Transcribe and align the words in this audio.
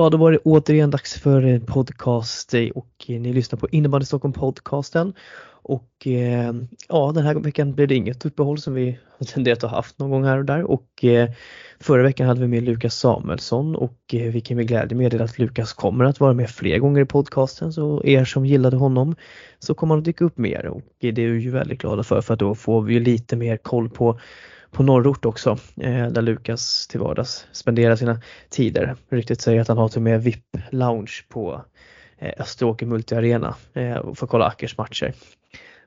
Ja, 0.00 0.10
då 0.10 0.16
var 0.16 0.32
det 0.32 0.38
återigen 0.38 0.90
dags 0.90 1.20
för 1.20 1.42
en 1.42 1.66
podcast 1.66 2.54
eh, 2.54 2.68
och 2.68 3.04
eh, 3.08 3.20
ni 3.20 3.32
lyssnar 3.32 3.58
på 3.58 3.68
Innebandy 3.68 4.06
Stockholm 4.06 4.32
podcasten. 4.32 5.14
Och 5.62 6.06
eh, 6.06 6.52
ja, 6.88 7.12
den 7.14 7.24
här 7.24 7.34
veckan 7.34 7.74
blev 7.74 7.88
det 7.88 7.94
inget 7.94 8.26
uppehåll 8.26 8.58
som 8.58 8.74
vi 8.74 8.98
har 9.18 9.26
tenderat 9.26 9.64
att 9.64 9.70
ha 9.70 9.78
haft 9.78 9.98
någon 9.98 10.10
gång 10.10 10.24
här 10.24 10.38
och 10.38 10.44
där. 10.44 10.62
Och 10.62 11.04
eh, 11.04 11.30
förra 11.80 12.02
veckan 12.02 12.26
hade 12.26 12.40
vi 12.40 12.46
med 12.46 12.62
Lukas 12.62 12.94
Samuelsson 12.94 13.76
och 13.76 13.98
eh, 14.12 14.32
vi 14.32 14.40
kan 14.40 14.56
med 14.56 14.68
glädje 14.68 14.98
meddela 14.98 15.24
att 15.24 15.38
Lukas 15.38 15.72
kommer 15.72 16.04
att 16.04 16.20
vara 16.20 16.32
med 16.32 16.50
fler 16.50 16.78
gånger 16.78 17.00
i 17.00 17.06
podcasten. 17.06 17.72
Så 17.72 18.02
er 18.04 18.24
som 18.24 18.46
gillade 18.46 18.76
honom 18.76 19.16
så 19.58 19.74
kommer 19.74 19.94
han 19.94 19.98
att 19.98 20.04
dyka 20.04 20.24
upp 20.24 20.38
mer. 20.38 20.66
Och 20.66 20.82
eh, 21.00 21.14
det 21.14 21.22
är 21.22 21.28
vi 21.28 21.40
ju 21.40 21.50
väldigt 21.50 21.80
glada 21.80 22.02
för 22.02 22.20
för 22.20 22.34
att 22.34 22.40
då 22.40 22.54
får 22.54 22.82
vi 22.82 22.94
ju 22.94 23.00
lite 23.00 23.36
mer 23.36 23.56
koll 23.56 23.90
på 23.90 24.20
på 24.70 24.82
norrort 24.82 25.24
också 25.24 25.58
eh, 25.80 26.06
där 26.06 26.22
Lukas 26.22 26.86
till 26.86 27.00
vardags 27.00 27.46
spenderar 27.52 27.96
sina 27.96 28.20
tider. 28.48 28.96
Ryktet 29.10 29.40
säger 29.40 29.60
att 29.60 29.68
han 29.68 29.78
har 29.78 29.88
till 29.88 29.98
och 29.98 30.02
med 30.02 30.22
VIP 30.22 30.56
lounge 30.70 31.24
på 31.28 31.64
eh, 32.18 32.32
Österåker 32.38 32.86
Multiarena 32.86 33.54
eh, 33.74 34.14
för 34.14 34.24
att 34.24 34.30
kolla 34.30 34.46
Ackers 34.46 34.78
matcher. 34.78 35.14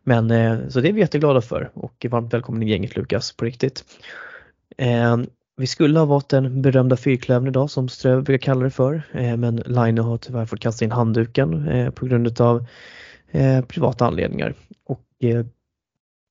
Men 0.03 0.31
eh, 0.31 0.67
så 0.69 0.81
det 0.81 0.89
är 0.89 0.93
vi 0.93 0.99
jätteglada 0.99 1.41
för 1.41 1.71
och 1.73 2.05
varmt 2.09 2.33
välkommen 2.33 2.63
i 2.63 2.69
gänget 2.69 2.95
Lukas 2.95 3.37
på 3.37 3.45
riktigt. 3.45 3.83
Eh, 4.77 5.17
vi 5.57 5.67
skulle 5.67 5.99
ha 5.99 6.05
varit 6.05 6.29
den 6.29 6.61
berömda 6.61 6.97
fyrklövern 6.97 7.47
idag 7.47 7.69
som 7.69 7.89
Ströv 7.89 8.23
brukar 8.23 8.45
kalla 8.45 8.63
det 8.63 8.69
för 8.69 9.01
eh, 9.13 9.37
men 9.37 9.55
Line 9.55 9.97
har 9.97 10.17
tyvärr 10.17 10.45
fått 10.45 10.59
kasta 10.59 10.85
in 10.85 10.91
handduken 10.91 11.91
på 11.95 12.05
grund 12.05 12.41
av 12.41 12.65
privata 13.67 14.05
anledningar. 14.05 14.53
Och 14.85 15.05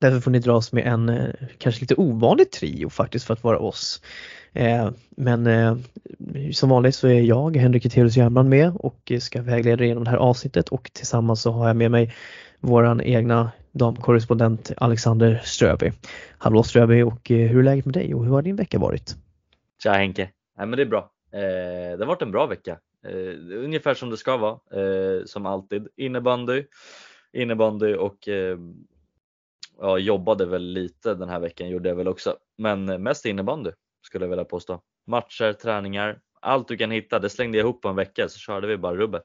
Därför 0.02 0.20
får 0.20 0.30
ni 0.30 0.38
dras 0.38 0.72
med 0.72 0.86
en 0.86 1.08
eh, 1.08 1.30
kanske 1.58 1.80
lite 1.80 1.94
ovanlig 1.94 2.50
trio 2.50 2.88
faktiskt 2.88 3.26
för 3.26 3.34
att 3.34 3.44
vara 3.44 3.58
oss. 3.58 4.02
Eh, 4.52 4.90
men 5.10 5.46
eh, 5.46 5.76
som 6.52 6.68
vanligt 6.68 6.94
så 6.94 7.08
är 7.08 7.20
jag, 7.20 7.56
Henrik 7.56 7.86
Eteus 7.86 8.16
Järnbrand 8.16 8.48
med 8.48 8.72
och 8.76 9.12
ska 9.20 9.42
vägleda 9.42 9.84
genom 9.84 10.04
det 10.04 10.10
här 10.10 10.16
avsnittet 10.16 10.68
och 10.68 10.90
tillsammans 10.92 11.42
så 11.42 11.50
har 11.50 11.66
jag 11.66 11.76
med 11.76 11.90
mig 11.90 12.14
våran 12.60 13.00
egna 13.00 13.52
damkorrespondent 13.72 14.72
Alexander 14.76 15.40
Ströby. 15.44 15.92
Hallå 16.38 16.62
Ströby 16.62 17.02
och 17.02 17.30
eh, 17.30 17.48
hur 17.50 17.58
är 17.58 17.62
läget 17.62 17.84
med 17.84 17.94
dig 17.94 18.14
och 18.14 18.24
hur 18.24 18.32
har 18.32 18.42
din 18.42 18.56
vecka 18.56 18.78
varit? 18.78 19.16
Tja 19.82 19.92
Henke! 19.92 20.30
Nej, 20.58 20.66
men 20.66 20.76
det 20.76 20.82
är 20.82 20.86
bra. 20.86 21.10
Eh, 21.32 21.40
det 21.40 21.98
har 21.98 22.06
varit 22.06 22.22
en 22.22 22.32
bra 22.32 22.46
vecka. 22.46 22.78
ungefär 23.64 23.94
som 23.94 24.10
det 24.10 24.16
ska 24.16 24.36
vara, 24.36 24.58
som 25.26 25.46
alltid. 25.46 25.88
Innebandy, 25.96 26.64
innebandy 27.32 27.94
och 27.94 28.28
ja, 29.82 29.98
jobbade 29.98 30.46
väl 30.46 30.62
lite 30.62 31.14
den 31.14 31.28
här 31.28 31.40
veckan 31.40 31.68
gjorde 31.68 31.88
jag 31.88 31.96
väl 31.96 32.08
också. 32.08 32.36
Men 32.58 33.02
mest 33.02 33.24
innebandy 33.24 33.70
skulle 34.06 34.24
jag 34.24 34.30
vilja 34.30 34.44
påstå. 34.44 34.82
Matcher, 35.06 35.52
träningar, 35.52 36.20
allt 36.40 36.68
du 36.68 36.76
kan 36.76 36.90
hitta. 36.90 37.18
Det 37.18 37.30
slängde 37.30 37.58
jag 37.58 37.64
ihop 37.64 37.82
på 37.82 37.88
en 37.88 37.96
vecka 37.96 38.28
så 38.28 38.38
körde 38.38 38.66
vi 38.66 38.76
bara 38.76 38.96
rubbet. 38.96 39.24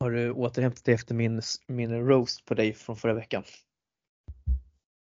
Har 0.00 0.10
du 0.10 0.30
återhämtat 0.30 0.84
dig 0.84 0.94
efter 0.94 1.14
min, 1.14 1.42
min 1.68 2.06
roast 2.06 2.44
på 2.44 2.54
dig 2.54 2.72
från 2.72 2.96
förra 2.96 3.14
veckan? 3.14 3.44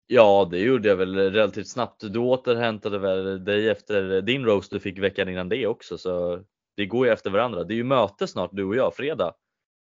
Ja, 0.07 0.47
det 0.51 0.59
gjorde 0.59 0.89
jag 0.89 0.95
väl 0.95 1.15
relativt 1.15 1.67
snabbt. 1.67 2.13
Du 2.13 2.19
återhämtade 2.19 2.99
väl 2.99 3.43
dig 3.43 3.69
efter 3.69 4.21
din 4.21 4.45
roast 4.45 4.71
du 4.71 4.79
fick 4.79 4.99
veckan 4.99 5.29
innan 5.29 5.49
det 5.49 5.67
också, 5.67 5.97
så 5.97 6.43
det 6.75 6.85
går 6.85 7.05
ju 7.05 7.13
efter 7.13 7.29
varandra. 7.29 7.63
Det 7.63 7.73
är 7.73 7.75
ju 7.75 7.83
möte 7.83 8.27
snart 8.27 8.49
du 8.53 8.63
och 8.63 8.75
jag, 8.75 8.95
fredag. 8.95 9.33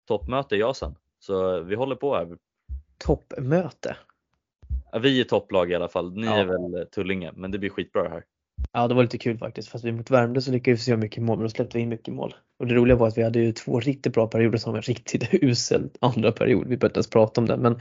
Toppmöte 0.08 0.56
jag 0.56 0.76
sen, 0.76 0.94
så 1.18 1.60
vi 1.60 1.74
håller 1.74 1.96
på 1.96 2.16
här 2.16 2.36
toppmöte. 3.04 3.96
Ja, 4.92 4.98
vi 4.98 5.20
är 5.20 5.24
topplag 5.24 5.70
i 5.70 5.74
alla 5.74 5.88
fall. 5.88 6.14
Ni 6.14 6.26
ja. 6.26 6.36
är 6.36 6.44
väl 6.44 6.86
Tullinge, 6.86 7.32
men 7.34 7.50
det 7.50 7.58
blir 7.58 7.70
skitbra 7.70 8.02
det 8.02 8.10
här. 8.10 8.24
Ja, 8.72 8.88
det 8.88 8.94
var 8.94 9.02
lite 9.02 9.18
kul 9.18 9.38
faktiskt. 9.38 9.68
Fast 9.68 9.84
vi 9.84 9.92
mot 9.92 10.10
Värmdö 10.10 10.40
så 10.40 10.52
lyckades 10.52 10.88
vi 10.88 10.90
göra 10.90 11.00
mycket 11.00 11.22
mål, 11.22 11.38
men 11.38 11.44
då 11.44 11.50
släppte 11.50 11.78
vi 11.78 11.82
in 11.82 11.88
mycket 11.88 12.14
mål. 12.14 12.34
Och 12.58 12.66
det 12.66 12.74
roliga 12.74 12.96
var 12.96 13.08
att 13.08 13.18
vi 13.18 13.22
hade 13.22 13.38
ju 13.38 13.52
två 13.52 13.80
riktigt 13.80 14.12
bra 14.12 14.26
perioder 14.26 14.58
som 14.58 14.74
en 14.74 14.82
riktigt 14.82 15.28
usel 15.32 15.90
andra 16.00 16.32
period. 16.32 16.68
Vi 16.68 16.76
behöver 16.76 16.86
inte 16.86 16.98
ens 16.98 17.10
prata 17.10 17.40
om 17.40 17.46
det, 17.46 17.56
men 17.56 17.78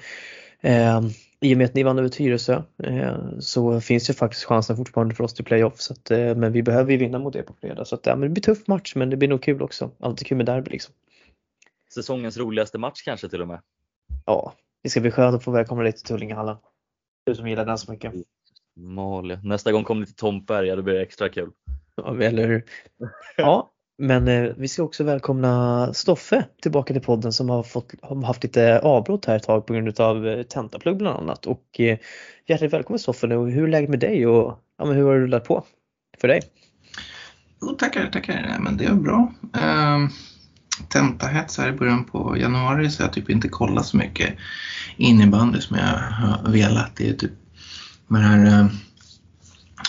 eh, 0.61 1.11
i 1.39 1.53
och 1.53 1.57
med 1.57 1.65
att 1.65 1.73
ni 1.73 1.83
vann 1.83 1.99
över 1.99 2.09
Tyresö 2.09 2.61
eh, 2.83 3.17
så 3.39 3.81
finns 3.81 4.09
ju 4.09 4.13
faktiskt 4.13 4.43
chansen 4.43 4.77
fortfarande 4.77 5.15
för 5.15 5.23
oss 5.23 5.33
till 5.33 5.45
playoff. 5.45 5.79
Så 5.79 5.93
att, 5.93 6.11
eh, 6.11 6.35
men 6.35 6.51
vi 6.51 6.63
behöver 6.63 6.91
ju 6.91 6.97
vinna 6.97 7.19
mot 7.19 7.35
er 7.35 7.43
på 7.43 7.53
fredag. 7.53 7.85
Så 7.85 7.95
att, 7.95 8.05
ja, 8.05 8.15
men 8.15 8.21
det 8.21 8.29
blir 8.29 8.43
tuff 8.43 8.67
match, 8.67 8.95
men 8.95 9.09
det 9.09 9.17
blir 9.17 9.29
nog 9.29 9.43
kul 9.43 9.61
också. 9.61 9.91
Alltid 9.99 10.27
kul 10.27 10.37
med 10.37 10.45
derby 10.45 10.71
liksom. 10.71 10.93
Säsongens 11.93 12.37
roligaste 12.37 12.77
match 12.77 13.01
kanske 13.01 13.29
till 13.29 13.41
och 13.41 13.47
med. 13.47 13.59
Ja, 14.25 14.53
det 14.83 14.89
ska 14.89 15.01
bli 15.01 15.11
skönt 15.11 15.35
att 15.35 15.43
få 15.43 15.51
välkomna 15.51 15.83
dig 15.83 15.91
till 15.91 16.03
Tullingehallen. 16.03 16.57
Du 17.25 17.35
som 17.35 17.47
gillar 17.47 17.65
den 17.65 17.77
så 17.77 17.91
mycket. 17.91 18.13
Malia. 18.75 19.39
Nästa 19.43 19.71
gång 19.71 19.83
kommer 19.83 20.01
ni 20.01 20.05
till 20.07 20.15
Tomtberga, 20.15 20.75
då 20.75 20.81
blir 20.81 20.93
det 20.93 21.01
extra 21.01 21.29
kul. 21.29 21.51
Ja, 21.95 22.23
eller 22.23 22.47
hur. 22.47 22.65
Ja, 23.37 23.71
men 23.97 24.27
eh, 24.27 24.53
vi 24.57 24.67
ska 24.67 24.83
också 24.83 25.03
välkomna 25.03 25.93
Stoffe 25.93 26.45
tillbaka 26.61 26.93
till 26.93 27.03
podden 27.03 27.33
som 27.33 27.49
har, 27.49 27.63
fått, 27.63 27.93
har 28.01 28.23
haft 28.23 28.43
lite 28.43 28.79
avbrott 28.79 29.25
här 29.25 29.35
ett 29.35 29.43
tag 29.43 29.65
på 29.65 29.73
grund 29.73 29.99
av 29.99 30.27
eh, 30.27 30.43
tentaplugg 30.43 30.97
bland 30.97 31.17
annat. 31.17 31.45
Och 31.45 31.79
eh, 31.79 31.97
hjärtligt 32.45 32.73
välkommen 32.73 32.99
Stoffe 32.99 33.27
nu. 33.27 33.35
Hur 33.35 33.63
är 33.63 33.67
läget 33.67 33.89
med 33.89 33.99
dig 33.99 34.27
och 34.27 34.59
ja, 34.77 34.85
men 34.85 34.95
hur 34.95 35.03
har 35.03 35.13
det 35.13 35.19
rullat 35.19 35.43
på 35.43 35.63
för 36.17 36.27
dig? 36.27 36.41
Oh, 37.61 37.75
tackar, 37.75 38.07
tackar. 38.07 38.57
Men 38.59 38.77
det 38.77 38.85
är 38.85 38.93
bra. 38.93 39.33
Um 39.41 40.09
tentahets 40.89 41.57
här 41.57 41.69
i 41.69 41.71
början 41.71 42.03
på 42.03 42.37
januari 42.37 42.89
så 42.89 43.03
jag 43.03 43.13
typ 43.13 43.29
inte 43.29 43.47
kollat 43.47 43.85
så 43.85 43.97
mycket 43.97 44.35
innebandy 44.97 45.61
som 45.61 45.77
jag 45.77 45.97
har 45.97 46.51
velat. 46.51 46.95
Det 46.95 47.09
är 47.09 47.13
typ 47.13 47.31
den 48.07 48.23
här 48.23 48.45
eh, 48.45 48.67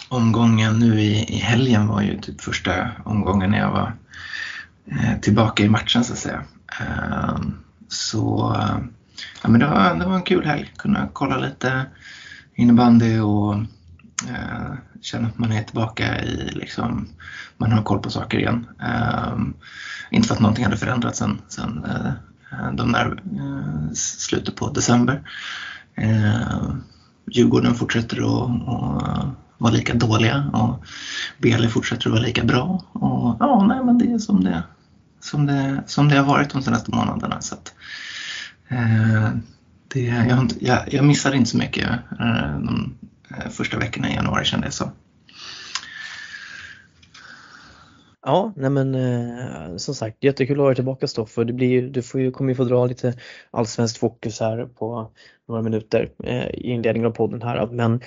omgången 0.08 0.78
nu 0.78 1.00
i, 1.00 1.34
i 1.34 1.36
helgen 1.36 1.86
var 1.86 2.02
ju 2.02 2.20
typ 2.20 2.40
första 2.40 2.90
omgången 3.04 3.50
när 3.50 3.58
jag 3.58 3.70
var 3.70 3.92
eh, 4.86 5.20
tillbaka 5.20 5.64
i 5.64 5.68
matchen 5.68 6.04
så 6.04 6.12
att 6.12 6.18
säga. 6.18 6.42
Ehm, 6.80 6.88
eh, 6.88 7.38
så 7.88 8.56
ja, 9.42 9.48
men 9.48 9.60
det, 9.60 9.66
var, 9.66 9.94
det 9.94 10.06
var 10.06 10.14
en 10.14 10.22
kul 10.22 10.46
helg, 10.46 10.72
kunna 10.76 11.08
kolla 11.12 11.36
lite 11.36 11.86
innebandy 12.54 13.18
och 13.18 13.54
eh, 14.28 14.72
känna 15.00 15.28
att 15.28 15.38
man 15.38 15.52
är 15.52 15.62
tillbaka 15.62 16.22
i 16.22 16.50
liksom, 16.52 17.08
man 17.56 17.72
har 17.72 17.82
koll 17.82 17.98
på 17.98 18.10
saker 18.10 18.38
igen. 18.38 18.66
Eh, 18.82 19.38
inte 20.12 20.28
för 20.28 20.34
att 20.34 20.40
någonting 20.40 20.64
hade 20.64 20.76
förändrats 20.76 21.18
sen, 21.18 21.38
sen 21.48 21.84
eh, 21.84 22.72
de 22.72 22.92
där 22.92 23.22
eh, 23.36 23.92
slutet 23.94 24.56
på 24.56 24.70
december. 24.70 25.22
Eh, 25.94 26.74
Djurgården 27.30 27.74
fortsätter 27.74 28.16
att, 28.16 28.68
att 28.68 29.26
vara 29.58 29.72
lika 29.72 29.94
dåliga 29.94 30.50
och 30.52 30.84
Bele 31.38 31.68
fortsätter 31.68 32.06
att 32.06 32.12
vara 32.12 32.22
lika 32.22 32.44
bra. 32.44 32.84
Och, 32.92 33.36
ja, 33.40 33.66
nej, 33.68 33.84
men 33.84 33.98
det 33.98 34.12
är 34.12 34.18
som 34.18 34.44
det, 34.44 34.62
som 35.20 35.46
det, 35.46 35.82
som 35.86 36.08
det 36.08 36.16
har 36.16 36.24
varit 36.24 36.50
de 36.50 36.62
senaste 36.62 36.90
månaderna. 36.90 37.40
Så 37.40 37.54
att, 37.54 37.74
eh, 38.68 39.30
det, 39.88 40.00
jag, 40.00 40.52
jag, 40.60 40.94
jag 40.94 41.04
missade 41.04 41.36
inte 41.36 41.50
så 41.50 41.56
mycket 41.56 41.90
eh, 42.20 42.58
de 42.58 42.94
eh, 43.28 43.50
första 43.50 43.78
veckorna 43.78 44.10
i 44.10 44.14
januari 44.14 44.44
kände 44.44 44.66
jag 44.66 44.74
så. 44.74 44.90
Ja, 48.24 48.52
nej 48.56 48.70
men 48.70 48.94
eh, 48.94 49.76
som 49.76 49.94
sagt 49.94 50.24
jättekul 50.24 50.56
att 50.56 50.62
ha 50.62 50.66
dig 50.66 50.74
tillbaka 50.74 51.06
Stoffer. 51.06 51.44
Det 51.44 51.52
blir, 51.52 51.82
du 51.82 52.02
får 52.02 52.20
ju, 52.20 52.30
kommer 52.30 52.50
ju 52.50 52.54
få 52.54 52.64
dra 52.64 52.86
lite 52.86 53.14
allsvenskt 53.50 53.98
fokus 53.98 54.40
här 54.40 54.66
på 54.66 55.10
några 55.48 55.62
minuter 55.62 56.10
eh, 56.24 56.46
i 56.46 56.70
inledningen 56.70 57.08
av 57.08 57.12
podden 57.12 57.42
här. 57.42 57.66
Men 57.66 58.00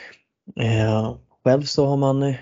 eh, 0.60 1.16
själv 1.44 1.62
så 1.62 1.86
har 1.86 1.98
man 1.98 2.24
eh, 2.24 2.36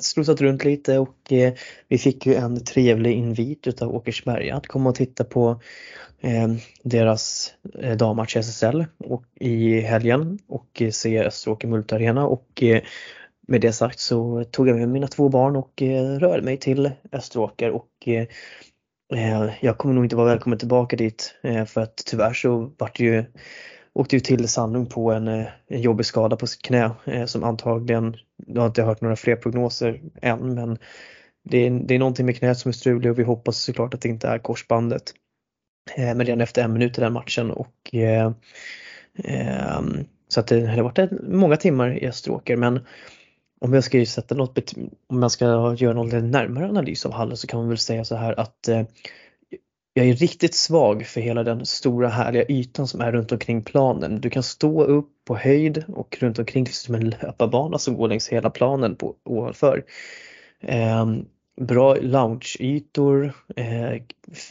slussat 0.00 0.40
runt 0.40 0.64
lite 0.64 0.98
och 0.98 1.32
eh, 1.32 1.52
vi 1.88 1.98
fick 1.98 2.26
ju 2.26 2.34
en 2.34 2.64
trevlig 2.64 3.12
invit 3.12 3.66
utav 3.66 3.94
Åkersberga 3.94 4.56
att 4.56 4.66
komma 4.66 4.90
och 4.90 4.96
titta 4.96 5.24
på 5.24 5.60
eh, 6.20 6.48
deras 6.82 7.54
eh, 7.78 7.96
dammatch 7.96 8.36
i 8.36 8.38
SSL 8.38 8.84
och, 8.98 9.24
i 9.34 9.80
helgen 9.80 10.38
och 10.46 10.82
eh, 10.82 10.90
se 10.90 11.24
Österåker 11.24 11.68
Multarena 11.68 12.26
och 12.26 12.62
eh, 12.62 12.82
med 13.48 13.60
det 13.60 13.72
sagt 13.72 13.98
så 13.98 14.44
tog 14.44 14.68
jag 14.68 14.76
med 14.76 14.88
mina 14.88 15.06
två 15.06 15.28
barn 15.28 15.56
och 15.56 15.82
eh, 15.82 16.18
rörde 16.18 16.42
mig 16.42 16.56
till 16.56 16.90
Österåker 17.12 17.70
och 17.70 17.88
eh, 18.06 18.26
eh 19.14 19.50
jag 19.60 19.78
kommer 19.78 19.94
nog 19.94 20.04
inte 20.04 20.16
vara 20.16 20.28
välkommen 20.28 20.58
tillbaka 20.58 20.96
dit 20.96 21.34
eh, 21.42 21.64
för 21.64 21.80
att 21.80 21.96
tyvärr 22.06 22.32
så 22.32 22.72
vart 22.78 23.00
ju 23.00 23.24
åkte 23.92 24.16
ju 24.16 24.20
till 24.20 24.48
Sandung 24.48 24.86
på 24.86 25.12
en, 25.12 25.28
eh, 25.28 25.46
en 25.68 25.80
jobbig 25.80 26.06
skada 26.06 26.36
på 26.36 26.46
sitt 26.46 26.62
knä 26.62 26.90
som 27.26 27.44
antagligen, 27.44 28.16
jag 28.46 28.60
har 28.60 28.66
inte 28.66 28.82
hört 28.82 29.00
några 29.00 29.16
fler 29.16 29.36
prognoser 29.36 30.00
än 30.22 30.54
men 30.54 30.78
det 31.50 31.66
är, 31.66 31.70
det 31.70 31.94
är 31.94 31.98
någonting 31.98 32.26
med 32.26 32.38
knät 32.38 32.58
som 32.58 32.68
är 32.68 32.72
struligt 32.72 33.10
och 33.10 33.18
vi 33.18 33.22
hoppas 33.22 33.58
såklart 33.58 33.94
att 33.94 34.00
det 34.00 34.08
inte 34.08 34.28
är 34.28 34.38
korsbandet. 34.38 35.12
Eh, 35.96 36.14
men 36.14 36.26
redan 36.26 36.40
efter 36.40 36.62
en 36.62 36.72
minut 36.72 36.98
i 36.98 37.00
den 37.00 37.12
matchen 37.12 37.50
och 37.50 37.94
eh, 37.94 38.32
eh, 39.24 39.80
så 40.28 40.40
att 40.40 40.46
det 40.46 40.66
har 40.66 40.82
varit 40.82 41.10
många 41.28 41.56
timmar 41.56 42.02
i 42.02 42.08
Österåker 42.08 42.56
men 42.56 42.80
om 43.60 43.74
jag 43.74 43.84
ska 43.84 44.06
sätta 44.06 44.34
något, 44.34 44.72
om 45.06 45.22
jag 45.22 45.30
ska 45.30 45.74
göra 45.78 45.94
någon 45.94 46.30
närmare 46.30 46.68
analys 46.68 47.06
av 47.06 47.12
hallen 47.12 47.36
så 47.36 47.46
kan 47.46 47.60
man 47.60 47.68
väl 47.68 47.78
säga 47.78 48.04
så 48.04 48.16
här 48.16 48.40
att 48.40 48.68
eh, 48.68 48.82
jag 49.98 50.08
är 50.08 50.14
riktigt 50.14 50.54
svag 50.54 51.06
för 51.06 51.20
hela 51.20 51.42
den 51.42 51.66
stora 51.66 52.08
härliga 52.08 52.44
ytan 52.48 52.88
som 52.88 53.00
är 53.00 53.12
runt 53.12 53.32
omkring 53.32 53.62
planen. 53.62 54.20
Du 54.20 54.30
kan 54.30 54.42
stå 54.42 54.82
upp 54.82 55.10
på 55.24 55.36
höjd 55.36 55.84
och 55.88 56.18
runt 56.20 56.38
omkring 56.38 56.66
finns 56.66 56.82
det 56.82 56.86
som 56.86 56.94
en 56.94 57.10
löparbana 57.10 57.78
som 57.78 57.94
går 57.94 58.08
längs 58.08 58.28
hela 58.28 58.50
planen 58.50 58.96
på, 58.96 59.14
ovanför. 59.24 59.84
Eh, 60.60 61.06
bra 61.60 61.94
loungeytor, 61.94 63.32
eh, 63.56 64.02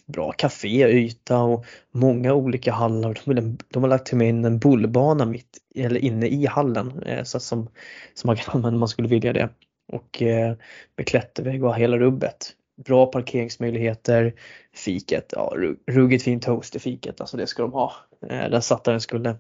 bra 0.06 0.32
kaféyta 0.32 1.42
och 1.42 1.66
många 1.92 2.34
olika 2.34 2.72
hallar. 2.72 3.20
De, 3.26 3.58
de 3.74 3.84
har 3.84 3.90
lagt 3.90 4.08
till 4.08 4.22
in 4.22 4.46
en 4.46 4.60
bullbana 4.60 5.26
mitt 5.26 5.58
eller 5.86 6.00
inne 6.00 6.28
i 6.28 6.46
hallen 6.46 7.04
eh, 7.04 7.24
så 7.24 7.40
som, 7.40 7.70
som 8.14 8.28
man 8.28 8.36
kan 8.36 8.46
använda 8.56 8.76
om 8.76 8.80
man 8.80 8.90
skulle 8.90 9.08
vilja 9.08 9.34
det. 9.34 9.50
Och 9.88 10.22
eh, 10.22 10.56
med 10.96 11.08
klättervägg 11.08 11.64
och 11.64 11.76
hela 11.76 11.98
rubbet. 11.98 12.54
Bra 12.86 13.06
parkeringsmöjligheter, 13.06 14.34
fiket, 14.74 15.34
ja, 15.36 15.54
ruggigt 15.88 16.24
fint 16.24 16.44
toast 16.44 16.76
i 16.76 16.80
fiket, 16.80 17.22
alltså 17.22 17.38
det 17.38 17.48
ska 17.48 17.64
de 17.64 17.74
ha. 17.74 17.94
Eh, 18.22 18.50
där 18.50 18.60
satt 18.60 18.84
den 18.84 19.02
skulle. 19.02 19.36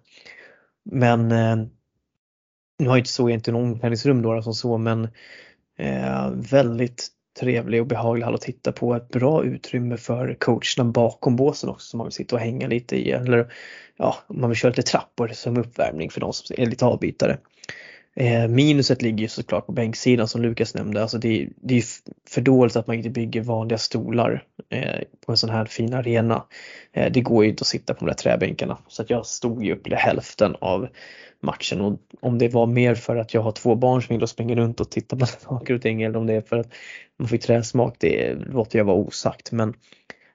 Men 0.84 1.32
eh, 1.32 1.56
nu 2.80 2.88
har 2.88 2.96
jag 2.96 2.98
inte 2.98 3.10
så 3.10 3.30
egentligen 3.30 3.60
omklädningsrum 3.60 4.22
då 4.22 4.42
som 4.42 4.54
så 4.54 4.78
men 4.78 5.08
eh, 5.78 6.30
väldigt 6.32 7.08
trevlig 7.40 7.82
och 7.82 7.88
behaglig 7.88 8.26
hall 8.26 8.36
att 8.36 8.42
titta 8.42 8.72
på. 8.72 8.96
Ett 8.96 9.10
bra 9.10 9.44
utrymme 9.44 9.98
för 9.98 10.38
coacherna 10.40 10.92
bakom 10.92 11.36
båsen 11.36 11.70
också 11.70 11.88
som 11.88 11.98
man 11.98 12.08
vill 12.08 12.14
sitta 12.14 12.36
och 12.36 12.42
hänga 12.42 12.68
lite 12.68 12.96
i. 12.96 13.12
Eller 13.12 13.52
ja, 13.98 14.16
man 14.28 14.50
vill 14.50 14.58
köra 14.58 14.70
lite 14.70 14.82
trappor 14.82 15.28
som 15.28 15.58
uppvärmning 15.58 16.10
för 16.10 16.22
de 16.22 16.34
som 16.34 16.56
är 16.60 16.66
lite 16.66 16.86
avbytare. 16.86 17.38
Eh, 18.20 18.48
minuset 18.48 19.02
ligger 19.02 19.20
ju 19.20 19.28
såklart 19.28 19.66
på 19.66 19.72
bänksidan 19.72 20.28
som 20.28 20.42
Lukas 20.42 20.74
nämnde. 20.74 21.02
Alltså 21.02 21.18
det, 21.18 21.50
det 21.56 21.78
är 21.78 21.84
för 22.30 22.42
dåligt 22.42 22.76
att 22.76 22.88
man 22.88 22.96
inte 22.96 23.10
bygger 23.10 23.42
vanliga 23.42 23.78
stolar 23.78 24.44
eh, 24.70 25.02
på 25.26 25.32
en 25.32 25.38
sån 25.38 25.50
här 25.50 25.66
fin 25.66 25.94
arena. 25.94 26.44
Eh, 26.94 27.12
det 27.12 27.22
går 27.22 27.44
ju 27.44 27.50
inte 27.50 27.62
att 27.62 27.68
sitta 27.68 27.94
på 27.94 28.00
de 28.00 28.06
där 28.06 28.14
träbänkarna. 28.18 28.78
Så 28.88 29.02
att 29.02 29.10
jag 29.10 29.26
stod 29.26 29.66
ju 29.66 29.74
upp 29.74 29.84
till 29.84 29.96
hälften 29.96 30.56
av 30.62 30.88
matchen 31.40 31.82
och 31.82 32.00
om 32.22 32.38
det 32.38 32.54
var 32.54 32.66
mer 32.66 32.96
för 32.96 33.16
att 33.16 33.34
jag 33.34 33.42
har 33.42 33.52
två 33.52 33.76
barn 33.76 34.02
som 34.02 34.18
vill 34.18 34.28
springa 34.28 34.56
runt 34.56 34.80
och 34.80 34.90
titta 34.90 35.16
på 35.16 35.26
saker 35.26 35.74
och 35.74 35.82
ting 35.82 36.02
eller 36.02 36.18
om 36.20 36.28
det 36.28 36.34
är 36.34 36.42
för 36.42 36.58
att 36.58 36.74
man 37.18 37.28
fick 37.28 37.42
träsmak, 37.42 37.96
det 38.00 38.34
låter 38.34 38.80
jag 38.80 38.86
vara 38.86 38.98
osagt. 38.98 39.52
Men 39.52 39.74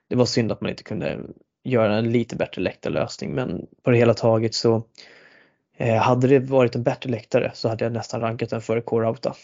det 0.09 0.15
var 0.15 0.25
synd 0.25 0.51
att 0.51 0.61
man 0.61 0.69
inte 0.69 0.83
kunde 0.83 1.19
göra 1.63 1.95
en 1.97 2.11
lite 2.11 2.35
bättre 2.35 2.61
läktarlösning 2.61 3.31
men 3.31 3.67
på 3.83 3.91
det 3.91 3.97
hela 3.97 4.13
taget 4.13 4.53
så 4.53 4.83
eh, 5.77 5.95
hade 5.95 6.27
det 6.27 6.39
varit 6.39 6.75
en 6.75 6.83
bättre 6.83 7.09
läktare 7.09 7.51
så 7.53 7.69
hade 7.69 7.85
jag 7.85 7.93
nästan 7.93 8.21
rankat 8.21 8.49
den 8.49 8.61
före 8.61 8.81
K-Rauta. 8.81 9.35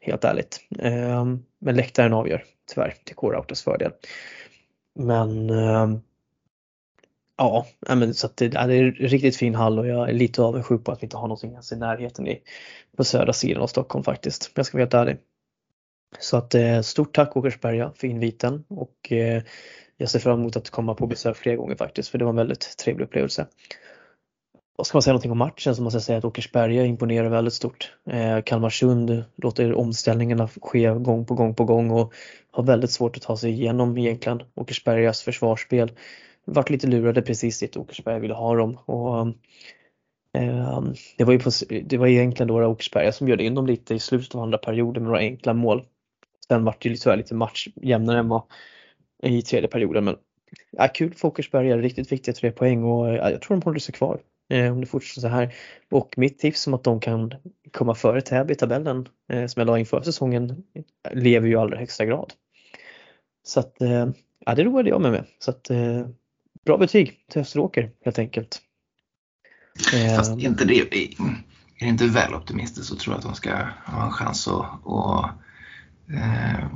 Helt 0.00 0.24
ärligt. 0.24 0.60
Eh, 0.78 1.24
men 1.58 1.76
läktaren 1.76 2.12
avgör 2.12 2.44
tyvärr 2.74 2.94
till 3.04 3.16
K-Rautas 3.16 3.62
fördel. 3.62 3.92
Men 4.94 5.50
eh, 5.50 5.88
Ja, 7.36 7.66
men 7.88 8.14
så 8.14 8.26
att 8.26 8.36
det, 8.36 8.48
det 8.48 8.58
är 8.58 8.70
en 8.70 8.92
riktigt 8.92 9.36
fin 9.36 9.54
hall 9.54 9.78
och 9.78 9.86
jag 9.86 10.08
är 10.08 10.12
lite 10.12 10.42
avundsjuk 10.42 10.84
på 10.84 10.92
att 10.92 11.02
vi 11.02 11.04
inte 11.04 11.16
har 11.16 11.28
någonting 11.28 11.50
ens 11.50 11.72
i 11.72 11.76
närheten 11.76 12.26
i, 12.26 12.42
på 12.96 13.04
södra 13.04 13.32
sidan 13.32 13.62
av 13.62 13.66
Stockholm 13.66 14.04
faktiskt. 14.04 14.50
Jag 14.54 14.66
ska 14.66 14.78
vara 14.78 14.82
helt 14.82 14.94
ärlig. 14.94 15.16
Så 16.18 16.36
att 16.36 16.54
eh, 16.54 16.80
stort 16.80 17.14
tack 17.14 17.36
Åkersberga 17.36 17.92
för 17.96 18.06
inviten 18.06 18.64
och 18.68 19.12
eh, 19.12 19.42
jag 19.96 20.10
ser 20.10 20.18
fram 20.18 20.40
emot 20.40 20.56
att 20.56 20.70
komma 20.70 20.94
på 20.94 21.06
besök 21.06 21.36
fler 21.36 21.56
gånger 21.56 21.76
faktiskt 21.76 22.08
för 22.08 22.18
det 22.18 22.24
var 22.24 22.30
en 22.30 22.36
väldigt 22.36 22.76
trevlig 22.76 23.04
upplevelse. 23.04 23.46
Och 24.78 24.86
ska 24.86 24.96
man 24.96 25.02
säga 25.02 25.12
någonting 25.12 25.32
om 25.32 25.38
matchen 25.38 25.76
så 25.76 25.82
måste 25.82 25.96
jag 25.96 26.02
säga 26.02 26.18
att 26.18 26.24
Åkersberga 26.24 26.84
imponerar 26.84 27.28
väldigt 27.28 27.54
stort. 27.54 27.92
Eh, 28.10 28.42
Kalmarsund 28.42 29.24
låter 29.36 29.74
omställningarna 29.74 30.48
ske 30.62 30.94
gång 30.94 31.26
på 31.26 31.34
gång 31.34 31.54
på 31.54 31.64
gång 31.64 31.90
och 31.90 32.14
har 32.50 32.62
väldigt 32.62 32.90
svårt 32.90 33.16
att 33.16 33.22
ta 33.22 33.36
sig 33.36 33.50
igenom 33.50 33.98
egentligen 33.98 34.42
Åkersbergas 34.54 35.22
försvarsspel 35.22 35.92
varit 36.44 36.70
lite 36.70 36.86
lurade 36.86 37.22
precis 37.22 37.60
dit 37.60 37.76
Åkersberga 37.76 38.18
ville 38.18 38.34
ha 38.34 38.56
dem. 38.56 38.78
Och, 38.84 39.20
ehm, 39.20 39.34
eh, 40.32 40.82
det, 41.18 41.24
var 41.24 41.32
ju 41.32 41.38
på, 41.38 41.50
det 41.84 41.96
var 41.96 42.06
egentligen 42.06 42.48
då 42.48 42.66
Åkersberga 42.66 43.12
som 43.12 43.26
bjöd 43.26 43.40
in 43.40 43.54
dem 43.54 43.66
lite 43.66 43.94
i 43.94 43.98
slutet 43.98 44.34
av 44.34 44.40
andra 44.40 44.58
perioden 44.58 45.02
med 45.02 45.10
några 45.10 45.20
enkla 45.20 45.54
mål. 45.54 45.84
Sen 46.48 46.64
vart 46.64 46.82
det 46.82 47.06
ju 47.06 47.16
lite 47.16 47.34
match 47.34 47.68
jämnare 47.74 48.18
än 48.18 48.28
vad 48.28 48.42
i 49.22 49.42
tredje 49.42 49.68
perioden. 49.68 50.04
Men 50.04 50.16
ja, 50.70 50.88
kul 50.88 51.14
för 51.14 51.28
Åkersberga, 51.28 51.76
riktigt 51.76 52.12
viktiga 52.12 52.34
tre 52.34 52.52
poäng 52.52 52.84
och 52.84 53.08
ja, 53.08 53.30
jag 53.30 53.42
tror 53.42 53.56
de 53.56 53.62
håller 53.64 53.78
sig 53.78 53.94
kvar 53.94 54.20
eh, 54.50 54.72
om 54.72 54.80
det 54.80 54.86
fortsätter 54.86 55.20
så 55.20 55.28
här. 55.28 55.54
Och 55.90 56.14
mitt 56.16 56.38
tips 56.38 56.66
om 56.66 56.74
att 56.74 56.84
de 56.84 57.00
kan 57.00 57.34
komma 57.72 57.94
före 57.94 58.20
Täby 58.20 58.52
i 58.52 58.56
tabellen 58.56 59.08
eh, 59.32 59.46
som 59.46 59.60
jag 59.60 59.66
la 59.66 59.78
in 59.78 59.86
förra 59.86 60.02
säsongen 60.02 60.64
lever 61.12 61.46
ju 61.46 61.52
i 61.52 61.56
allra 61.56 61.78
högsta 61.78 62.04
grad. 62.04 62.32
Så 63.42 63.60
att 63.60 63.80
eh, 63.80 64.08
ja, 64.46 64.54
det 64.54 64.64
roade 64.64 64.90
jag 64.90 65.00
mig 65.00 65.10
med. 65.10 65.24
Så 65.38 65.50
att, 65.50 65.70
eh, 65.70 66.06
bra 66.66 66.78
betyg 66.78 67.26
till 67.30 67.40
Österåker 67.40 67.90
helt 68.04 68.18
enkelt. 68.18 68.62
Fast 70.16 70.30
eh, 70.30 70.44
inte 70.44 70.64
det, 70.64 70.80
är 70.80 70.88
det 71.80 71.86
inte 71.86 72.06
väl 72.06 72.34
optimistiskt 72.34 72.88
så 72.88 72.96
tror 72.96 73.14
jag 73.14 73.18
att 73.18 73.24
de 73.24 73.34
ska 73.34 73.50
ha 73.86 74.04
en 74.04 74.10
chans 74.10 74.48
att, 74.48 74.86
att 74.86 75.30
eh, 76.14 76.66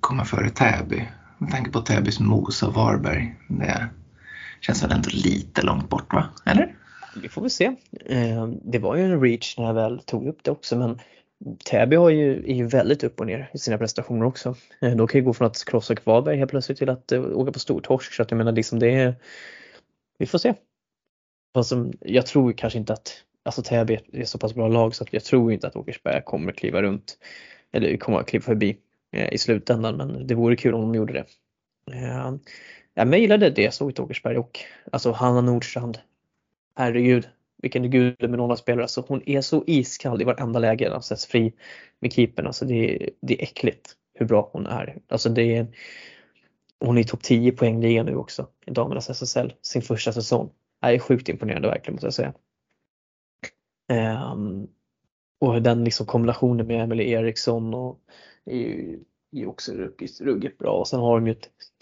komma 0.00 0.24
före 0.24 0.50
Täby. 0.50 1.08
Med 1.38 1.50
tanke 1.50 1.70
på 1.70 1.80
Täbys 1.80 2.20
Mos 2.20 2.62
och 2.62 2.74
Varberg. 2.74 3.36
Det 3.48 3.88
känns 4.60 4.82
väl 4.82 4.92
ändå 4.92 5.08
lite 5.12 5.62
långt 5.62 5.88
bort 5.88 6.12
va? 6.12 6.28
Eller? 6.44 6.74
Vi 7.22 7.28
får 7.28 7.40
väl 7.40 7.50
se. 7.50 7.64
Eh, 8.06 8.46
det 8.64 8.78
var 8.78 8.96
ju 8.96 9.02
en 9.02 9.20
reach 9.20 9.58
när 9.58 9.64
jag 9.64 9.74
väl 9.74 9.98
tog 9.98 10.26
upp 10.26 10.38
det 10.42 10.50
också 10.50 10.78
men 10.78 10.98
Täby 11.64 11.96
har 11.96 12.10
ju, 12.10 12.50
är 12.50 12.54
ju 12.54 12.66
väldigt 12.66 13.04
upp 13.04 13.20
och 13.20 13.26
ner 13.26 13.50
i 13.52 13.58
sina 13.58 13.78
prestationer 13.78 14.26
också. 14.26 14.54
Eh, 14.80 14.96
de 14.96 15.06
kan 15.06 15.20
ju 15.20 15.24
gå 15.24 15.34
från 15.34 15.46
att 15.46 15.64
krossa 15.64 15.94
Kvarberg 15.94 16.36
helt 16.36 16.50
plötsligt 16.50 16.78
till 16.78 16.88
att 16.88 17.12
uh, 17.12 17.38
åka 17.38 17.52
på 17.52 17.58
stortorsk 17.58 18.12
så 18.12 18.22
att 18.22 18.30
jag 18.30 18.38
menar 18.38 18.52
liksom 18.52 18.78
det 18.78 18.90
är, 18.90 19.14
vi 20.18 20.26
får 20.26 20.38
se. 20.38 20.54
Fast 21.54 21.72
jag 22.00 22.26
tror 22.26 22.52
kanske 22.52 22.78
inte 22.78 22.92
att, 22.92 23.12
alltså 23.42 23.62
Täby 23.62 23.98
är 24.12 24.24
så 24.24 24.38
pass 24.38 24.54
bra 24.54 24.68
lag 24.68 24.94
så 24.94 25.04
att 25.04 25.12
jag 25.12 25.24
tror 25.24 25.52
inte 25.52 25.66
att 25.66 25.76
Åkersberga 25.76 26.22
kommer 26.22 26.52
kliva 26.52 26.82
runt 26.82 27.18
eller 27.72 27.96
kommer 27.96 28.18
att 28.18 28.26
kliva 28.26 28.42
förbi 28.42 28.76
eh, 29.12 29.32
i 29.32 29.38
slutändan 29.38 29.96
men 29.96 30.26
det 30.26 30.34
vore 30.34 30.56
kul 30.56 30.74
om 30.74 30.80
de 30.80 30.94
gjorde 30.94 31.12
det. 31.12 31.24
Jag 32.94 33.08
mejlade 33.08 33.50
det 33.50 33.62
jag 33.62 33.74
såg 33.74 33.90
i 33.90 34.02
Åkersberg 34.02 34.38
och 34.38 34.60
alltså 34.92 35.12
Hanna 35.12 35.40
Nordstrand, 35.40 35.98
herregud, 36.76 37.28
vilken 37.62 37.90
gud 37.90 38.16
med 38.20 38.30
några 38.30 38.56
spelare. 38.56 38.82
Alltså 38.82 39.04
hon 39.08 39.22
är 39.26 39.40
så 39.40 39.64
iskall 39.66 40.22
i 40.22 40.24
varenda 40.24 40.58
läge 40.58 40.84
när 40.84 40.92
hon 40.92 41.02
sätts 41.02 41.26
fri 41.26 41.52
med 42.00 42.12
keepern. 42.12 42.46
Alltså 42.46 42.64
det, 42.64 42.74
är, 42.74 43.10
det 43.20 43.40
är 43.40 43.42
äckligt 43.42 43.96
hur 44.14 44.26
bra 44.26 44.50
hon 44.52 44.66
är. 44.66 44.98
Alltså 45.08 45.28
det 45.28 45.56
är, 45.56 45.66
hon 46.80 46.98
är 46.98 47.00
i 47.00 47.04
topp 47.04 47.22
10 47.22 47.52
poängliga 47.52 48.02
nu 48.02 48.16
också 48.16 48.46
i 48.66 48.70
damernas 48.70 49.10
SSL, 49.10 49.52
sin 49.62 49.82
första 49.82 50.12
säsong. 50.12 50.50
Det 50.80 50.86
är 50.86 50.98
sjukt 50.98 51.28
imponerande 51.28 51.68
verkligen 51.68 51.94
måste 51.94 52.06
jag 52.06 52.14
säga. 52.14 52.34
Um, 54.32 54.68
och 55.40 55.62
den 55.62 55.84
liksom 55.84 56.06
kombinationen 56.06 56.66
med 56.66 56.82
Emily 56.82 57.10
Eriksson 57.10 57.74
och 57.74 58.00
är 58.44 58.56
ju 58.56 58.98
är 59.32 59.48
också 59.48 59.72
ruggigt, 59.72 60.20
ruggigt 60.20 60.58
bra. 60.58 60.72
Och 60.72 60.88
sen 60.88 61.00
har 61.00 61.20
de 61.20 61.26
ju 61.26 61.34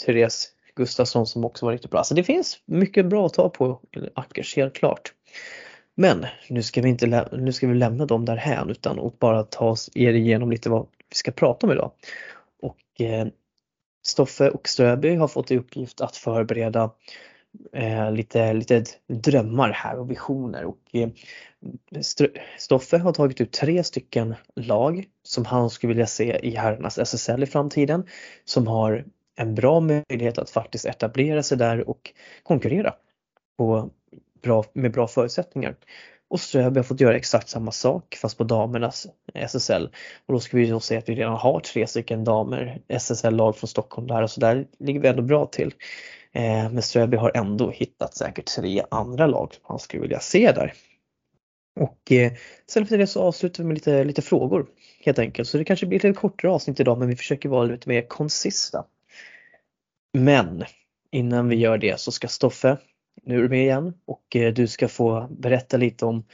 Therese 0.06 0.52
Gustafsson 0.74 1.26
som 1.26 1.44
också 1.44 1.66
var 1.66 1.72
riktigt 1.72 1.90
bra. 1.90 2.04
Så 2.04 2.14
det 2.14 2.24
finns 2.24 2.62
mycket 2.64 3.06
bra 3.06 3.26
att 3.26 3.34
ta 3.34 3.48
på 3.48 3.80
Ackers, 4.14 4.56
helt 4.56 4.74
klart. 4.74 5.14
Men 6.00 6.26
nu 6.48 6.62
ska 6.62 6.80
vi 6.80 6.88
inte 6.88 7.28
nu 7.32 7.52
ska 7.52 7.66
vi 7.66 7.74
lämna 7.74 8.06
dem 8.06 8.24
därhän 8.24 8.70
utan 8.70 8.98
och 8.98 9.16
bara 9.18 9.42
ta 9.42 9.68
oss 9.68 9.90
er 9.94 10.12
igenom 10.12 10.50
lite 10.50 10.70
vad 10.70 10.86
vi 11.10 11.16
ska 11.16 11.30
prata 11.30 11.66
om 11.66 11.72
idag. 11.72 11.92
Och 12.62 13.00
eh, 13.00 13.26
Stoffe 14.06 14.50
och 14.50 14.68
Ströby 14.68 15.14
har 15.14 15.28
fått 15.28 15.50
i 15.50 15.56
uppgift 15.58 16.00
att 16.00 16.16
förbereda 16.16 16.90
eh, 17.72 18.12
lite, 18.12 18.52
lite 18.52 18.84
drömmar 19.06 19.70
här 19.70 19.98
och 19.98 20.10
visioner 20.10 20.64
och 20.64 20.78
eh, 20.92 21.08
Stoffe 22.58 22.98
har 22.98 23.12
tagit 23.12 23.40
ut 23.40 23.52
tre 23.52 23.84
stycken 23.84 24.34
lag 24.56 25.04
som 25.22 25.44
han 25.44 25.70
skulle 25.70 25.88
vilja 25.88 26.06
se 26.06 26.38
i 26.42 26.56
herrarnas 26.56 26.98
SSL 26.98 27.42
i 27.42 27.46
framtiden 27.46 28.06
som 28.44 28.66
har 28.66 29.04
en 29.36 29.54
bra 29.54 29.80
möjlighet 29.80 30.38
att 30.38 30.50
faktiskt 30.50 30.84
etablera 30.84 31.42
sig 31.42 31.58
där 31.58 31.88
och 31.88 32.12
konkurrera 32.42 32.94
på 33.56 33.90
bra, 34.42 34.64
med 34.72 34.92
bra 34.92 35.08
förutsättningar. 35.08 35.76
Och 36.30 36.40
Ströby 36.40 36.78
har 36.78 36.84
fått 36.84 37.00
göra 37.00 37.16
exakt 37.16 37.48
samma 37.48 37.72
sak 37.72 38.18
fast 38.22 38.38
på 38.38 38.44
damernas 38.44 39.06
eh, 39.34 39.44
SSL. 39.44 39.88
Och 40.26 40.34
då 40.34 40.40
ska 40.40 40.56
vi 40.56 40.66
då 40.66 40.80
se 40.80 40.96
att 40.96 41.08
vi 41.08 41.14
redan 41.14 41.36
har 41.36 41.60
tre 41.60 41.86
stycken 41.86 42.24
damer 42.24 42.80
SSL-lag 42.88 43.56
från 43.56 43.68
Stockholm 43.68 44.06
där 44.06 44.22
och 44.22 44.30
så 44.30 44.40
där 44.40 44.66
ligger 44.78 45.00
vi 45.00 45.08
ändå 45.08 45.22
bra 45.22 45.46
till. 45.46 45.74
Eh, 46.32 46.70
men 46.70 46.82
Ströby 46.82 47.16
har 47.16 47.32
ändå 47.34 47.70
hittat 47.70 48.14
säkert 48.14 48.46
tre 48.46 48.82
andra 48.90 49.26
lag 49.26 49.54
som 49.54 49.62
han 49.62 49.78
skulle 49.78 50.02
vilja 50.02 50.20
se 50.20 50.52
där. 50.52 50.72
Och 51.80 52.12
eh, 52.12 52.32
sen 52.66 52.82
efter 52.82 52.98
det 52.98 53.06
så 53.06 53.22
avslutar 53.22 53.62
vi 53.62 53.66
med 53.66 53.74
lite, 53.74 54.04
lite 54.04 54.22
frågor 54.22 54.66
helt 55.04 55.18
enkelt. 55.18 55.48
Så 55.48 55.58
det 55.58 55.64
kanske 55.64 55.86
blir 55.86 55.98
lite 55.98 56.12
kortare 56.12 56.50
avsnitt 56.50 56.80
idag 56.80 56.98
men 56.98 57.08
vi 57.08 57.16
försöker 57.16 57.48
vara 57.48 57.64
lite 57.64 57.88
mer 57.88 58.02
konsista. 58.08 58.84
Men 60.18 60.64
innan 61.10 61.48
vi 61.48 61.56
gör 61.56 61.78
det 61.78 62.00
så 62.00 62.12
ska 62.12 62.28
Stoffe, 62.28 62.76
nu 63.28 63.38
är 63.38 63.42
du 63.42 63.48
med 63.48 63.62
igen 63.62 63.94
och 64.04 64.36
eh, 64.36 64.52
du 64.52 64.66
ska 64.66 64.88
få 64.88 65.28
berätta 65.30 65.76
lite 65.76 66.06
om 66.06 66.24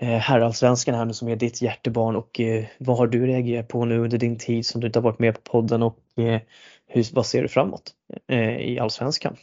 eh, 0.00 0.08
herrallsvenskan 0.08 0.94
här 0.94 1.04
nu 1.04 1.12
som 1.12 1.28
är 1.28 1.36
ditt 1.36 1.62
hjärtebarn 1.62 2.16
och 2.16 2.40
eh, 2.40 2.64
vad 2.78 2.96
har 2.98 3.06
du 3.06 3.26
reagerat 3.26 3.68
på 3.68 3.84
nu 3.84 3.98
under 3.98 4.18
din 4.18 4.38
tid 4.38 4.66
som 4.66 4.80
du 4.80 4.86
inte 4.86 4.98
har 4.98 5.04
varit 5.04 5.18
med 5.18 5.34
på 5.34 5.40
podden 5.40 5.82
och 5.82 5.98
hur, 6.86 7.14
vad 7.14 7.26
ser 7.26 7.42
du 7.42 7.48
framåt 7.48 7.94
i 8.58 8.78
allsvenskan? 8.78 9.36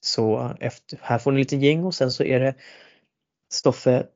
Så 0.00 0.54
efter, 0.60 0.98
här 1.02 1.18
får 1.18 1.32
ni 1.32 1.38
lite 1.38 1.56
gäng 1.56 1.84
och 1.84 1.94
sen 1.94 2.10
så 2.10 2.24
är 2.24 2.40
det 2.40 2.54
Stoffe 3.52 4.06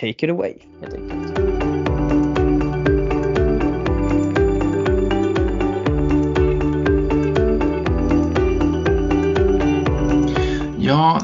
Take 0.00 0.26
it 0.26 0.30
away 0.30 0.54
helt 0.80 0.94
enkelt. 0.94 1.52
Ja, 10.78 11.20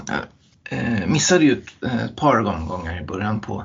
missade 1.09 1.45
ju 1.45 1.63
eh, 1.85 2.05
ett, 2.05 2.17
par 2.17 2.43
gånger 2.43 3.03
i 3.03 3.05
början 3.05 3.41
på, 3.41 3.65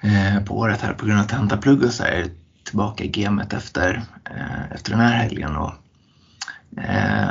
eh, 0.00 0.44
på 0.44 0.58
året 0.58 0.80
här 0.80 0.92
på 0.92 1.06
grund 1.06 1.20
av 1.20 1.24
tentaplugg 1.24 1.82
och 1.82 1.92
så 1.92 2.02
här, 2.02 2.26
tillbaka 2.64 3.04
i 3.04 3.08
gamet 3.08 3.52
efter, 3.52 4.02
eh, 4.24 4.72
efter 4.72 4.90
den 4.90 5.00
här 5.00 5.16
helgen. 5.16 5.56
Och, 5.56 5.72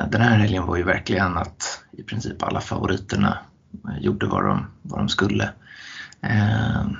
den 0.10 0.22
här 0.22 0.38
helgen 0.38 0.66
var 0.66 0.78
ju 0.78 0.84
verkligen 0.84 1.38
att 1.38 1.84
i 1.92 2.04
princip 2.04 2.44
alla 2.44 2.62
favoriterna 2.62 3.38
gjorde 4.00 4.26
vad 4.26 4.46
de, 4.46 4.66
vad 4.82 5.00
de 5.00 5.10
skulle. 5.10 5.50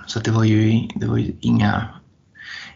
Så 0.06 0.20
det 0.20 0.32
var 0.32 0.44
ju, 0.44 0.88
det 0.96 1.06
var 1.06 1.18
ju 1.18 1.34
inga, 1.40 1.88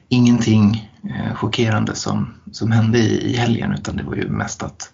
ingenting 0.10 0.92
chockerande 1.34 1.96
som, 1.96 2.34
som 2.52 2.72
hände 2.72 2.98
i, 2.98 3.38
helgen 3.38 3.74
utan 3.74 3.98
det 3.98 4.04
var 4.04 4.16
ju 4.16 4.30
mest 4.30 4.64
att 4.64 4.92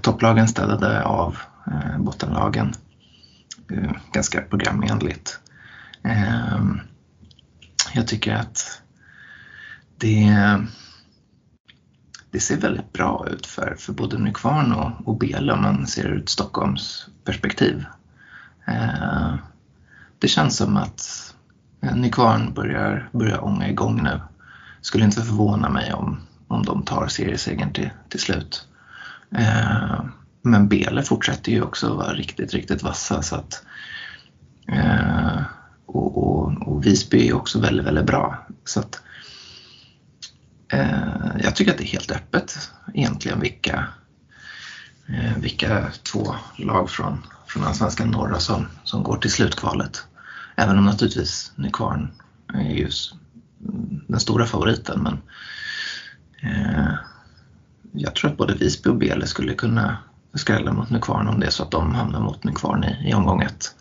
topplagen 0.00 0.48
städade 0.48 1.04
av 1.04 1.36
bottenlagen 1.98 2.74
Eh, 3.70 3.92
ganska 4.12 4.40
programenligt. 4.40 5.40
Ehm, 6.02 6.80
jag 7.94 8.06
tycker 8.08 8.34
att 8.34 8.82
det, 9.96 10.36
det 12.30 12.40
ser 12.40 12.56
väldigt 12.56 12.92
bra 12.92 13.26
ut 13.30 13.46
för, 13.46 13.74
för 13.78 13.92
både 13.92 14.18
Nykvarn 14.18 14.72
och, 14.72 15.08
och 15.08 15.18
Bela 15.18 15.54
om 15.54 15.62
man 15.62 15.86
ser 15.86 16.06
ur 16.06 16.22
ett 16.22 16.28
Stockholms 16.28 17.08
perspektiv. 17.24 17.84
Ehm, 18.66 19.38
det 20.18 20.28
känns 20.28 20.56
som 20.56 20.76
att 20.76 21.34
eh, 21.80 21.96
Nykvarn 21.96 22.54
börjar, 22.54 23.08
börjar 23.12 23.44
ånga 23.44 23.68
igång 23.68 24.02
nu. 24.02 24.20
Skulle 24.80 25.04
inte 25.04 25.22
förvåna 25.22 25.68
mig 25.68 25.92
om, 25.92 26.20
om 26.48 26.62
de 26.62 26.82
tar 26.82 27.08
seriesegern 27.08 27.72
till, 27.72 27.90
till 28.08 28.20
slut. 28.20 28.68
Ehm, 29.30 30.12
men 30.46 30.68
Bele 30.68 31.02
fortsätter 31.02 31.52
ju 31.52 31.62
också 31.62 31.94
vara 31.94 32.14
riktigt, 32.14 32.54
riktigt 32.54 32.82
vassa. 32.82 33.22
Så 33.22 33.36
att, 33.36 33.62
eh, 34.68 35.42
och, 35.86 36.18
och, 36.18 36.68
och, 36.68 36.86
Visby 36.86 37.28
är 37.28 37.36
också 37.36 37.60
väldigt, 37.60 37.86
väldigt 37.86 38.06
bra. 38.06 38.46
Så 38.64 38.80
att, 38.80 39.02
eh, 40.72 41.36
jag 41.42 41.56
tycker 41.56 41.72
att 41.72 41.78
det 41.78 41.84
är 41.84 41.92
helt 41.92 42.10
öppet 42.10 42.70
egentligen 42.94 43.40
vilka, 43.40 43.88
eh, 45.08 45.36
vilka 45.36 45.90
två 46.12 46.34
lag 46.56 46.90
från, 46.90 47.22
från 47.46 47.64
Allsvenskan 47.64 48.10
norra 48.10 48.40
som, 48.40 48.66
som 48.84 49.02
går 49.02 49.16
till 49.16 49.32
slutkvalet. 49.32 50.06
Även 50.56 50.78
om 50.78 50.84
naturligtvis 50.84 51.52
Nykvarn 51.56 52.10
är 52.54 52.74
ju 52.74 52.90
den 54.08 54.20
stora 54.20 54.46
favoriten. 54.46 55.02
Men 55.02 55.18
eh, 56.52 56.94
jag 57.92 58.14
tror 58.14 58.30
att 58.30 58.36
både 58.36 58.54
Visby 58.54 58.90
och 58.90 58.96
Bele 58.96 59.26
skulle 59.26 59.54
kunna 59.54 59.98
skrälla 60.38 60.72
mot 60.72 60.90
Nykvarn 60.90 61.28
om 61.28 61.40
det 61.40 61.46
är 61.46 61.50
så 61.50 61.62
att 61.62 61.70
de 61.70 61.94
hamnar 61.94 62.20
mot 62.20 62.44
Nykvarn 62.44 62.84
i, 62.84 63.10
i 63.10 63.14
omgång 63.14 63.42
ett. 63.42 63.74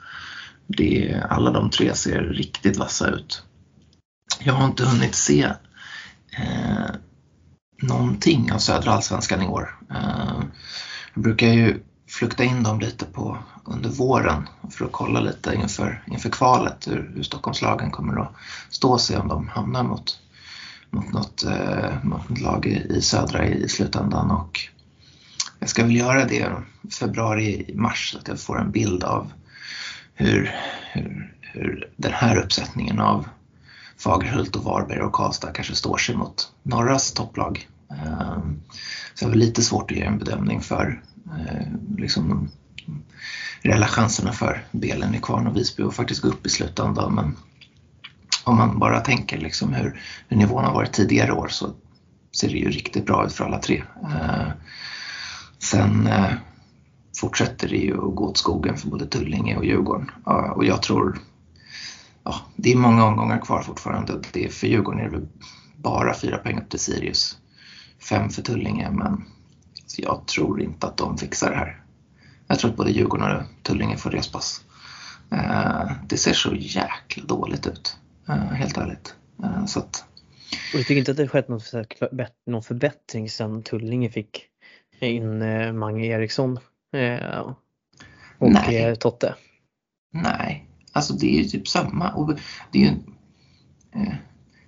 Det, 0.68 1.22
alla 1.30 1.52
de 1.52 1.70
tre 1.70 1.96
ser 1.96 2.22
riktigt 2.22 2.78
vassa 2.78 3.10
ut. 3.10 3.44
Jag 4.40 4.54
har 4.54 4.66
inte 4.66 4.86
hunnit 4.86 5.16
se 5.16 5.44
eh, 6.38 6.96
någonting 7.82 8.52
av 8.52 8.58
södra 8.58 8.92
allsvenskan 8.92 9.42
i 9.42 9.48
år. 9.48 9.80
Eh, 9.90 10.44
jag 11.14 11.24
brukar 11.24 11.48
ju 11.48 11.80
flukta 12.10 12.44
in 12.44 12.64
dem 12.64 12.80
lite 12.80 13.06
på 13.06 13.38
under 13.66 13.90
våren 13.90 14.48
för 14.72 14.86
att 14.86 14.92
kolla 14.92 15.20
lite 15.20 15.56
inför, 15.56 16.04
inför 16.08 16.30
kvalet 16.30 16.88
hur, 16.88 17.12
hur 17.16 17.24
Stockholmslagen 17.24 17.92
kommer 17.92 18.22
att 18.22 18.32
stå 18.70 18.98
sig 18.98 19.18
om 19.18 19.28
de 19.28 19.48
hamnar 19.48 19.84
mot, 19.84 20.20
mot 20.90 21.14
något, 21.14 21.44
eh, 21.44 22.04
mot 22.04 22.30
något 22.30 22.42
lag 22.42 22.66
i, 22.66 22.96
i 22.98 23.02
södra 23.02 23.48
i, 23.48 23.64
i 23.64 23.70
slutändan. 23.70 24.32
Och 24.32 24.70
jag 25.66 25.70
ska 25.70 25.84
väl 25.84 25.96
göra 25.96 26.26
det 26.26 26.52
februari, 27.00 27.72
mars 27.74 28.12
så 28.12 28.18
att 28.18 28.28
jag 28.28 28.40
får 28.40 28.60
en 28.60 28.72
bild 28.72 29.04
av 29.04 29.32
hur, 30.14 30.56
hur, 30.92 31.34
hur 31.42 31.90
den 31.96 32.14
här 32.14 32.38
uppsättningen 32.38 33.00
av 33.00 33.28
Fagerhult 33.98 34.56
och 34.56 34.64
Varberg 34.64 35.02
och 35.02 35.14
Karlstad 35.14 35.52
kanske 35.52 35.76
står 35.76 35.98
sig 35.98 36.16
mot 36.16 36.52
norras 36.64 37.12
topplag. 37.12 37.68
Ehm, 37.90 38.62
så 39.14 39.26
jag 39.26 39.30
har 39.30 39.36
lite 39.36 39.62
svårt 39.62 39.92
att 39.92 39.98
ge 39.98 40.04
en 40.04 40.18
bedömning 40.18 40.62
för 40.62 41.02
eh, 41.26 41.68
liksom 41.98 42.50
reella 43.62 43.88
chanserna 43.88 44.32
för 44.32 44.64
Belen, 44.72 45.12
Nykvarn 45.12 45.48
och 45.48 45.58
Visby 45.58 45.84
att 45.84 45.96
faktiskt 45.96 46.22
gå 46.22 46.28
upp 46.28 46.46
i 46.46 46.50
slutändan. 46.50 47.16
Men 47.16 47.36
om 48.44 48.58
man 48.58 48.80
bara 48.80 49.00
tänker 49.00 49.38
liksom 49.38 49.74
hur, 49.74 50.02
hur 50.28 50.38
nivån 50.38 50.66
har 50.66 50.74
varit 50.74 50.94
tidigare 50.94 51.32
år 51.32 51.48
så 51.48 51.74
ser 52.36 52.50
det 52.50 52.58
ju 52.58 52.70
riktigt 52.70 53.06
bra 53.06 53.26
ut 53.26 53.34
för 53.34 53.46
alla 53.46 53.60
tre. 53.60 53.84
Ehm, 54.04 54.52
Sen 55.72 56.08
eh, 56.08 56.34
fortsätter 57.18 57.70
det 57.70 57.78
ju 57.78 57.94
att 57.94 58.16
gå 58.16 58.26
åt 58.26 58.38
skogen 58.38 58.78
för 58.78 58.90
både 58.90 59.06
Tullinge 59.06 59.58
och 59.58 59.66
Djurgården. 59.66 60.12
Ja, 60.26 60.52
och 60.52 60.66
jag 60.66 60.82
tror, 60.82 61.20
ja, 62.24 62.36
det 62.56 62.72
är 62.72 62.76
många 62.76 63.06
omgångar 63.06 63.40
kvar 63.40 63.62
fortfarande. 63.62 64.22
Det 64.34 64.46
är, 64.46 64.50
för 64.50 64.68
Djurgården 64.68 65.00
är 65.00 65.04
det 65.04 65.10
väl 65.10 65.28
bara 65.78 66.14
fyra 66.14 66.38
poäng 66.38 66.60
upp 66.60 66.70
till 66.70 66.80
Sirius. 66.80 67.38
Fem 68.10 68.30
för 68.30 68.42
Tullinge, 68.42 68.92
men 68.92 69.26
alltså, 69.82 70.02
jag 70.02 70.26
tror 70.26 70.62
inte 70.62 70.88
att 70.88 70.98
de 70.98 71.18
fixar 71.18 71.52
det 71.52 71.58
här. 71.58 71.82
Jag 72.48 72.60
tror 72.60 72.72
att 72.72 72.78
både 72.78 72.92
Djurgården 72.92 73.38
och 73.38 73.64
Tullinge 73.64 73.98
får 73.98 74.10
respass. 74.10 74.64
Eh, 75.32 75.92
det 76.08 76.18
ser 76.18 76.34
så 76.34 76.56
jäkla 76.56 77.24
dåligt 77.26 77.68
ut, 77.68 77.98
eh, 78.28 78.36
helt 78.36 78.78
ärligt. 78.78 79.16
Eh, 79.44 79.66
så 79.66 79.80
att... 79.80 80.06
Och 80.74 80.78
du 80.78 80.84
tycker 80.84 81.00
inte 81.00 81.12
att 81.12 81.18
det 81.18 81.28
skett 81.28 81.48
någon 82.46 82.64
förbättring 82.64 83.30
sedan 83.30 83.64
Tullinge 83.64 84.10
fick 84.10 84.50
in 85.00 85.42
eh, 85.42 85.74
Mange 85.74 86.06
Eriksson 86.06 86.60
eh, 86.94 87.40
och 88.38 88.52
Nej. 88.52 88.84
Eh, 88.84 88.96
Totte? 88.96 89.36
Nej, 90.14 90.70
alltså 90.92 91.14
det 91.14 91.38
är 91.38 91.44
ju 91.44 91.50
typ 91.50 91.68
samma. 91.68 92.12
Och 92.12 92.40
det 92.72 92.80
är 92.80 92.84
ju, 92.84 92.92
eh, 93.96 94.14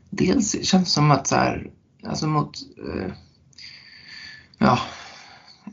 dels 0.09 0.65
känns 0.65 0.83
det 0.83 0.91
som 0.91 1.11
att 1.11 1.27
så 1.27 1.35
här, 1.35 1.71
alltså 2.03 2.27
mot, 2.27 2.57
eh, 2.77 3.11
ja, 4.57 4.79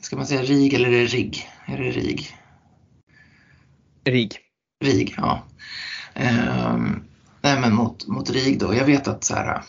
ska 0.00 0.16
man 0.16 0.26
säga 0.26 0.42
RIG 0.42 0.74
eller 0.74 0.88
är 0.88 0.92
det 0.92 1.06
RIG? 1.06 1.48
Är 1.66 1.78
det 1.78 1.90
RIG? 1.90 2.36
RIG. 4.04 4.38
RIG, 4.84 5.14
ja. 5.16 5.44
Eh, 6.14 6.76
nej 7.42 7.60
men 7.60 7.74
mot, 7.74 8.06
mot 8.06 8.30
RIG 8.30 8.58
då, 8.58 8.74
jag 8.74 8.84
vet 8.84 9.08
att 9.08 9.24
så 9.24 9.34
här, 9.34 9.62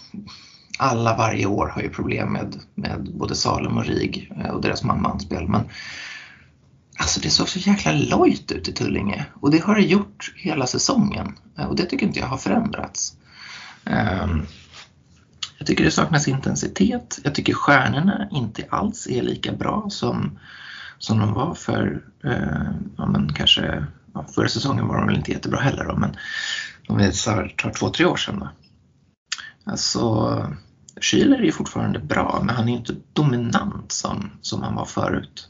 alla 0.78 1.18
varje 1.18 1.46
år 1.46 1.68
har 1.68 1.82
ju 1.82 1.90
problem 1.90 2.34
med, 2.34 2.56
med 2.76 3.12
både 3.14 3.36
Salem 3.36 3.78
och 3.78 3.86
RIG 3.86 4.32
eh, 4.38 4.50
och 4.50 4.62
deras 4.62 4.84
mammanspel. 4.84 5.48
Men 5.48 5.62
alltså 7.00 7.20
det 7.20 7.30
såg 7.30 7.50
så 7.50 7.60
jäkla 7.60 7.92
lojt 7.92 8.52
ut 8.52 8.68
i 8.68 8.74
Tullinge 8.74 9.26
och 9.34 9.52
det 9.52 9.64
har 9.64 9.76
det 9.76 9.82
gjort 9.82 10.34
hela 10.36 10.68
säsongen 10.68 11.38
eh, 11.58 11.66
och 11.66 11.76
det 11.76 11.86
tycker 11.86 12.06
inte 12.06 12.20
jag 12.20 12.28
har 12.28 12.38
förändrats. 12.38 13.18
Ehm, 13.86 14.46
jag 15.58 15.68
tycker 15.68 15.84
det 15.84 15.92
saknas 15.92 16.28
intensitet. 16.28 17.20
Jag 17.24 17.36
tycker 17.36 17.54
stjärnorna 17.54 18.28
inte 18.32 18.66
alls 18.70 19.08
är 19.08 19.22
lika 19.22 19.52
bra 19.52 19.86
som, 19.90 20.40
som 20.98 21.20
de 21.20 21.34
var 21.34 21.54
för, 21.54 22.04
eh, 22.24 22.72
ja 22.98 23.06
men 23.06 23.34
kanske, 23.34 23.86
ja, 24.14 24.26
förra 24.36 24.48
säsongen 24.48 24.88
var 24.88 24.98
de 24.98 25.08
väl 25.08 25.18
inte 25.18 25.32
jättebra 25.32 25.60
heller 25.60 25.86
då, 25.86 25.96
men 25.96 26.18
om 26.88 26.98
vi 26.98 27.12
tar 27.12 27.72
två, 27.80 27.90
tre 27.90 28.06
år 28.06 28.18
sedan 28.18 28.40
då. 28.40 28.50
Alltså, 29.64 30.56
Schüler 31.02 31.38
är 31.40 31.44
ju 31.44 31.52
fortfarande 31.52 32.00
bra 32.00 32.42
men 32.46 32.56
han 32.56 32.70
är 32.70 32.74
inte 32.74 32.96
dominant 33.14 33.92
som, 33.92 34.32
som 34.42 34.64
han 34.64 34.76
var 34.76 34.86
förut. 34.86 35.50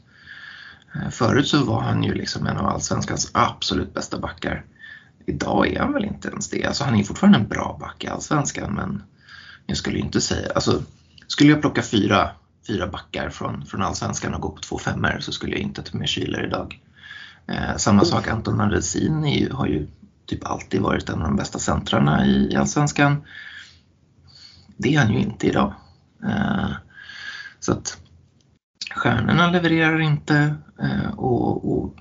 Eh, 0.94 1.10
förut 1.10 1.48
så 1.48 1.64
var 1.64 1.80
han 1.80 2.02
ju 2.02 2.14
liksom 2.14 2.46
en 2.46 2.56
av 2.56 2.66
allsvenskans 2.66 3.30
absolut 3.34 3.94
bästa 3.94 4.18
backar. 4.18 4.64
Idag 5.26 5.68
är 5.72 5.80
han 5.80 5.92
väl 5.92 6.04
inte 6.04 6.28
ens 6.28 6.50
det. 6.50 6.64
Alltså 6.64 6.84
han 6.84 6.94
är 6.94 7.04
fortfarande 7.04 7.38
en 7.38 7.48
bra 7.48 7.76
back 7.80 8.04
i 8.04 8.08
allsvenskan 8.08 8.74
men 8.74 9.02
jag 9.66 9.76
skulle 9.76 9.98
inte 9.98 10.20
säga, 10.20 10.52
alltså 10.54 10.82
skulle 11.26 11.50
jag 11.50 11.60
plocka 11.60 11.82
fyra, 11.82 12.30
fyra 12.66 12.86
backar 12.86 13.30
från, 13.30 13.66
från 13.66 13.82
allsvenskan 13.82 14.34
och 14.34 14.40
gå 14.40 14.50
på 14.50 14.60
två 14.60 14.78
femmor 14.78 15.16
så 15.20 15.32
skulle 15.32 15.52
jag 15.52 15.60
inte 15.60 15.82
ta 15.82 15.98
med 15.98 16.08
Schüler 16.08 16.46
idag. 16.46 16.80
Eh, 17.46 17.76
samma 17.76 18.04
sak 18.04 18.28
Anton 18.28 18.56
Mandresin 18.56 19.48
har 19.52 19.66
ju 19.66 19.86
typ 20.26 20.46
alltid 20.46 20.80
varit 20.80 21.08
en 21.08 21.22
av 21.22 21.28
de 21.28 21.36
bästa 21.36 21.58
centrarna 21.58 22.26
i, 22.26 22.52
i 22.52 22.56
allsvenskan 22.56 23.22
det 24.76 24.94
är 24.94 24.98
han 24.98 25.12
ju 25.12 25.18
inte 25.18 25.46
idag. 25.46 25.74
Eh, 26.24 26.70
så 27.60 27.72
att 27.72 27.98
stjärnorna 28.94 29.50
levererar 29.50 30.00
inte 30.00 30.54
eh, 30.82 31.10
och, 31.16 31.72
och 31.72 31.94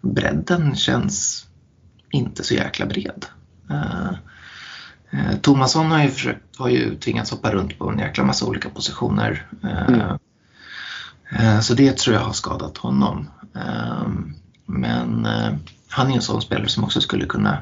bredden 0.00 0.76
känns 0.76 1.46
inte 2.10 2.44
så 2.44 2.54
jäkla 2.54 2.86
bred. 2.86 3.26
Eh, 3.70 5.36
Tomasson 5.40 5.90
har 5.90 6.02
ju, 6.02 6.10
försökt, 6.10 6.56
har 6.58 6.68
ju 6.68 6.96
tvingats 6.96 7.30
hoppa 7.30 7.52
runt 7.52 7.78
på 7.78 7.90
en 7.90 7.98
jäkla 7.98 8.24
massa 8.24 8.46
olika 8.46 8.68
positioner. 8.68 9.46
Mm. 9.88 10.18
Så 11.62 11.74
det 11.74 11.98
tror 11.98 12.16
jag 12.16 12.22
har 12.22 12.32
skadat 12.32 12.78
honom. 12.78 13.30
Men 14.66 15.28
han 15.88 16.10
är 16.10 16.14
en 16.14 16.22
sån 16.22 16.42
spelare 16.42 16.68
som 16.68 16.84
också 16.84 17.00
skulle 17.00 17.26
kunna 17.26 17.58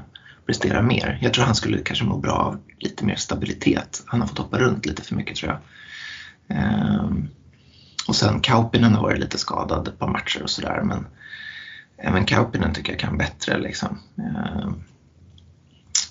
prestera 0.48 0.82
mer. 0.82 1.18
Jag 1.20 1.34
tror 1.34 1.44
han 1.44 1.54
skulle 1.54 1.78
kanske 1.78 2.04
må 2.04 2.18
bra 2.18 2.32
av 2.32 2.60
lite 2.78 3.04
mer 3.04 3.16
stabilitet. 3.16 4.02
Han 4.06 4.20
har 4.20 4.28
fått 4.28 4.38
hoppa 4.38 4.58
runt 4.58 4.86
lite 4.86 5.02
för 5.02 5.14
mycket 5.14 5.36
tror 5.36 5.52
jag. 5.52 5.60
Ehm, 6.58 7.28
och 8.08 8.16
sen 8.16 8.40
Kaupinen 8.40 8.94
har 8.94 9.02
varit 9.02 9.20
lite 9.20 9.38
skadad 9.38 9.88
ett 9.88 9.98
par 9.98 10.08
matcher 10.08 10.42
och 10.42 10.50
sådär 10.50 10.82
men 10.84 10.98
eh, 10.98 12.08
även 12.08 12.24
Kaupinen 12.24 12.74
tycker 12.74 12.92
jag 12.92 13.00
kan 13.00 13.18
bättre 13.18 13.58
liksom. 13.58 13.98
Ehm, 14.18 14.82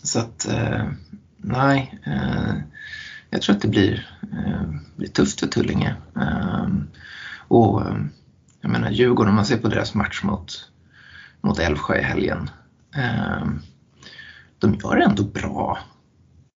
så 0.03 0.20
att 0.20 0.48
eh, 0.48 0.86
nej, 1.38 2.00
eh, 2.03 2.53
jag 3.29 3.41
tror 3.41 3.56
att 3.56 3.62
det 3.62 3.67
blir, 3.67 4.10
blir 4.96 5.08
tufft 5.08 5.39
för 5.39 5.48
Tullinge. 5.48 5.96
Ehm, 6.15 6.88
och 7.48 7.84
jag 8.62 8.72
menar 8.72 8.89
Djurgården, 8.89 9.29
om 9.29 9.36
man 9.36 9.46
ser 9.46 9.58
på 9.58 9.67
deras 9.67 9.94
match 9.94 10.24
mot, 10.24 10.70
mot 11.41 11.60
Älvsjö 11.60 12.00
i 12.00 12.03
helgen. 12.03 12.50
De 14.60 14.74
gör 14.74 14.96
det 14.96 15.04
ändå 15.04 15.24
bra. 15.24 15.80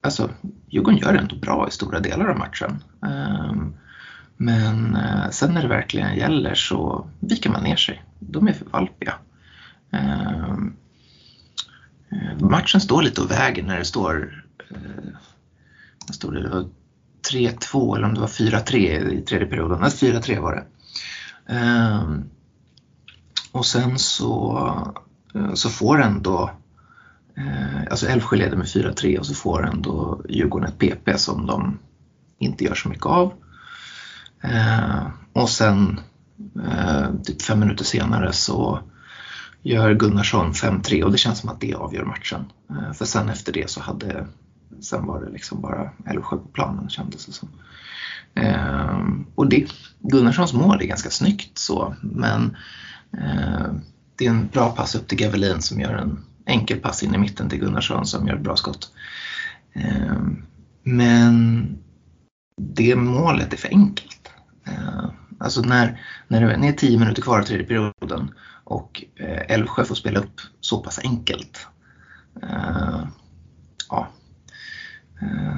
Alltså 0.03 0.29
Djurgården 0.67 0.99
gör 0.99 1.13
det 1.13 1.19
ändå 1.19 1.35
bra 1.35 1.67
i 1.67 1.71
stora 1.71 1.99
delar 1.99 2.25
av 2.25 2.37
matchen. 2.37 2.83
Ehm, 3.05 3.73
men 4.37 4.95
eh, 4.95 5.29
sen 5.29 5.53
när 5.53 5.61
det 5.61 5.67
verkligen 5.67 6.15
gäller 6.15 6.55
så 6.55 7.07
viker 7.19 7.49
man 7.49 7.63
ner 7.63 7.75
sig. 7.75 8.03
De 8.19 8.47
är 8.47 8.53
för 8.53 8.65
valpiga. 8.65 9.13
Ehm, 9.91 10.75
eh, 12.11 12.39
matchen 12.39 12.81
står 12.81 13.01
lite 13.01 13.21
och 13.21 13.31
väger 13.31 13.63
när 13.63 13.79
det 13.79 13.85
står, 13.85 14.43
eh, 14.69 15.13
vad 16.07 16.15
stod 16.15 16.33
det, 16.33 16.41
det 16.41 16.49
var 16.49 16.65
3-2 17.31 17.95
eller 17.95 18.07
om 18.07 18.13
det 18.13 18.21
var 18.21 18.27
4-3 18.27 19.11
i 19.11 19.21
tredje 19.21 19.47
perioden. 19.47 19.79
Nej, 19.81 19.89
4-3 19.89 20.39
var 20.39 20.55
det. 20.55 20.65
Ehm, 21.53 22.23
och 23.51 23.65
sen 23.65 23.99
så, 23.99 24.93
så 25.53 25.69
får 25.69 26.01
ändå 26.01 26.51
Eh, 27.47 27.81
alltså 27.89 28.07
Älvsjö 28.07 28.35
leder 28.35 28.57
med 28.57 28.67
4-3 28.67 29.17
och 29.17 29.25
så 29.25 29.33
får 29.33 29.67
ändå 29.67 30.21
Djurgården 30.29 30.67
ett 30.67 30.79
PP 30.79 31.17
som 31.17 31.45
de 31.45 31.79
inte 32.39 32.63
gör 32.63 32.75
så 32.75 32.89
mycket 32.89 33.05
av. 33.05 33.33
Eh, 34.41 35.07
och 35.33 35.49
sen 35.49 35.99
eh, 36.65 37.15
typ 37.23 37.41
fem 37.41 37.59
minuter 37.59 37.85
senare 37.85 38.33
så 38.33 38.79
gör 39.61 39.93
Gunnarsson 39.93 40.51
5-3 40.51 41.03
och 41.03 41.11
det 41.11 41.17
känns 41.17 41.39
som 41.39 41.49
att 41.49 41.61
det 41.61 41.73
avgör 41.73 42.05
matchen. 42.05 42.45
För 42.93 43.05
sen 43.05 43.29
efter 43.29 43.53
det 43.53 43.69
så 43.69 43.81
hade, 43.81 44.27
sen 44.81 45.05
var 45.05 45.21
det 45.21 45.29
liksom 45.31 45.61
bara 45.61 45.91
Älvsjö 46.05 46.37
på 46.37 46.47
planen 46.47 46.89
kändes 46.89 47.25
det 47.25 47.31
som. 47.31 47.49
och 49.35 49.47
det, 49.49 49.67
Gunnarssons 49.99 50.53
mål 50.53 50.81
är 50.81 50.85
ganska 50.85 51.09
snyggt 51.09 51.57
så 51.57 51.95
men 52.01 52.57
det 54.15 54.25
är 54.25 54.29
en 54.29 54.47
bra 54.47 54.69
pass 54.69 54.95
upp 54.95 55.07
till 55.07 55.17
Gavelin 55.17 55.61
som 55.61 55.79
gör 55.79 55.93
en 55.93 56.23
enkel 56.45 56.79
pass 56.79 57.03
in 57.03 57.15
i 57.15 57.17
mitten 57.17 57.49
till 57.49 57.59
Gunnarsson 57.59 58.05
som 58.05 58.27
gör 58.27 58.35
ett 58.35 58.41
bra 58.41 58.55
skott. 58.55 58.91
Ehm, 59.73 60.45
men 60.83 61.67
det 62.57 62.95
målet 62.95 63.53
är 63.53 63.57
för 63.57 63.69
enkelt. 63.69 64.31
Ehm, 64.65 65.09
alltså 65.39 65.61
när, 65.61 66.01
när 66.27 66.41
det 66.41 66.67
är 66.67 66.73
tio 66.73 66.99
minuter 66.99 67.21
kvar 67.21 67.39
av 67.39 67.43
tredje 67.43 67.65
perioden 67.65 68.33
och 68.63 69.03
eh, 69.15 69.55
Älvsjö 69.55 69.83
får 69.83 69.95
spela 69.95 70.19
upp 70.19 70.41
så 70.59 70.79
pass 70.79 70.99
enkelt. 71.03 71.67
Ehm, 72.41 73.07
ja. 73.89 74.07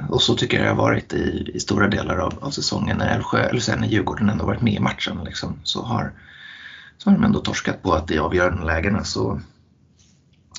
Och 0.08 0.22
så 0.22 0.34
tycker 0.34 0.56
jag 0.56 0.66
det 0.66 0.70
har 0.70 0.76
varit 0.76 1.12
i, 1.12 1.50
i 1.54 1.60
stora 1.60 1.88
delar 1.88 2.18
av, 2.18 2.38
av 2.40 2.50
säsongen 2.50 2.98
när 2.98 3.14
Älvsjö, 3.14 3.38
eller 3.38 3.60
sen 3.60 3.80
när 3.80 3.88
Djurgården 3.88 4.30
ändå 4.30 4.46
varit 4.46 4.60
med 4.60 4.72
i 4.72 4.80
matchen 4.80 5.24
liksom, 5.24 5.58
så, 5.62 5.82
har, 5.82 6.12
så 6.98 7.10
har 7.10 7.16
de 7.16 7.24
ändå 7.24 7.40
torskat 7.40 7.82
på 7.82 7.92
att 7.92 8.10
i 8.10 8.18
avgörande 8.18 8.64
lägena 8.64 9.04
så, 9.04 9.40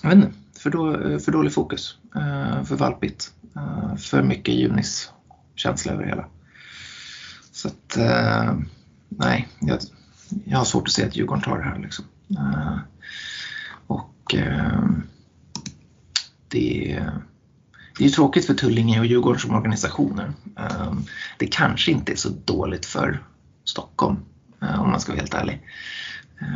jag 0.01 0.10
vet 0.10 0.17
inte, 0.17 0.31
för, 0.65 0.69
då, 0.69 1.01
eh, 1.01 1.19
för 1.19 1.31
dålig 1.31 1.53
fokus, 1.53 1.97
eh, 2.15 2.63
för 2.63 2.75
valpigt, 2.75 3.31
eh, 3.55 3.95
för 3.95 4.23
mycket 4.23 4.53
Junis 4.53 5.12
känsla 5.55 5.91
över 5.93 6.03
det 6.03 6.10
hela. 6.10 6.25
Så 7.51 7.67
att, 7.67 7.97
nej, 9.10 9.47
jag, 9.60 9.79
jag 10.45 10.58
har 10.58 10.65
svårt 10.65 10.88
att 10.88 10.93
se 10.93 11.05
att 11.05 11.15
Djurgården 11.15 11.43
tar 11.43 11.58
det 11.58 11.63
här. 11.63 11.79
Liksom. 11.79 12.05
Och 13.88 14.36
det, 16.47 17.03
det 17.97 18.05
är 18.05 18.10
tråkigt 18.10 18.45
för 18.45 18.53
Tullinge 18.53 18.99
och 18.99 19.05
Djurgården 19.05 19.39
som 19.39 19.55
organisationer. 19.55 20.34
Det 21.39 21.47
kanske 21.47 21.91
inte 21.91 22.12
är 22.12 22.15
så 22.15 22.29
dåligt 22.45 22.86
för 22.86 23.23
Stockholm 23.63 24.17
om 24.60 24.91
man 24.91 24.99
ska 24.99 25.12
vara 25.12 25.19
helt 25.19 25.34
ärlig. 25.34 25.62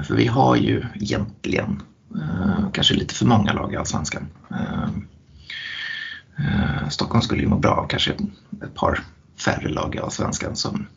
För 0.07 0.15
vi 0.15 0.27
har 0.27 0.55
ju 0.55 0.85
egentligen 0.95 1.81
Eh, 2.15 2.71
kanske 2.73 2.93
lite 2.93 3.15
för 3.15 3.25
många 3.25 3.53
lag 3.53 3.73
i 3.73 3.77
Allsvenskan. 3.77 4.27
Eh, 4.51 4.89
eh, 6.37 6.89
Stockholm 6.89 7.21
skulle 7.21 7.41
ju 7.41 7.47
må 7.47 7.57
bra 7.57 7.71
av 7.71 7.87
kanske 7.87 8.11
ett 8.63 8.75
par 8.75 8.99
färre 9.45 9.69
lag 9.69 9.95
i 9.95 9.99
Allsvenskan 9.99 10.55
som, 10.55 10.87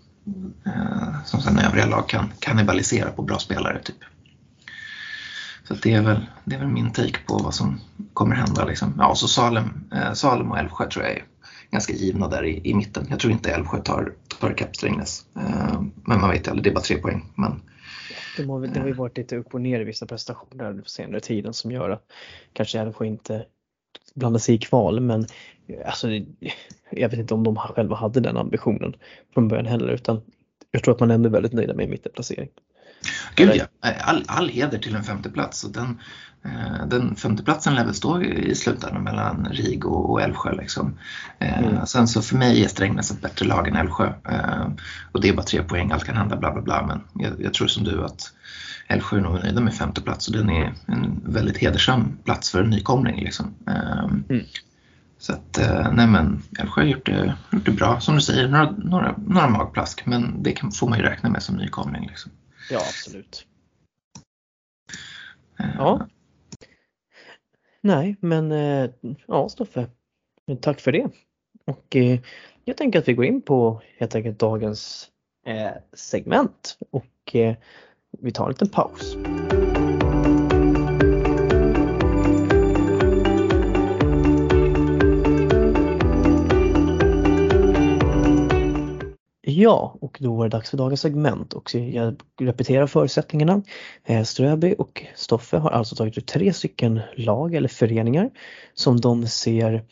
som 1.25 1.41
sen 1.41 1.59
övriga 1.59 1.87
lag 1.87 2.09
kan 2.09 2.33
kannibalisera 2.39 3.11
på 3.11 3.23
bra 3.23 3.39
spelare. 3.39 3.83
Typ. 3.83 3.97
Så 5.69 5.75
det, 5.75 5.95
är 5.95 6.03
väl, 6.03 6.27
det 6.45 6.55
är 6.55 6.59
väl 6.59 6.69
min 6.69 6.93
take 6.93 7.19
på 7.27 7.39
vad 7.39 7.55
som 7.55 7.81
kommer 8.13 8.37
hända. 8.37 8.65
Liksom. 8.65 8.95
Ja, 8.99 9.15
så 9.15 9.29
Salem, 9.29 9.85
Salem 10.15 10.51
och 10.51 10.59
Älvsjö 10.59 10.89
tror 10.91 11.05
jag 11.05 11.15
är 11.15 11.25
ganska 11.71 11.93
givna 11.93 12.29
där 12.29 12.45
i, 12.45 12.71
i 12.71 12.75
mitten. 12.75 13.07
Jag 13.11 13.21
tror 13.21 13.33
inte 13.33 13.51
Älvsjö 13.53 13.81
tar, 13.81 14.13
tar 14.41 14.51
ikapp 14.51 14.77
Strängnäs. 14.77 15.25
Men 16.05 16.21
man 16.21 16.31
vet 16.31 16.47
ju 16.47 16.51
aldrig, 16.51 16.65
det 16.65 16.71
är 16.71 16.75
bara 16.75 16.85
tre 16.85 16.97
poäng. 16.97 17.33
Men, 17.35 17.61
det 18.37 18.45
har, 18.45 18.67
det 18.67 18.81
har 18.81 18.87
ju 18.87 18.93
varit 18.93 19.17
lite 19.17 19.37
upp 19.37 19.55
och 19.55 19.61
ner 19.61 19.81
i 19.81 19.85
vissa 19.85 20.07
prestationer 20.07 20.83
på 20.83 20.89
senare 20.89 21.21
tiden 21.21 21.55
som 21.55 21.71
gör 21.71 21.91
att 21.91 22.13
kanske 22.53 22.81
Älvsjö 22.81 23.05
inte 23.05 23.45
blanda 24.15 24.39
sig 24.39 24.55
i 24.55 24.59
kval 24.59 25.01
men 25.01 25.27
alltså, 25.87 26.09
jag 26.91 27.09
vet 27.09 27.19
inte 27.19 27.35
om 27.35 27.45
de 27.45 27.57
själva 27.57 27.97
hade 27.97 28.21
den 28.21 28.37
ambitionen 28.37 28.97
från 29.35 29.49
början 29.49 29.67
heller 29.67 29.89
utan 29.89 30.21
jag 30.71 30.83
tror 30.83 30.95
att 30.95 31.01
man 31.01 31.11
ändå 31.11 31.29
är 31.29 31.33
väldigt 31.33 31.53
nöjda 31.53 31.75
med 31.75 31.85
en 31.85 31.91
mittenplacering. 31.91 32.49
Gud 33.35 33.51
ja, 33.55 33.67
all, 33.81 34.25
all 34.27 34.49
heder 34.49 34.79
till 34.79 34.95
en 34.95 35.03
femteplats. 35.03 35.63
Den, 35.63 36.01
den 36.87 37.17
femteplatsen 37.17 37.75
lär 37.75 37.85
väl 37.85 37.95
stå 37.95 38.23
i 38.23 38.55
slutändan 38.55 39.03
mellan 39.03 39.49
RIG 39.51 39.87
och, 39.87 40.23
Älvsjö. 40.23 40.53
Liksom. 40.53 40.99
Eh, 41.39 41.59
mm. 41.59 41.87
Sen 41.87 42.09
så 42.09 42.23
för 42.23 42.37
mig 42.37 42.65
är 42.65 42.69
Strängnäs 42.69 43.11
ett 43.11 43.23
bättre 43.23 43.47
lag 43.47 43.69
än 43.69 43.77
Älvsjö. 43.77 44.13
Eh, 44.29 44.67
och 45.13 45.21
det 45.21 45.29
är 45.29 45.33
bara 45.33 45.47
tre 45.47 45.63
poäng, 45.63 45.91
allt 45.91 46.05
kan 46.05 46.17
hända, 46.17 46.37
bla 46.37 46.53
bla 46.53 46.63
bla. 46.63 46.87
Men 46.87 47.25
jag, 47.25 47.43
jag 47.43 47.55
tror 47.55 47.67
som 47.67 47.85
du 47.85 48.05
att 48.05 48.33
Älvsjö 48.89 49.17
är 49.17 49.21
nog 49.21 49.35
nöjda 49.35 49.61
med 49.61 49.75
femte 49.75 50.01
plats 50.01 50.29
och 50.29 50.35
den 50.35 50.51
är 50.51 50.75
en 50.87 51.21
väldigt 51.25 51.59
hedersam 51.59 52.19
plats 52.25 52.51
för 52.51 52.63
en 52.63 52.71
nykomling. 52.71 53.21
Liksom. 53.21 53.55
Ehm, 53.67 54.25
mm. 54.29 54.45
Så 55.19 55.33
att, 55.33 55.59
eh, 55.59 55.93
nej 55.93 56.07
men 56.07 56.43
Älvsjö 56.59 56.81
har 56.81 56.89
gjort 56.89 57.07
det, 57.07 57.35
gjort 57.53 57.67
det 57.67 57.73
bra. 57.73 58.01
Som 58.01 58.15
du 58.15 58.21
säger, 58.21 58.49
några, 58.49 58.71
några, 58.71 59.15
några 59.27 59.49
magplask 59.49 60.07
men 60.07 60.43
det 60.43 60.53
kan, 60.53 60.73
får 60.73 60.89
man 60.89 60.99
ju 60.99 61.05
räkna 61.05 61.31
med 61.31 61.43
som 61.43 61.57
nykomling. 61.57 62.07
Liksom. 62.07 62.33
Ja, 62.71 62.79
absolut. 62.79 63.47
Ja. 65.79 66.07
Nej, 67.83 68.17
men 68.21 68.53
eh, 68.53 68.91
ja, 69.27 69.49
Stoffe. 69.49 69.87
Tack 70.61 70.81
för 70.81 70.93
det. 70.93 71.09
Och 71.65 71.97
eh, 71.97 72.21
jag 72.65 72.77
tänker 72.77 72.99
att 72.99 73.09
vi 73.09 73.13
går 73.15 73.25
in 73.25 73.43
på 73.43 73.83
helt 73.99 74.15
enkelt 74.15 74.39
dagens 74.39 75.11
eh, 75.47 75.71
segment 75.93 76.79
och 76.91 77.37
vi 78.21 78.33
tar 78.33 78.45
en 78.45 78.51
liten 78.51 78.69
paus. 78.69 79.19
Ja, 89.53 89.97
och 90.01 90.19
då 90.21 90.35
var 90.35 90.45
det 90.45 90.57
dags 90.57 90.71
för 90.71 90.77
dagens 90.77 91.01
segment 91.01 91.53
och 91.53 91.75
jag 91.75 92.17
repeterar 92.41 92.87
förutsättningarna. 92.87 93.63
Eh, 94.05 94.23
Ströby 94.23 94.75
och 94.79 95.07
Stoffe 95.15 95.57
har 95.57 95.71
alltså 95.71 95.97
tagit 95.97 96.19
ut 96.19 96.27
tre 96.27 96.53
stycken 96.53 97.01
lag 97.17 97.55
eller 97.55 97.69
föreningar 97.69 98.31
som 98.75 99.01
de 99.01 99.27
ser, 99.27 99.85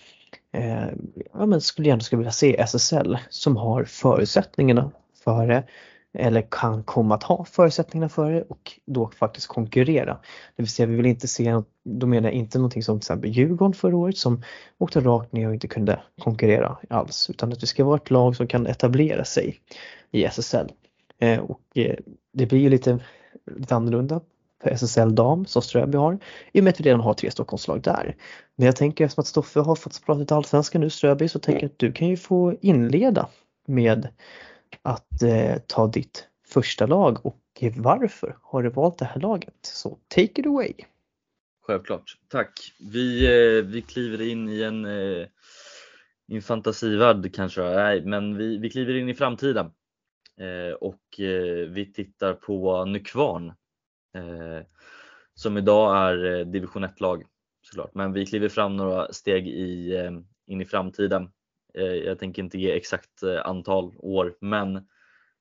eh, 0.52 0.86
ja 1.32 1.46
men 1.46 1.60
skulle 1.60 1.88
gärna 1.88 2.00
skulle 2.00 2.18
vilja 2.18 2.32
se 2.32 2.60
SSL 2.60 3.18
som 3.30 3.56
har 3.56 3.84
förutsättningarna 3.84 4.90
för 5.24 5.64
eller 6.12 6.42
kan 6.50 6.84
komma 6.84 7.14
att 7.14 7.22
ha 7.22 7.44
förutsättningarna 7.44 8.08
för 8.08 8.32
det 8.32 8.42
och 8.42 8.72
då 8.86 9.10
faktiskt 9.18 9.46
konkurrera. 9.46 10.18
Det 10.56 10.62
vill 10.62 10.68
säga 10.68 10.86
vi 10.86 10.96
vill 10.96 11.06
inte 11.06 11.28
se, 11.28 11.62
då 11.84 12.06
menar 12.06 12.28
jag 12.28 12.36
inte 12.36 12.58
någonting 12.58 12.82
som 12.82 12.98
till 12.98 13.04
exempel 13.04 13.30
Djurgården 13.30 13.72
förra 13.72 13.96
året 13.96 14.16
som 14.16 14.42
åkte 14.78 15.00
rakt 15.00 15.32
ner 15.32 15.48
och 15.48 15.54
inte 15.54 15.68
kunde 15.68 16.02
konkurrera 16.22 16.78
alls 16.90 17.30
utan 17.30 17.52
att 17.52 17.60
det 17.60 17.66
ska 17.66 17.84
vara 17.84 17.96
ett 17.96 18.10
lag 18.10 18.36
som 18.36 18.46
kan 18.46 18.66
etablera 18.66 19.24
sig 19.24 19.60
i 20.10 20.24
SSL. 20.24 20.72
Eh, 21.18 21.40
och 21.40 21.60
eh, 21.74 21.96
det 22.32 22.46
blir 22.46 22.60
ju 22.60 22.68
lite, 22.68 22.98
lite 23.56 23.74
annorlunda 23.74 24.20
för 24.62 24.70
SSL 24.70 25.14
dam 25.14 25.46
som 25.46 25.62
Ströby 25.62 25.98
har 25.98 26.18
i 26.52 26.60
och 26.60 26.64
med 26.64 26.70
att 26.70 26.80
vi 26.80 26.84
redan 26.84 27.00
har 27.00 27.14
tre 27.14 27.30
Stockholmslag 27.30 27.82
där. 27.82 28.16
Men 28.56 28.66
jag 28.66 28.76
tänker 28.76 29.04
eftersom 29.04 29.22
att 29.22 29.26
Stoffe 29.26 29.60
har 29.60 29.74
fått 29.74 30.06
prata 30.06 30.20
lite 30.20 30.34
allsvenska 30.34 30.78
nu 30.78 30.90
Ströby 30.90 31.28
så 31.28 31.38
tänker 31.38 31.62
jag 31.62 31.70
att 31.70 31.78
du 31.78 31.92
kan 31.92 32.08
ju 32.08 32.16
få 32.16 32.54
inleda 32.60 33.28
med 33.66 34.08
att 34.82 35.22
eh, 35.22 35.56
ta 35.66 35.86
ditt 35.86 36.28
första 36.48 36.86
lag 36.86 37.26
och 37.26 37.36
varför 37.76 38.36
har 38.42 38.62
du 38.62 38.70
valt 38.70 38.98
det 38.98 39.04
här 39.04 39.20
laget? 39.20 39.58
Så 39.62 39.98
take 40.08 40.40
it 40.40 40.46
away! 40.46 40.72
Självklart, 41.62 42.18
tack! 42.28 42.74
Vi, 42.92 43.26
eh, 43.26 43.64
vi 43.64 43.82
kliver 43.82 44.20
in 44.20 44.48
i 44.48 44.62
en, 44.62 44.84
eh, 44.84 45.26
i 46.28 46.36
en 46.36 46.42
fantasivärld 46.42 47.34
kanske, 47.34 47.62
nej 47.62 48.04
men 48.04 48.36
vi, 48.36 48.58
vi 48.58 48.70
kliver 48.70 48.94
in 48.94 49.08
i 49.08 49.14
framtiden 49.14 49.66
eh, 50.40 50.74
och 50.80 51.20
eh, 51.20 51.68
vi 51.68 51.92
tittar 51.92 52.34
på 52.34 52.84
Nykvarn 52.84 53.48
eh, 54.14 54.66
som 55.34 55.56
idag 55.56 55.96
är 55.96 56.38
eh, 56.38 56.46
division 56.46 56.84
1-lag 56.84 57.24
såklart 57.62 57.94
men 57.94 58.12
vi 58.12 58.26
kliver 58.26 58.48
fram 58.48 58.76
några 58.76 59.12
steg 59.12 59.48
i, 59.48 59.96
eh, 59.96 60.10
in 60.46 60.60
i 60.60 60.64
framtiden 60.64 61.30
Eh, 61.74 61.84
jag 61.84 62.18
tänker 62.18 62.42
inte 62.42 62.58
ge 62.58 62.72
exakt 62.72 63.22
eh, 63.22 63.46
antal 63.46 63.92
år, 63.98 64.36
men 64.40 64.88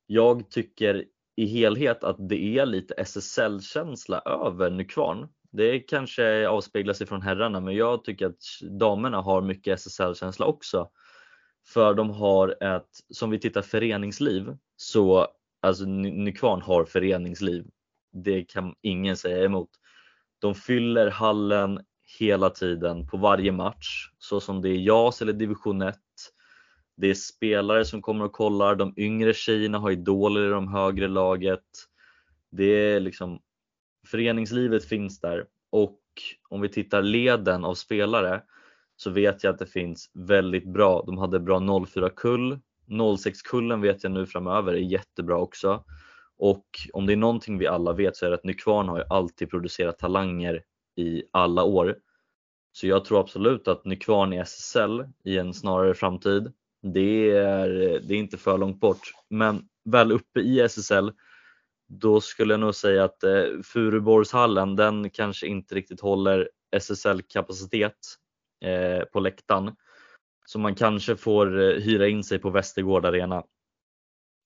jag 0.07 0.49
tycker 0.49 1.05
i 1.35 1.45
helhet 1.45 2.03
att 2.03 2.29
det 2.29 2.57
är 2.57 2.65
lite 2.65 2.93
SSL-känsla 2.93 4.19
över 4.19 4.69
Nykvarn. 4.69 5.27
Det 5.51 5.79
kanske 5.79 6.47
avspeglar 6.47 6.93
sig 6.93 7.07
från 7.07 7.21
herrarna, 7.21 7.59
men 7.59 7.75
jag 7.75 8.03
tycker 8.03 8.25
att 8.25 8.41
damerna 8.79 9.21
har 9.21 9.41
mycket 9.41 9.79
SSL-känsla 9.79 10.45
också. 10.45 10.89
För 11.67 11.93
de 11.93 12.09
har 12.09 12.63
ett, 12.63 12.89
som 13.09 13.29
vi 13.29 13.39
tittar 13.39 13.61
föreningsliv, 13.61 14.57
så 14.75 15.27
alltså 15.61 15.85
Nykvarn 15.85 16.61
har 16.61 16.85
föreningsliv. 16.85 17.65
Det 18.11 18.43
kan 18.43 18.75
ingen 18.81 19.17
säga 19.17 19.45
emot. 19.45 19.69
De 20.39 20.55
fyller 20.55 21.09
hallen 21.09 21.79
hela 22.19 22.49
tiden 22.49 23.07
på 23.07 23.17
varje 23.17 23.51
match, 23.51 24.09
så 24.17 24.39
som 24.39 24.61
det 24.61 24.69
är 24.69 24.77
JAS 24.77 25.21
eller 25.21 25.33
division 25.33 25.81
1 25.81 25.95
det 26.99 27.07
är 27.07 27.13
spelare 27.13 27.85
som 27.85 28.01
kommer 28.01 28.25
och 28.25 28.31
kollar, 28.31 28.75
de 28.75 28.93
yngre 28.97 29.33
tjejerna 29.33 29.77
har 29.77 29.91
idoler 29.91 30.47
i 30.47 30.49
de 30.49 30.67
högre 30.67 31.07
laget. 31.07 31.63
Det 32.51 32.63
är 32.63 32.99
liksom, 32.99 33.39
föreningslivet 34.07 34.85
finns 34.85 35.19
där 35.19 35.45
och 35.69 35.99
om 36.49 36.61
vi 36.61 36.69
tittar 36.69 37.01
leden 37.01 37.65
av 37.65 37.73
spelare 37.73 38.41
så 38.95 39.09
vet 39.09 39.43
jag 39.43 39.53
att 39.53 39.59
det 39.59 39.65
finns 39.65 40.11
väldigt 40.13 40.65
bra, 40.73 41.03
de 41.05 41.17
hade 41.17 41.39
bra 41.39 41.85
04 41.85 42.09
kull, 42.09 42.59
06 43.19 43.41
kullen 43.41 43.81
vet 43.81 44.03
jag 44.03 44.11
nu 44.11 44.25
framöver 44.25 44.73
är 44.73 44.77
jättebra 44.77 45.37
också. 45.37 45.83
Och 46.37 46.65
om 46.93 47.05
det 47.05 47.13
är 47.13 47.17
någonting 47.17 47.57
vi 47.57 47.67
alla 47.67 47.93
vet 47.93 48.15
så 48.15 48.25
är 48.25 48.29
det 48.29 48.35
att 48.35 48.43
Nykvarn 48.43 48.87
har 48.89 48.97
ju 48.97 49.03
alltid 49.09 49.49
producerat 49.49 49.99
talanger 49.99 50.63
i 50.95 51.23
alla 51.31 51.63
år. 51.63 51.95
Så 52.71 52.87
jag 52.87 53.05
tror 53.05 53.19
absolut 53.19 53.67
att 53.67 53.85
Nykvarn 53.85 54.33
i 54.33 54.37
SSL 54.37 55.03
i 55.23 55.37
en 55.37 55.53
snarare 55.53 55.93
framtid 55.93 56.53
det 56.81 57.31
är, 57.31 57.69
det 57.99 58.13
är 58.13 58.17
inte 58.17 58.37
för 58.37 58.57
långt 58.57 58.79
bort. 58.79 59.11
Men 59.29 59.63
väl 59.85 60.11
uppe 60.11 60.39
i 60.39 60.59
SSL 60.59 61.11
då 61.89 62.21
skulle 62.21 62.53
jag 62.53 62.59
nog 62.59 62.75
säga 62.75 63.03
att 63.03 63.23
eh, 63.23 63.43
Furuborgshallen 63.63 64.75
den 64.75 65.09
kanske 65.09 65.47
inte 65.47 65.75
riktigt 65.75 66.01
håller 66.01 66.49
SSL-kapacitet 66.71 67.97
eh, 68.65 69.03
på 69.03 69.19
läktaren. 69.19 69.75
Så 70.45 70.59
man 70.59 70.75
kanske 70.75 71.15
får 71.15 71.61
eh, 71.61 71.81
hyra 71.81 72.07
in 72.07 72.23
sig 72.23 72.39
på 72.39 72.49
Västergård 72.49 73.05
Arena. 73.05 73.43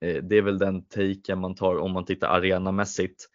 Eh, 0.05 0.23
det 0.23 0.37
är 0.37 0.41
väl 0.41 0.57
den 0.57 0.85
taken 0.85 1.39
man 1.39 1.55
tar 1.55 1.77
om 1.77 1.91
man 1.91 2.05
tittar 2.05 2.27
arenamässigt. 2.27 3.29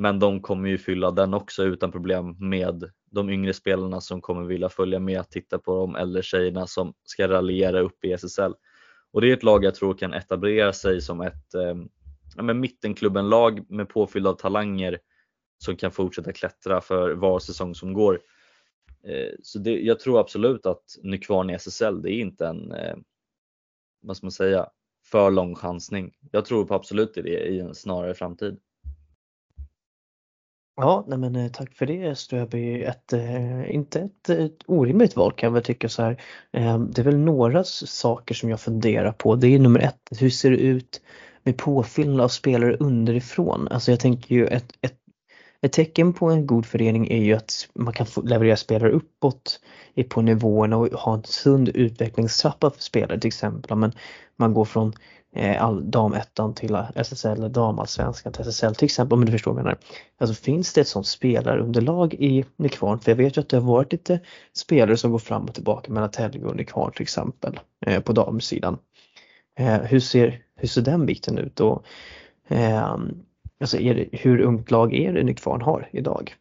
Men 0.00 0.18
de 0.18 0.40
kommer 0.42 0.68
ju 0.68 0.78
fylla 0.78 1.10
den 1.10 1.34
också 1.34 1.64
utan 1.64 1.92
problem 1.92 2.36
med 2.38 2.90
de 3.10 3.30
yngre 3.30 3.52
spelarna 3.52 4.00
som 4.00 4.20
kommer 4.20 4.42
vilja 4.42 4.68
följa 4.68 4.98
med 4.98 5.30
titta 5.30 5.58
på 5.58 5.74
de 5.76 5.96
äldre 5.96 6.22
tjejerna 6.22 6.66
som 6.66 6.94
ska 7.04 7.28
raljera 7.28 7.80
upp 7.80 8.04
i 8.04 8.12
SSL. 8.12 8.52
Och 9.12 9.20
det 9.20 9.30
är 9.30 9.32
ett 9.32 9.42
lag 9.42 9.64
jag 9.64 9.74
tror 9.74 9.94
kan 9.94 10.12
etablera 10.12 10.72
sig 10.72 11.00
som 11.00 11.20
ett 11.20 11.54
eh, 11.54 12.54
mittenklubben-lag 12.54 13.70
med 13.70 13.88
påfylld 13.88 14.26
av 14.26 14.34
talanger 14.34 14.98
som 15.58 15.76
kan 15.76 15.90
fortsätta 15.90 16.32
klättra 16.32 16.80
för 16.80 17.10
var 17.10 17.38
säsong 17.38 17.74
som 17.74 17.92
går. 17.92 18.20
Eh, 19.04 19.34
så 19.42 19.58
det, 19.58 19.80
jag 19.80 20.00
tror 20.00 20.20
absolut 20.20 20.66
att 20.66 20.84
Nykvarn 21.02 21.50
i 21.50 21.54
SSL, 21.54 22.02
det 22.02 22.12
är 22.12 22.20
inte 22.20 22.46
en, 22.46 22.72
eh, 22.72 22.96
vad 24.00 24.16
ska 24.16 24.26
man 24.26 24.32
säga, 24.32 24.68
för 25.04 25.30
lång 25.30 25.54
chansning. 25.54 26.16
Jag 26.30 26.44
tror 26.44 26.64
på 26.64 26.74
absolut 26.74 27.14
det 27.14 27.48
i 27.48 27.60
en 27.60 27.74
snarare 27.74 28.14
framtid. 28.14 28.60
Ja, 30.80 31.04
nej 31.08 31.18
men 31.18 31.36
eh, 31.36 31.50
tack 31.50 31.74
för 31.74 31.86
det 31.86 32.18
Ströby. 32.18 32.82
Ett, 32.82 33.12
eh, 33.12 33.74
inte 33.74 34.00
ett, 34.00 34.28
ett 34.28 34.62
orimligt 34.66 35.16
val 35.16 35.32
kan 35.32 35.46
jag 35.46 35.54
väl 35.54 35.62
tycka 35.62 35.88
så 35.88 36.02
här. 36.02 36.22
Ehm, 36.52 36.90
det 36.90 37.02
är 37.02 37.04
väl 37.04 37.18
några 37.18 37.64
saker 37.64 38.34
som 38.34 38.50
jag 38.50 38.60
funderar 38.60 39.12
på. 39.12 39.36
Det 39.36 39.46
är 39.46 39.58
nummer 39.58 39.80
ett, 39.80 40.00
hur 40.20 40.30
ser 40.30 40.50
det 40.50 40.56
ut 40.56 41.00
med 41.42 41.56
påfyllnad 41.56 42.20
av 42.20 42.28
spelare 42.28 42.76
underifrån? 42.76 43.68
Alltså 43.68 43.90
jag 43.90 44.00
tänker 44.00 44.34
ju 44.34 44.46
ett, 44.46 44.72
ett, 44.80 44.96
ett 45.60 45.72
tecken 45.72 46.12
på 46.12 46.26
en 46.26 46.46
god 46.46 46.66
förening 46.66 47.08
är 47.10 47.22
ju 47.22 47.34
att 47.34 47.68
man 47.74 47.94
kan 47.94 48.06
leverera 48.24 48.56
spelare 48.56 48.90
uppåt 48.90 49.60
på 50.08 50.22
nivåerna 50.22 50.76
och 50.76 50.88
ha 50.88 51.14
en 51.14 51.24
sund 51.24 51.68
utvecklingstrappa 51.68 52.70
för 52.70 52.82
spelare 52.82 53.20
till 53.20 53.28
exempel. 53.28 53.76
Men 53.76 53.92
man 54.36 54.54
går 54.54 54.64
från 54.64 54.92
Eh, 55.32 55.62
all, 55.62 55.90
damettan 55.90 56.54
till 56.54 56.78
SSL, 56.94 57.52
damallsvenskan 57.52 58.32
till 58.32 58.42
SSL 58.42 58.74
till 58.74 58.84
exempel 58.84 59.18
om 59.18 59.24
du 59.24 59.32
förstår 59.32 59.50
vad 59.50 59.58
jag 59.58 59.64
menar. 59.64 59.78
Alltså 60.18 60.42
finns 60.42 60.72
det 60.72 60.80
ett 60.80 60.88
sånt 60.88 61.06
spelarunderlag 61.06 62.14
i 62.14 62.44
Nykvarn? 62.56 62.98
För 62.98 63.10
jag 63.10 63.16
vet 63.16 63.36
ju 63.36 63.40
att 63.40 63.48
det 63.48 63.56
har 63.56 63.64
varit 63.72 63.92
lite 63.92 64.20
spelare 64.52 64.96
som 64.96 65.10
går 65.10 65.18
fram 65.18 65.44
och 65.44 65.54
tillbaka 65.54 65.92
mellan 65.92 66.10
Tälje 66.10 66.44
och 66.44 66.56
Nykvarn 66.56 66.92
till 66.92 67.02
exempel 67.02 67.60
eh, 67.86 68.02
på 68.02 68.12
damsidan. 68.12 68.78
Eh, 69.58 69.80
hur, 69.82 70.00
ser, 70.00 70.42
hur 70.56 70.68
ser 70.68 70.82
den 70.82 71.06
biten 71.06 71.38
ut? 71.38 71.60
Och, 71.60 71.84
eh, 72.48 72.96
alltså 73.60 73.76
det, 73.76 74.08
hur 74.12 74.40
ungt 74.40 74.70
lag 74.70 74.94
är 74.94 75.12
det 75.12 75.22
Nykvarn 75.22 75.62
har 75.62 75.88
idag? 75.92 76.34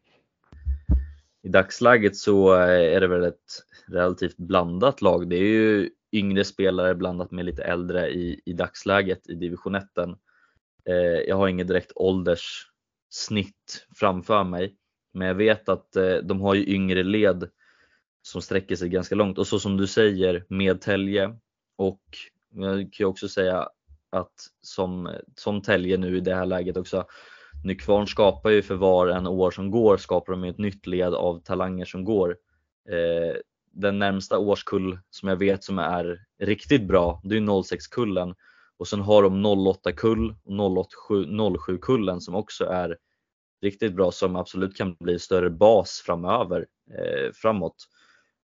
I 1.43 1.49
dagsläget 1.49 2.15
så 2.15 2.55
eh, 2.55 2.95
är 2.95 3.01
det 3.01 3.07
väl 3.07 3.23
ett 3.23 3.63
relativt 3.87 4.37
blandat 4.37 5.01
lag. 5.01 5.29
Det 5.29 5.35
är 5.35 5.47
ju 5.47 5.89
yngre 6.11 6.43
spelare 6.43 6.95
blandat 6.95 7.31
med 7.31 7.45
lite 7.45 7.63
äldre 7.63 8.09
i, 8.09 8.41
i 8.45 8.53
dagsläget 8.53 9.29
i 9.29 9.35
division 9.35 9.75
1. 9.75 9.83
Eh, 9.97 10.95
jag 11.27 11.35
har 11.35 11.47
inget 11.47 11.67
direkt 11.67 11.91
ålderssnitt 11.95 13.87
framför 13.95 14.43
mig, 14.43 14.75
men 15.13 15.27
jag 15.27 15.35
vet 15.35 15.69
att 15.69 15.95
eh, 15.95 16.15
de 16.15 16.41
har 16.41 16.55
ju 16.55 16.67
yngre 16.67 17.03
led 17.03 17.49
som 18.21 18.41
sträcker 18.41 18.75
sig 18.75 18.89
ganska 18.89 19.15
långt 19.15 19.37
och 19.37 19.47
så 19.47 19.59
som 19.59 19.77
du 19.77 19.87
säger 19.87 20.45
med 20.49 20.81
Telge 20.81 21.37
och 21.77 22.01
jag 22.53 22.77
kan 22.77 23.03
ju 23.03 23.05
också 23.05 23.29
säga 23.29 23.69
att 24.09 24.33
som, 24.61 25.15
som 25.35 25.61
Telge 25.61 25.97
nu 25.97 26.17
i 26.17 26.19
det 26.19 26.35
här 26.35 26.45
läget 26.45 26.77
också 26.77 27.05
Nykvarn 27.63 28.07
skapar 28.07 28.49
ju 28.49 28.61
för 28.61 28.75
var 28.75 29.07
en 29.07 29.27
år 29.27 29.51
som 29.51 29.71
går 29.71 29.97
skapar 29.97 30.33
de 30.33 30.43
ett 30.43 30.57
nytt 30.57 30.87
led 30.87 31.13
av 31.13 31.39
talanger 31.39 31.85
som 31.85 32.03
går. 32.03 32.37
Eh, 32.89 33.35
den 33.77 33.99
närmsta 33.99 34.37
årskull 34.37 34.99
som 35.09 35.29
jag 35.29 35.35
vet 35.35 35.63
som 35.63 35.79
är 35.79 36.25
riktigt 36.39 36.87
bra, 36.87 37.21
det 37.23 37.37
är 37.37 37.41
06-kullen. 37.41 38.35
Och 38.77 38.87
sen 38.87 39.01
har 39.01 39.23
de 39.23 39.45
08-kull 39.45 40.35
och 40.45 40.87
07-kullen 41.67 42.21
som 42.21 42.35
också 42.35 42.65
är 42.65 42.97
riktigt 43.61 43.93
bra 43.93 44.11
som 44.11 44.35
absolut 44.35 44.77
kan 44.77 44.95
bli 44.99 45.19
större 45.19 45.49
bas 45.49 46.03
framöver 46.05 46.65
eh, 46.91 47.31
framåt. 47.33 47.75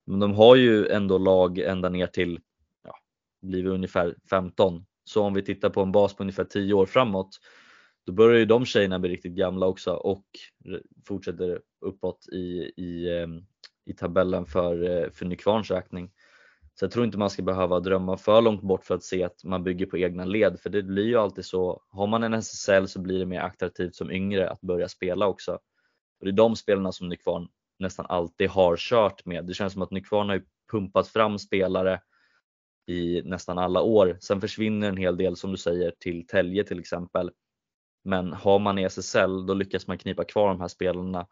Men 0.05 0.19
de 0.19 0.33
har 0.33 0.55
ju 0.55 0.87
ändå 0.87 1.17
lag 1.17 1.59
ända 1.59 1.89
ner 1.89 2.07
till, 2.07 2.39
ja, 2.83 2.95
blir 3.41 3.65
ungefär 3.65 4.15
15. 4.29 4.85
Så 5.03 5.23
om 5.23 5.33
vi 5.33 5.41
tittar 5.41 5.69
på 5.69 5.81
en 5.81 5.91
bas 5.91 6.15
på 6.15 6.23
ungefär 6.23 6.43
10 6.43 6.73
år 6.73 6.85
framåt, 6.85 7.29
då 8.05 8.13
börjar 8.13 8.39
ju 8.39 8.45
de 8.45 8.65
tjejerna 8.65 8.99
bli 8.99 9.09
riktigt 9.09 9.33
gamla 9.33 9.65
också 9.65 9.93
och 9.93 10.25
fortsätter 11.07 11.61
uppåt 11.81 12.27
i, 12.31 12.71
i 12.77 13.19
eh, 13.19 13.27
i 13.87 13.93
tabellen 13.93 14.45
för, 14.45 14.83
eh, 14.83 15.09
för 15.09 15.25
Nykvarns 15.25 15.71
räkning. 15.71 16.11
Så 16.73 16.85
jag 16.85 16.91
tror 16.91 17.05
inte 17.05 17.17
man 17.17 17.29
ska 17.29 17.43
behöva 17.43 17.79
drömma 17.79 18.17
för 18.17 18.41
långt 18.41 18.61
bort 18.61 18.85
för 18.85 18.95
att 18.95 19.03
se 19.03 19.23
att 19.23 19.43
man 19.43 19.63
bygger 19.63 19.85
på 19.85 19.97
egna 19.97 20.25
led, 20.25 20.59
för 20.59 20.69
det 20.69 20.83
blir 20.83 21.05
ju 21.05 21.15
alltid 21.15 21.45
så. 21.45 21.81
Har 21.89 22.07
man 22.07 22.23
en 22.23 22.33
SSL 22.33 22.87
så 22.87 22.99
blir 22.99 23.19
det 23.19 23.25
mer 23.25 23.39
attraktivt 23.39 23.95
som 23.95 24.11
yngre 24.11 24.49
att 24.49 24.61
börja 24.61 24.87
spela 24.87 25.27
också. 25.27 25.51
Och 26.19 26.25
det 26.25 26.29
är 26.29 26.31
de 26.31 26.55
spelarna 26.55 26.91
som 26.91 27.09
Nykvarn 27.09 27.47
nästan 27.79 28.05
alltid 28.09 28.49
har 28.49 28.77
kört 28.77 29.25
med. 29.25 29.45
Det 29.45 29.53
känns 29.53 29.73
som 29.73 29.81
att 29.81 29.91
Nykvarn 29.91 30.29
har 30.29 30.43
pumpat 30.71 31.07
fram 31.07 31.39
spelare 31.39 32.01
i 32.87 33.21
nästan 33.25 33.57
alla 33.57 33.81
år. 33.81 34.17
Sen 34.21 34.41
försvinner 34.41 34.89
en 34.89 34.97
hel 34.97 35.17
del 35.17 35.35
som 35.35 35.51
du 35.51 35.57
säger 35.57 35.91
till 35.99 36.27
Tälje 36.27 36.63
till 36.63 36.79
exempel. 36.79 37.31
Men 38.03 38.33
har 38.33 38.59
man 38.59 38.79
i 38.79 38.83
SSL 38.83 39.45
då 39.45 39.53
lyckas 39.53 39.87
man 39.87 39.97
knipa 39.97 40.23
kvar 40.23 40.47
de 40.47 40.61
här 40.61 40.67
spelarna 40.67 41.27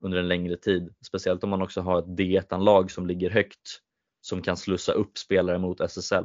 under 0.00 0.18
en 0.18 0.28
längre 0.28 0.56
tid. 0.56 0.94
Speciellt 1.06 1.44
om 1.44 1.50
man 1.50 1.62
också 1.62 1.80
har 1.80 1.98
ett 1.98 2.06
D1-lag 2.06 2.90
som 2.90 3.06
ligger 3.06 3.30
högt 3.30 3.80
som 4.20 4.42
kan 4.42 4.56
slussa 4.56 4.92
upp 4.92 5.18
spelare 5.18 5.58
mot 5.58 5.80
SSL. 5.80 6.24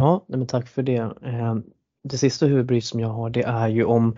Ja, 0.00 0.24
men 0.28 0.46
tack 0.46 0.68
för 0.68 0.82
det. 0.82 1.12
Eh, 1.22 1.56
det 2.04 2.18
sista 2.18 2.46
huvudbryt 2.46 2.84
som 2.84 3.00
jag 3.00 3.08
har 3.08 3.30
det 3.30 3.42
är 3.42 3.68
ju 3.68 3.84
om 3.84 4.16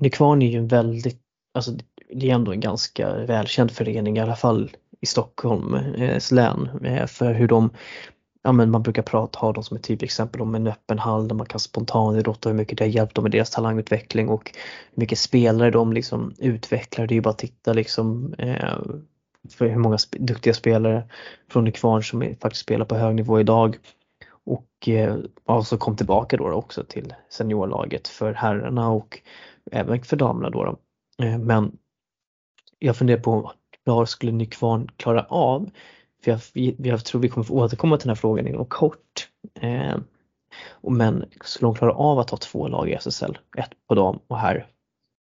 Nykvarn 0.00 0.42
är 0.42 0.50
ju 0.50 0.58
en 0.58 0.68
väldigt, 0.68 1.20
alltså 1.54 1.72
det 2.14 2.30
är 2.30 2.34
ändå 2.34 2.52
en 2.52 2.60
ganska 2.60 3.26
välkänd 3.26 3.70
förening 3.70 4.16
i 4.16 4.20
alla 4.20 4.36
fall 4.36 4.70
i 5.00 5.06
Stockholms 5.06 5.74
eh, 5.74 6.36
län 6.36 6.68
eh, 6.84 7.06
för 7.06 7.34
hur 7.34 7.48
de 7.48 7.70
ja 8.44 8.52
men 8.52 8.70
man 8.70 8.82
brukar 8.82 9.02
prata, 9.02 9.38
ha 9.38 9.52
dem 9.52 9.64
som 9.64 9.76
ett 9.76 9.82
typexempel 9.82 10.40
om 10.40 10.54
en 10.54 10.66
öppen 10.66 10.98
hall 10.98 11.28
där 11.28 11.34
man 11.34 11.46
kan 11.46 11.60
spontanidrotta 11.60 12.48
hur 12.48 12.56
mycket 12.56 12.78
det 12.78 12.84
har 12.84 12.88
hjälpt 12.90 13.14
dem 13.14 13.22
med 13.22 13.32
deras 13.32 13.50
talangutveckling 13.50 14.28
och 14.28 14.50
hur 14.94 15.00
mycket 15.00 15.18
spelare 15.18 15.70
de 15.70 15.92
liksom 15.92 16.34
utvecklar. 16.38 17.06
Det 17.06 17.12
är 17.12 17.16
ju 17.16 17.20
bara 17.20 17.30
att 17.30 17.38
titta 17.38 17.72
liksom 17.72 18.34
eh, 18.38 18.78
för 19.50 19.68
hur 19.68 19.78
många 19.78 19.98
sp 20.04 20.12
duktiga 20.18 20.54
spelare 20.54 21.08
från 21.50 21.64
Nykvarn 21.64 22.02
som 22.02 22.34
faktiskt 22.40 22.62
spelar 22.62 22.84
på 22.84 22.94
hög 22.94 23.14
nivå 23.14 23.40
idag. 23.40 23.76
Och 24.44 24.88
eh, 24.88 25.16
alltså 25.44 25.76
kom 25.76 25.96
tillbaka 25.96 26.36
då 26.36 26.52
också 26.52 26.84
till 26.84 27.14
seniorlaget 27.28 28.08
för 28.08 28.32
herrarna 28.32 28.90
och 28.90 29.20
även 29.72 30.02
för 30.02 30.16
damerna 30.16 30.50
då. 30.50 30.64
då. 30.64 30.78
Eh, 31.24 31.38
men 31.38 31.78
jag 32.78 32.96
funderar 32.96 33.20
på 33.20 33.52
vad 33.84 34.08
skulle 34.08 34.32
Nykvarn 34.32 34.88
klara 34.96 35.22
av? 35.22 35.70
För 36.24 36.30
jag, 36.30 36.40
jag 36.78 37.04
tror 37.04 37.20
vi 37.20 37.28
kommer 37.28 37.44
få 37.44 37.54
återkomma 37.54 37.96
till 37.96 38.06
den 38.06 38.16
här 38.16 38.20
frågan 38.20 38.46
inom 38.46 38.66
kort. 38.66 39.28
Eh, 39.60 39.96
men 40.82 41.24
skulle 41.40 41.68
de 41.68 41.74
klara 41.74 41.92
av 41.92 42.18
att 42.18 42.30
ha 42.30 42.38
två 42.38 42.68
lag 42.68 42.90
i 42.90 42.94
SSL, 42.94 43.38
ett 43.58 43.70
på 43.88 43.94
dam 43.94 44.18
och 44.26 44.38
här? 44.38 44.66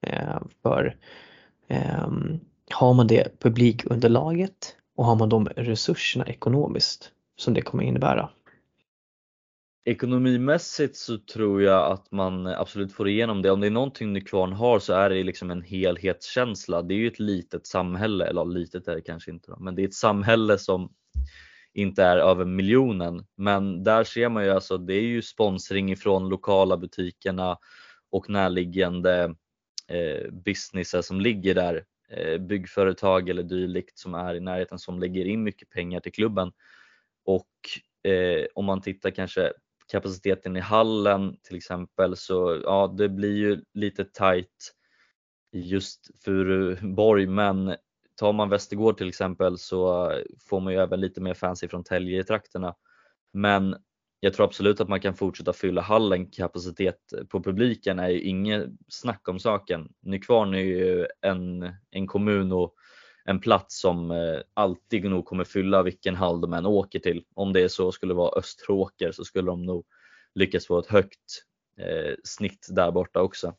Eh, 0.08 0.40
för 0.62 0.96
eh, 1.68 2.08
har 2.72 2.94
man 2.94 3.08
det 3.08 3.40
publikunderlaget 3.40 4.76
och 4.98 5.06
har 5.06 5.16
man 5.16 5.30
de 5.30 5.48
resurserna 5.48 6.26
ekonomiskt 6.26 7.12
som 7.38 7.54
det 7.54 7.62
kommer 7.62 7.84
innebära? 7.84 8.30
Ekonomimässigt 9.86 10.96
så 10.96 11.18
tror 11.18 11.62
jag 11.62 11.92
att 11.92 12.12
man 12.12 12.48
absolut 12.48 12.94
får 12.94 13.10
igenom 13.10 13.42
det. 13.42 13.52
Om 13.52 13.60
det 13.62 13.68
är 13.68 13.72
någonting 13.72 14.14
Nykvarn 14.14 14.54
har 14.54 14.80
så 14.80 14.94
är 14.94 15.10
det 15.10 15.24
liksom 15.24 15.52
en 15.52 15.62
helhetskänsla. 15.62 16.82
Det 16.82 16.94
är 16.94 16.98
ju 16.98 17.08
ett 17.08 17.20
litet 17.20 17.68
samhälle, 17.68 18.26
eller 18.26 18.46
litet 18.46 18.88
är 18.88 18.96
det 18.96 19.02
kanske 19.02 19.32
inte 19.32 19.52
då, 19.52 19.58
men 19.60 19.76
det 19.76 19.82
är 19.82 19.88
ett 19.88 19.94
samhälle 19.94 20.58
som 20.58 20.94
inte 21.74 22.04
är 22.04 22.18
över 22.18 22.46
miljonen. 22.46 23.26
Men 23.38 23.84
där 23.84 24.04
ser 24.04 24.30
man 24.30 24.44
ju 24.44 24.50
alltså, 24.50 24.78
det 24.78 24.94
är 24.94 25.02
ju 25.02 25.22
sponsring 25.22 25.92
ifrån 25.92 26.30
lokala 26.30 26.78
butikerna 26.78 27.58
och 28.12 28.30
närliggande 28.30 29.36
eh, 29.88 30.32
businesser 30.32 31.02
som 31.02 31.22
ligger 31.22 31.56
där. 31.56 31.86
Eh, 32.10 32.38
byggföretag 32.38 33.30
eller 33.30 33.44
dylikt 33.44 33.98
som 34.00 34.14
är 34.14 34.36
i 34.36 34.40
närheten 34.40 34.80
som 34.80 35.00
lägger 35.00 35.26
in 35.26 35.44
mycket 35.44 35.70
pengar 35.70 36.00
till 36.00 36.12
klubben. 36.12 36.52
Och 37.26 38.10
eh, 38.12 38.46
om 38.54 38.66
man 38.66 38.82
tittar 38.82 39.10
kanske 39.10 39.54
kapaciteten 39.94 40.58
i 40.58 40.60
hallen 40.60 41.38
till 41.44 41.58
exempel 41.58 42.16
så 42.16 42.62
ja, 42.64 42.96
det 42.98 43.10
blir 43.10 43.38
ju 43.38 43.62
lite 43.74 44.06
tight 44.06 44.74
just 45.52 46.24
Furuborg 46.26 47.28
men 47.28 47.76
tar 48.16 48.34
man 48.34 48.50
Västergård 48.50 48.98
till 48.98 49.10
exempel 49.10 49.58
så 49.58 50.12
får 50.50 50.60
man 50.60 50.74
ju 50.74 50.80
även 50.80 51.02
lite 51.02 51.22
mer 51.22 51.34
fans 51.34 51.64
från 51.70 51.84
Tälje 51.84 52.20
i 52.20 52.24
trakterna. 52.24 52.76
Men 53.34 53.76
jag 54.20 54.34
tror 54.34 54.46
absolut 54.46 54.82
att 54.82 54.90
man 54.90 55.00
kan 55.00 55.14
fortsätta 55.14 55.54
fylla 55.54 55.82
hallen. 55.82 56.32
Kapacitet 56.32 57.00
på 57.30 57.44
publiken 57.44 58.00
är 58.00 58.10
ju 58.10 58.22
inget 58.22 58.70
snack 58.88 59.28
om 59.28 59.40
saken. 59.40 59.90
Nykvarn 60.02 60.54
är 60.54 60.60
ju 60.60 61.08
en, 61.22 61.74
en 61.92 62.08
kommun 62.08 62.52
och 62.52 62.76
en 63.26 63.40
plats 63.40 63.80
som 63.80 64.12
eh, 64.12 64.40
alltid 64.54 65.04
nog 65.04 65.26
kommer 65.26 65.44
fylla 65.44 65.84
vilken 65.84 66.16
hall 66.16 66.42
de 66.42 66.54
än 66.54 66.66
åker 66.66 67.00
till. 67.00 67.24
Om 67.34 67.54
det 67.54 67.62
är 67.62 67.68
så 67.68 67.92
skulle 67.92 68.14
vara 68.14 68.40
Österåker 68.40 69.12
så 69.12 69.24
skulle 69.24 69.52
de 69.52 69.66
nog 69.66 69.86
lyckas 70.36 70.68
få 70.68 70.80
ett 70.80 70.88
högt 70.88 71.44
eh, 71.78 72.14
snitt 72.24 72.68
där 72.70 72.92
borta 72.92 73.22
också. 73.22 73.56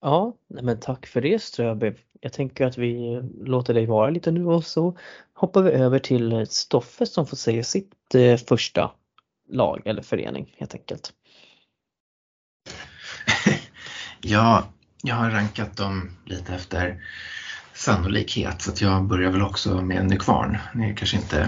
Ja, 0.00 0.36
men 0.48 0.80
tack 0.80 1.06
för 1.06 1.20
det 1.20 1.42
Ströby. 1.42 1.92
Jag 2.20 2.32
tänker 2.32 2.66
att 2.66 2.78
vi 2.78 3.22
låter 3.40 3.74
dig 3.74 3.86
vara 3.86 4.10
lite 4.10 4.30
nu 4.30 4.46
och 4.46 4.64
så 4.64 4.98
hoppar 5.32 5.62
vi 5.62 5.70
över 5.70 5.98
till 5.98 6.46
Stoffe 6.46 7.06
som 7.06 7.26
får 7.26 7.36
säga 7.36 7.64
sitt 7.64 8.14
eh, 8.14 8.36
första 8.36 8.92
lag 9.48 9.82
eller 9.84 10.02
förening 10.02 10.54
helt 10.58 10.74
enkelt. 10.74 11.12
ja, 14.20 14.72
jag 15.02 15.14
har 15.14 15.30
rankat 15.30 15.76
dem 15.76 16.10
lite 16.26 16.54
efter 16.54 17.02
sannolikhet 17.84 18.62
så 18.62 18.70
att 18.70 18.80
jag 18.80 19.04
börjar 19.04 19.30
väl 19.30 19.42
också 19.42 19.82
med 19.82 20.06
Nykvarn. 20.06 20.58
Det 20.74 20.84
är 20.84 20.96
kanske 20.96 21.16
inte 21.16 21.40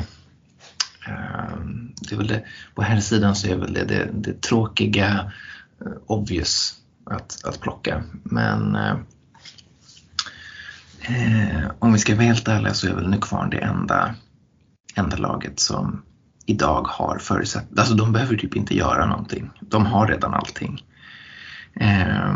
eh, 1.07 1.57
det 2.01 2.13
är 2.13 2.17
väl 2.17 2.27
det, 2.27 2.45
på 2.75 2.83
här 2.83 3.01
sidan 3.01 3.37
så 3.37 3.49
är 3.49 3.57
väl 3.57 3.73
det 3.73 3.85
det, 3.85 4.11
det 4.15 4.43
tråkiga 4.43 5.33
eh, 5.81 5.93
obvious 6.07 6.75
att, 7.05 7.45
att 7.45 7.61
plocka. 7.61 8.03
Men 8.25 8.77
eh, 8.77 8.97
eh 11.09 11.71
om 11.79 11.93
vi 11.93 11.99
ska 11.99 12.15
vara 12.15 12.25
helt 12.25 12.49
ärliga 12.49 12.75
så 12.75 12.89
är 12.89 12.95
väl 12.95 13.09
Nykvarn 13.09 13.51
det 13.51 13.59
enda, 13.59 14.15
enda 14.95 15.17
laget 15.17 15.61
som 15.61 16.03
idag 16.47 16.87
har 16.89 17.19
förutsättningar. 17.19 17.81
Alltså 17.81 17.95
de 17.95 18.13
behöver 18.13 18.37
typ 18.37 18.57
inte 18.57 18.77
göra 18.77 19.07
någonting. 19.07 19.51
De 19.61 19.87
har 19.87 20.07
redan 20.07 20.35
allting. 20.35 20.85
Eh, 21.81 22.35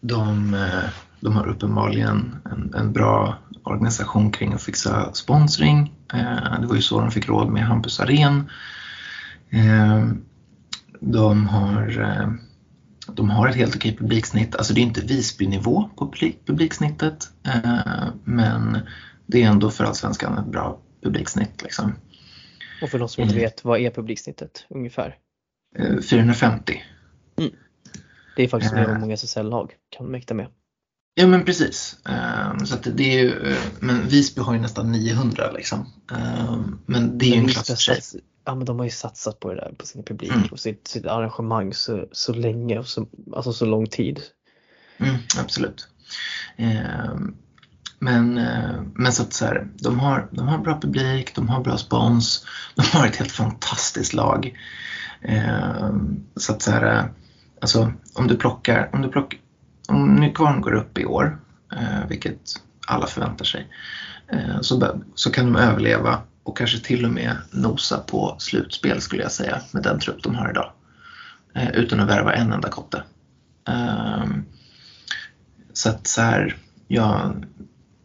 de, 0.00 0.54
eh, 0.54 0.90
de 1.20 1.36
har 1.36 1.48
uppenbarligen 1.48 2.36
en, 2.52 2.74
en, 2.74 2.92
bra 2.92 3.38
organisation 3.62 4.32
kring 4.32 4.52
att 4.52 4.62
fixa 4.62 5.12
sponsring. 5.12 5.94
Eh, 6.12 6.60
det 6.60 6.66
var 6.66 6.74
ju 6.74 6.82
så 6.82 7.00
de 7.00 7.10
fick 7.10 7.28
råd 7.28 7.48
med 7.48 7.62
Hampus 7.62 8.00
Arén. 8.00 8.50
De 11.00 11.46
har 11.46 12.38
de 13.12 13.30
har 13.30 13.48
ett 13.48 13.56
helt 13.56 13.76
okej 13.76 13.96
publiksnitt. 13.96 14.56
Alltså 14.56 14.74
det 14.74 14.80
är 14.80 14.82
inte 14.82 15.00
Visby-nivå 15.00 15.90
på 15.96 16.12
publiksnittet 16.46 17.30
eh, 17.46 18.08
men 18.24 18.78
det 19.26 19.42
är 19.42 19.48
ändå 19.48 19.70
för 19.70 19.84
Allsvenskan 19.84 20.38
ett 20.38 20.46
bra 20.46 20.80
publiksnitt. 21.02 21.62
Liksom. 21.62 21.94
Och 22.82 22.88
för 22.88 22.98
de 22.98 23.08
som 23.08 23.22
inte 23.22 23.34
mm. 23.34 23.44
vet, 23.44 23.64
vad 23.64 23.80
är 23.80 23.90
publiksnittet 23.90 24.66
ungefär? 24.68 25.16
450. 26.10 26.72
Eh, 26.72 27.44
mm. 27.44 27.56
Det 28.36 28.42
är 28.42 28.48
faktiskt 28.48 28.74
mer 28.74 28.84
än 28.84 28.90
eh. 28.90 28.98
många 28.98 29.14
SSL-lag 29.14 29.74
kan 29.90 30.06
mäkta 30.06 30.34
med. 30.34 30.46
Ja 31.20 31.26
men 31.26 31.44
precis. 31.44 31.96
Så 32.64 32.90
det 32.90 33.18
är 33.18 33.18
ju, 33.18 33.56
men 33.80 34.08
Visby 34.08 34.40
har 34.40 34.54
ju 34.54 34.60
nästan 34.60 34.92
900 34.92 35.52
liksom. 35.52 35.92
Men 36.86 37.18
det 37.18 37.26
är 37.26 37.30
ju 37.30 37.36
en 37.36 37.48
klass 37.48 37.66
för 37.66 37.74
sig 37.74 38.20
ja, 38.48 38.54
men 38.54 38.64
de 38.64 38.78
har 38.78 38.84
ju 38.84 38.90
satsat 38.90 39.40
på 39.40 39.54
det 39.54 39.60
där, 39.60 39.72
på 39.78 39.86
sin 39.86 40.02
publik 40.02 40.32
mm. 40.32 40.48
och 40.52 40.60
sitt, 40.60 40.88
sitt 40.88 41.06
arrangemang 41.06 41.74
så, 41.74 42.06
så 42.12 42.32
länge 42.32 42.78
och 42.78 42.86
så, 42.86 43.06
alltså 43.36 43.52
så 43.52 43.64
lång 43.64 43.86
tid. 43.86 44.20
Mm, 44.98 45.16
absolut. 45.38 45.88
Eh, 46.56 47.14
men, 47.98 48.38
eh, 48.38 48.82
men 48.94 49.12
så 49.12 49.22
att 49.22 49.32
så 49.32 49.44
här, 49.44 49.68
de, 49.74 50.00
har, 50.00 50.28
de 50.30 50.48
har 50.48 50.58
bra 50.58 50.80
publik, 50.80 51.34
de 51.34 51.48
har 51.48 51.64
bra 51.64 51.76
spons, 51.78 52.46
de 52.74 52.82
har 52.82 53.06
ett 53.06 53.16
helt 53.16 53.32
fantastiskt 53.32 54.14
lag. 54.14 54.58
Eh, 55.22 55.90
så 56.36 56.52
att 56.52 56.62
så 56.62 56.70
här, 56.70 57.12
alltså 57.60 57.92
om 58.14 58.26
du 58.26 58.36
plockar, 58.36 58.90
om 58.92 59.02
du 59.02 59.08
plockar, 59.08 59.38
om 59.88 60.14
Nykvarn 60.14 60.60
går 60.60 60.74
upp 60.74 60.98
i 60.98 61.04
år, 61.04 61.38
eh, 61.72 62.08
vilket 62.08 62.40
alla 62.86 63.06
förväntar 63.06 63.44
sig, 63.44 63.66
eh, 64.32 64.60
så, 64.60 65.00
så 65.14 65.30
kan 65.30 65.52
de 65.52 65.56
överleva 65.56 66.22
och 66.42 66.56
kanske 66.56 66.78
till 66.78 67.04
och 67.04 67.10
med 67.10 67.36
nosa 67.50 67.98
på 67.98 68.36
slutspel 68.38 69.00
skulle 69.00 69.22
jag 69.22 69.32
säga 69.32 69.60
med 69.72 69.82
den 69.82 70.00
trupp 70.00 70.22
de 70.22 70.34
har 70.34 70.50
idag. 70.50 70.72
Eh, 71.54 71.70
utan 71.70 72.00
att 72.00 72.08
värva 72.08 72.32
en 72.32 72.52
enda 72.52 72.68
kotte. 72.68 73.02
Ehm, 73.68 74.44
så 75.72 75.88
att 75.88 76.06
så 76.06 76.22
här, 76.22 76.56
jag, 76.86 77.44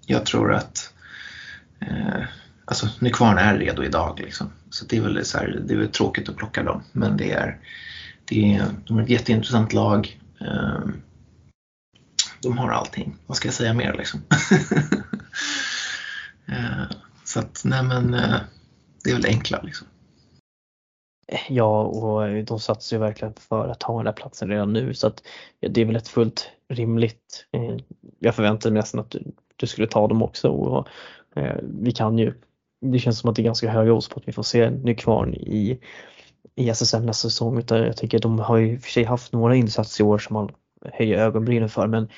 jag 0.06 0.26
tror 0.26 0.54
att 0.54 0.94
eh, 1.80 2.24
alltså 2.66 2.88
Nykvarn 3.00 3.38
är 3.38 3.58
redo 3.58 3.84
idag. 3.84 4.20
Liksom. 4.24 4.52
Så 4.70 4.86
det 4.86 4.98
är 4.98 5.02
väl 5.02 5.26
så 5.26 5.38
här, 5.38 5.62
det 5.68 5.74
är 5.74 5.78
väl 5.78 5.88
tråkigt 5.88 6.30
att 6.30 6.38
plocka 6.38 6.64
dem 6.64 6.84
men 6.92 7.18
det 7.18 7.32
är, 7.32 7.58
det 8.26 8.56
är, 8.56 8.66
de 8.86 8.98
är 8.98 9.04
ett 9.04 9.10
jätteintressant 9.10 9.74
lag. 9.74 10.20
Um, 10.40 11.02
de 12.44 12.58
har 12.58 12.72
allting. 12.72 13.16
Vad 13.28 13.38
ska 13.38 13.48
jag 13.48 13.56
säga 13.56 13.74
mer 13.74 13.94
liksom? 13.98 14.22
Eh, 16.48 16.98
så 17.26 17.40
att, 17.40 17.62
nej 17.66 17.84
men 17.84 18.14
eh, 18.14 18.36
det 19.04 19.10
är 19.10 19.14
väl 19.14 19.26
enkla 19.26 19.62
liksom. 19.62 19.88
Ja, 21.50 21.82
och 21.82 22.44
de 22.44 22.60
satsar 22.60 22.98
ju 22.98 23.02
verkligen 23.02 23.34
för 23.34 23.68
att 23.68 23.80
ta 23.80 23.98
den 23.98 24.06
här 24.06 24.14
platsen 24.14 24.50
redan 24.50 24.74
nu 24.74 24.94
så 24.94 25.08
att 25.08 25.24
ja, 25.60 25.70
det 25.70 25.82
är 25.82 25.86
väl 25.86 25.96
ett 25.96 26.08
fullt 26.08 26.50
rimligt. 26.70 27.46
Eh, 27.52 27.78
jag 28.20 28.36
förväntade 28.36 28.74
mig 28.74 28.82
nästan 28.82 29.00
att 29.00 29.10
du, 29.10 29.24
du 29.56 29.68
skulle 29.68 29.88
ta 29.88 30.08
dem 30.08 30.24
också 30.24 30.50
och 30.50 30.88
eh, 31.36 31.58
vi 31.62 31.92
kan 31.92 32.18
ju 32.18 32.34
det 32.92 33.00
känns 33.00 33.20
som 33.20 33.30
att 33.30 33.36
det 33.36 33.42
är 33.42 33.44
ganska 33.44 33.70
höga 33.70 33.94
odds 33.94 34.10
på 34.10 34.20
att 34.20 34.28
vi 34.28 34.32
får 34.32 34.44
se 34.44 34.70
Nykvarn 34.70 35.34
i, 35.34 35.80
i 36.56 36.70
SSL 36.70 37.06
nästa 37.06 37.30
säsong. 37.30 37.58
Utan 37.58 37.78
jag 37.78 37.98
tänker 37.98 38.18
att 38.18 38.22
de 38.22 38.40
har 38.40 38.58
ju 38.58 38.80
för 38.80 38.90
sig 38.90 39.04
haft 39.04 39.34
några 39.34 39.56
insatser 39.56 40.04
i 40.04 40.08
år 40.08 40.18
som 40.18 40.34
man 40.34 40.52
höja 40.94 41.20
ögonbrynen 41.20 41.70
för 41.70 41.88
men 41.88 42.10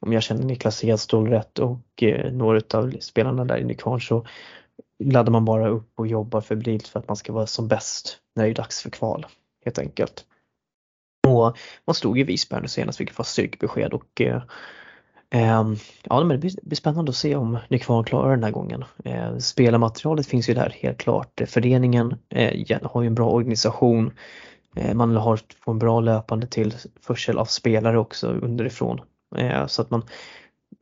om 0.00 0.12
jag 0.12 0.22
känner 0.22 0.44
Niklas 0.44 0.84
Edståhl 0.84 1.28
rätt 1.28 1.58
och 1.58 2.02
eh, 2.02 2.32
några 2.32 2.60
av 2.74 2.94
spelarna 3.00 3.44
där 3.44 3.70
i 3.70 3.74
kvar 3.74 3.98
så 3.98 4.26
laddar 5.04 5.32
man 5.32 5.44
bara 5.44 5.68
upp 5.68 5.92
och 5.94 6.06
jobbar 6.06 6.40
febrilt 6.40 6.88
för 6.88 7.00
att 7.00 7.08
man 7.08 7.16
ska 7.16 7.32
vara 7.32 7.46
som 7.46 7.68
bäst 7.68 8.18
när 8.36 8.44
det 8.44 8.50
är 8.50 8.54
dags 8.54 8.82
för 8.82 8.90
kval 8.90 9.26
helt 9.64 9.78
enkelt. 9.78 10.24
Och 11.28 11.58
man 11.86 11.94
stod 11.94 12.18
i 12.18 12.22
Visby 12.22 12.56
nu 12.60 12.68
senast 12.68 13.00
vilket 13.00 13.18
var 13.18 13.24
styrkebesked 13.24 13.92
och 13.92 14.20
eh, 14.20 14.42
eh, 15.30 15.64
ja, 16.02 16.24
men 16.24 16.28
det 16.28 16.62
blir 16.62 16.76
spännande 16.76 17.10
att 17.10 17.16
se 17.16 17.36
om 17.36 17.58
Nykvarn 17.68 18.04
klarar 18.04 18.30
den 18.30 18.44
här 18.44 18.50
gången. 18.50 18.84
Eh, 19.04 19.38
spelarmaterialet 19.38 20.26
finns 20.26 20.48
ju 20.48 20.54
där 20.54 20.76
helt 20.80 20.98
klart. 20.98 21.40
Föreningen 21.46 22.14
eh, 22.30 22.78
har 22.82 23.02
ju 23.02 23.06
en 23.06 23.14
bra 23.14 23.30
organisation. 23.30 24.12
Eh, 24.74 24.94
man 24.94 25.16
har 25.16 25.40
får 25.64 25.72
en 25.72 25.78
bra 25.78 26.00
löpande 26.00 26.46
tillförsel 26.46 27.38
av 27.38 27.44
spelare 27.44 27.98
också 27.98 28.28
underifrån. 28.28 29.00
Eh, 29.36 29.66
så 29.66 29.82
att 29.82 29.90
man, 29.90 30.02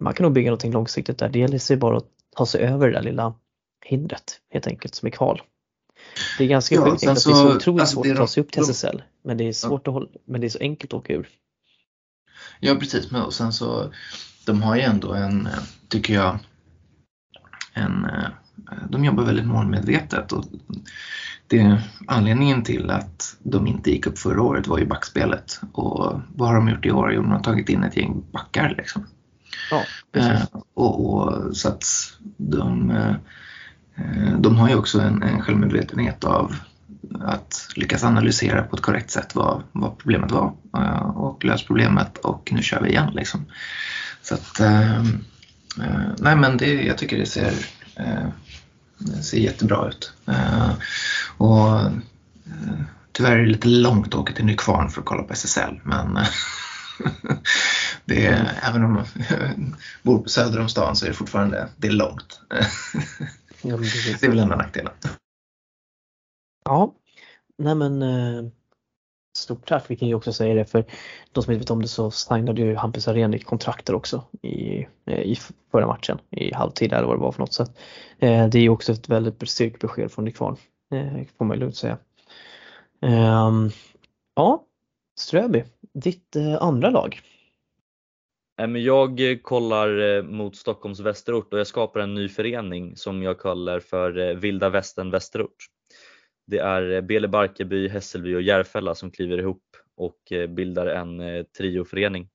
man 0.01 0.15
kan 0.15 0.25
nog 0.25 0.33
bygga 0.33 0.51
någonting 0.51 0.73
långsiktigt 0.73 1.19
där. 1.19 1.29
Det 1.29 1.39
gäller 1.39 1.59
sig 1.59 1.77
bara 1.77 1.97
att 1.97 2.07
ta 2.37 2.47
sig 2.47 2.61
över 2.61 2.87
det 2.87 2.93
där 2.93 3.03
lilla 3.03 3.35
hindret 3.85 4.41
helt 4.51 4.67
enkelt 4.67 4.95
som 4.95 5.07
är 5.07 5.11
kval. 5.11 5.43
Det 6.39 6.45
är 6.45 6.49
ganska 6.49 6.75
ja, 6.75 6.85
sjukt 6.85 7.07
att 7.07 7.21
så, 7.21 7.31
det 7.31 7.37
är 7.37 7.39
så 7.39 7.57
otroligt 7.57 7.81
alltså, 7.81 7.95
svårt 7.95 8.07
att 8.07 8.17
ta 8.17 8.27
sig 8.27 8.41
upp 8.43 8.53
till 8.53 8.63
SSL. 8.63 9.03
Men 9.25 9.37
det 9.37 9.49
är 9.49 9.53
svårt 9.53 9.83
ja. 9.85 9.91
att 9.91 9.95
hålla, 9.95 10.09
men 10.25 10.41
det 10.41 10.47
är 10.47 10.49
så 10.49 10.59
enkelt 10.59 10.93
att 10.93 11.01
åka 11.01 11.13
ur. 11.13 11.29
Ja 12.61 12.75
precis, 12.75 13.11
men 13.11 13.23
och 13.23 13.35
sen 13.35 13.53
så 13.53 13.93
de 14.47 14.63
har 14.63 14.77
ju 14.77 14.83
ändå 14.83 15.13
en, 15.13 15.49
tycker 15.89 16.15
jag, 16.15 16.39
en, 17.73 18.07
de 18.91 19.05
jobbar 19.05 19.25
väldigt 19.25 19.47
målmedvetet 19.47 20.33
och 20.33 20.45
det, 21.53 21.83
anledningen 22.07 22.63
till 22.63 22.91
att 22.91 23.37
de 23.43 23.67
inte 23.67 23.91
gick 23.91 24.07
upp 24.07 24.19
förra 24.19 24.43
året 24.43 24.67
var 24.67 24.79
ju 24.79 24.87
backspelet 24.87 25.61
och 25.73 26.21
vad 26.35 26.49
har 26.49 26.55
de 26.55 26.69
gjort 26.69 26.87
i 26.87 26.91
år? 26.91 27.13
Jo, 27.13 27.23
de 27.23 27.31
har 27.31 27.41
tagit 27.41 27.69
in 27.69 27.85
ett 27.85 27.97
gäng 27.97 28.23
backar 28.33 28.75
liksom. 28.79 29.07
Ja, 29.71 29.85
eh, 30.21 30.43
och, 30.75 31.15
och, 31.15 31.57
så 31.57 31.69
att 31.69 31.85
de, 32.37 32.91
eh, 32.91 33.15
de 34.39 34.57
har 34.57 34.69
ju 34.69 34.75
också 34.75 35.01
en, 35.01 35.23
en 35.23 35.43
självmedvetenhet 35.43 36.25
av 36.25 36.55
att 37.21 37.69
lyckas 37.77 38.05
analysera 38.05 38.63
på 38.63 38.77
ett 38.77 38.83
korrekt 38.83 39.11
sätt 39.11 39.35
vad, 39.35 39.63
vad 39.73 39.99
problemet 39.99 40.31
var 40.31 40.53
eh, 40.77 41.17
och 41.17 41.45
lösa 41.45 41.65
problemet 41.67 42.19
och 42.19 42.49
nu 42.53 42.63
kör 42.63 42.81
vi 42.83 42.89
igen 42.89 43.11
liksom. 43.15 43.45
Så 44.23 44.35
att, 44.35 44.61
eh, 44.61 44.99
eh, 45.81 46.11
nej 46.19 46.37
men 46.37 46.57
det, 46.57 46.83
jag 46.83 46.99
tycker 46.99 47.19
det 47.19 47.27
ser, 47.27 47.53
eh, 47.97 48.29
det 48.99 49.23
ser 49.23 49.39
jättebra 49.39 49.89
ut. 49.89 50.13
Eh, 51.41 51.47
och 51.47 51.81
eh, 51.81 51.93
tyvärr 53.13 53.37
är 53.37 53.43
det 53.43 53.53
lite 53.53 53.69
långt 53.69 54.07
att 54.07 54.15
åka 54.15 54.33
till 54.33 54.45
Nykvarn 54.45 54.89
för 54.89 55.01
att 55.01 55.07
kolla 55.07 55.23
på 55.23 55.33
SSL 55.33 55.81
men 55.85 56.15
det 58.05 58.27
är, 58.27 58.41
mm. 58.41 58.47
även 58.63 58.85
om 58.85 58.93
man 58.93 59.07
bor 60.03 60.19
på 60.19 60.29
söder 60.29 60.61
om 60.61 60.69
stan 60.69 60.97
så 60.97 61.05
är 61.05 61.09
det 61.09 61.17
fortfarande 61.17 61.69
det 61.77 61.89
är 61.89 61.93
långt. 61.93 62.41
Ja, 63.63 63.77
det 64.21 64.27
är 64.27 64.29
väl 64.29 64.39
enda 64.39 64.57
nackdelen. 64.57 64.93
Ja, 66.65 66.95
nej 67.59 67.75
men 67.75 68.03
eh, 68.03 68.45
stort 69.39 69.69
tack. 69.69 69.85
Vi 69.89 69.97
kan 69.97 70.09
ju 70.09 70.15
också 70.15 70.33
säga 70.33 70.55
det 70.55 70.65
för 70.65 70.85
de 71.33 71.43
som 71.43 71.53
inte 71.53 71.63
vet 71.63 71.71
om 71.71 71.83
det 71.83 71.89
så 71.89 72.11
signade 72.11 72.63
ju 72.63 72.77
Hampus 72.77 73.09
Arén 73.09 73.39
kontrakter 73.39 73.95
också 73.95 74.25
i, 74.43 74.87
eh, 75.07 75.21
i 75.21 75.39
förra 75.71 75.87
matchen 75.87 76.19
i 76.31 76.55
halvtid 76.55 76.93
eller 76.93 77.07
vad 77.07 77.17
det 77.17 77.21
var 77.21 77.33
för 77.33 77.41
något 77.41 77.53
sätt. 77.53 77.71
Eh, 78.19 78.49
det 78.49 78.59
är 78.59 78.63
ju 78.63 78.69
också 78.69 78.93
ett 78.93 79.09
väldigt 79.09 79.49
styrkbesked 79.49 80.13
från 80.13 80.25
Nykvarn 80.25 80.53
eh, 80.53 80.59
får 81.39 81.45
man 81.45 81.59
lugnt 81.59 81.77
säga. 81.77 81.99
Ehm, 83.01 83.71
ja, 84.35 84.67
Ströby, 85.15 85.65
ditt 85.95 86.37
eh, 86.37 86.63
andra 86.63 86.91
lag? 86.91 87.21
Jag 88.77 89.31
eh, 89.31 89.39
kollar 89.39 90.17
eh, 90.17 90.23
mot 90.23 90.57
Stockholms 90.57 91.01
västerort 91.01 91.53
och 91.53 91.59
jag 91.59 91.67
skapar 91.67 92.01
en 92.01 92.15
ny 92.15 92.29
förening 92.29 92.97
som 92.97 93.23
jag 93.23 93.41
kallar 93.41 93.81
för 93.81 94.35
Vilda 94.35 94.69
Västern 94.69 95.11
Västerort. 95.11 95.57
Det 96.47 96.59
är 96.59 97.01
Bele 97.01 97.29
Barkeby, 97.29 97.89
Hässelby 97.89 98.35
och 98.35 98.43
Järfälla 98.43 98.95
som 98.95 99.11
kliver 99.11 99.39
ihop 99.39 99.63
och 99.97 100.33
bildar 100.49 100.87
en 100.87 101.45
trioförening. 101.59 102.29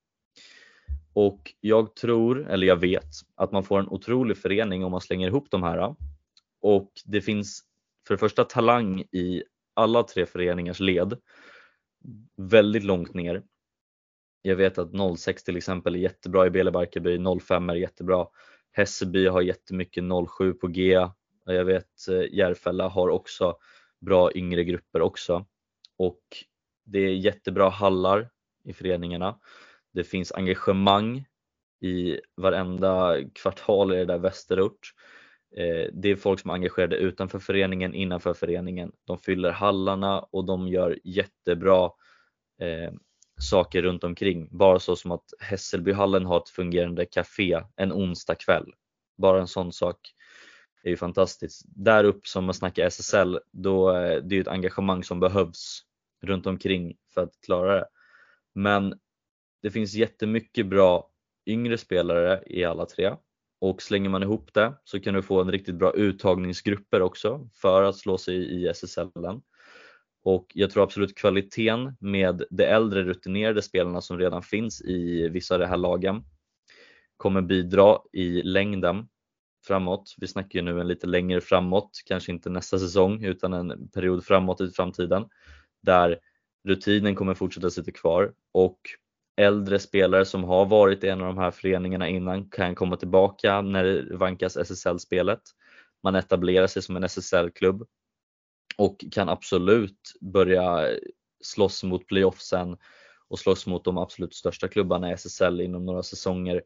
Och 1.14 1.54
jag 1.62 1.96
tror, 1.96 2.50
eller 2.50 2.68
jag 2.68 2.76
vet, 2.76 3.12
att 3.36 3.52
man 3.52 3.64
får 3.64 3.80
en 3.80 3.90
otrolig 3.90 4.38
förening 4.38 4.84
om 4.84 4.92
man 4.92 5.02
slänger 5.02 5.28
ihop 5.28 5.48
de 5.52 5.64
här. 5.64 5.96
Och 6.62 6.92
det 7.06 7.22
finns 7.22 7.64
för 8.08 8.14
det 8.14 8.18
första 8.18 8.44
talang 8.44 9.02
i 9.02 9.44
alla 9.74 10.04
tre 10.04 10.26
föreningars 10.26 10.80
led 10.80 11.18
väldigt 12.38 12.84
långt 12.84 13.14
ner. 13.14 13.44
Jag 14.42 14.56
vet 14.56 14.78
att 14.78 15.20
06 15.20 15.44
till 15.44 15.58
exempel 15.58 15.96
är 15.96 16.00
jättebra 16.00 16.48
i 16.48 16.50
Bele 16.50 16.72
Barkarby, 16.72 17.40
05 17.40 17.70
är 17.70 17.76
jättebra. 17.76 18.28
Hässelby 18.72 19.28
har 19.28 19.42
jättemycket 19.42 20.04
07 20.38 20.54
på 20.54 20.68
G. 20.68 21.08
Jag 21.46 21.66
vet 21.66 22.08
eh, 22.10 22.36
Järfälla 22.36 22.88
har 22.88 23.10
också 23.10 23.58
bra 24.00 24.32
yngre 24.36 24.64
grupper 24.64 25.02
också. 25.02 25.46
Och 25.98 26.22
det 26.86 27.00
är 27.00 27.14
jättebra 27.14 27.70
hallar 27.70 28.30
i 28.64 28.74
föreningarna. 28.74 29.40
Det 29.94 30.04
finns 30.04 30.32
engagemang 30.32 31.26
i 31.82 32.20
varenda 32.36 33.18
kvartal 33.36 33.94
i 33.94 33.98
det 33.98 34.06
där 34.06 34.18
västerort. 34.18 34.94
Eh, 35.56 35.90
det 35.94 36.10
är 36.10 36.16
folk 36.16 36.40
som 36.40 36.50
är 36.50 36.54
engagerade 36.54 36.96
utanför 36.96 37.40
föreningen, 37.40 37.94
innanför 37.94 38.34
föreningen. 38.34 38.92
De 39.06 39.18
fyller 39.18 39.52
hallarna 39.52 40.20
och 40.20 40.46
de 40.46 40.68
gör 40.68 41.00
jättebra 41.04 41.92
eh, 42.62 42.94
saker 43.40 43.82
runt 43.82 44.04
omkring. 44.04 44.48
Bara 44.52 44.80
så 44.80 44.96
som 44.96 45.12
att 45.12 45.34
Hässelbyhallen 45.40 46.26
har 46.26 46.38
ett 46.38 46.50
fungerande 46.50 47.06
café 47.06 47.62
en 47.76 47.94
onsdag 47.94 48.36
kväll. 48.36 48.74
Bara 49.18 49.40
en 49.40 49.48
sån 49.48 49.72
sak 49.72 50.14
är 50.84 50.90
ju 50.90 50.98
fantastiskt. 50.98 51.66
Där 51.68 52.04
upp 52.04 52.28
som 52.28 52.46
man 52.46 52.54
snackar 52.54 52.86
SSL, 52.86 53.40
då 53.52 53.96
eh, 53.96 54.24
det 54.24 54.38
är 54.38 54.42
ett 54.42 54.48
engagemang 54.48 55.04
som 55.04 55.20
behövs 55.20 55.82
runt 56.24 56.46
omkring 56.48 56.98
för 57.14 57.22
att 57.22 57.42
klara 57.46 57.76
det. 57.76 57.88
Men 58.56 59.00
det 59.62 59.72
finns 59.72 59.94
jättemycket 59.94 60.68
bra 60.68 61.10
yngre 61.46 61.78
spelare 61.78 62.44
i 62.46 62.64
alla 62.64 62.86
tre 62.86 63.16
och 63.60 63.82
slänger 63.82 64.10
man 64.10 64.24
ihop 64.24 64.54
det 64.54 64.74
så 64.84 65.00
kan 65.00 65.14
du 65.14 65.22
få 65.22 65.42
en 65.42 65.52
riktigt 65.52 65.76
bra 65.76 65.92
uttagningsgrupper 65.92 67.02
också 67.02 67.50
för 67.54 67.84
att 67.84 67.96
slå 67.96 68.18
sig 68.18 68.36
i 68.36 68.68
SSL. 68.68 69.10
Och 70.24 70.52
jag 70.54 70.72
tror 70.72 70.84
absolut 70.84 71.18
kvaliteten 71.18 71.96
med 72.00 72.44
de 72.50 72.64
äldre 72.64 73.04
rutinerade 73.04 73.62
spelarna 73.62 74.02
som 74.02 74.18
redan 74.18 74.44
finns 74.44 74.82
i 74.82 75.30
vissa 75.30 75.54
av 75.56 75.60
de 75.60 75.66
här 75.66 75.78
lagen 75.78 76.24
kommer 77.18 77.42
bidra 77.42 77.98
i 78.14 78.42
längden 78.42 79.08
framåt. 79.68 80.16
Vi 80.18 80.28
snackar 80.28 80.60
ju 80.60 80.66
nu 80.66 80.82
en 80.82 80.88
lite 80.88 81.08
längre 81.08 81.42
framåt, 81.42 81.90
kanske 82.06 82.32
inte 82.32 82.50
nästa 82.50 82.80
säsong 82.80 83.24
utan 83.24 83.54
en 83.54 83.90
period 83.90 84.26
framåt 84.26 84.62
i 84.62 84.70
framtiden 84.70 85.26
där 85.82 86.20
rutinen 86.68 87.16
kommer 87.16 87.34
fortsätta 87.34 87.70
sitta 87.70 87.92
kvar 87.92 88.34
och 88.52 88.80
äldre 89.38 89.80
spelare 89.80 90.26
som 90.26 90.44
har 90.44 90.66
varit 90.66 91.04
i 91.04 91.08
en 91.08 91.22
av 91.22 91.28
de 91.28 91.38
här 91.38 91.52
föreningarna 91.52 92.10
innan 92.10 92.50
kan 92.50 92.76
komma 92.76 92.98
tillbaka 92.98 93.62
när 93.62 93.84
det 93.84 94.18
vankas 94.18 94.58
SSL-spelet. 94.58 95.42
Man 96.04 96.16
etablerar 96.16 96.68
sig 96.68 96.82
som 96.82 96.96
en 96.96 97.04
SSL-klubb 97.04 97.88
och 98.78 99.06
kan 99.12 99.30
absolut 99.30 100.14
börja 100.22 100.88
slåss 101.42 101.84
mot 101.84 102.08
playoffsen 102.08 102.78
och 103.28 103.40
slåss 103.40 103.68
mot 103.68 103.86
de 103.86 103.98
absolut 103.98 104.36
största 104.36 104.68
klubbarna 104.68 105.12
i 105.12 105.14
SSL 105.14 105.62
inom 105.62 105.86
några 105.86 106.04
säsonger 106.04 106.62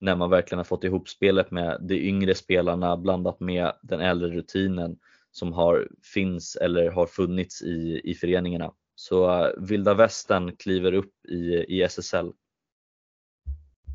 när 0.00 0.16
man 0.16 0.30
verkligen 0.30 0.58
har 0.58 0.64
fått 0.64 0.84
ihop 0.84 1.08
spelet 1.08 1.50
med 1.50 1.78
de 1.80 2.08
yngre 2.08 2.34
spelarna 2.34 2.96
blandat 2.96 3.40
med 3.40 3.72
den 3.82 4.00
äldre 4.00 4.28
rutinen 4.28 4.98
som 5.30 5.52
har, 5.52 5.88
finns 6.14 6.56
eller 6.56 6.90
har 6.90 7.06
funnits 7.06 7.62
i, 7.62 8.00
i 8.04 8.14
föreningarna. 8.14 8.72
Så 8.94 9.44
eh, 9.44 9.50
Vilda 9.56 9.94
Västern 9.94 10.56
kliver 10.56 10.92
upp 10.92 11.26
i, 11.28 11.64
i 11.68 11.82
SSL. 11.82 12.32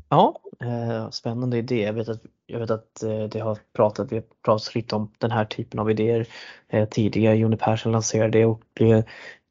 Ja, 0.08 0.40
eh, 0.60 1.10
spännande 1.10 1.58
idé. 1.58 1.82
Jag 1.82 1.92
vet 1.92 2.08
att, 2.08 2.22
jag 2.46 2.60
vet 2.60 2.70
att 2.70 3.02
eh, 3.02 3.24
det 3.24 3.40
har 3.40 3.58
pratat, 3.72 4.12
vi 4.12 4.16
har 4.16 4.24
pratat 4.44 4.74
lite 4.74 4.96
om 4.96 5.12
den 5.18 5.30
här 5.30 5.44
typen 5.44 5.80
av 5.80 5.90
idéer 5.90 6.26
eh, 6.68 6.88
tidigare. 6.88 7.36
Jonny 7.36 7.56
Persson 7.56 7.92
lanserade 7.92 8.38
det 8.38 8.44
och 8.46 8.80
eh, 8.80 9.04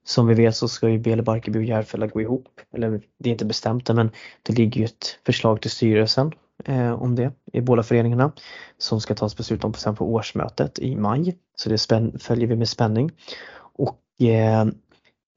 som 0.03 0.27
vi 0.27 0.33
vet 0.33 0.55
så 0.55 0.67
ska 0.67 0.89
ju 0.89 0.99
Bele 0.99 1.21
Barkeby 1.21 1.59
och 1.59 1.63
Järfälla 1.63 2.07
gå 2.07 2.21
ihop. 2.21 2.61
Eller 2.71 3.01
det 3.17 3.29
är 3.29 3.31
inte 3.31 3.45
bestämt 3.45 3.89
men 3.89 4.11
det 4.43 4.53
ligger 4.53 4.79
ju 4.79 4.85
ett 4.85 5.19
förslag 5.25 5.61
till 5.61 5.71
styrelsen 5.71 6.31
eh, 6.65 7.01
om 7.01 7.15
det 7.15 7.31
i 7.53 7.61
båda 7.61 7.83
föreningarna 7.83 8.31
som 8.77 9.01
ska 9.01 9.15
tas 9.15 9.37
beslut 9.37 9.63
om 9.63 9.73
sen 9.73 9.95
på 9.95 10.13
årsmötet 10.13 10.79
i 10.79 10.95
maj. 10.95 11.37
Så 11.55 11.69
det 11.69 11.87
följer 12.19 12.47
vi 12.47 12.55
med 12.55 12.69
spänning. 12.69 13.11
Och 13.57 13.99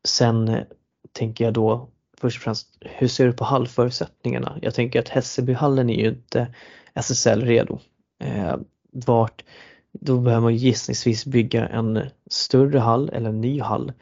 sen 0.05 0.49
eh, 0.49 0.65
tänker 1.13 1.45
jag 1.45 1.55
då 1.55 1.89
först 2.23 2.37
och 2.37 2.43
främst, 2.43 2.69
hur 2.81 3.09
ser 3.09 3.27
du 3.27 3.33
på 3.33 3.45
hallförutsättningarna? 3.45 4.59
Jag 4.63 4.75
tänker 4.75 5.01
att 5.01 5.09
Hässelbyhallen 5.09 5.91
är 5.91 6.03
ju 6.03 6.09
inte 6.09 6.55
SSL 6.95 7.43
redo. 7.43 7.79
Eh, 8.25 8.57
vart, 8.93 9.45
då 9.93 10.21
behöver 10.21 10.43
man 10.43 10.57
gissningsvis 10.57 11.27
bygga 11.27 11.69
en 11.69 12.01
större 12.31 12.79
hall 12.79 13.11
eller 13.13 13.29
en 13.29 13.41
ny 13.41 13.61
hall. 13.61 13.93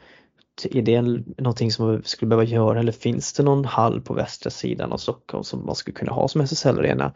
Är 0.71 0.81
det 0.81 1.01
någonting 1.37 1.71
som 1.71 1.85
man 1.85 2.01
skulle 2.03 2.29
behöva 2.29 2.43
göra 2.43 2.79
eller 2.79 2.91
finns 2.91 3.33
det 3.33 3.43
någon 3.43 3.65
hall 3.65 4.01
på 4.01 4.13
västra 4.13 4.49
sidan 4.49 4.91
av 4.91 4.97
Stockholm 4.97 5.43
som 5.43 5.65
man 5.65 5.75
skulle 5.75 5.95
kunna 5.95 6.11
ha 6.11 6.27
som 6.27 6.41
SSL-arena? 6.41 7.13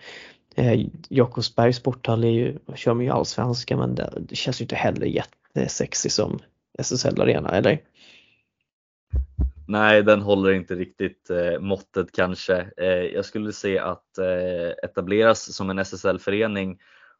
Eh, 0.55 0.85
Jakobsbergs 1.09 1.77
sporthall 1.77 2.23
är 2.23 2.29
ju, 2.29 2.57
kör 2.75 2.93
man 2.93 3.05
ju 3.05 3.11
allsvenska 3.11 3.77
men 3.77 3.95
det, 3.95 4.13
det 4.19 4.35
känns 4.35 4.61
ju 4.61 4.63
inte 4.63 4.75
heller 4.75 5.05
jättesexy 5.05 6.09
som 6.09 6.39
SSL-arena 6.79 7.49
eller? 7.49 7.81
Nej, 9.67 10.03
den 10.03 10.21
håller 10.21 10.51
inte 10.51 10.75
riktigt 10.75 11.29
eh, 11.29 11.59
måttet 11.59 12.11
kanske. 12.11 12.71
Eh, 12.77 12.87
jag 12.87 13.25
skulle 13.25 13.53
se 13.53 13.79
att 13.79 14.17
eh, 14.17 14.69
etableras 14.83 15.53
som 15.53 15.69
en 15.69 15.79
SSL-förening 15.79 16.79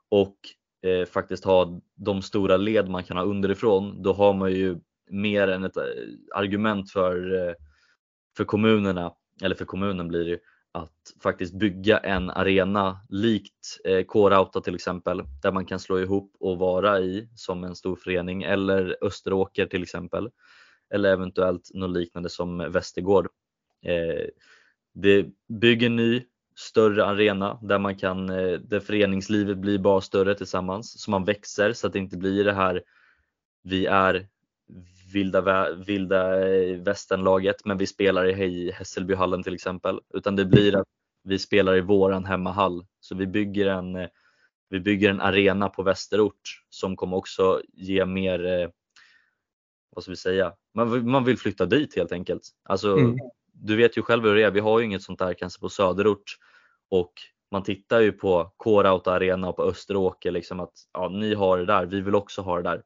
och 0.09 0.35
eh, 0.83 1.05
faktiskt 1.05 1.45
ha 1.45 1.81
de 1.95 2.21
stora 2.21 2.57
led 2.57 2.89
man 2.89 3.03
kan 3.03 3.17
ha 3.17 3.23
underifrån, 3.23 4.01
då 4.01 4.13
har 4.13 4.33
man 4.33 4.51
ju 4.51 4.77
mer 5.09 5.47
än 5.47 5.63
ett 5.63 5.77
eh, 5.77 5.83
argument 6.35 6.91
för, 6.91 7.47
eh, 7.47 7.53
för 8.37 8.45
kommunerna, 8.45 9.11
eller 9.43 9.55
för 9.55 9.65
kommunen 9.65 10.07
blir 10.07 10.25
det 10.25 10.39
att 10.71 11.23
faktiskt 11.23 11.53
bygga 11.53 11.97
en 11.97 12.29
arena 12.29 12.99
likt 13.09 13.79
eh, 13.85 14.03
K-Rauta 14.03 14.61
till 14.61 14.75
exempel 14.75 15.23
där 15.41 15.51
man 15.51 15.65
kan 15.65 15.79
slå 15.79 15.99
ihop 15.99 16.35
och 16.39 16.57
vara 16.57 16.99
i 16.99 17.29
som 17.35 17.63
en 17.63 17.75
stor 17.75 17.95
förening 17.95 18.43
eller 18.43 18.97
Österåker 19.01 19.65
till 19.65 19.83
exempel 19.83 20.29
eller 20.95 21.13
eventuellt 21.13 21.71
något 21.73 21.97
liknande 21.97 22.29
som 22.29 22.57
Västergård. 22.71 23.27
Eh, 23.85 24.25
det 24.93 25.25
bygger 25.47 25.87
en 25.87 25.95
ny 25.95 26.23
större 26.55 27.05
arena 27.05 27.59
där 27.61 27.79
man 27.79 27.97
kan, 27.97 28.29
eh, 28.29 28.59
där 28.59 28.79
föreningslivet 28.79 29.57
blir 29.57 29.79
bara 29.79 30.01
större 30.01 30.35
tillsammans 30.35 31.01
så 31.01 31.11
man 31.11 31.23
växer 31.23 31.73
så 31.73 31.87
att 31.87 31.93
det 31.93 31.99
inte 31.99 32.17
blir 32.17 32.43
det 32.43 32.53
här 32.53 32.83
vi 33.63 33.85
är 33.85 34.27
vilda, 35.13 35.73
vilda 35.75 36.47
eh, 36.47 36.77
västernlaget 36.77 37.65
men 37.65 37.77
vi 37.77 37.87
spelar 37.87 38.41
i 38.41 38.71
Hässelbyhallen 38.71 39.43
till 39.43 39.53
exempel 39.53 39.99
utan 40.13 40.35
det 40.35 40.45
blir 40.45 40.75
att 40.75 40.87
vi 41.23 41.39
spelar 41.39 41.75
i 41.75 41.81
våran 41.81 42.25
hemmahall 42.25 42.85
så 42.99 43.15
vi 43.15 43.27
bygger 43.27 43.67
en, 43.67 43.95
eh, 43.95 44.07
vi 44.69 44.79
bygger 44.79 45.09
en 45.09 45.21
arena 45.21 45.69
på 45.69 45.83
västerort 45.83 46.61
som 46.69 46.95
kommer 46.95 47.17
också 47.17 47.61
ge 47.73 48.05
mer, 48.05 48.45
eh, 48.45 48.69
vad 49.95 50.03
ska 50.03 50.11
vi 50.11 50.17
säga, 50.17 50.53
man, 50.73 51.09
man 51.09 51.23
vill 51.23 51.37
flytta 51.37 51.65
dit 51.65 51.95
helt 51.95 52.11
enkelt. 52.11 52.49
Alltså, 52.63 52.97
mm. 52.97 53.17
Du 53.51 53.75
vet 53.75 53.97
ju 53.97 54.01
själv 54.01 54.23
hur 54.23 54.35
det 54.35 54.43
är, 54.43 54.51
vi 54.51 54.59
har 54.59 54.79
ju 54.79 54.85
inget 54.85 55.01
sånt 55.01 55.19
där 55.19 55.33
kanske 55.33 55.61
på 55.61 55.69
söderort 55.69 56.37
och 56.89 57.13
man 57.51 57.63
tittar 57.63 57.99
ju 57.99 58.11
på 58.11 58.51
K-Rauta 58.57 59.11
Arena 59.11 59.49
och 59.49 59.55
på 59.55 59.63
Österåker 59.63 60.31
liksom 60.31 60.59
att 60.59 60.73
ja, 60.93 61.09
ni 61.09 61.33
har 61.33 61.57
det 61.57 61.65
där, 61.65 61.85
vi 61.85 62.01
vill 62.01 62.15
också 62.15 62.41
ha 62.41 62.55
det 62.57 62.63
där 62.63 62.83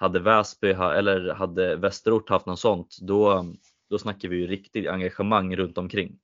hade 0.00 0.20
Väsby 0.20 0.70
eller 0.70 1.34
hade 1.34 1.76
Västerort 1.76 2.30
haft 2.30 2.46
något 2.46 2.58
sånt, 2.58 2.96
då, 3.00 3.46
då 3.90 3.98
snackar 3.98 4.28
vi 4.28 4.36
ju 4.36 4.46
riktigt 4.46 4.88
engagemang 4.88 5.56
runt 5.56 5.78
omkring. 5.78 6.18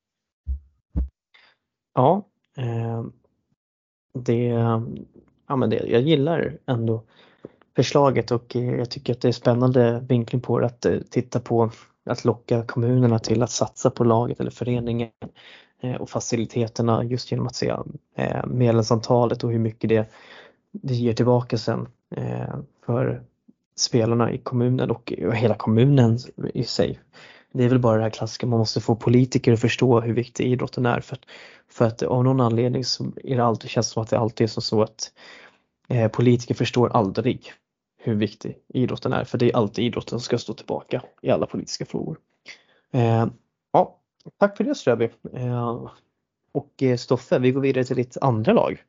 Ja, 1.94 2.28
eh, 2.56 3.04
det, 4.12 4.44
ja 5.46 5.56
men 5.56 5.70
det, 5.70 5.76
jag 5.76 6.00
gillar 6.00 6.58
ändå 6.66 7.02
förslaget 7.77 8.31
och 8.31 8.57
eh, 8.57 8.74
jag 8.74 8.91
tycker 8.91 9.12
att 9.12 9.20
det 9.20 9.29
är 9.29 9.33
spännande 9.33 10.05
vinkling 10.09 10.41
på 10.41 10.59
det 10.59 10.66
att 10.66 10.87
eh, 10.87 10.99
titta 11.11 11.41
på 11.41 11.70
att 12.07 12.24
locka 12.24 12.62
kommunerna 12.62 13.18
till 13.18 13.43
att 13.43 13.51
satsa 13.51 13.91
på 13.91 14.05
laget 14.05 14.41
eller 14.41 14.51
föreningen 14.51 15.11
eh, 15.81 15.95
och 15.95 16.11
faciliteterna 16.11 17.05
just 17.05 17.31
genom 17.31 17.47
att 17.47 17.55
se 17.55 17.74
medlemsantalet 18.47 19.45
och 19.45 19.53
hur 19.53 19.59
mycket 19.59 19.89
det, 19.91 20.11
det 20.72 20.95
ger 20.95 21.12
tillbaka 21.12 21.59
sen 21.59 21.89
för 22.87 23.22
spelarna 23.77 24.33
i 24.33 24.39
kommunen 24.39 24.91
och 24.91 25.12
hela 25.35 25.55
kommunen 25.55 26.18
i 26.55 26.64
sig. 26.64 27.01
Det 27.53 27.64
är 27.64 27.68
väl 27.68 27.79
bara 27.79 27.97
det 27.97 28.03
här 28.03 28.11
klassiska, 28.11 28.47
man 28.47 28.59
måste 28.59 28.81
få 28.81 28.97
politiker 28.97 29.53
att 29.53 29.61
förstå 29.61 30.01
hur 30.01 30.12
viktig 30.12 30.47
idrotten 30.47 30.87
är 30.87 31.01
för 31.01 31.16
att, 31.16 31.22
för 31.70 31.85
att 31.85 32.03
av 32.03 32.24
någon 32.24 32.41
anledning 32.41 32.85
så 32.85 33.12
är 33.24 33.37
det 33.37 33.45
alltid, 33.45 33.70
känns 33.70 33.89
som 33.89 34.03
att 34.03 34.11
det 34.11 34.18
alltid 34.18 34.45
är 34.45 34.49
som 34.49 34.62
så 34.62 34.83
att 34.83 35.12
eh, 35.89 36.09
politiker 36.09 36.55
förstår 36.55 36.89
aldrig 36.89 37.53
hur 38.07 38.14
viktig 38.14 38.59
idrotten 38.68 39.12
är 39.12 39.24
för 39.24 39.38
det 39.38 39.50
är 39.50 39.57
alltid 39.57 39.84
idrotten 39.84 40.11
som 40.11 40.20
ska 40.20 40.38
stå 40.38 40.54
tillbaka 40.54 41.02
i 41.22 41.30
alla 41.30 41.46
politiska 41.46 41.86
frågor. 41.86 42.18
Eh, 42.92 43.26
ja, 43.72 44.00
tack 44.38 44.57
för 44.57 44.64
det 44.64 44.74
Ströby. 44.74 45.11
Eh, 45.32 45.90
och 46.52 46.82
eh, 46.82 46.96
Stoffe, 46.96 47.38
vi 47.38 47.52
går 47.52 47.61
vidare 47.61 47.84
till 47.84 47.96
ditt 47.96 48.16
andra 48.16 48.52
lag. 48.52 48.82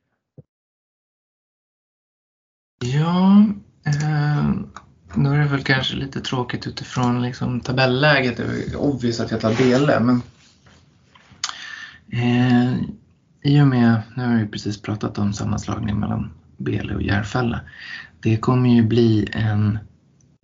Ja, 2.84 3.44
Eh, 3.88 4.52
nu 5.16 5.30
är 5.30 5.40
det 5.40 5.48
väl 5.48 5.64
kanske 5.64 5.96
lite 5.96 6.22
tråkigt 6.22 6.68
utifrån 6.68 7.22
liksom 7.22 7.62
tabelläget. 7.62 8.38
Det 8.38 8.44
är 8.44 8.76
obvious 8.76 9.20
att 9.20 9.32
jag 9.32 9.42
tar 9.42 9.54
Bele 9.54 10.00
men 10.00 10.22
eh, 12.12 12.74
i 13.42 13.62
och 13.62 13.68
med, 13.68 14.02
nu 14.16 14.24
har 14.24 14.36
vi 14.36 14.48
precis 14.48 14.82
pratat 14.82 15.18
om 15.18 15.34
sammanslagning 15.34 16.00
mellan 16.00 16.32
Bele 16.58 16.96
och 16.96 17.02
Järfälla. 17.02 17.62
Det 18.28 18.38
kommer 18.38 18.70
ju 18.70 18.84
bli 18.84 19.30
en, 19.32 19.80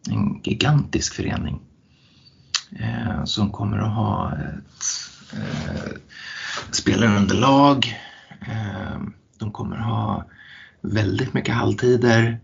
en 0.09 0.41
gigantisk 0.43 1.13
förening 1.13 1.61
eh, 2.79 3.23
som 3.23 3.51
kommer 3.51 3.77
att 3.77 3.95
ha 3.95 4.31
ett 4.31 4.83
eh, 5.33 5.91
spelarunderlag. 6.71 7.99
Eh, 8.41 9.01
de 9.39 9.51
kommer 9.51 9.75
att 9.77 9.85
ha 9.85 10.25
väldigt 10.81 11.33
mycket 11.33 11.55
halvtider 11.55 12.39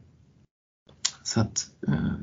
så 1.24 1.42
att 1.42 1.68
eh, 1.88 2.14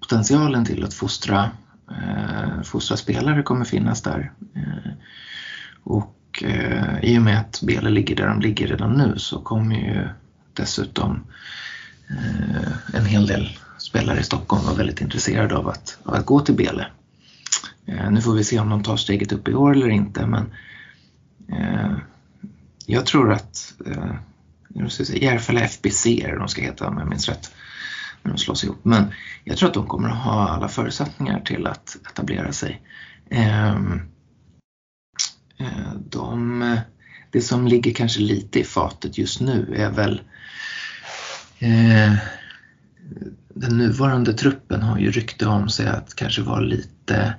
potentialen 0.00 0.64
till 0.64 0.84
att 0.84 0.94
fostra, 0.94 1.50
eh, 1.90 2.62
fostra 2.62 2.96
spelare 2.96 3.42
kommer 3.42 3.64
finnas 3.64 4.02
där. 4.02 4.32
Eh, 4.54 4.92
och 5.82 6.42
eh, 6.42 6.98
i 7.02 7.18
och 7.18 7.22
med 7.22 7.40
att 7.40 7.62
Bele 7.62 7.90
ligger 7.90 8.16
där 8.16 8.26
de 8.26 8.40
ligger 8.40 8.66
redan 8.66 8.92
nu 8.92 9.14
så 9.18 9.40
kommer 9.40 9.76
ju 9.76 10.08
dessutom 10.52 11.10
eh, 11.10 11.20
Eh, 12.10 12.72
en 12.94 13.06
hel 13.06 13.26
del 13.26 13.58
spelare 13.78 14.20
i 14.20 14.22
Stockholm 14.22 14.64
var 14.66 14.74
väldigt 14.74 15.00
intresserade 15.00 15.56
av 15.56 15.68
att, 15.68 15.98
av 16.02 16.14
att 16.14 16.26
gå 16.26 16.40
till 16.40 16.54
Bele. 16.54 16.86
Eh, 17.86 18.10
nu 18.10 18.20
får 18.20 18.34
vi 18.34 18.44
se 18.44 18.58
om 18.58 18.70
de 18.70 18.82
tar 18.82 18.96
steget 18.96 19.32
upp 19.32 19.48
i 19.48 19.54
år 19.54 19.72
eller 19.76 19.88
inte 19.88 20.26
men 20.26 20.52
eh, 21.52 21.96
jag 22.86 23.06
tror 23.06 23.32
att 23.32 23.74
Järfälla 25.08 25.60
FBC 25.60 26.06
är 26.06 26.28
det 26.28 26.38
de 26.38 26.48
ska 26.48 26.62
heta 26.62 26.88
om 26.88 26.98
jag 26.98 27.08
minns 27.08 27.28
rätt 27.28 27.54
när 28.22 28.32
de 28.32 28.38
slås 28.38 28.64
ihop. 28.64 28.84
Men 28.84 29.04
jag 29.44 29.56
tror 29.56 29.68
att 29.68 29.74
de 29.74 29.86
kommer 29.86 30.08
att 30.08 30.24
ha 30.24 30.48
alla 30.48 30.68
förutsättningar 30.68 31.40
till 31.40 31.66
att 31.66 31.96
etablera 32.10 32.52
sig. 32.52 32.82
Ehm, 33.30 34.00
de, 36.10 36.76
det 37.30 37.40
som 37.40 37.66
ligger 37.66 37.94
kanske 37.94 38.20
lite 38.20 38.60
i 38.60 38.64
fatet 38.64 39.18
just 39.18 39.40
nu 39.40 39.74
är 39.76 39.90
väl 39.90 40.20
eh, 41.58 42.14
den 43.54 43.78
nuvarande 43.78 44.32
truppen 44.32 44.82
har 44.82 44.98
ju 44.98 45.10
rykte 45.10 45.46
om 45.46 45.68
sig 45.68 45.86
att 45.86 46.14
kanske 46.14 46.42
vara 46.42 46.60
lite, 46.60 47.34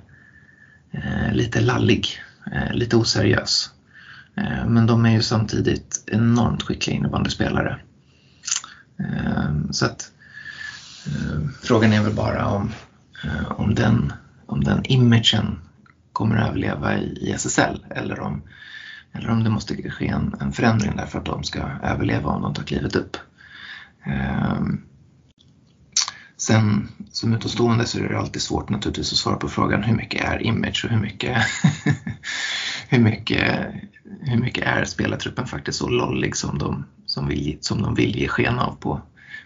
eh, 0.90 1.32
lite 1.32 1.60
lallig, 1.60 2.06
eh, 2.52 2.74
lite 2.74 2.96
oseriös. 2.96 3.70
Eh, 4.36 4.66
men 4.66 4.86
de 4.86 5.06
är 5.06 5.10
ju 5.10 5.22
samtidigt 5.22 6.04
enormt 6.06 6.62
skickliga 6.62 6.96
innebandyspelare. 6.96 7.78
Eh, 8.98 9.70
så 9.70 9.86
att 9.86 10.12
Eh, 11.08 11.48
frågan 11.62 11.92
är 11.92 12.02
väl 12.02 12.14
bara 12.14 12.46
om, 12.46 12.72
eh, 13.24 13.52
om, 13.52 13.74
den, 13.74 14.12
om 14.46 14.64
den 14.64 14.80
imagen 14.84 15.58
kommer 16.12 16.36
att 16.36 16.48
överleva 16.48 16.98
i 16.98 17.32
SSL 17.32 17.84
eller 17.90 18.20
om, 18.20 18.42
eller 19.12 19.30
om 19.30 19.44
det 19.44 19.50
måste 19.50 19.90
ske 19.90 20.08
en, 20.08 20.34
en 20.40 20.52
förändring 20.52 20.96
där 20.96 21.06
för 21.06 21.18
att 21.18 21.24
de 21.24 21.44
ska 21.44 21.60
överleva 21.82 22.30
om 22.30 22.42
de 22.42 22.54
tar 22.54 22.62
klivet 22.62 22.96
upp. 22.96 23.16
Ehm, 24.08 24.80
sen 26.36 26.88
som 27.12 27.34
utomstående 27.34 27.86
så 27.86 27.98
är 27.98 28.08
det 28.08 28.18
alltid 28.18 28.42
svårt 28.42 28.68
naturligtvis 28.68 29.12
att 29.12 29.18
svara 29.18 29.36
på 29.36 29.48
frågan 29.48 29.82
hur 29.82 29.94
mycket 29.94 30.24
är 30.24 30.42
image 30.42 30.84
och 30.84 30.90
hur 30.90 31.00
mycket, 31.00 31.36
hur 32.88 32.98
mycket, 32.98 33.66
hur 34.20 34.38
mycket 34.38 34.64
är 34.64 34.84
spelartruppen 34.84 35.46
faktiskt 35.46 35.78
så 35.78 35.88
lollig 35.88 36.36
som 36.36 36.58
de, 36.58 36.84
som, 37.06 37.28
vill, 37.28 37.58
som 37.60 37.82
de 37.82 37.94
vill 37.94 38.16
ge 38.16 38.28
sken 38.28 38.58
av 38.58 38.76
på, 38.80 39.00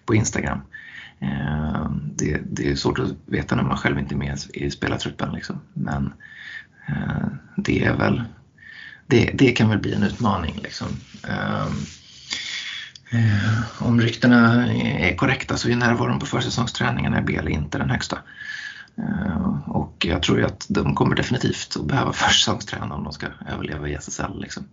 på 0.06 0.14
Instagram. 0.14 0.60
Eh, 1.20 1.90
det, 2.16 2.40
det, 2.50 2.70
är 2.70 2.76
svårt 2.76 2.98
att 2.98 3.12
veta 3.26 3.56
när 3.56 3.62
man 3.62 3.76
själv 3.76 3.98
inte 3.98 4.14
är 4.14 4.18
med 4.18 4.38
i 4.54 4.70
spelartruppen. 4.70 5.32
Liksom. 5.32 5.60
Men 5.74 6.12
eh, 6.88 7.26
det 7.56 7.84
är 7.84 7.96
väl 7.96 8.22
det, 9.06 9.30
det 9.34 9.52
kan 9.52 9.68
väl 9.68 9.78
bli 9.78 9.94
en 9.94 10.02
utmaning. 10.02 10.60
Liksom. 10.62 10.88
Ehm, 11.28 11.72
Eh, 13.12 13.82
om 13.82 14.00
ryktena 14.00 14.72
är 14.74 15.16
korrekta 15.16 15.56
så 15.56 15.68
är 15.68 15.76
närvaron 15.76 16.18
på 16.18 16.26
försäsongsträningarna 16.26 17.18
i 17.18 17.22
BL 17.22 17.48
inte 17.48 17.78
den 17.78 17.90
högsta. 17.90 18.18
Eh, 18.98 19.68
och 19.68 20.06
jag 20.08 20.22
tror 20.22 20.38
ju 20.38 20.44
att 20.44 20.66
de 20.68 20.94
kommer 20.94 21.16
definitivt 21.16 21.76
att 21.76 21.86
behöva 21.86 22.12
försäsongsträna 22.12 22.94
om 22.94 23.04
de 23.04 23.12
ska 23.12 23.26
överleva 23.48 23.88
i 23.88 23.94
SSL. 23.94 24.40
Liksom. 24.40 24.64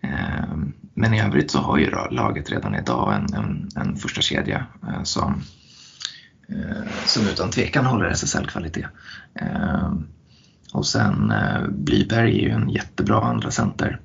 Eh, 0.00 0.56
men 0.94 1.14
i 1.14 1.20
övrigt 1.20 1.50
så 1.50 1.58
har 1.58 1.78
ju 1.78 1.90
laget 2.10 2.50
redan 2.50 2.74
idag 2.74 3.14
en, 3.14 3.34
en, 3.34 3.68
en 3.76 3.96
första 3.96 4.20
kedja 4.20 4.66
som, 5.02 5.42
som 7.06 7.26
utan 7.26 7.50
tvekan 7.50 7.86
håller 7.86 8.10
SSL-kvalitet. 8.10 8.86
Och 10.72 10.86
sen 10.86 11.32
Blyberg 11.68 12.38
är 12.38 12.42
ju 12.42 12.50
en 12.50 12.70
jättebra 12.70 13.20
andra 13.20 13.50
center. 13.50 14.00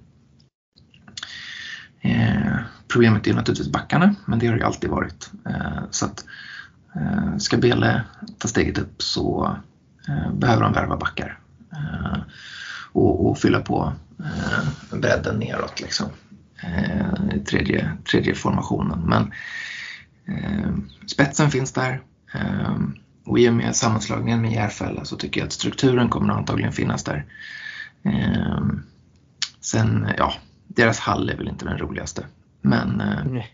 Problemet 2.93 3.27
är 3.27 3.33
naturligtvis 3.33 3.71
backarna, 3.71 4.15
men 4.25 4.39
det 4.39 4.47
har 4.47 4.53
det 4.53 4.59
ju 4.59 4.65
alltid 4.65 4.89
varit. 4.89 5.31
Eh, 5.45 5.83
så 5.91 6.05
att 6.05 6.25
eh, 6.95 7.37
ska 7.37 7.57
Bele 7.57 8.03
ta 8.37 8.47
steget 8.47 8.77
upp 8.77 9.01
så 9.01 9.57
eh, 10.07 10.33
behöver 10.33 10.63
de 10.63 10.73
värva 10.73 10.97
backar 10.97 11.39
och, 12.91 13.29
och 13.29 13.37
fylla 13.37 13.59
på 13.59 13.93
bredden 14.91 15.39
neråt. 15.39 15.81
Liksom 15.81 16.07
tredje, 17.45 17.91
tredje 18.11 18.35
formationen. 18.35 18.99
Men 18.99 19.31
spetsen 21.07 21.51
finns 21.51 21.71
där 21.71 22.01
och 23.25 23.39
i 23.39 23.49
och 23.49 23.53
med 23.53 23.75
sammanslagningen 23.75 24.41
med 24.41 24.51
Järfälla 24.51 25.05
så 25.05 25.15
tycker 25.15 25.41
jag 25.41 25.45
att 25.45 25.53
strukturen 25.53 26.09
kommer 26.09 26.33
antagligen 26.33 26.71
finnas 26.71 27.03
där. 27.03 27.25
Sen, 29.61 30.07
ja, 30.17 30.33
deras 30.67 30.99
hall 30.99 31.29
är 31.29 31.37
väl 31.37 31.47
inte 31.47 31.65
den 31.65 31.77
roligaste. 31.77 32.25
Men 32.63 33.01
eh, 33.01 33.45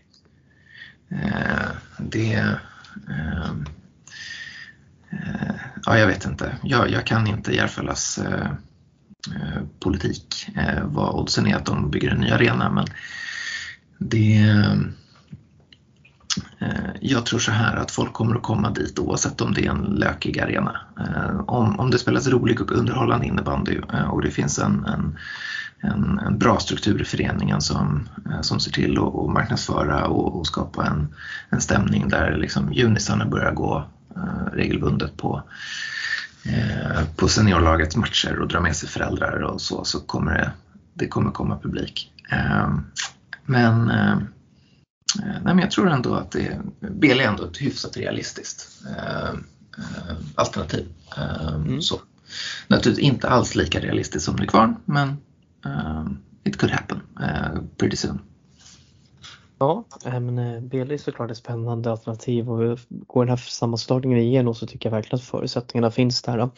eh, 1.08 1.68
det 1.98 2.34
eh, 3.08 3.50
Ja, 5.86 5.98
jag 5.98 6.06
vet 6.06 6.26
inte. 6.26 6.56
Jag, 6.62 6.90
jag 6.90 7.06
kan 7.06 7.26
inte 7.26 7.54
Järfällas 7.54 8.18
eh, 8.18 8.52
Eh, 9.28 9.62
politik. 9.80 10.48
Eh, 10.56 10.84
vad 10.84 11.14
oddsen 11.14 11.46
är 11.46 11.56
att 11.56 11.66
de 11.66 11.90
bygger 11.90 12.10
en 12.10 12.20
ny 12.20 12.30
arena 12.30 12.70
men 12.70 12.86
det 13.98 14.38
eh, 16.58 16.90
jag 17.00 17.26
tror 17.26 17.38
så 17.38 17.52
här 17.52 17.76
att 17.76 17.90
folk 17.90 18.12
kommer 18.12 18.36
att 18.36 18.42
komma 18.42 18.70
dit 18.70 18.98
oavsett 18.98 19.40
om 19.40 19.54
det 19.54 19.66
är 19.66 19.70
en 19.70 19.82
lökig 19.82 20.40
arena. 20.40 20.80
Om, 21.46 21.80
om 21.80 21.90
det 21.90 21.98
spelas 21.98 22.26
rolig 22.26 22.60
och 22.60 22.72
underhållande 22.72 23.26
innebandy 23.26 23.78
och 24.10 24.22
det 24.22 24.30
finns 24.30 24.58
en, 24.58 24.84
en, 24.84 25.18
en, 25.80 26.18
en 26.18 26.38
bra 26.38 26.58
struktur 26.58 27.02
i 27.02 27.04
föreningen 27.04 27.60
som, 27.60 28.08
som 28.42 28.60
ser 28.60 28.72
till 28.72 28.98
att, 28.98 29.14
att 29.14 29.30
marknadsföra 29.30 30.06
och, 30.06 30.38
och 30.38 30.46
skapa 30.46 30.86
en, 30.86 31.14
en 31.50 31.60
stämning 31.60 32.08
där 32.08 32.36
liksom 32.36 32.72
junisarna 32.72 33.26
börjar 33.26 33.52
gå 33.52 33.84
regelbundet 34.52 35.16
på 35.16 35.42
Eh, 36.44 37.04
på 37.16 37.28
seniorlagets 37.28 37.96
matcher 37.96 38.38
och 38.38 38.48
dra 38.48 38.60
med 38.60 38.76
sig 38.76 38.88
föräldrar 38.88 39.42
och 39.42 39.60
så, 39.60 39.84
så 39.84 40.00
kommer 40.00 40.34
det, 40.34 40.50
det 40.94 41.08
kommer 41.08 41.30
komma 41.30 41.58
publik. 41.58 42.12
Eh, 42.30 42.74
men, 43.44 43.90
eh, 43.90 44.18
nej, 45.16 45.40
men 45.42 45.58
jag 45.58 45.70
tror 45.70 45.90
ändå 45.90 46.14
att 46.14 46.30
det, 46.30 46.60
BL 46.80 47.20
är 47.20 47.28
ändå 47.28 47.44
ett 47.44 47.56
hyfsat 47.56 47.96
realistiskt 47.96 48.68
alternativ. 50.34 50.88
Mm. 51.54 51.82
Så, 51.82 52.00
naturligtvis 52.68 53.06
inte 53.06 53.28
alls 53.28 53.54
lika 53.54 53.80
realistiskt 53.80 54.24
som 54.24 54.36
Nykvarn, 54.36 54.76
men 54.84 55.16
Um, 55.64 56.22
it 56.44 56.58
could 56.58 56.72
happen 56.72 57.02
uh, 57.20 57.60
pretty 57.76 57.96
soon. 57.96 58.20
Ja, 59.60 59.84
eh, 60.04 60.20
men 60.20 60.38
eh, 60.38 60.60
BL 60.60 60.92
är 60.92 60.96
såklart 60.96 61.30
ett 61.30 61.36
spännande 61.36 61.90
alternativ 61.90 62.50
och 62.50 62.78
går 62.88 63.24
den 63.24 63.28
här 63.28 63.36
sammanslagningen 63.36 64.18
igenom 64.18 64.54
så 64.54 64.66
tycker 64.66 64.88
jag 64.88 64.96
verkligen 64.96 65.16
att 65.16 65.24
förutsättningarna 65.24 65.90
finns 65.90 66.22
där 66.22 66.38
då, 66.38 66.50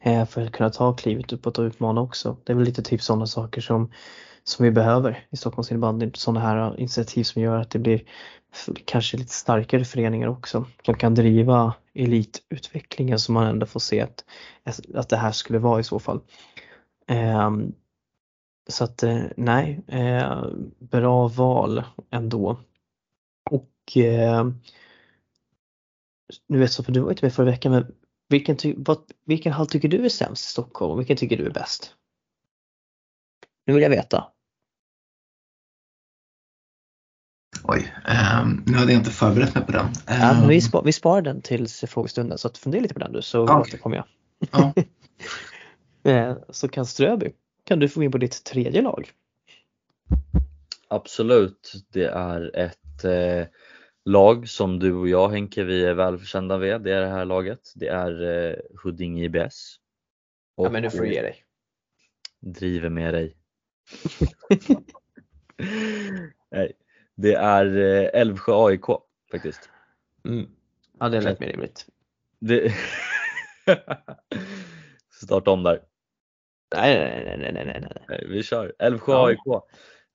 eh, 0.00 0.26
för 0.26 0.42
att 0.42 0.52
kunna 0.52 0.70
ta 0.70 0.92
klivet 0.92 1.32
uppåt 1.32 1.58
och 1.58 1.62
utmana 1.62 2.00
också. 2.00 2.36
Det 2.44 2.52
är 2.52 2.56
väl 2.56 2.64
lite 2.64 2.82
typ 2.82 3.02
sådana 3.02 3.26
saker 3.26 3.60
som, 3.60 3.90
som 4.44 4.64
vi 4.64 4.70
behöver 4.70 5.26
i 5.30 5.36
Stockholms 5.36 5.70
innebandy. 5.70 6.10
Sådana 6.14 6.40
här 6.40 6.56
eh, 6.56 6.80
initiativ 6.80 7.24
som 7.24 7.42
gör 7.42 7.60
att 7.60 7.70
det 7.70 7.78
blir 7.78 8.02
kanske 8.84 9.16
lite 9.16 9.32
starkare 9.32 9.84
föreningar 9.84 10.28
också 10.28 10.66
som 10.84 10.94
kan 10.94 11.14
driva 11.14 11.74
elitutvecklingen 11.94 13.18
som 13.18 13.34
man 13.34 13.46
ändå 13.46 13.66
får 13.66 13.80
se 13.80 14.00
att, 14.00 14.24
att 14.94 15.08
det 15.08 15.16
här 15.16 15.32
skulle 15.32 15.58
vara 15.58 15.80
i 15.80 15.84
så 15.84 15.98
fall. 15.98 16.20
Ehm, 17.06 17.72
Ehm, 18.66 18.72
så 18.72 18.84
att 18.84 19.02
eh, 19.02 19.24
nej, 19.36 19.80
eh, 19.88 20.46
bra 20.78 21.28
val 21.28 21.84
ändå. 22.10 22.60
Och 23.50 23.96
eh, 23.96 24.46
nu 26.48 26.58
vet 26.58 26.72
så 26.72 26.84
för 26.84 26.92
du 26.92 27.00
var 27.00 27.10
inte 27.10 27.24
med 27.24 27.34
förra 27.34 27.50
veckan 27.50 27.72
men 27.72 27.94
vilken, 28.28 28.56
vad, 28.76 28.98
vilken 29.24 29.52
hall 29.52 29.66
tycker 29.66 29.88
du 29.88 30.04
är 30.04 30.08
sämst 30.08 30.44
i 30.44 30.48
Stockholm 30.48 30.92
och 30.92 31.00
vilken 31.00 31.16
tycker 31.16 31.36
du 31.36 31.46
är 31.46 31.50
bäst? 31.50 31.94
Nu 33.66 33.74
vill 33.74 33.82
jag 33.82 33.90
veta. 33.90 34.32
Oj, 37.64 37.94
um, 38.42 38.64
nu 38.66 38.78
hade 38.78 38.92
jag 38.92 39.00
inte 39.00 39.10
förberett 39.10 39.54
mig 39.54 39.64
på 39.64 39.72
den. 39.72 39.86
Um, 39.86 39.92
ja, 40.06 40.46
vi, 40.48 40.60
spar, 40.60 40.82
vi 40.82 40.92
sparar 40.92 41.22
den 41.22 41.42
tills 41.42 41.80
frågestunden 41.80 42.38
så 42.38 42.48
att 42.48 42.58
fundera 42.58 42.82
lite 42.82 42.94
på 42.94 43.00
den 43.00 43.12
du 43.12 43.22
så 43.22 43.42
okay. 43.42 43.56
återkommer 43.56 43.96
jag. 43.96 44.06
Ja. 44.50 44.74
Så 46.50 46.68
kan 46.68 46.86
Ströby 46.86 47.32
kan 47.66 47.78
du 47.78 47.88
få 47.88 48.02
in 48.02 48.12
på 48.12 48.18
ditt 48.18 48.44
tredje 48.44 48.82
lag. 48.82 49.10
Absolut, 50.88 51.72
det 51.88 52.04
är 52.04 52.56
ett 52.56 53.04
eh, 53.04 53.46
lag 54.04 54.48
som 54.48 54.78
du 54.78 54.92
och 54.92 55.08
jag 55.08 55.28
Henke, 55.28 55.64
vi 55.64 55.84
är 55.84 55.94
välkända 55.94 56.58
med. 56.58 56.82
Det 56.82 56.92
är 56.92 57.00
det 57.00 57.08
här 57.08 57.24
laget. 57.24 57.72
Det 57.74 57.88
är 57.88 58.22
eh, 58.22 58.56
Huddinge 58.82 59.24
IBS. 59.24 59.76
Och, 60.54 60.66
ja 60.66 60.70
men 60.70 60.82
nu 60.82 60.90
får 60.90 60.98
du 60.98 61.12
ge 61.12 61.22
dig. 61.22 61.44
Driver 62.40 62.88
med 62.88 63.14
dig. 63.14 63.36
Nej, 66.50 66.72
det 67.14 67.34
är 67.34 67.76
eh, 67.76 68.20
Älvsjö 68.20 68.52
AIK 68.54 68.86
faktiskt. 69.30 69.70
Mm. 70.24 70.50
Ja 70.98 71.08
det 71.08 71.20
lät 71.20 71.40
mer 71.40 71.48
rimligt. 71.48 71.86
Det... 72.38 72.74
Starta 75.22 75.50
om 75.50 75.62
där. 75.62 75.82
Nej, 76.74 77.24
nej, 77.24 77.38
nej, 77.38 77.52
nej, 77.52 77.80
nej, 77.80 78.02
nej. 78.08 78.26
Vi 78.28 78.42
kör. 78.42 78.74
Älvsjö 78.78 79.34
ja. 79.44 79.66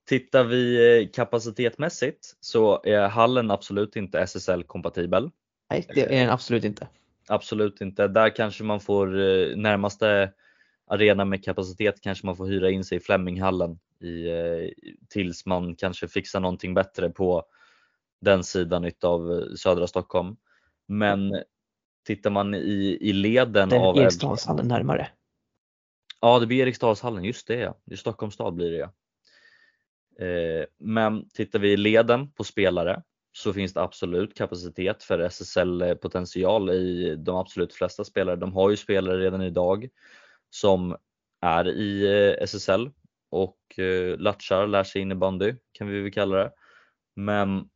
Tittar 0.08 0.43
vi 0.43 0.97
eh, 1.02 1.10
kapacitetmässigt 1.10 2.36
så 2.39 2.82
är 2.84 3.08
hallen 3.08 3.52
absolut 3.52 3.95
inte 3.95 4.20
SSL-kompatibel. 4.20 5.32
Nej, 5.70 5.88
det 5.95 6.02
är 6.02 6.20
den 6.20 6.30
absolut 6.30 6.64
inte. 6.64 6.88
Absolut 7.28 7.82
inte. 7.82 8.08
Där 8.08 8.36
kanske 8.36 8.64
man 8.64 8.80
får 8.80 9.20
eh, 9.20 9.58
närmaste 9.58 10.32
arena 10.88 11.26
med 11.26 11.43
kapacitet 11.43 12.02
kanske 12.02 12.26
man 12.26 12.36
får 12.36 12.45
hyra 12.45 12.70
in 12.70 12.84
sig 12.84 12.97
i 12.97 13.02
Fleminghallen 13.02 13.80
i, 14.02 14.28
eh, 14.30 14.70
tills 15.10 15.45
man 15.45 15.76
kanske 15.76 16.08
fixar 16.08 16.39
någonting 16.39 16.74
bättre 16.74 17.10
på 17.10 17.45
den 18.22 18.43
sidan 18.43 18.91
av 19.04 19.47
södra 19.56 19.88
Stockholm. 19.88 20.36
Men 20.88 21.43
tittar 22.06 22.30
man 22.30 22.54
i, 22.54 22.97
i 23.02 23.14
leden 23.14 23.70
den 23.70 23.82
av 23.82 23.97
Eriksdalshallen 23.97 24.68
närmare. 24.68 25.08
Ja, 26.22 26.40
det 26.40 26.48
blir 26.48 26.62
Eriksdalshallen, 26.62 27.24
just 27.24 27.48
det 27.48 27.56
ja. 27.56 27.78
I 27.86 27.98
Stockholms 27.98 28.34
stad 28.34 28.54
blir 28.54 28.72
det 28.72 28.78
ja. 28.78 28.94
Eh, 30.26 30.66
men 30.78 31.30
tittar 31.30 31.60
vi 31.60 31.72
i 31.72 31.78
leden 31.78 32.32
på 32.32 32.44
spelare 32.44 33.04
så 33.34 33.54
finns 33.54 33.74
det 33.74 33.82
absolut 33.82 34.38
kapacitet 34.38 35.04
för 35.04 35.20
SSL-potential 35.20 36.70
i 36.70 37.16
de 37.16 37.36
absolut 37.36 37.74
flesta 37.74 38.04
spelare. 38.04 38.36
De 38.36 38.54
har 38.54 38.70
ju 38.70 38.78
spelare 38.78 39.20
redan 39.20 39.42
idag 39.42 39.90
som 40.50 40.98
är 41.42 41.68
i 41.68 42.06
eh, 42.06 42.44
SSL 42.44 42.90
och 43.30 43.80
eh, 43.80 44.18
latchar, 44.18 44.68
lär 44.68 44.84
sig 44.84 45.02
innebandy 45.02 45.56
kan 45.72 45.88
vi 45.88 46.02
väl 46.02 46.12
kalla 46.12 46.38
det. 46.38 46.52
Men 47.16 47.70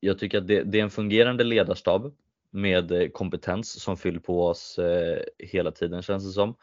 jag 0.00 0.18
tycker 0.18 0.38
att 0.38 0.46
det, 0.46 0.62
det 0.62 0.78
är 0.78 0.82
en 0.82 0.90
fungerande 0.90 1.44
ledarstab 1.44 2.16
med 2.50 2.92
eh, 2.92 3.08
kompetens 3.08 3.82
som 3.82 3.96
fyller 3.96 4.20
på 4.20 4.46
oss 4.46 4.78
eh, 4.78 5.22
hela 5.38 5.70
tiden 5.70 6.02
känns 6.02 6.24
det 6.24 6.32
som. 6.32 6.54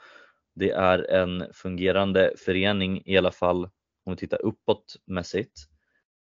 Det 0.55 0.71
är 0.71 1.11
en 1.11 1.45
fungerande 1.53 2.33
förening 2.37 3.01
i 3.05 3.17
alla 3.17 3.31
fall 3.31 3.63
om 4.05 4.13
vi 4.13 4.15
tittar 4.15 4.45
uppåt 4.45 4.95
mässigt. 5.05 5.59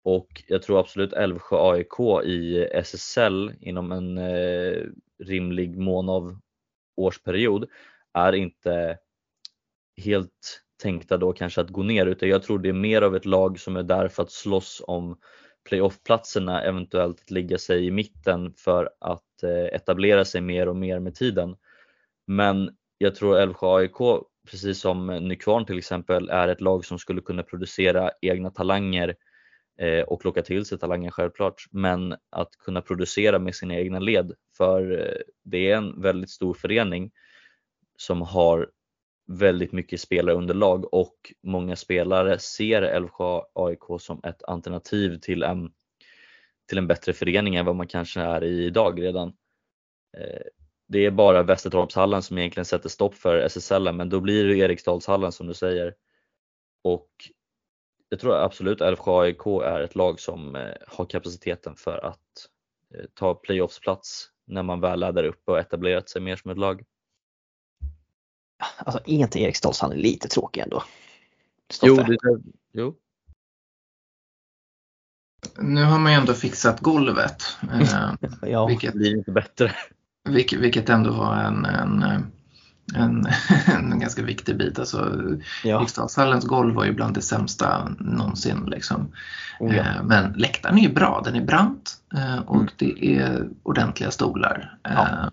Och 0.03 0.43
jag 0.47 0.61
tror 0.61 0.79
absolut 0.79 1.13
Älvsjö 1.13 1.57
AIK 1.59 2.25
i 2.25 2.67
SSL 2.73 3.51
inom 3.59 3.91
en 3.91 4.17
eh, 4.17 4.83
rimlig 5.23 5.77
mån 5.77 6.09
av 6.09 6.39
årsperiod 6.95 7.69
är 8.13 8.33
inte 8.33 8.97
helt 9.97 10.61
tänkta 10.81 11.17
då 11.17 11.33
kanske 11.33 11.61
att 11.61 11.69
gå 11.69 11.83
ner 11.83 12.05
utan 12.05 12.29
jag 12.29 12.43
tror 12.43 12.59
det 12.59 12.69
är 12.69 12.73
mer 12.73 13.01
av 13.01 13.15
ett 13.15 13.25
lag 13.25 13.59
som 13.59 13.75
är 13.75 13.83
där 13.83 14.07
för 14.07 14.23
att 14.23 14.31
slåss 14.31 14.81
om 14.87 15.17
playoffplatserna, 15.69 16.63
eventuellt 16.63 17.21
att 17.21 17.31
ligga 17.31 17.57
sig 17.57 17.85
i 17.85 17.91
mitten 17.91 18.53
för 18.53 18.89
att 18.99 19.43
eh, 19.43 19.75
etablera 19.75 20.25
sig 20.25 20.41
mer 20.41 20.67
och 20.67 20.75
mer 20.75 20.99
med 20.99 21.15
tiden. 21.15 21.55
Men 22.27 22.75
jag 23.03 23.15
tror 23.15 23.37
Älvsjö 23.37 23.67
AIK, 23.67 24.23
precis 24.51 24.79
som 24.79 25.07
Nykvarn 25.07 25.65
till 25.65 25.77
exempel, 25.77 26.29
är 26.29 26.47
ett 26.47 26.61
lag 26.61 26.85
som 26.85 26.99
skulle 26.99 27.21
kunna 27.21 27.43
producera 27.43 28.11
egna 28.21 28.49
talanger 28.49 29.15
eh, 29.79 30.01
och 30.01 30.25
locka 30.25 30.41
till 30.41 30.65
sig 30.65 30.79
talanger 30.79 31.11
självklart, 31.11 31.65
men 31.71 32.15
att 32.29 32.57
kunna 32.57 32.81
producera 32.81 33.39
med 33.39 33.55
sina 33.55 33.75
egna 33.75 33.99
led. 33.99 34.33
För 34.57 34.99
eh, 34.99 35.21
det 35.43 35.71
är 35.71 35.77
en 35.77 36.01
väldigt 36.01 36.29
stor 36.29 36.53
förening 36.53 37.11
som 37.97 38.21
har 38.21 38.69
väldigt 39.27 39.71
mycket 39.71 39.99
spelarunderlag 39.99 40.93
och 40.93 41.33
många 41.43 41.75
spelare 41.75 42.39
ser 42.39 42.81
Älvsjö 42.81 43.41
AIK 43.53 43.83
som 43.99 44.21
ett 44.23 44.43
alternativ 44.43 45.19
till 45.19 45.43
en, 45.43 45.71
till 46.69 46.77
en 46.77 46.87
bättre 46.87 47.13
förening 47.13 47.55
än 47.55 47.65
vad 47.65 47.75
man 47.75 47.87
kanske 47.87 48.21
är 48.21 48.43
i 48.43 48.65
idag 48.65 49.01
redan. 49.01 49.33
Eh, 50.17 50.62
det 50.93 51.05
är 51.05 51.11
bara 51.11 51.43
Västertorpshallen 51.43 52.21
som 52.21 52.37
egentligen 52.37 52.65
sätter 52.65 52.89
stopp 52.89 53.15
för 53.15 53.37
SSL 53.37 53.91
men 53.91 54.09
då 54.09 54.19
blir 54.19 54.45
det 54.45 54.57
Eriksdalshallen 54.57 55.31
som 55.31 55.47
du 55.47 55.53
säger. 55.53 55.93
Och 56.83 57.09
jag 58.09 58.19
tror 58.19 58.35
absolut 58.35 58.81
Älvsjö 58.81 59.11
AIK 59.11 59.45
är 59.45 59.79
ett 59.81 59.95
lag 59.95 60.19
som 60.19 60.55
eh, 60.55 60.73
har 60.87 61.05
kapaciteten 61.05 61.75
för 61.75 62.05
att 62.05 62.19
eh, 62.95 63.05
ta 63.13 63.35
playoffsplats 63.35 64.29
när 64.47 64.63
man 64.63 64.81
väl 64.81 64.99
där 64.99 65.23
uppe 65.23 65.51
och 65.51 65.59
etablerat 65.59 66.09
sig 66.09 66.21
mer 66.21 66.35
som 66.35 66.51
ett 66.51 66.57
lag. 66.57 66.83
Alltså 68.77 69.01
är 69.05 69.13
inte 69.13 69.39
Eriksdalshallen 69.39 69.97
lite 69.97 70.27
tråkig 70.27 70.61
ändå? 70.61 70.83
Jo, 71.81 71.95
det, 71.95 72.17
jo. 72.73 72.95
Nu 75.57 75.83
har 75.83 75.99
man 75.99 76.11
ju 76.11 76.17
ändå 76.17 76.33
fixat 76.33 76.79
golvet. 76.79 77.43
Eh, 77.61 78.13
ja, 78.41 78.67
vilket 78.67 78.93
blir 78.93 79.17
inte 79.17 79.31
bättre. 79.31 79.75
Vilket, 80.29 80.59
vilket 80.59 80.89
ändå 80.89 81.11
var 81.11 81.35
en, 81.35 81.65
en, 81.65 82.03
en, 82.93 83.27
en 83.67 83.99
ganska 83.99 84.23
viktig 84.23 84.57
bit. 84.57 84.79
Alltså, 84.79 85.11
ja. 85.63 85.79
Riksdalshallens 85.79 86.45
golv 86.45 86.75
var 86.75 86.85
ju 86.85 86.93
bland 86.93 87.15
det 87.15 87.21
sämsta 87.21 87.89
någonsin. 87.99 88.63
Liksom. 88.67 89.11
Oh 89.59 89.75
ja. 89.75 89.83
Eh, 89.83 90.03
men 90.03 90.33
läktaren 90.33 90.77
är 90.77 90.81
ju 90.81 90.93
bra, 90.93 91.21
den 91.25 91.35
är 91.35 91.45
brant 91.45 91.93
eh, 92.15 92.39
och 92.39 92.55
mm. 92.55 92.67
det 92.77 93.17
är 93.17 93.49
ordentliga 93.63 94.11
stolar. 94.11 94.77
Ja. 94.83 95.31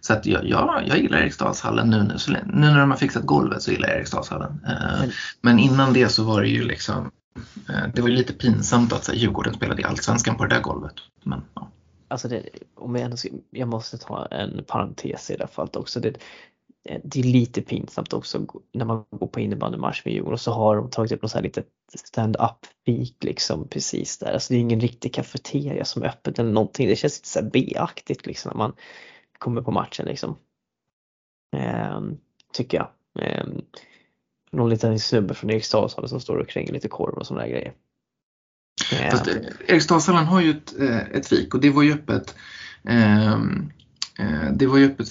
Så 0.00 0.12
att 0.12 0.26
jag, 0.26 0.46
jag, 0.46 0.82
jag 0.86 0.98
gillar 0.98 1.18
Eriksdalshallen 1.18 1.90
nu, 1.90 2.02
nu, 2.02 2.16
nu 2.46 2.70
när 2.70 2.80
de 2.80 2.90
har 2.90 2.98
fixat 2.98 3.26
golvet 3.26 3.62
så 3.62 3.70
gillar 3.70 3.88
jag 3.88 3.96
Eriksdalshallen. 3.96 4.60
Men, 4.62 5.10
men 5.40 5.58
innan 5.58 5.92
det 5.92 6.08
så 6.08 6.24
var 6.24 6.42
det 6.42 6.48
ju 6.48 6.64
liksom 6.64 7.10
det 7.94 8.02
var 8.02 8.08
lite 8.08 8.32
pinsamt 8.32 8.92
att 8.92 9.04
så, 9.04 9.12
Djurgården 9.12 9.54
spelade 9.54 9.82
i 9.82 9.84
Allsvenskan 9.84 10.36
på 10.36 10.44
det 10.44 10.54
där 10.54 10.62
golvet. 10.62 10.94
Men, 11.24 11.42
ja 11.54 11.70
alltså 12.12 12.28
det, 12.28 12.48
om 12.74 12.94
jag, 12.94 13.04
ändå, 13.04 13.16
jag 13.50 13.68
måste 13.68 13.98
ta 13.98 14.26
en 14.26 14.64
parentes 14.64 15.30
i 15.30 15.36
det 15.36 15.42
här 15.42 15.50
fallet 15.50 15.76
också. 15.76 16.00
Det, 16.00 16.18
det 17.04 17.20
är 17.20 17.24
lite 17.24 17.62
pinsamt 17.62 18.12
också 18.12 18.46
när 18.72 18.84
man 18.84 19.04
går 19.10 19.26
på 19.26 19.40
innebandymatch 19.40 20.04
med 20.04 20.14
Djurgården 20.14 20.32
och 20.32 20.40
så 20.40 20.52
har 20.52 20.76
de 20.76 20.90
tagit 20.90 21.12
upp 21.12 21.22
något 21.22 21.30
så 21.30 21.38
här 21.38 21.42
litet 21.42 21.66
stand-up 21.94 22.66
fik 22.86 23.24
liksom 23.24 23.68
precis 23.68 24.18
där. 24.18 24.32
Alltså 24.32 24.52
det 24.52 24.58
är 24.58 24.60
ingen 24.60 24.80
riktig 24.80 25.14
kafeteria 25.14 25.84
som 25.84 26.02
är 26.02 26.06
öppet 26.06 26.38
eller 26.38 26.52
någonting. 26.52 26.88
Det 26.88 26.96
känns 26.96 27.18
lite 27.18 27.28
så 27.28 27.40
här 27.40 27.50
B-aktigt 27.50 28.26
liksom 28.26 28.50
när 28.50 28.58
man 28.58 28.72
kommer 29.38 29.62
på 29.62 29.70
matchen 29.70 30.06
liksom. 30.06 30.36
Ehm, 31.56 32.18
tycker 32.52 32.78
jag. 32.78 32.88
Ehm, 33.26 33.62
någon 34.52 34.70
liten 34.70 34.98
snubbe 34.98 35.34
från 35.34 35.50
Eriksdalshallen 35.50 36.08
som 36.08 36.20
står 36.20 36.36
och 36.36 36.48
kränger 36.48 36.72
lite 36.72 36.88
korv 36.88 37.14
och 37.14 37.26
sådana 37.26 37.48
grejer. 37.48 37.74
Fast 39.10 39.28
eh, 39.28 39.34
Eriksdalshallen 39.66 40.26
har 40.26 40.40
ju 40.40 40.50
ett, 40.50 40.80
eh, 40.80 40.98
ett 40.98 41.26
fik 41.26 41.54
och 41.54 41.60
det 41.60 41.70
var 41.70 41.82
ju 41.82 41.92
öppet 41.92 42.34
ehm, 42.88 43.72
eh, 44.18 44.52
det 44.52 44.66
var 44.66 44.78
ju 44.78 44.86
öppet, 44.86 45.08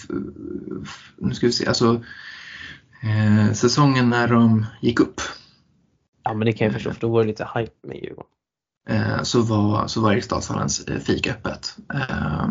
nu 1.17 1.34
ska 1.34 1.45
vi 1.45 1.53
se, 1.53 1.67
alltså 1.67 2.03
eh, 3.03 3.53
säsongen 3.53 4.09
när 4.09 4.27
de 4.27 4.65
gick 4.82 4.99
upp. 4.99 5.21
Ja 6.23 6.34
men 6.34 6.45
det 6.45 6.53
kan 6.53 6.65
jag 6.65 6.73
förstå 6.73 6.93
för 6.93 7.01
då 7.01 7.09
var 7.09 7.21
det 7.21 7.27
lite 7.27 7.49
hype 7.55 7.88
med 7.88 7.97
Djurgården. 7.97 8.32
Eh, 8.89 9.23
så 9.23 9.41
var, 9.41 9.88
så 9.88 10.01
var 10.01 10.13
Eriksdalshallens 10.13 10.86
fik 11.05 11.27
öppet. 11.27 11.75
Eh, 11.93 12.47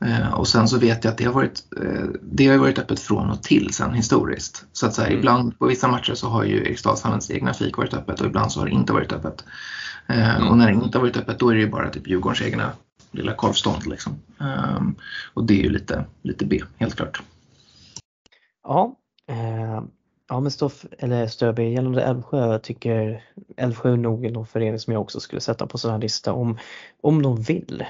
Eh, 0.00 0.34
och 0.34 0.48
sen 0.48 0.68
så 0.68 0.78
vet 0.78 1.04
jag 1.04 1.12
att 1.12 1.18
det 1.18 1.24
har 1.24 1.32
varit, 1.32 1.62
eh, 1.82 2.04
det 2.22 2.46
har 2.46 2.56
varit 2.56 2.78
öppet 2.78 3.00
från 3.00 3.30
och 3.30 3.42
till 3.42 3.74
sen 3.74 3.94
historiskt. 3.94 4.64
Så 4.72 4.86
att 4.86 4.94
säga, 4.94 5.06
mm. 5.06 5.18
ibland 5.18 5.58
på 5.58 5.66
vissa 5.66 5.88
matcher 5.88 6.14
så 6.14 6.28
har 6.28 6.44
ju 6.44 6.56
Eriksdalshallens 6.56 7.30
egna 7.30 7.54
fik 7.54 7.76
varit 7.76 7.94
öppet 7.94 8.20
och 8.20 8.26
ibland 8.26 8.52
så 8.52 8.60
har 8.60 8.66
det 8.66 8.72
inte 8.72 8.92
varit 8.92 9.12
öppet. 9.12 9.44
Eh, 10.08 10.36
mm. 10.36 10.48
Och 10.48 10.58
när 10.58 10.66
det 10.66 10.72
inte 10.72 10.98
har 10.98 11.02
varit 11.02 11.16
öppet 11.16 11.38
då 11.38 11.48
är 11.48 11.54
det 11.54 11.60
ju 11.60 11.70
bara 11.70 11.90
typ 11.90 12.08
Djurgårdens 12.08 12.42
egna 12.42 12.72
lilla 13.10 13.32
korvstånd. 13.32 13.86
Liksom. 13.86 14.12
Um, 14.38 14.94
och 15.34 15.44
det 15.44 15.60
är 15.60 15.62
ju 15.62 15.70
lite, 15.70 16.04
lite 16.22 16.44
B, 16.46 16.62
helt 16.78 16.94
klart. 16.94 17.22
Ja, 18.62 18.96
eh, 19.28 19.80
Ja 20.28 20.40
men 20.40 20.50
Stoff, 20.50 20.86
eller 20.98 21.26
Stöby, 21.26 21.62
gällande 21.62 22.02
Älvsjö, 22.02 22.52
jag 22.52 22.62
tycker 22.62 23.24
Älvsjö 23.56 23.92
är 23.92 23.96
nog 23.96 24.32
någon 24.32 24.46
förening 24.46 24.78
som 24.78 24.92
jag 24.92 25.02
också 25.02 25.20
skulle 25.20 25.40
sätta 25.40 25.66
på 25.66 25.78
sån 25.78 25.90
här 25.90 25.98
lista 25.98 26.32
om, 26.32 26.58
om 27.00 27.22
de 27.22 27.42
vill. 27.42 27.84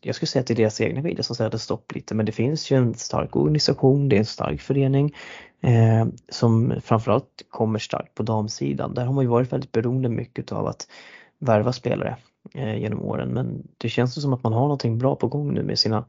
Jag 0.00 0.14
skulle 0.14 0.26
säga 0.26 0.40
att 0.40 0.46
det 0.46 0.54
är 0.54 0.56
deras 0.56 0.80
egna 0.80 1.00
video 1.00 1.22
som 1.22 1.36
sätter 1.36 1.58
stopp 1.58 1.94
lite 1.94 2.14
men 2.14 2.26
det 2.26 2.32
finns 2.32 2.70
ju 2.70 2.76
en 2.76 2.94
stark 2.94 3.36
organisation, 3.36 4.08
det 4.08 4.16
är 4.16 4.18
en 4.18 4.26
stark 4.26 4.60
förening 4.60 5.14
eh, 5.60 6.06
som 6.28 6.74
framförallt 6.84 7.42
kommer 7.50 7.78
starkt 7.78 8.14
på 8.14 8.22
damsidan. 8.22 8.94
Där 8.94 9.04
har 9.04 9.12
man 9.12 9.24
ju 9.24 9.30
varit 9.30 9.52
väldigt 9.52 9.72
beroende 9.72 10.08
mycket 10.08 10.52
av 10.52 10.66
att 10.66 10.88
värva 11.38 11.72
spelare 11.72 12.16
eh, 12.54 12.78
genom 12.78 13.02
åren. 13.02 13.28
Men 13.28 13.68
det 13.78 13.88
känns 13.88 14.22
som 14.22 14.32
att 14.32 14.42
man 14.42 14.52
har 14.52 14.62
någonting 14.62 14.98
bra 14.98 15.16
på 15.16 15.28
gång 15.28 15.54
nu 15.54 15.62
med 15.62 15.78
sina 15.78 16.04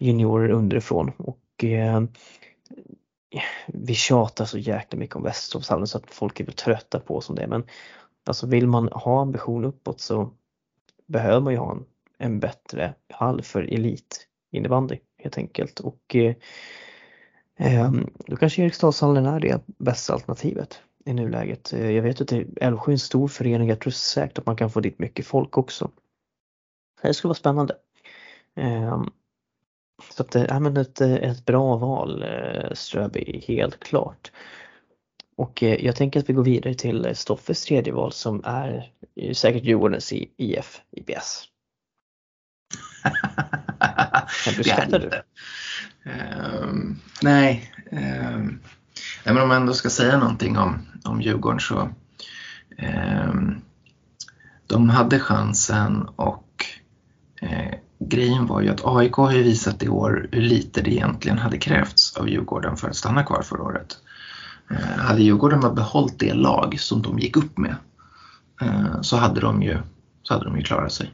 juniorer 0.00 0.50
underifrån. 0.50 1.12
Och 1.18 1.64
eh, 1.64 2.02
vi 3.66 3.94
tjatar 3.94 4.44
så 4.44 4.58
jäkla 4.58 4.98
mycket 4.98 5.16
om 5.16 5.22
Västertorpshallen 5.22 5.86
så 5.86 5.98
att 5.98 6.10
folk 6.10 6.40
är 6.40 6.44
väl 6.44 6.54
trötta 6.54 7.00
på 7.00 7.16
oss 7.16 7.30
om 7.30 7.36
det. 7.36 7.46
Men 7.46 7.64
alltså 8.26 8.46
vill 8.46 8.66
man 8.66 8.88
ha 8.92 9.22
ambition 9.22 9.64
uppåt 9.64 10.00
så 10.00 10.30
behöver 11.06 11.40
man 11.40 11.52
ju 11.52 11.58
ha 11.58 11.72
en, 11.72 11.84
en 12.18 12.40
bättre 12.40 12.94
hall 13.08 13.42
för 13.42 13.62
elitinnebandy 13.62 14.98
helt 15.18 15.38
enkelt. 15.38 15.80
Och 15.80 16.16
eh, 16.16 16.34
eh, 17.56 17.92
då 18.26 18.36
kanske 18.36 18.62
Eriksdalshallen 18.62 19.26
är 19.26 19.40
det 19.40 19.62
bästa 19.66 20.12
alternativet 20.12 20.82
i 21.04 21.12
nuläget. 21.12 21.72
Eh, 21.72 21.90
jag 21.90 22.02
vet 22.02 22.20
att 22.20 22.32
Älvsjö 22.32 22.90
är 22.90 22.92
en 22.92 22.98
stor 22.98 23.28
förening, 23.28 23.68
jag 23.68 23.80
tror 23.80 23.90
säkert 23.90 24.38
att 24.38 24.46
man 24.46 24.56
kan 24.56 24.70
få 24.70 24.80
dit 24.80 24.98
mycket 24.98 25.26
folk 25.26 25.58
också. 25.58 25.90
Det 27.02 27.14
skulle 27.14 27.28
vara 27.28 27.34
spännande. 27.34 27.74
Eh, 28.56 29.04
så 30.10 30.22
att, 30.22 30.34
ja, 30.34 30.60
men 30.60 30.76
ett, 30.76 31.00
ett 31.00 31.44
bra 31.44 31.76
val 31.76 32.22
eh, 32.22 32.72
Ströby, 32.74 33.44
helt 33.48 33.84
klart. 33.84 34.32
Och 35.36 35.62
eh, 35.62 35.84
jag 35.84 35.96
tänker 35.96 36.20
att 36.20 36.28
vi 36.28 36.32
går 36.32 36.44
vidare 36.44 36.74
till 36.74 37.10
Stoffes 37.14 37.64
tredje 37.64 37.92
val 37.92 38.12
som 38.12 38.42
är 38.44 38.92
säkert 39.34 39.64
Djurgårdens 39.64 40.12
IF 40.36 40.80
IBS. 40.90 41.48
Hur 44.56 44.62
skrattar 44.62 44.98
du? 44.98 45.10
Um, 46.10 47.00
nej, 47.22 47.72
um, 47.90 48.60
men 49.24 49.38
om 49.38 49.48
man 49.48 49.56
ändå 49.56 49.74
ska 49.74 49.90
säga 49.90 50.18
någonting 50.18 50.58
om, 50.58 50.86
om 51.04 51.22
Djurgården 51.22 51.60
så 51.60 51.90
eh, 52.76 53.32
de 54.66 54.90
hade 54.90 55.20
chansen 55.20 56.08
och 56.16 56.64
eh, 57.40 57.74
grejen 57.98 58.46
var 58.46 58.60
ju 58.60 58.68
att 58.68 58.84
AIK 58.84 59.12
har 59.12 59.32
ju 59.32 59.42
visat 59.42 59.82
i 59.82 59.88
år 59.88 60.28
hur 60.32 60.42
lite 60.42 60.82
det 60.82 60.92
egentligen 60.92 61.38
hade 61.38 61.58
krävts 61.58 62.16
av 62.16 62.28
Djurgården 62.28 62.76
för 62.76 62.88
att 62.88 62.96
stanna 62.96 63.22
kvar 63.22 63.42
förra 63.42 63.62
året. 63.62 63.96
Eh, 64.70 64.98
hade 64.98 65.22
Djurgården 65.22 65.74
behållit 65.74 66.18
det 66.18 66.34
lag 66.34 66.80
som 66.80 67.02
de 67.02 67.18
gick 67.18 67.36
upp 67.36 67.58
med 67.58 67.76
eh, 68.60 69.00
så 69.00 69.16
hade 69.16 69.40
de 69.40 69.62
ju, 69.62 69.78
så 70.22 70.34
hade 70.34 70.44
de 70.44 70.56
ju 70.56 70.62
klarat 70.62 70.92
sig. 70.92 71.12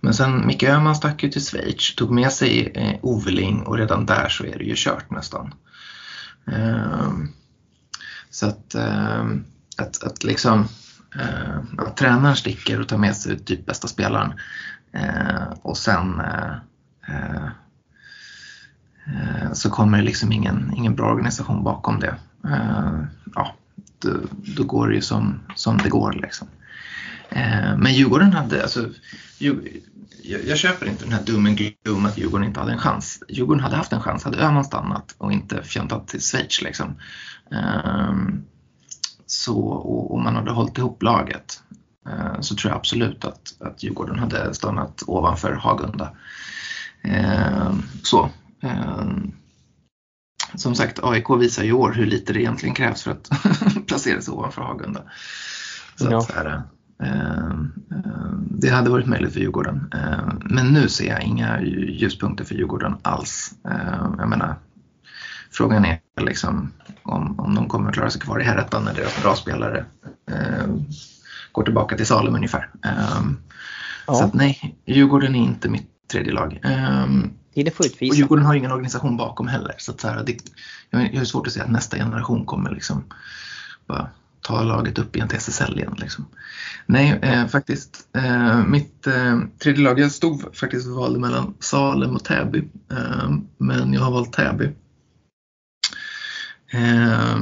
Men 0.00 0.14
sen 0.14 0.46
Micke 0.46 0.62
Öhman 0.62 0.96
stack 0.96 1.22
ju 1.22 1.28
till 1.28 1.44
Schweiz, 1.44 1.94
tog 1.94 2.10
med 2.10 2.32
sig 2.32 2.72
eh, 2.74 2.98
Oveling 3.02 3.62
och 3.62 3.78
redan 3.78 4.06
där 4.06 4.28
så 4.28 4.44
är 4.44 4.58
det 4.58 4.64
ju 4.64 4.74
kört 4.76 5.10
nästan. 5.10 5.54
Ehm, 6.46 7.28
så 8.36 8.46
att, 8.46 8.74
ehm, 8.74 9.44
att, 9.76 10.02
att 10.02 10.24
liksom 10.24 10.68
eh, 11.14 11.58
att 11.78 11.96
tränaren 11.96 12.36
sticker 12.36 12.80
och 12.80 12.88
tar 12.88 12.98
med 12.98 13.16
sig 13.16 13.38
typ 13.38 13.66
bästa 13.66 13.88
spelaren 13.88 14.32
Eh, 14.96 15.52
och 15.62 15.78
sen 15.78 16.20
eh, 16.20 16.52
eh, 17.08 17.48
så 19.52 19.70
kommer 19.70 19.98
det 19.98 20.04
liksom 20.04 20.32
ingen, 20.32 20.72
ingen 20.76 20.94
bra 20.94 21.10
organisation 21.10 21.64
bakom 21.64 22.00
det. 22.00 22.14
Eh, 22.44 23.00
ja, 23.34 23.54
då, 23.98 24.10
då, 24.56 24.64
går 24.64 24.88
det 24.88 24.94
ju 24.94 25.00
som, 25.00 25.40
som 25.54 25.78
det 25.78 25.88
går. 25.88 26.12
Liksom. 26.12 26.48
Eh, 27.28 27.76
men 27.78 27.94
Djurgården 27.94 28.32
hade, 28.32 28.62
alltså, 28.62 28.88
jag, 29.38 29.68
jag, 30.46 30.58
köper 30.58 30.86
inte 30.86 31.04
den 31.04 31.12
här 31.12 31.22
dummen 31.22 31.46
and 31.46 31.74
gloom 31.84 32.06
att 32.06 32.18
Djurgården 32.18 32.46
inte 32.46 32.60
hade 32.60 32.72
en 32.72 32.78
chans. 32.78 33.22
Djurgården 33.28 33.62
hade 33.62 33.76
haft 33.76 33.92
en 33.92 34.02
chans, 34.02 34.24
hade 34.24 34.38
Öhman 34.38 34.64
stannat 34.64 35.14
och 35.18 35.32
inte 35.32 35.62
fjantat 35.62 36.08
till 36.08 36.20
Schweiz. 36.20 36.62
Liksom 36.62 36.94
så, 39.26 39.58
och, 39.60 40.14
och, 40.14 40.20
man 40.20 40.36
hade 40.36 40.50
hållit 40.50 40.78
ihop 40.78 41.02
laget. 41.02 41.62
Eh, 42.08 42.40
så 42.40 42.56
tror 42.56 42.70
jag 42.70 42.78
absolut 42.78 43.24
att, 43.24 43.54
att 43.60 43.82
Djurgården 43.82 44.18
hade 44.18 44.54
stannat 44.54 45.02
ovanför 45.06 45.52
Hagunda. 45.52 46.12
Eh, 47.02 47.74
så. 48.02 48.30
Eh, 48.62 49.06
som 50.54 50.74
sagt, 50.74 50.98
AIK 51.02 51.30
visar 51.30 51.64
ju 51.64 51.72
år 51.72 51.92
hur 51.92 52.06
lite 52.06 52.32
det 52.32 52.40
egentligen 52.40 52.74
krävs 52.74 53.02
för 53.02 53.10
att 53.10 53.30
placera 53.86 54.20
sig 54.20 54.34
ovanför 54.34 54.62
Hagunda. 54.62 55.02
Så 55.96 56.08
ja. 56.10 56.18
att, 56.18 56.32
här, 56.32 56.62
det 58.50 58.68
hade 58.68 58.90
varit 58.90 59.06
möjligt 59.06 59.32
för 59.32 59.40
Djurgården. 59.40 59.90
Men 60.44 60.66
nu 60.66 60.88
ser 60.88 61.08
jag 61.08 61.22
inga 61.22 61.60
ljuspunkter 61.62 62.44
för 62.44 62.54
Djurgården 62.54 62.96
alls. 63.02 63.54
Jag 64.18 64.28
menar, 64.28 64.56
frågan 65.50 65.84
är 65.84 66.00
liksom, 66.20 66.72
om, 67.02 67.40
om 67.40 67.54
de 67.54 67.68
kommer 67.68 67.88
att 67.88 67.94
klara 67.94 68.10
sig 68.10 68.20
kvar 68.20 68.40
i 68.40 68.44
herrettan 68.44 68.84
när 68.84 68.94
deras 68.94 69.22
bra 69.22 69.34
spelare 69.34 69.84
eh, 70.30 70.66
går 71.52 71.62
tillbaka 71.62 71.96
till 71.96 72.06
Salem 72.06 72.34
ungefär. 72.34 72.70
Eh, 72.84 73.22
ja. 74.06 74.14
Så 74.14 74.24
att, 74.24 74.34
nej, 74.34 74.76
Djurgården 74.86 75.34
är 75.34 75.44
inte 75.44 75.68
mitt 75.68 76.08
tredje 76.12 76.32
lag. 76.32 76.60
Eh, 76.64 77.06
det 77.64 77.70
får 77.70 77.86
utvisa. 77.86 78.12
Och 78.12 78.16
Djurgården 78.16 78.44
har 78.44 78.54
ingen 78.54 78.72
organisation 78.72 79.16
bakom 79.16 79.48
heller. 79.48 79.74
Så, 79.78 79.92
att 79.92 80.00
så 80.00 80.08
här, 80.08 80.24
det, 80.26 80.38
jag 80.90 81.18
har 81.18 81.24
svårt 81.24 81.46
att 81.46 81.52
se 81.52 81.60
att 81.60 81.70
nästa 81.70 81.96
generation 81.96 82.46
kommer 82.46 82.70
liksom 82.70 83.04
bara 83.86 84.08
ta 84.40 84.62
laget 84.62 84.98
upp 84.98 85.16
igen 85.16 85.28
till 85.28 85.38
SSL 85.38 85.78
igen. 85.78 85.94
Liksom. 85.98 86.26
Nej, 86.86 87.18
eh, 87.22 87.46
faktiskt. 87.46 88.08
Eh, 88.16 88.64
mitt 88.64 89.06
eh, 89.06 89.40
tredje 89.62 89.84
lag, 89.84 89.98
jag 89.98 90.12
stod 90.12 90.56
faktiskt 90.56 90.88
och 90.88 90.94
valde 90.94 91.18
mellan 91.18 91.54
Salem 91.60 92.14
och 92.14 92.24
Täby. 92.24 92.68
Eh, 92.90 93.30
men 93.58 93.92
jag 93.92 94.00
har 94.00 94.10
valt 94.10 94.32
Täby. 94.32 94.70
Eh, 96.72 97.38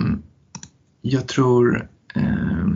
jag 1.02 1.28
tror, 1.28 1.88
eh, 2.14 2.66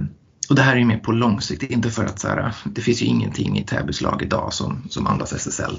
och 0.49 0.55
det 0.55 0.63
här 0.63 0.73
är 0.73 0.79
ju 0.79 0.85
mer 0.85 0.99
på 0.99 1.13
lång 1.13 1.41
sikt, 1.41 1.63
inte 1.63 1.91
för 1.91 2.05
att 2.05 2.19
så 2.19 2.29
här, 2.29 2.55
det 2.65 2.81
finns 2.81 3.03
ju 3.03 3.07
ingenting 3.07 3.59
i 3.59 3.65
Täbys 3.65 4.01
lag 4.01 4.23
idag 4.23 4.53
som, 4.53 4.83
som 4.89 5.07
andas 5.07 5.33
SSL. 5.33 5.77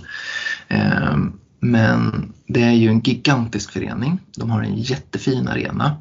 Ehm, 0.68 1.40
men 1.60 2.34
det 2.48 2.64
är 2.64 2.72
ju 2.72 2.88
en 2.88 3.00
gigantisk 3.00 3.72
förening. 3.72 4.20
De 4.38 4.50
har 4.50 4.62
en 4.62 4.78
jättefin 4.78 5.48
arena. 5.48 5.98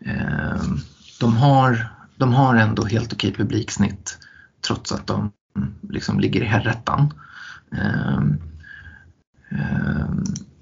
Ehm, 0.00 0.78
de 1.20 1.36
har, 1.36 1.88
de 2.16 2.32
har 2.32 2.54
ändå 2.54 2.84
helt 2.84 3.12
okej 3.12 3.32
publiksnitt 3.32 4.18
trots 4.66 4.92
att 4.92 5.06
de 5.06 5.32
liksom 5.88 6.20
ligger 6.20 6.40
i 6.40 6.46
herrettan. 6.46 7.14
Ehm, 7.72 8.38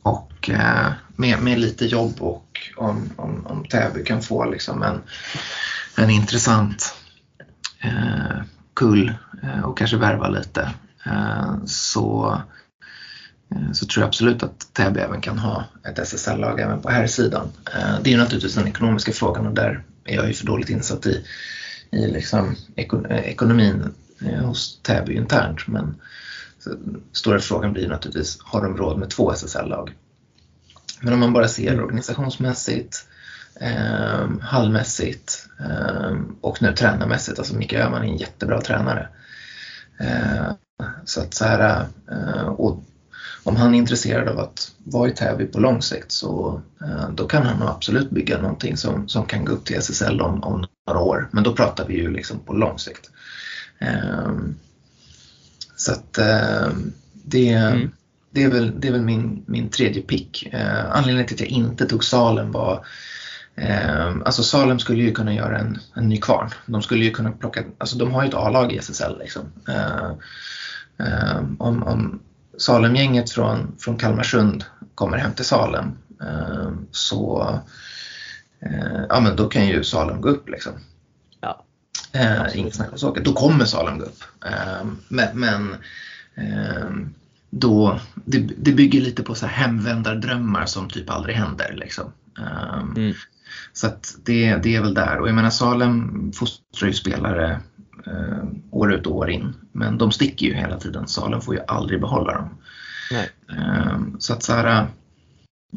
och 0.02 0.50
eh, 0.50 0.92
med, 1.16 1.42
med 1.42 1.58
lite 1.58 1.86
jobb 1.86 2.14
och 2.18 2.58
om, 2.76 3.10
om, 3.16 3.46
om 3.46 3.64
Täby 3.64 4.04
kan 4.04 4.22
få 4.22 4.44
liksom 4.44 4.82
en, 4.82 5.00
en 5.96 6.10
intressant 6.10 6.94
eh, 7.80 8.42
kull 8.74 9.12
eh, 9.42 9.60
och 9.64 9.78
kanske 9.78 9.96
värva 9.96 10.28
lite 10.28 10.70
eh, 11.06 11.54
så, 11.66 12.40
eh, 13.54 13.72
så 13.72 13.86
tror 13.86 14.02
jag 14.02 14.08
absolut 14.08 14.42
att 14.42 14.66
Täby 14.72 15.00
även 15.00 15.20
kan 15.20 15.38
ha 15.38 15.64
ett 15.88 15.98
SSL-lag 15.98 16.60
även 16.60 16.82
på 16.82 16.88
här 16.88 17.06
sidan. 17.06 17.48
Eh, 17.74 18.00
det 18.02 18.12
är 18.12 18.18
naturligtvis 18.18 18.54
den 18.54 18.68
ekonomiska 18.68 19.12
frågan 19.12 19.46
och 19.46 19.54
där 19.54 19.84
är 20.04 20.14
jag 20.14 20.28
ju 20.28 20.34
för 20.34 20.46
dåligt 20.46 20.70
insatt 20.70 21.06
i, 21.06 21.24
i 21.90 22.06
liksom 22.06 22.56
eh, 22.76 23.18
ekonomin 23.18 23.94
eh, 24.20 24.44
hos 24.44 24.80
Täby 24.82 25.14
internt. 25.14 25.66
Men 25.66 25.94
stora 27.12 27.38
frågan 27.38 27.72
blir 27.72 27.88
naturligtvis, 27.88 28.38
har 28.40 28.62
de 28.62 28.76
råd 28.76 28.98
med 28.98 29.10
två 29.10 29.32
SSL-lag? 29.32 29.94
Men 31.00 31.12
om 31.12 31.20
man 31.20 31.32
bara 31.32 31.48
ser 31.48 31.72
mm. 31.72 31.84
organisationsmässigt, 31.84 33.06
eh, 33.60 34.28
hallmässigt 34.40 35.48
eh, 35.60 36.16
och 36.40 36.62
nu 36.62 36.72
tränarmässigt, 36.72 37.38
alltså 37.38 37.56
Micke 37.56 37.72
Öhman 37.72 38.02
är 38.02 38.06
en 38.06 38.16
jättebra 38.16 38.60
tränare. 38.60 39.08
Eh, 39.98 40.52
så 41.04 41.20
att 41.20 41.34
så 41.34 41.44
här, 41.44 41.86
eh, 42.10 42.46
och 42.46 42.84
om 43.42 43.56
han 43.56 43.74
är 43.74 43.78
intresserad 43.78 44.28
av 44.28 44.38
att 44.38 44.72
vara 44.84 45.08
i 45.08 45.12
Täby 45.12 45.46
på 45.46 45.58
lång 45.58 45.82
sikt 45.82 46.12
så 46.12 46.62
eh, 46.80 47.10
då 47.10 47.26
kan 47.26 47.42
han 47.42 47.68
absolut 47.68 48.10
bygga 48.10 48.42
någonting 48.42 48.76
som, 48.76 49.08
som 49.08 49.26
kan 49.26 49.44
gå 49.44 49.52
upp 49.52 49.64
till 49.64 49.76
SSL 49.76 50.20
om, 50.20 50.42
om 50.42 50.66
några 50.86 51.00
år. 51.00 51.28
Men 51.32 51.44
då 51.44 51.52
pratar 51.52 51.86
vi 51.86 51.94
ju 51.94 52.10
liksom 52.10 52.38
på 52.38 52.52
lång 52.52 52.78
sikt. 52.78 53.10
Eh, 53.78 54.32
så 55.76 55.92
att 55.92 56.12
det, 57.12 57.52
mm 57.52 57.90
det 58.36 58.42
är 58.42 58.50
väl, 58.50 58.80
det 58.80 58.88
är 58.88 58.92
väl 58.92 59.02
min, 59.02 59.44
min 59.46 59.68
tredje 59.68 60.02
pick. 60.02 60.48
Eh, 60.52 60.90
anledningen 60.90 61.26
till 61.26 61.34
att 61.34 61.40
jag 61.40 61.48
inte 61.48 61.86
tog 61.86 62.04
Salem 62.04 62.52
var 62.52 62.86
eh, 63.54 64.08
Alltså 64.24 64.42
Salem 64.42 64.78
skulle 64.78 65.02
ju 65.02 65.12
kunna 65.12 65.34
göra 65.34 65.58
en, 65.58 65.78
en 65.94 66.08
ny 66.08 66.20
kvarn. 66.20 66.50
De 66.66 66.82
skulle 66.82 67.04
ju 67.04 67.10
kunna 67.10 67.32
plocka, 67.32 67.64
alltså 67.78 67.98
de 67.98 68.12
har 68.12 68.22
ju 68.22 68.28
ett 68.28 68.34
A-lag 68.34 68.72
i 68.72 68.78
SSL 68.78 69.18
liksom. 69.18 69.42
Eh, 69.68 70.10
eh, 71.06 71.38
om, 71.58 71.82
om 71.82 72.20
Salemgänget 72.58 73.30
från, 73.30 73.76
från 73.78 73.96
Kalmarsund 73.96 74.64
kommer 74.94 75.18
hem 75.18 75.32
till 75.32 75.44
Salem 75.44 75.98
eh, 76.20 76.70
så 76.90 77.50
eh, 78.60 79.02
ja, 79.08 79.20
men 79.20 79.36
då 79.36 79.48
kan 79.48 79.66
ju 79.66 79.84
Salem 79.84 80.20
gå 80.20 80.28
upp 80.28 80.48
liksom. 80.48 80.72
Ja. 81.40 81.64
Inget 82.54 82.74
snack 82.74 82.92
om 82.92 82.98
saker. 82.98 83.24
Då 83.24 83.32
kommer 83.32 83.64
Salem 83.64 83.98
gå 83.98 84.04
upp. 84.04 84.22
men, 85.08 85.38
men 85.38 85.76
då, 87.60 88.00
det, 88.24 88.38
det 88.38 88.72
bygger 88.72 89.00
lite 89.00 89.22
på 89.22 89.34
så 89.34 89.46
här 89.46 89.66
hemvändardrömmar 89.66 90.66
som 90.66 90.88
typ 90.88 91.10
aldrig 91.10 91.36
händer. 91.36 91.74
Liksom. 91.76 92.12
Um, 92.38 92.96
mm. 92.96 93.14
Så 93.72 93.86
att 93.86 94.16
det, 94.24 94.56
det 94.56 94.76
är 94.76 94.82
väl 94.82 94.94
där. 94.94 95.18
Och 95.18 95.28
jag 95.28 95.34
menar 95.34 95.50
Salem 95.50 96.32
fostrar 96.32 96.88
ju 96.88 96.92
spelare 96.92 97.60
uh, 98.06 98.44
år 98.70 98.94
ut 98.94 99.06
och 99.06 99.16
år 99.16 99.30
in. 99.30 99.54
Men 99.72 99.98
de 99.98 100.12
sticker 100.12 100.46
ju 100.46 100.54
hela 100.54 100.78
tiden. 100.78 101.08
Salem 101.08 101.40
får 101.40 101.54
ju 101.54 101.60
aldrig 101.68 102.00
behålla 102.00 102.32
dem. 102.32 102.48
Um, 103.48 104.16
så 104.18 104.32
att 104.32 104.42
så 104.42 104.52
här, 104.52 104.86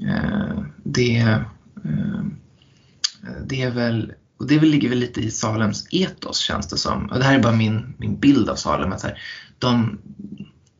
uh, 0.02 0.64
det, 0.84 1.38
uh, 1.86 2.26
det 3.46 3.62
är 3.62 3.72
väl 3.72 4.14
och 4.40 4.48
det 4.48 4.60
ligger 4.60 4.90
väl 4.90 4.98
lite 4.98 5.22
i 5.22 5.32
Salems 5.32 5.88
etos 5.92 6.40
känns 6.40 6.68
det 6.68 6.78
som. 6.78 7.06
Och 7.06 7.20
det 7.20 7.26
här 7.26 7.36
är 7.36 7.44
bara 7.44 7.56
min, 7.56 7.94
min 7.98 8.20
bild 8.20 8.50
av 8.50 8.56
Salem. 8.56 8.92
Att 8.92 9.00
så 9.00 9.08
här, 9.08 9.22
de, 9.58 10.00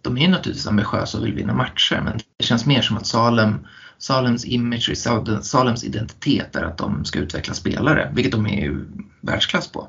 de 0.02 0.18
är 0.18 0.28
naturligtvis 0.28 0.68
ambitiösa 0.68 1.18
och 1.18 1.26
vill 1.26 1.34
vinna 1.34 1.54
matcher 1.54 2.02
men 2.04 2.20
det 2.38 2.46
känns 2.46 2.66
mer 2.66 2.82
som 2.82 2.98
att 2.98 3.08
Salem, 3.08 3.68
Salems 3.98 4.46
image, 4.46 4.98
Salems 5.42 5.84
identitet 5.84 6.56
är 6.56 6.64
att 6.64 6.78
de 6.78 7.06
ska 7.06 7.20
utveckla 7.20 7.54
spelare, 7.54 8.12
vilket 8.16 8.32
de 8.32 8.48
är 8.48 8.62
ju 8.62 8.86
världsklass 9.22 9.72
på. 9.72 9.88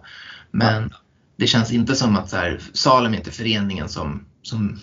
Men 0.50 0.92
det 1.36 1.46
känns 1.46 1.72
inte 1.72 1.94
som 1.94 2.16
att 2.16 2.30
så 2.30 2.36
här, 2.36 2.61
Salem 2.72 3.14
är 3.14 3.18
inte 3.18 3.30
föreningen 3.30 3.88
som, 3.88 4.24
som, 4.42 4.78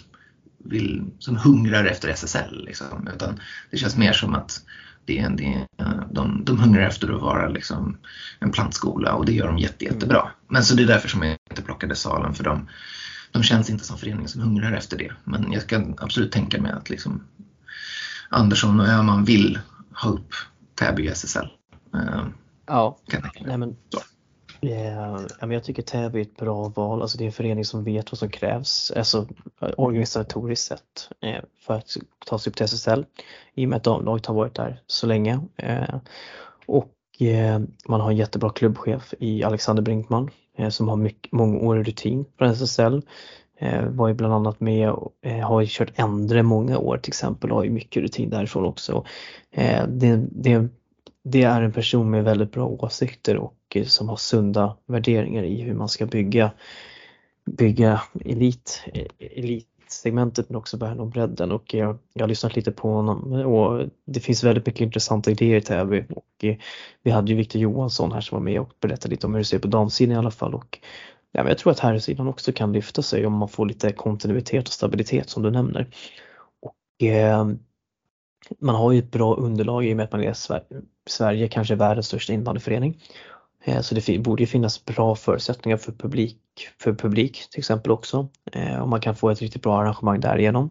vill, 0.57 1.05
som 1.19 1.37
hungrar 1.37 1.85
efter 1.85 2.09
SSL. 2.09 2.65
Liksom, 2.65 3.09
utan 3.15 3.39
det 3.71 3.77
känns 3.77 3.97
mer 3.97 4.13
som 4.13 4.35
att 4.35 4.61
det 5.05 5.19
är, 5.19 5.29
det 5.29 5.45
är, 5.45 5.67
de, 6.11 6.43
de 6.45 6.59
hungrar 6.59 6.87
efter 6.87 7.15
att 7.15 7.21
vara 7.21 7.49
liksom 7.49 7.97
en 8.39 8.51
plantskola 8.51 9.13
och 9.13 9.25
det 9.25 9.31
gör 9.31 9.47
de 9.47 9.57
jätte, 9.57 9.85
jättebra. 9.85 10.31
Men 10.49 10.63
så 10.63 10.75
det 10.75 10.83
är 10.83 10.87
därför 10.87 11.09
som 11.09 11.23
jag 11.23 11.37
inte 11.49 11.61
plockade 11.61 11.95
Salem 11.95 12.33
för 12.33 12.43
de, 12.43 12.67
de 13.31 13.43
känns 13.43 13.69
inte 13.69 13.83
som 13.83 13.97
föreningen 13.97 14.27
som 14.27 14.41
hungrar 14.41 14.73
efter 14.73 14.97
det. 14.97 15.11
Men 15.23 15.51
jag 15.51 15.67
kan 15.67 15.95
absolut 15.97 16.31
tänka 16.31 16.61
mig 16.61 16.71
att 16.71 16.89
liksom 16.89 17.23
Andersson 18.29 18.79
och 18.79 18.87
Öhman 18.87 19.25
vill 19.25 19.59
ha 20.01 20.09
upp 20.09 20.33
Täby 20.75 21.03
i 21.03 21.07
SSL. 21.07 21.47
Uh, 21.95 22.27
ja, 22.65 22.97
nej 23.39 23.57
men, 23.57 23.75
yeah, 24.61 25.25
jag 25.39 25.63
tycker 25.63 25.81
Täby 25.81 26.19
är 26.19 26.21
ett 26.21 26.37
bra 26.37 26.69
val. 26.69 27.01
Alltså 27.01 27.17
det 27.17 27.23
är 27.23 27.25
en 27.25 27.31
förening 27.31 27.65
som 27.65 27.83
vet 27.83 28.11
vad 28.11 28.19
som 28.19 28.29
krävs 28.29 28.91
alltså, 28.91 29.27
organisatoriskt 29.77 30.67
sett 30.67 31.09
eh, 31.21 31.43
för 31.59 31.73
att 31.73 31.97
ta 32.25 32.39
sig 32.39 32.49
upp 32.51 32.55
till 32.55 32.65
SSL. 32.65 33.05
I 33.53 33.65
och 33.65 33.69
med 33.69 33.77
att 33.77 33.83
damlaget 33.83 34.25
har 34.25 34.33
varit 34.33 34.55
där 34.55 34.81
så 34.87 35.07
länge. 35.07 35.39
Eh, 35.55 35.95
och 36.65 36.96
Eh, 37.19 37.59
man 37.87 38.01
har 38.01 38.11
en 38.11 38.17
jättebra 38.17 38.49
klubbchef 38.49 39.13
i 39.19 39.43
Alexander 39.43 39.83
Brinkman 39.83 40.29
eh, 40.57 40.69
som 40.69 40.87
har 40.87 40.95
mycket, 40.95 41.31
mångårig 41.31 41.87
rutin 41.87 42.25
från 42.37 42.49
SSL. 42.49 43.01
Eh, 43.59 43.85
var 43.85 44.07
ju 44.07 44.13
bland 44.13 44.33
annat 44.33 44.59
med 44.59 44.89
och 44.89 45.13
har 45.43 45.61
ju 45.61 45.67
kört 45.69 45.99
Endre 45.99 46.43
många 46.43 46.77
år 46.77 46.97
till 46.97 47.09
exempel 47.09 47.51
och 47.51 47.57
har 47.57 47.63
ju 47.63 47.69
mycket 47.69 48.03
rutin 48.03 48.29
därifrån 48.29 48.65
också. 48.65 49.05
Det, 49.87 50.27
det, 50.31 50.67
det 51.23 51.43
är 51.43 51.61
en 51.61 51.71
person 51.71 52.09
med 52.09 52.23
väldigt 52.23 52.51
bra 52.51 52.67
åsikter 52.67 53.37
och 53.37 53.77
som 53.85 54.09
har 54.09 54.15
sunda 54.15 54.77
värderingar 54.85 55.43
i 55.43 55.61
hur 55.61 55.73
man 55.73 55.89
ska 55.89 56.05
bygga, 56.05 56.51
bygga 57.45 58.01
elit, 58.25 58.83
elit 59.19 59.76
segmentet 59.91 60.49
men 60.49 60.55
också 60.55 60.77
värna 60.77 61.03
om 61.03 61.09
bredden. 61.09 61.51
Och 61.51 61.73
jag, 61.73 61.97
jag 62.13 62.23
har 62.23 62.27
lyssnat 62.27 62.55
lite 62.55 62.71
på 62.71 62.89
honom. 62.89 63.33
Och 63.33 63.89
det 64.05 64.19
finns 64.19 64.43
väldigt 64.43 64.65
mycket 64.65 64.81
intressanta 64.81 65.31
idéer 65.31 65.57
i 65.57 65.61
Täby. 65.61 66.03
Och 66.09 66.43
eh, 66.43 66.55
vi 67.03 67.11
hade 67.11 67.31
ju 67.31 67.37
Viktor 67.37 67.61
Johansson 67.61 68.11
här 68.11 68.21
som 68.21 68.35
var 68.35 68.43
med 68.43 68.59
och 68.59 68.71
berättade 68.79 69.11
lite 69.11 69.27
om 69.27 69.33
hur 69.33 69.39
det 69.39 69.45
ser 69.45 69.59
på 69.59 69.67
damsidan 69.67 70.15
i 70.15 70.17
alla 70.17 70.31
fall. 70.31 70.53
Och 70.53 70.79
ja, 71.31 71.43
men 71.43 71.47
jag 71.47 71.57
tror 71.57 71.71
att 71.71 71.79
herrsidan 71.79 72.27
också 72.27 72.51
kan 72.51 72.73
lyfta 72.73 73.01
sig 73.01 73.25
om 73.25 73.33
man 73.33 73.49
får 73.49 73.65
lite 73.65 73.91
kontinuitet 73.91 74.67
och 74.67 74.73
stabilitet 74.73 75.29
som 75.29 75.43
du 75.43 75.51
nämner. 75.51 75.87
Och 76.61 77.07
eh, 77.07 77.47
man 78.59 78.75
har 78.75 78.91
ju 78.91 78.99
ett 78.99 79.11
bra 79.11 79.35
underlag 79.35 79.85
i 79.85 79.93
och 79.93 79.97
med 79.97 80.03
att 80.03 80.11
man 80.11 80.23
är 80.23 80.33
Sverige, 80.33 80.81
Sverige 81.09 81.47
kanske 81.47 81.75
världens 81.75 82.07
största 82.07 82.33
invandrarförening. 82.33 83.01
Eh, 83.63 83.81
så 83.81 83.95
det 83.95 84.19
borde 84.19 84.45
finnas 84.45 84.85
bra 84.85 85.15
förutsättningar 85.15 85.77
för 85.77 85.91
publik, 85.91 86.37
för 86.79 86.93
publik 86.93 87.49
till 87.49 87.59
exempel 87.59 87.91
också. 87.91 88.27
Eh, 88.51 88.81
och 88.81 88.87
man 88.87 89.01
kan 89.01 89.15
få 89.15 89.29
ett 89.29 89.41
riktigt 89.41 89.61
bra 89.61 89.81
arrangemang 89.81 90.19
därigenom. 90.19 90.69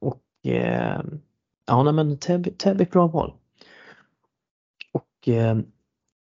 Och 0.00 0.22
eh, 0.44 1.00
ja, 1.66 1.82
nej, 1.82 1.92
men 1.92 2.18
Täby, 2.18 2.54
är 2.64 2.82
ett 2.82 2.90
bra 2.90 3.06
val. 3.06 3.34
Och 4.92 5.28
eh, 5.28 5.58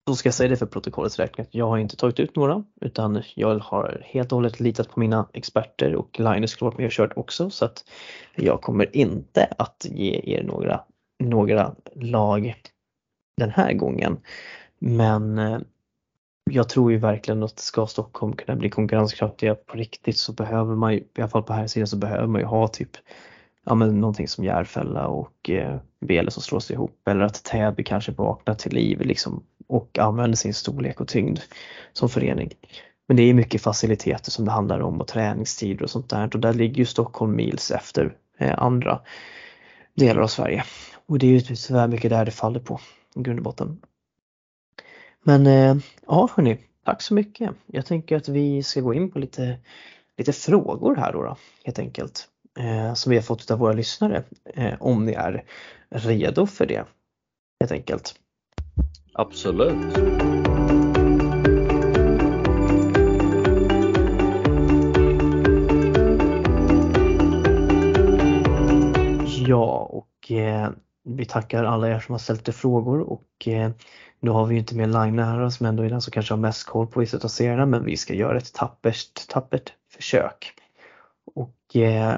då 0.09 0.15
ska 0.15 0.27
jag 0.27 0.33
säga 0.33 0.49
det 0.49 0.57
för 0.57 0.65
protokollets 0.65 1.19
räkning 1.19 1.45
att 1.47 1.55
jag 1.55 1.67
har 1.67 1.77
inte 1.77 1.95
tagit 1.95 2.19
ut 2.19 2.35
några 2.35 2.63
utan 2.81 3.23
jag 3.35 3.59
har 3.59 4.01
helt 4.05 4.31
och 4.31 4.35
hållet 4.35 4.59
litat 4.59 4.89
på 4.89 4.99
mina 4.99 5.29
experter 5.33 5.95
och 5.95 6.19
Linus 6.19 6.51
skulle 6.51 6.69
varit 6.69 6.77
med 6.77 6.85
och 6.85 6.91
kört 6.91 7.17
också 7.17 7.49
så 7.49 7.65
att 7.65 7.83
jag 8.35 8.61
kommer 8.61 8.95
inte 8.95 9.53
att 9.57 9.85
ge 9.89 10.21
er 10.23 10.43
några, 10.43 10.81
några 11.23 11.75
lag 11.95 12.55
den 13.37 13.49
här 13.49 13.73
gången. 13.73 14.17
Men 14.79 15.39
eh, 15.39 15.59
jag 16.51 16.69
tror 16.69 16.91
ju 16.91 16.97
verkligen 16.97 17.43
att 17.43 17.59
ska 17.59 17.87
Stockholm 17.87 18.33
kunna 18.33 18.55
bli 18.55 18.69
konkurrenskraftiga 18.69 19.55
på 19.55 19.77
riktigt 19.77 20.17
så 20.17 20.33
behöver 20.33 20.75
man 20.75 20.93
ju, 20.93 20.99
i 20.99 21.07
alla 21.17 21.27
fall 21.27 21.43
på 21.43 21.53
här 21.53 21.67
sidan 21.67 21.87
så 21.87 21.97
behöver 21.97 22.27
man 22.27 22.41
ju 22.41 22.47
ha 22.47 22.67
typ 22.67 22.89
ja, 23.65 23.75
men 23.75 23.99
någonting 23.99 24.27
som 24.27 24.43
Järfälla 24.43 25.07
och 25.07 25.49
eh, 25.49 25.77
Bele 26.05 26.31
som 26.31 26.43
slås 26.43 26.71
ihop 26.71 27.07
eller 27.07 27.21
att 27.21 27.43
Täby 27.43 27.83
kanske 27.83 28.11
vaknar 28.11 28.55
till 28.55 28.73
liv 28.73 29.01
liksom 29.01 29.43
och 29.67 29.99
använder 29.99 30.37
sin 30.37 30.53
storlek 30.53 31.01
och 31.01 31.07
tyngd 31.07 31.39
som 31.93 32.09
förening. 32.09 32.51
Men 33.07 33.17
det 33.17 33.23
är 33.23 33.33
mycket 33.33 33.61
faciliteter 33.61 34.31
som 34.31 34.45
det 34.45 34.51
handlar 34.51 34.79
om 34.79 35.01
och 35.01 35.07
träningstider 35.07 35.83
och 35.83 35.89
sånt 35.89 36.09
där 36.09 36.29
och 36.33 36.39
där 36.39 36.53
ligger 36.53 36.77
ju 36.77 36.85
Stockholm 36.85 37.35
mils 37.35 37.71
efter 37.71 38.15
eh, 38.37 38.63
andra 38.63 38.99
delar 39.95 40.21
av 40.21 40.27
Sverige. 40.27 40.63
Och 41.07 41.19
det 41.19 41.27
är 41.27 41.31
ju 41.31 41.39
tyvärr 41.39 41.87
mycket 41.87 42.09
där 42.09 42.25
det 42.25 42.31
faller 42.31 42.59
på 42.59 42.79
i 43.15 43.21
grund 43.21 43.39
och 43.39 43.43
botten. 43.43 43.81
Men 45.23 45.47
eh, 45.47 45.75
ja 46.07 46.29
hörni, 46.35 46.57
tack 46.85 47.01
så 47.01 47.13
mycket. 47.13 47.51
Jag 47.65 47.85
tänker 47.85 48.17
att 48.17 48.29
vi 48.29 48.63
ska 48.63 48.81
gå 48.81 48.93
in 48.93 49.11
på 49.11 49.19
lite, 49.19 49.57
lite 50.17 50.33
frågor 50.33 50.95
här 50.95 51.13
då, 51.13 51.23
då 51.23 51.37
helt 51.63 51.79
enkelt. 51.79 52.27
Eh, 52.59 52.93
som 52.93 53.09
vi 53.09 53.15
har 53.15 53.23
fått 53.23 53.51
av 53.51 53.59
våra 53.59 53.73
lyssnare. 53.73 54.23
Eh, 54.55 54.73
om 54.79 55.05
ni 55.05 55.13
är 55.13 55.43
redo 55.89 56.45
för 56.45 56.65
det 56.65 56.85
helt 57.59 57.71
enkelt. 57.71 58.15
Absolut. 59.13 59.75
Ja, 69.47 69.89
och 69.91 70.31
eh, 70.31 70.69
vi 71.03 71.25
tackar 71.25 71.63
alla 71.63 71.89
er 71.89 71.99
som 71.99 72.13
har 72.13 72.19
ställt 72.19 72.55
frågor 72.55 72.99
och 72.99 73.47
eh, 73.47 73.71
nu 74.19 74.31
har 74.31 74.45
vi 74.45 74.53
ju 74.53 74.59
inte 74.59 74.75
med 74.75 74.89
Line 74.89 75.19
här 75.19 75.49
som 75.49 75.65
ändå 75.65 75.83
är 75.83 75.89
den 75.89 75.89
som 75.89 75.95
alltså 75.95 76.11
kanske 76.11 76.33
har 76.33 76.39
mest 76.39 76.67
koll 76.67 76.87
på 76.87 76.99
vissa 76.99 77.17
av 77.17 77.27
serierna 77.27 77.65
men 77.65 77.85
vi 77.85 77.97
ska 77.97 78.13
göra 78.13 78.37
ett 78.37 78.53
tappert, 78.53 79.27
tappert 79.27 79.73
försök. 79.89 80.53
Och 81.35 81.75
eh, 81.75 82.17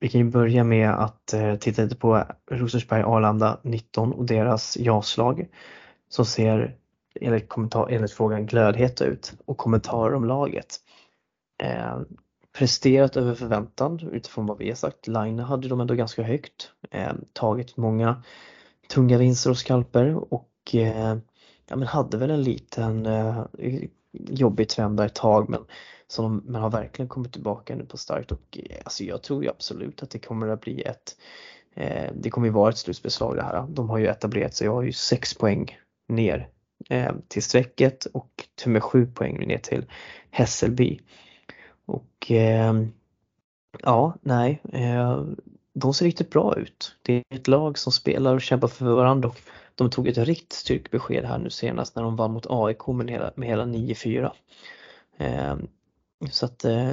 vi 0.00 0.08
kan 0.08 0.20
ju 0.20 0.30
börja 0.30 0.64
med 0.64 0.90
att 0.90 1.32
eh, 1.32 1.56
titta 1.56 1.82
lite 1.82 1.96
på 1.96 2.24
Rosersberg 2.50 3.02
Arlanda 3.02 3.58
19 3.62 4.12
och 4.12 4.24
deras 4.24 4.76
jaslag 4.76 5.46
som 6.08 6.24
ser 6.24 6.76
enligt, 7.20 7.48
kommentar, 7.48 7.88
enligt 7.90 8.12
frågan 8.12 8.46
glödheta 8.46 9.04
ut 9.04 9.34
och 9.44 9.56
kommentarer 9.56 10.14
om 10.14 10.24
laget. 10.24 10.76
Eh, 11.62 12.00
presterat 12.58 13.16
över 13.16 13.34
förväntan 13.34 14.00
utifrån 14.12 14.46
vad 14.46 14.58
vi 14.58 14.68
har 14.68 14.76
sagt. 14.76 15.06
Line 15.06 15.38
hade 15.38 15.68
de 15.68 15.80
ändå 15.80 15.94
ganska 15.94 16.22
högt, 16.22 16.72
eh, 16.90 17.12
tagit 17.32 17.76
många 17.76 18.22
tunga 18.88 19.18
vinster 19.18 19.50
och 19.50 19.58
skalper 19.58 20.34
och 20.34 20.74
eh, 20.74 21.16
ja, 21.70 21.76
men 21.76 21.88
hade 21.88 22.16
väl 22.16 22.30
en 22.30 22.42
liten 22.42 23.06
eh, 23.06 23.44
jobbig 24.12 24.68
trend 24.68 24.96
där 24.96 25.06
ett 25.06 25.14
tag 25.14 25.48
men 25.48 25.60
som 26.06 26.42
men 26.46 26.62
har 26.62 26.70
verkligen 26.70 27.08
kommit 27.08 27.32
tillbaka 27.32 27.76
nu 27.76 27.84
på 27.84 27.96
starkt 27.96 28.32
och 28.32 28.58
eh, 28.70 28.76
alltså 28.84 29.04
jag 29.04 29.22
tror 29.22 29.42
ju 29.44 29.50
absolut 29.50 30.02
att 30.02 30.10
det 30.10 30.18
kommer 30.18 30.48
att 30.48 30.60
bli 30.60 30.82
ett 30.82 31.16
eh, 31.74 32.12
det 32.14 32.30
kommer 32.30 32.46
ju 32.46 32.52
vara 32.52 32.70
ett 32.70 32.78
slutspelslag 32.78 33.36
det 33.36 33.42
här. 33.42 33.66
De 33.68 33.90
har 33.90 33.98
ju 33.98 34.06
etablerat 34.06 34.54
sig, 34.54 34.64
jag 34.64 34.74
har 34.74 34.82
ju 34.82 34.92
6 34.92 35.34
poäng 35.34 35.78
ner 36.08 36.48
eh, 36.88 37.12
till 37.28 37.42
strecket 37.42 38.04
och 38.04 38.30
till 38.54 38.70
med 38.70 38.82
7 38.82 39.06
poäng 39.06 39.46
ner 39.46 39.58
till 39.58 39.86
Hässelby. 40.30 41.00
Och 41.86 42.30
eh, 42.30 42.74
ja, 43.82 44.14
nej, 44.20 44.62
eh, 44.72 45.24
de 45.74 45.94
ser 45.94 46.04
riktigt 46.04 46.30
bra 46.30 46.58
ut. 46.58 46.96
Det 47.02 47.14
är 47.14 47.36
ett 47.36 47.48
lag 47.48 47.78
som 47.78 47.92
spelar 47.92 48.34
och 48.34 48.42
kämpar 48.42 48.68
för 48.68 48.84
varandra 48.84 49.28
och 49.28 49.40
de 49.84 49.90
tog 49.90 50.08
ett 50.08 50.18
riktigt 50.18 50.52
styrkebesked 50.52 51.24
här 51.24 51.38
nu 51.38 51.50
senast 51.50 51.96
när 51.96 52.02
de 52.02 52.16
vann 52.16 52.32
mot 52.32 52.46
AIK 52.48 52.86
med 52.86 53.10
hela, 53.10 53.32
med 53.36 53.48
hela 53.48 53.64
9-4. 53.64 54.30
Eh, 55.18 55.56
så 56.30 56.46
att 56.46 56.64
eh, 56.64 56.92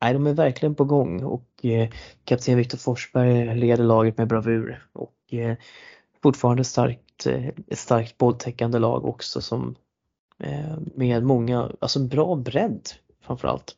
nej, 0.00 0.12
de 0.12 0.26
är 0.26 0.34
verkligen 0.34 0.74
på 0.74 0.84
gång 0.84 1.24
och 1.24 1.48
eh, 1.62 1.88
kapten 2.24 2.56
Viktor 2.56 2.78
Forsberg 2.78 3.54
leder 3.54 3.84
laget 3.84 4.18
med 4.18 4.28
bravur 4.28 4.86
och 4.92 5.34
eh, 5.34 5.56
fortfarande 6.22 6.64
starkt, 6.64 7.26
eh, 7.26 7.46
ett 7.46 7.78
starkt 7.78 8.18
bolltäckande 8.18 8.78
lag 8.78 9.04
också 9.04 9.40
som 9.40 9.74
eh, 10.38 10.76
med 10.94 11.22
många, 11.22 11.70
alltså 11.80 12.00
bra 12.00 12.36
bredd 12.36 12.88
framförallt. 13.20 13.76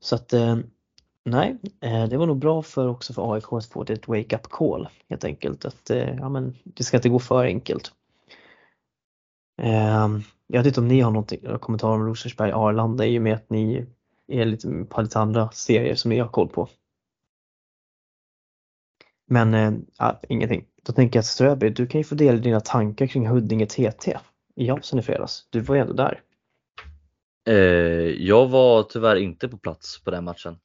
Så 0.00 0.14
att 0.14 0.32
eh, 0.32 0.56
nej, 1.26 1.56
eh, 1.80 2.08
det 2.08 2.16
var 2.16 2.26
nog 2.26 2.38
bra 2.38 2.62
för 2.62 2.88
också 2.88 3.12
för 3.12 3.34
AIK 3.34 3.52
att 3.52 3.66
få 3.66 3.82
ett 3.82 4.08
wake-up 4.08 4.42
call 4.42 4.88
helt 5.08 5.24
enkelt 5.24 5.64
att 5.64 5.90
eh, 5.90 6.16
ja, 6.16 6.28
men 6.28 6.56
det 6.64 6.84
ska 6.84 6.96
inte 6.96 7.08
gå 7.08 7.18
för 7.18 7.44
enkelt. 7.44 7.92
Ehm, 9.62 10.22
jag 10.46 10.60
vet 10.60 10.66
inte 10.66 10.80
om 10.80 10.88
ni 10.88 11.00
har 11.00 11.10
någon 11.10 11.58
kommentar 11.58 11.88
om 11.88 12.06
Rosersberg 12.06 12.52
Arlanda 12.52 13.06
i 13.06 13.18
och 13.18 13.22
med 13.22 13.34
att 13.34 13.50
ni 13.50 13.86
är 14.28 14.44
lite 14.44 14.84
på 14.88 15.02
lite 15.02 15.18
andra 15.18 15.50
serier 15.50 15.94
som 15.94 16.08
ni 16.08 16.18
har 16.18 16.28
koll 16.28 16.48
på. 16.48 16.68
Men 19.28 19.54
äh, 19.54 20.12
ingenting. 20.28 20.64
Då 20.82 20.92
tänker 20.92 21.16
jag 21.16 21.20
att 21.20 21.26
Ströby, 21.26 21.70
du 21.70 21.86
kan 21.86 22.00
ju 22.00 22.04
få 22.04 22.14
dela 22.14 22.38
dina 22.38 22.60
tankar 22.60 23.06
kring 23.06 23.26
Huddinge 23.28 23.66
TT 23.66 24.18
i 24.54 24.66
Japsen 24.66 24.98
i 24.98 25.02
fredags. 25.02 25.46
Du 25.50 25.60
var 25.60 25.74
ju 25.74 25.80
ändå 25.80 25.92
där. 25.92 26.20
Jag 28.18 28.48
var 28.48 28.82
tyvärr 28.82 29.16
inte 29.16 29.48
på 29.48 29.58
plats 29.58 30.04
på 30.04 30.10
den 30.10 30.24
matchen. 30.24 30.58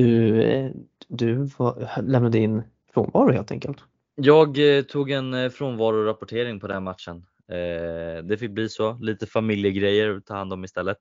Du, 0.00 0.42
eh, 0.42 0.70
du 1.08 1.34
var, 1.58 2.02
lämnade 2.02 2.38
in 2.38 2.62
frånvaro 2.94 3.32
helt 3.32 3.50
enkelt? 3.50 3.78
Jag 4.14 4.76
eh, 4.76 4.82
tog 4.82 5.10
en 5.10 5.50
frånvarorapportering 5.50 6.60
på 6.60 6.66
den 6.66 6.82
matchen. 6.82 7.26
Eh, 7.48 8.24
det 8.24 8.36
fick 8.38 8.50
bli 8.50 8.68
så, 8.68 8.98
lite 9.00 9.26
familjegrejer 9.26 10.16
att 10.16 10.26
ta 10.26 10.34
hand 10.34 10.52
om 10.52 10.64
istället. 10.64 10.98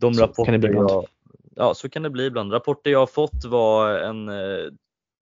De 0.00 0.14
så 0.14 0.22
rapporter 0.22 0.52
kan 0.52 0.60
det 0.60 0.68
bli 0.68 0.76
jag, 0.76 1.06
ja, 1.56 1.74
så 1.74 1.88
kan 1.88 2.02
det 2.02 2.10
bli 2.10 2.26
ibland. 2.26 2.52
Rapporter 2.52 2.90
jag 2.90 2.98
har 2.98 3.06
fått 3.06 3.44
var 3.44 3.98
en 3.98 4.28
eh, 4.28 4.70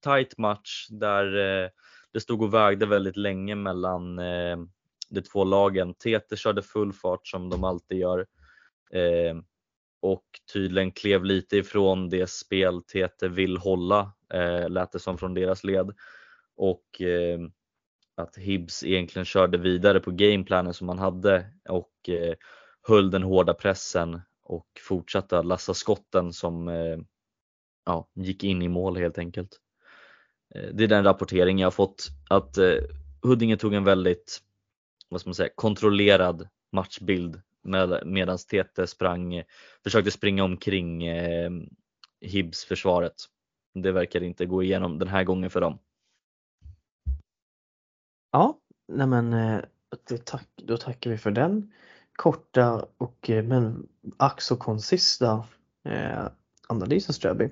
tight 0.05 0.38
match 0.38 0.86
där 0.90 1.62
eh, 1.64 1.68
det 2.12 2.20
stod 2.20 2.42
och 2.42 2.55
vägde 2.55 2.86
väldigt 2.86 3.16
länge 3.16 3.55
mellan 3.55 4.18
eh, 4.18 4.59
de 5.11 5.20
två 5.20 5.44
lagen. 5.44 5.94
Tete 5.94 6.36
körde 6.36 6.62
full 6.62 6.92
fart 6.92 7.26
som 7.26 7.51
de 7.51 7.64
alltid 7.64 7.98
gör 7.98 8.26
eh, 8.90 9.34
och 10.01 10.24
tydligen 10.53 10.92
klev 10.92 11.24
lite 11.24 11.57
ifrån 11.57 12.09
det 12.09 12.30
spel 12.30 12.82
Tete 12.82 13.28
vill 13.28 13.57
hålla, 13.57 14.12
eh, 14.34 14.68
lät 14.68 14.92
det 14.92 14.98
som 14.98 15.18
från 15.18 15.34
deras 15.34 15.64
led. 15.64 15.94
Och 16.57 17.01
eh, 17.01 17.40
att 18.16 18.36
Hibs 18.36 18.84
egentligen 18.84 19.24
körde 19.24 19.59
vidare 19.59 20.01
på 20.01 20.11
gameplanen 20.11 20.74
som 20.74 20.86
man 20.86 20.98
hade 20.98 21.46
och 21.68 22.09
eh, 22.09 22.34
höll 22.82 23.11
den 23.11 23.22
hårda 23.22 23.55
pressen 23.55 24.20
och 24.42 24.66
fortsatte 24.80 25.42
lassa 25.42 25.74
skotten 25.74 26.32
som 26.32 26.68
eh, 26.68 26.98
ja, 27.86 28.09
gick 28.14 28.44
in 28.44 28.62
i 28.62 28.68
mål 28.68 28.96
helt 28.96 29.18
enkelt. 29.18 29.61
Eh, 30.55 30.68
det 30.74 30.84
är 30.84 30.88
den 30.88 31.05
rapportering 31.05 31.59
jag 31.59 31.66
har 31.66 31.70
fått 31.70 32.09
att 32.30 32.59
eh, 32.59 32.74
Huddinge 33.22 33.57
tog 33.57 33.74
en 33.74 33.84
väldigt 33.84 34.40
vad 35.09 35.20
ska 35.20 35.28
man 35.28 35.34
säga, 35.34 35.51
kontrollerad 35.55 36.48
matchbild 36.72 37.40
med, 37.63 38.03
medan 38.07 38.39
Tete 38.51 38.87
sprang, 38.87 39.43
försökte 39.83 40.11
springa 40.11 40.45
omkring 40.45 41.07
eh, 41.07 41.51
Hibs 42.21 42.65
försvaret. 42.65 43.15
Det 43.75 43.93
verkar 43.93 44.23
inte 44.23 44.47
gå 44.47 44.63
igenom 44.63 44.99
den 44.99 45.09
här 45.09 45.25
gången 45.25 45.51
för 45.51 45.61
dem. 45.61 45.79
Ja, 48.33 48.59
nej 48.89 49.07
men 49.07 49.33
eh, 49.33 49.61
tack, 50.25 50.49
då 50.57 50.77
tackar 50.77 51.11
vi 51.11 51.19
för 51.19 51.31
den 51.31 51.73
korta 52.13 52.87
och 52.97 53.31
eh, 53.31 53.45
men 53.45 53.89
ack 54.17 54.41
så 54.41 54.57
konsista 54.57 55.45
eh, 55.85 56.27
analysen 56.69 57.15
Ströby. 57.15 57.51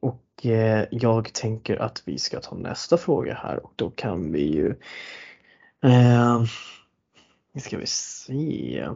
Och 0.00 0.46
eh, 0.46 0.86
jag 0.90 1.32
tänker 1.34 1.76
att 1.76 2.02
vi 2.04 2.18
ska 2.18 2.40
ta 2.40 2.56
nästa 2.56 2.96
fråga 2.96 3.34
här 3.34 3.64
och 3.64 3.72
då 3.76 3.90
kan 3.90 4.32
vi 4.32 4.54
ju 4.54 4.74
eh, 5.82 6.44
ska 7.60 7.78
vi 7.78 7.86
se. 7.86 8.88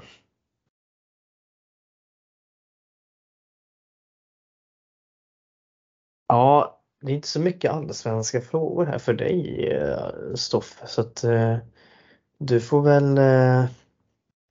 Ja, 6.27 6.81
det 7.01 7.12
är 7.12 7.14
inte 7.14 7.29
så 7.29 7.41
mycket 7.41 7.70
allsvenska 7.70 8.41
frågor 8.41 8.87
här 8.87 8.99
för 8.99 9.14
dig 9.14 9.68
eh, 9.72 10.35
Stoff 10.35 10.64
Stoffe 10.64 10.87
så 10.87 11.01
att 11.01 11.25
eh, 11.25 11.57
du 12.39 12.61
får 12.61 12.83
väl 12.83 13.18
eh, 13.18 13.70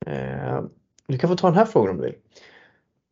Eh, 0.05 0.63
du 1.07 1.17
kan 1.17 1.29
få 1.29 1.35
ta 1.35 1.47
den 1.47 1.57
här 1.57 1.65
frågan 1.65 1.95
om 1.95 2.01
du 2.01 2.03
vill. 2.03 2.15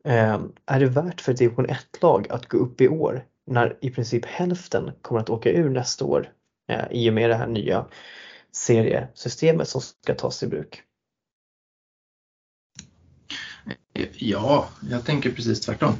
Eh, 0.03 0.39
är 0.65 0.79
det 0.79 0.85
värt 0.85 1.21
för 1.21 1.31
ett 1.31 1.37
division 1.37 1.67
1-lag 1.67 2.27
att 2.29 2.47
gå 2.47 2.57
upp 2.57 2.81
i 2.81 2.87
år 2.87 3.25
när 3.45 3.77
i 3.81 3.89
princip 3.89 4.25
hälften 4.25 4.91
kommer 5.01 5.21
att 5.21 5.29
åka 5.29 5.51
ur 5.51 5.69
nästa 5.69 6.05
år 6.05 6.31
eh, 6.69 6.85
i 6.91 7.09
och 7.09 7.13
med 7.13 7.29
det 7.29 7.35
här 7.35 7.47
nya 7.47 7.85
seriesystemet 8.51 9.67
som 9.67 9.81
ska 9.81 10.15
tas 10.15 10.43
i 10.43 10.47
bruk? 10.47 10.81
Ja, 14.13 14.69
jag 14.89 15.05
tänker 15.05 15.31
precis 15.31 15.61
tvärtom. 15.61 15.95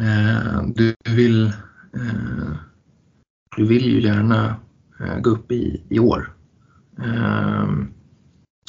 Eh, 0.00 0.62
du 0.74 0.94
vill, 1.04 1.46
eh, 1.94 2.52
du 3.56 3.66
vill 3.66 3.84
ju 3.84 4.00
gärna 4.00 4.56
eh, 5.00 5.18
gå 5.18 5.30
upp 5.30 5.52
i, 5.52 5.82
i 5.88 5.98
år 5.98 6.32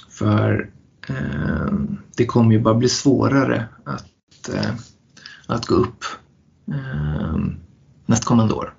för 0.09 0.69
det 2.17 2.25
kommer 2.25 2.51
ju 2.51 2.59
bara 2.59 2.73
bli 2.73 2.89
svårare 2.89 3.67
att, 3.85 4.49
eh, 4.53 4.71
att 5.47 5.65
gå 5.65 5.75
upp 5.75 6.05
nästkommande 8.05 8.53
år. 8.53 8.73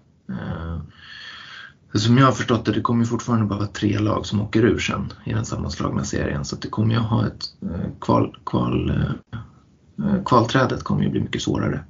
Som 1.94 2.18
jag 2.18 2.26
har 2.26 2.32
förstått 2.32 2.64
det, 2.64 2.72
det 2.72 2.80
kommer 2.80 3.00
ju 3.00 3.06
fortfarande 3.06 3.46
bara 3.46 3.58
vara 3.58 3.68
tre 3.68 3.98
lag 3.98 4.26
som 4.26 4.40
åker 4.40 4.64
ur 4.64 4.78
sen 4.78 5.12
i 5.24 5.32
den 5.32 5.44
sammanslagna 5.44 6.04
serien. 6.04 6.44
Så 6.44 6.56
det 6.56 6.68
kommer 6.68 6.94
ju 6.94 7.00
ha 7.00 7.26
ett 7.26 7.44
eh, 7.62 7.90
kval, 8.00 8.36
kval, 8.46 8.90
eh, 8.90 10.22
kvalträdet 10.24 10.82
kommer 10.82 11.02
ju 11.02 11.10
bli 11.10 11.20
mycket 11.20 11.42
svårare 11.42 11.84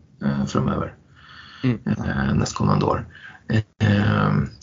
framöver. 0.46 0.94
Mm. 1.62 1.78
Nästkommande 2.38 2.84
år. 2.84 3.06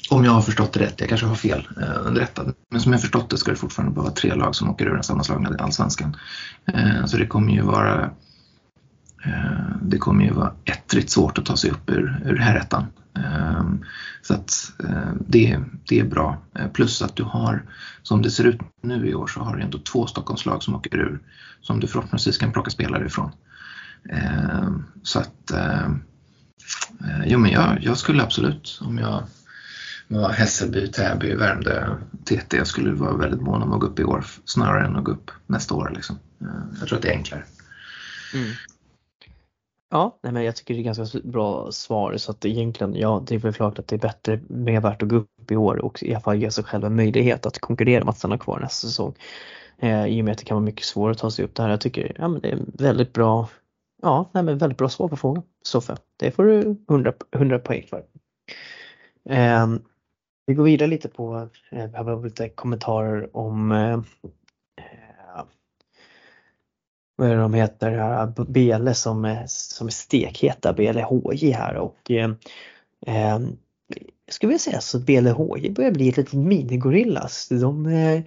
Om 0.10 0.26
jag 0.26 0.32
har 0.32 0.42
förstått 0.42 0.74
det 0.74 0.80
rätt, 0.80 1.00
jag 1.00 1.10
kanske 1.10 1.28
har 1.28 1.36
fel 1.36 1.68
eh, 1.82 2.08
underrättad. 2.08 2.54
Men 2.72 2.82
som 2.82 2.92
jag 2.92 3.02
förstått 3.02 3.30
det 3.30 3.38
ska 3.38 3.52
det 3.52 3.58
fortfarande 3.58 3.96
bara 3.96 4.02
vara 4.02 4.14
tre 4.14 4.36
lag 4.36 4.56
som 4.56 4.70
åker 4.70 4.86
ur 4.86 4.94
den 4.94 5.04
sammanslagna 5.04 5.56
allsvenskan. 5.60 6.16
Eh, 6.66 7.06
så 7.06 7.18
det 7.18 7.28
kommer 7.28 7.54
ju 7.54 7.62
vara 7.62 8.04
eh, 9.26 9.76
det 9.82 9.98
kommer 9.98 10.26
ju 10.26 10.34
vara 10.34 10.54
ettrigt 10.66 11.10
svårt 11.10 11.38
att 11.38 11.46
ta 11.46 11.58
sig 11.58 11.72
upp 11.72 11.90
ur, 11.90 12.22
ur 12.26 12.38
herrettan. 12.38 12.86
Eh, 13.16 13.64
så 14.22 14.34
att 14.34 14.72
eh, 14.84 15.14
det, 15.28 15.60
det 15.88 16.00
är 16.00 16.06
bra. 16.06 16.38
Eh, 16.56 16.68
plus 16.68 17.02
att 17.02 17.16
du 17.16 17.24
har, 17.24 17.64
som 18.04 18.22
det 18.22 18.32
ser 18.32 18.44
ut 18.44 18.60
nu 18.82 19.10
i 19.10 19.16
år, 19.16 19.28
så 19.28 19.40
har 19.40 19.56
du 19.56 19.64
ändå 19.64 19.78
två 19.78 20.08
Stockholmslag 20.08 20.64
som 20.64 20.76
åker 20.76 20.98
ur 20.98 21.20
som 21.62 21.80
du 21.80 21.88
förhoppningsvis 21.88 22.38
kan 22.38 22.52
plocka 22.52 22.70
spelare 22.70 23.06
ifrån. 23.06 23.32
Ehm, 24.10 24.84
så 25.04 25.20
att 25.20 25.52
ehm, 25.52 26.04
eh, 27.02 27.24
Jo 27.26 27.40
men 27.40 27.52
jag, 27.52 27.78
jag 27.82 27.98
skulle 27.98 28.24
absolut, 28.24 28.80
om 28.82 28.98
jag 28.98 29.24
var 30.08 30.30
Hässelby, 30.30 30.88
Täby, 30.88 31.36
Värmdö, 31.36 31.96
TT. 32.26 32.58
Jag 32.58 32.68
skulle 32.68 32.92
vara 32.92 33.18
väldigt 33.18 33.42
mån 33.42 33.62
om 33.62 33.74
att 33.74 33.80
gå 33.80 33.88
upp 33.88 34.00
i 34.00 34.04
år 34.04 34.26
snarare 34.46 34.86
än 34.86 34.96
att 34.96 35.04
gå 35.04 35.12
upp 35.12 35.32
nästa 35.48 35.76
år. 35.76 35.92
Liksom. 35.96 36.20
Eh, 36.42 36.48
jag 36.80 36.88
tror 36.88 36.98
att 36.98 37.02
det 37.02 37.10
är 37.10 37.18
enklare. 37.18 37.44
Mm. 38.34 38.52
Ja, 39.92 40.20
nej 40.24 40.34
men 40.34 40.44
jag 40.44 40.56
tycker 40.56 40.74
det 40.74 40.80
är 40.80 40.84
ganska 40.84 41.20
bra 41.24 41.72
svar 41.72 42.18
så 42.18 42.32
att 42.32 42.46
egentligen, 42.46 42.96
ja 42.96 43.24
det 43.28 43.36
är 43.36 43.40
väl 43.40 43.54
klart 43.54 43.80
att 43.80 43.88
det 43.88 43.96
är 43.96 44.00
bättre, 44.00 44.40
mer 44.48 44.82
värt 44.82 45.04
att 45.04 45.10
gå 45.10 45.16
upp 45.16 45.52
i 45.52 45.56
år 45.56 45.76
och 45.86 46.04
i 46.04 46.14
alla 46.14 46.22
fall 46.22 46.38
ge 46.38 46.52
sig 46.52 46.64
själv 46.64 46.86
en 46.86 46.96
möjlighet 46.96 47.46
att 47.46 47.60
konkurrera 47.60 48.04
om 48.04 48.10
att 48.10 48.18
stanna 48.18 48.38
kvar 48.38 48.60
nästa 48.60 48.88
säsong. 48.88 49.16
Eh, 49.78 50.06
I 50.06 50.22
och 50.22 50.26
med 50.26 50.32
att 50.32 50.38
det 50.38 50.46
kan 50.46 50.56
vara 50.56 50.66
mycket 50.66 50.86
svårare 50.86 51.12
att 51.12 51.18
ta 51.18 51.32
sig 51.32 51.46
upp 51.46 51.56
det 51.56 51.64
här. 51.64 51.70
Jag 51.70 51.82
tycker 51.82 52.16
ja, 52.18 52.28
men 52.28 52.42
det 52.42 52.52
är 52.52 52.60
väldigt 52.74 53.14
bra, 53.14 53.50
ja, 54.02 54.30
nej 54.34 54.44
men 54.44 54.58
väldigt 54.58 54.78
bra 54.78 54.90
svar 54.90 55.08
på 55.08 55.18
frågan. 55.18 55.44
Soffe, 55.62 55.98
det 56.18 56.32
får 56.32 56.44
du 56.44 56.78
100, 56.90 57.14
100 57.32 57.60
poäng 57.60 57.86
för. 57.90 58.04
Eh, 59.30 59.68
vi 60.46 60.54
går 60.54 60.64
vidare 60.64 60.90
lite 60.90 61.10
på, 61.10 61.50
eh, 61.72 61.86
vi 61.86 61.98
har 61.98 62.24
lite 62.24 62.50
kommentarer 62.50 63.38
om 63.38 63.72
eh, 63.72 63.94
eh 63.94 65.44
vad 67.16 67.30
är 67.30 67.36
det 67.36 67.42
de 67.42 67.54
heter, 67.54 68.44
Bele 68.48 68.94
som 68.94 69.26
är, 69.26 69.44
som 69.48 69.88
är 69.88 69.92
stekheta, 69.92 70.74
Bele 70.74 71.02
HJ 71.02 71.52
här 71.52 71.76
och 71.76 72.12
eh, 72.12 72.32
eh, 73.08 73.40
jag 74.52 74.62
säga 74.62 74.82
så 74.82 74.98
att 74.98 75.06
HJ 75.38 75.70
börjar 75.70 75.92
bli 75.92 76.10
ett 76.10 76.18
litet 76.18 76.34
minigorillas. 76.34 77.48
De, 77.50 77.86
eh, 77.86 78.22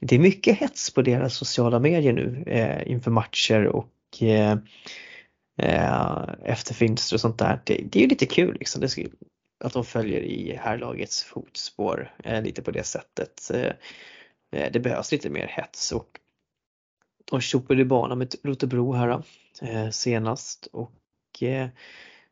det 0.00 0.14
är 0.14 0.18
mycket 0.18 0.58
hets 0.58 0.94
på 0.94 1.02
deras 1.02 1.34
sociala 1.34 1.78
medier 1.78 2.12
nu 2.12 2.44
eh, 2.46 2.90
inför 2.92 3.10
matcher 3.10 3.66
och 3.66 4.22
eh, 4.22 4.56
Eh, 5.56 6.28
efter 6.44 6.74
finster 6.74 7.16
och 7.16 7.20
sånt 7.20 7.38
där. 7.38 7.60
Det, 7.64 7.74
det 7.74 7.98
är 7.98 8.02
ju 8.02 8.08
lite 8.08 8.26
kul 8.26 8.56
liksom. 8.58 8.80
Det 8.80 8.88
att 9.64 9.72
de 9.72 9.84
följer 9.84 10.20
i 10.20 10.56
herrlagets 10.62 11.24
fotspår 11.24 12.14
eh, 12.24 12.42
lite 12.42 12.62
på 12.62 12.70
det 12.70 12.82
sättet. 12.82 13.50
Eh, 13.54 13.72
eh 14.52 14.72
det 14.72 14.80
behövs 14.80 15.12
lite 15.12 15.30
mer 15.30 15.46
hets 15.46 15.92
och 15.92 16.20
de 17.30 17.40
tjoppade 17.40 17.84
bana 17.84 18.14
med 18.14 18.34
Rotebro 18.42 18.92
här 18.92 19.22
eh, 19.62 19.90
senast 19.90 20.68
och 20.72 21.42
eh, 21.42 21.68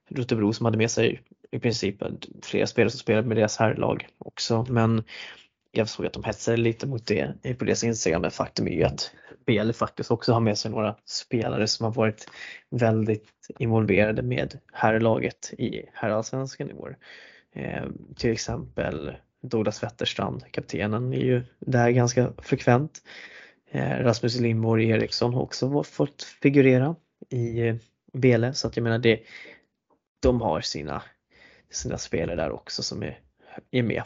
Rotebro 0.08 0.52
som 0.52 0.64
hade 0.64 0.78
med 0.78 0.90
sig 0.90 1.22
i 1.50 1.58
princip 1.58 2.02
flera 2.42 2.66
spelare 2.66 2.90
som 2.90 2.98
spelade 2.98 3.28
med 3.28 3.36
deras 3.36 3.56
herrlag 3.56 4.08
också 4.18 4.66
men 4.68 5.04
jag 5.76 5.88
såg 5.88 6.06
att 6.06 6.12
de 6.12 6.24
hetsade 6.24 6.56
lite 6.56 6.86
mot 6.86 7.06
det 7.06 7.34
på 7.58 7.64
deras 7.64 7.84
Instagram 7.84 8.22
men 8.22 8.30
faktum 8.30 8.66
är 8.66 8.72
ju 8.72 8.84
att 8.84 9.10
BL 9.46 9.72
faktiskt 9.72 10.10
också 10.10 10.32
har 10.32 10.40
med 10.40 10.58
sig 10.58 10.70
några 10.70 10.96
spelare 11.04 11.66
som 11.66 11.84
har 11.84 11.92
varit 11.92 12.28
väldigt 12.70 13.28
involverade 13.58 14.22
med 14.22 14.58
herrlaget 14.72 15.52
i 15.58 15.82
herrallsvenskan 15.92 16.70
i 16.70 16.74
år. 16.74 16.96
Eh, 17.52 17.84
till 18.16 18.32
exempel 18.32 19.16
Douglas 19.42 19.82
Wetterstrand, 19.82 20.44
kaptenen, 20.50 21.12
är 21.12 21.18
ju 21.18 21.42
där 21.58 21.90
ganska 21.90 22.32
frekvent. 22.38 23.02
Eh, 23.70 23.98
Rasmus 23.98 24.40
Lindborg 24.40 24.88
Eriksson 24.88 25.34
har 25.34 25.42
också 25.42 25.82
fått 25.82 26.22
figurera 26.22 26.96
i 27.30 27.68
eh, 27.68 27.76
BL 28.12 28.50
så 28.52 28.68
att 28.68 28.76
jag 28.76 28.84
menar 28.84 28.98
det, 28.98 29.20
de 30.22 30.40
har 30.40 30.60
sina, 30.60 31.02
sina 31.70 31.98
spelare 31.98 32.36
där 32.36 32.50
också 32.50 32.82
som 32.82 33.02
är, 33.02 33.18
är 33.70 33.82
med. 33.82 34.02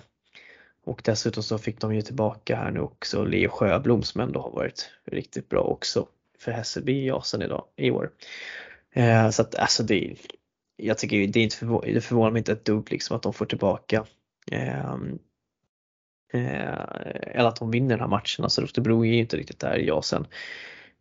Och 0.89 1.03
dessutom 1.05 1.43
så 1.43 1.59
fick 1.59 1.81
de 1.81 1.95
ju 1.95 2.03
tillbaka 2.03 2.57
här 2.57 2.71
nu 2.71 2.81
också 2.81 3.25
Leo 3.25 3.51
Sjöblom 3.51 4.03
som 4.03 4.21
ändå 4.21 4.41
har 4.41 4.51
varit 4.51 4.91
riktigt 5.05 5.49
bra 5.49 5.61
också 5.61 6.07
för 6.39 6.53
Hässelby 6.53 6.93
i 6.93 7.07
Jasen 7.07 7.43
idag, 7.43 7.65
i 7.77 7.91
år. 7.91 8.11
Eh, 8.93 9.31
så 9.31 9.43
att 9.43 9.55
alltså 9.55 9.83
det, 9.83 10.15
jag 10.77 10.99
tycker 10.99 11.27
det, 11.27 11.41
är 11.41 11.45
inte 11.45 11.57
förvå 11.57 11.81
det 11.81 12.01
förvånar 12.01 12.31
mig 12.31 12.39
inte 12.39 12.53
ett 12.53 12.65
dugg 12.65 12.93
liksom 12.93 13.17
att 13.17 13.23
de 13.23 13.33
får 13.33 13.47
tillbaka 13.47 14.05
eh, 14.51 14.93
eh, 16.33 16.79
eller 17.23 17.49
att 17.49 17.57
de 17.57 17.71
vinner 17.71 17.89
den 17.89 18.01
här 18.01 18.09
matchen. 18.09 18.45
Alltså 18.45 18.63
Rotebro 18.63 19.05
är 19.05 19.13
ju 19.13 19.19
inte 19.19 19.37
riktigt 19.37 19.61
där 19.61 19.77
i 19.77 19.87
Jasen. 19.87 20.27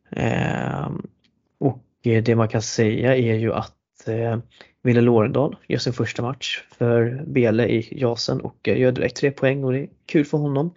Eh, 0.10 0.90
och 1.58 1.84
det 2.02 2.36
man 2.36 2.50
kan 2.50 2.62
säga 2.62 3.16
är 3.16 3.36
ju 3.36 3.54
att 3.54 4.08
eh, 4.08 4.38
Wille 4.88 5.02
Lorendal 5.02 5.56
gör 5.68 5.78
sin 5.78 5.94
första 5.94 6.22
match 6.22 6.64
för 6.72 7.24
Bele 7.28 7.68
i 7.68 8.00
Jasen 8.00 8.42
och 8.42 8.68
gör 8.68 8.92
direkt 8.92 9.18
tre 9.18 9.32
poäng 9.32 9.64
och 9.64 9.74
det 9.74 9.80
är 9.80 9.90
kul 10.06 10.26
för 10.26 10.38
honom. 10.38 10.74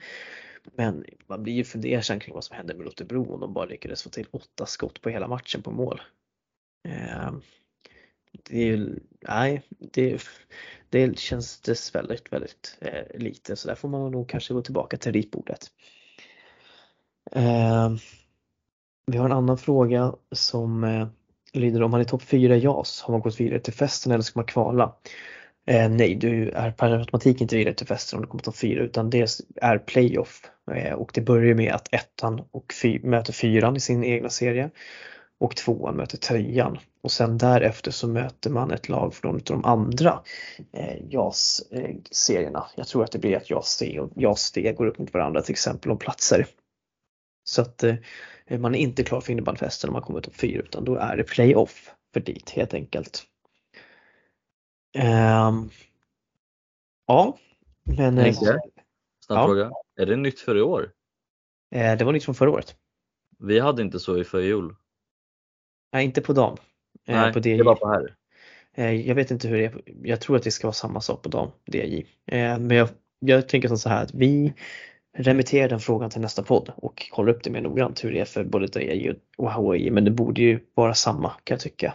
Men 0.76 1.04
man 1.26 1.42
blir 1.42 1.52
ju 1.52 1.64
fundersam 1.64 2.20
kring 2.20 2.34
vad 2.34 2.44
som 2.44 2.56
hände 2.56 2.74
med 2.74 2.84
Lottebro 2.84 3.34
om 3.34 3.40
de 3.40 3.52
bara 3.54 3.64
lyckades 3.64 4.02
få 4.02 4.11
till 4.11 4.26
åtta 4.30 4.66
skott 4.66 5.00
på 5.00 5.11
hela 5.11 5.28
matchen 5.28 5.62
på 5.62 5.70
mål. 5.70 6.00
Ehm, 6.88 7.42
det, 8.48 8.68
är, 8.68 8.98
nej, 9.28 9.62
det, 9.78 10.22
det 10.88 11.18
känns 11.18 11.61
det 11.61 11.94
väldigt, 11.94 12.32
väldigt 12.32 12.78
lite 13.14 13.56
så 13.56 13.68
där 13.68 13.74
får 13.74 13.88
man 13.88 14.12
nog 14.12 14.28
kanske 14.28 14.54
gå 14.54 14.62
tillbaka 14.62 14.96
till 14.96 15.12
ritbordet. 15.12 15.66
Ehm, 17.32 17.98
vi 19.06 19.18
har 19.18 19.24
en 19.24 19.32
annan 19.32 19.58
fråga 19.58 20.14
som 20.32 20.84
eh, 20.84 21.08
lyder 21.53 21.82
om 21.82 21.90
man 21.90 22.01
är 22.01 22.05
topp 22.05 22.22
4 22.22 22.57
i 22.57 22.61
JAS, 22.61 23.03
har 23.03 23.12
man 23.12 23.20
gått 23.20 23.40
vidare 23.40 23.61
till 23.61 23.72
festen 23.72 24.12
eller 24.12 24.22
ska 24.22 24.38
man 24.38 24.46
kvala? 24.46 24.94
Eh, 25.66 25.88
nej, 25.90 26.14
du 26.14 26.51
är 26.51 26.70
per 26.70 26.90
automatik 26.90 27.40
inte 27.40 27.57
vidare 27.57 27.74
till 27.74 27.86
festen 27.86 28.16
om 28.16 28.22
du 28.22 28.28
kommer 28.28 28.42
topp 28.42 28.57
4 28.57 28.82
utan 28.82 29.11
det 29.11 29.28
är 29.57 29.78
playoff 29.78 30.42
eh, 30.74 30.92
och 30.92 31.11
det 31.14 31.20
börjar 31.20 31.55
med 31.55 31.72
att 31.72 31.94
ettan 31.94 32.42
och 32.51 32.74
fy, 32.82 33.01
möter 33.03 33.32
fyran 33.32 33.76
i 33.76 33.80
sin 33.80 34.05
egna 34.05 34.28
serie 34.28 34.70
och 35.40 35.57
tvåan 35.57 35.96
möter 35.96 36.18
trean 36.18 36.78
och 37.03 37.12
sen 37.12 37.38
därefter 37.38 37.90
så 37.90 38.09
möter 38.09 38.51
man 38.51 38.70
ett 38.70 38.88
lag 38.88 39.14
från 39.14 39.40
de 39.44 39.64
andra 39.64 40.20
eh, 40.72 40.96
JAS-serierna. 41.11 42.59
Eh, 42.59 42.72
Jag 42.74 42.86
tror 42.86 43.05
att 43.05 43.12
det 43.12 43.18
blir 43.18 43.36
att 43.36 43.51
JAS 43.51 43.68
C 43.68 44.01
och 44.01 44.11
JAS 44.16 44.53
D 44.53 44.72
går 44.72 44.86
upp 44.86 44.98
mot 44.98 45.14
varandra 45.14 45.42
till 45.42 45.53
exempel 45.53 45.90
om 45.90 45.98
platser. 45.98 46.46
Så 47.45 47.62
att 47.62 47.82
eh, 47.82 47.97
man 48.59 48.74
är 48.74 48.78
inte 48.78 49.03
klar 49.03 49.20
för 49.20 49.32
innebandyfesten 49.32 49.91
om 49.91 49.93
man 49.93 50.03
kommer 50.03 50.20
topp 50.20 50.36
4 50.36 50.62
utan 50.62 50.84
då 50.84 50.97
är 50.97 51.16
det 51.16 51.24
playoff 51.24 51.95
för 52.12 52.20
dit 52.20 52.51
helt 52.51 52.74
enkelt. 52.74 53.26
Um, 54.99 55.70
ja, 57.07 57.38
men... 57.97 58.18
Eh, 58.18 58.34
Snabb 58.34 58.61
ja. 59.28 59.47
fråga. 59.47 59.70
Är 59.97 60.07
det 60.07 60.16
nytt 60.16 60.41
för 60.41 60.57
i 60.57 60.62
år? 60.62 60.93
Eh, 61.74 61.97
det 61.97 62.05
var 62.05 62.12
nytt 62.12 62.24
från 62.24 62.34
förra 62.34 62.51
året. 62.51 62.76
Vi 63.38 63.61
hade 63.61 63.82
inte 63.82 64.01
så 64.01 64.18
i 64.18 64.24
förjol. 64.24 64.76
Nej, 65.93 66.05
inte 66.05 66.20
på 66.20 66.32
dam. 66.32 66.57
Eh, 67.07 67.20
Nej, 67.20 67.32
på 67.32 67.38
DJ. 67.38 67.57
det 67.57 67.62
var 67.62 67.74
på 67.74 67.88
herr. 67.88 68.16
Eh, 68.74 69.09
jag 69.09 69.14
vet 69.14 69.30
inte 69.30 69.49
hur 69.49 69.59
det 69.59 69.64
är. 69.64 69.82
Jag 70.03 70.20
tror 70.20 70.36
att 70.36 70.43
det 70.43 70.51
ska 70.51 70.66
vara 70.66 70.72
samma 70.72 71.01
sak 71.01 71.22
på 71.22 71.28
dam, 71.28 71.51
DJ. 71.66 72.07
Eh, 72.26 72.59
men 72.59 72.70
jag, 72.70 72.88
jag 73.18 73.49
tänker 73.49 73.76
så 73.76 73.88
här 73.88 74.03
att 74.03 74.14
vi 74.14 74.55
remitterar 75.16 75.68
den 75.68 75.80
frågan 75.80 76.11
till 76.11 76.20
nästa 76.20 76.42
podd 76.42 76.72
och 76.76 77.08
kollar 77.11 77.32
upp 77.32 77.44
det 77.44 77.50
mer 77.50 77.61
noggrant 77.61 78.04
hur 78.04 78.12
det 78.12 78.20
är 78.20 78.24
för 78.24 78.44
både 78.44 78.82
DJ 78.82 79.12
och 79.36 79.74
HI. 79.74 79.90
Men 79.90 80.04
det 80.04 80.11
borde 80.11 80.40
ju 80.40 80.61
vara 80.74 80.94
samma 80.94 81.30
kan 81.30 81.54
jag 81.54 81.61
tycka. 81.61 81.94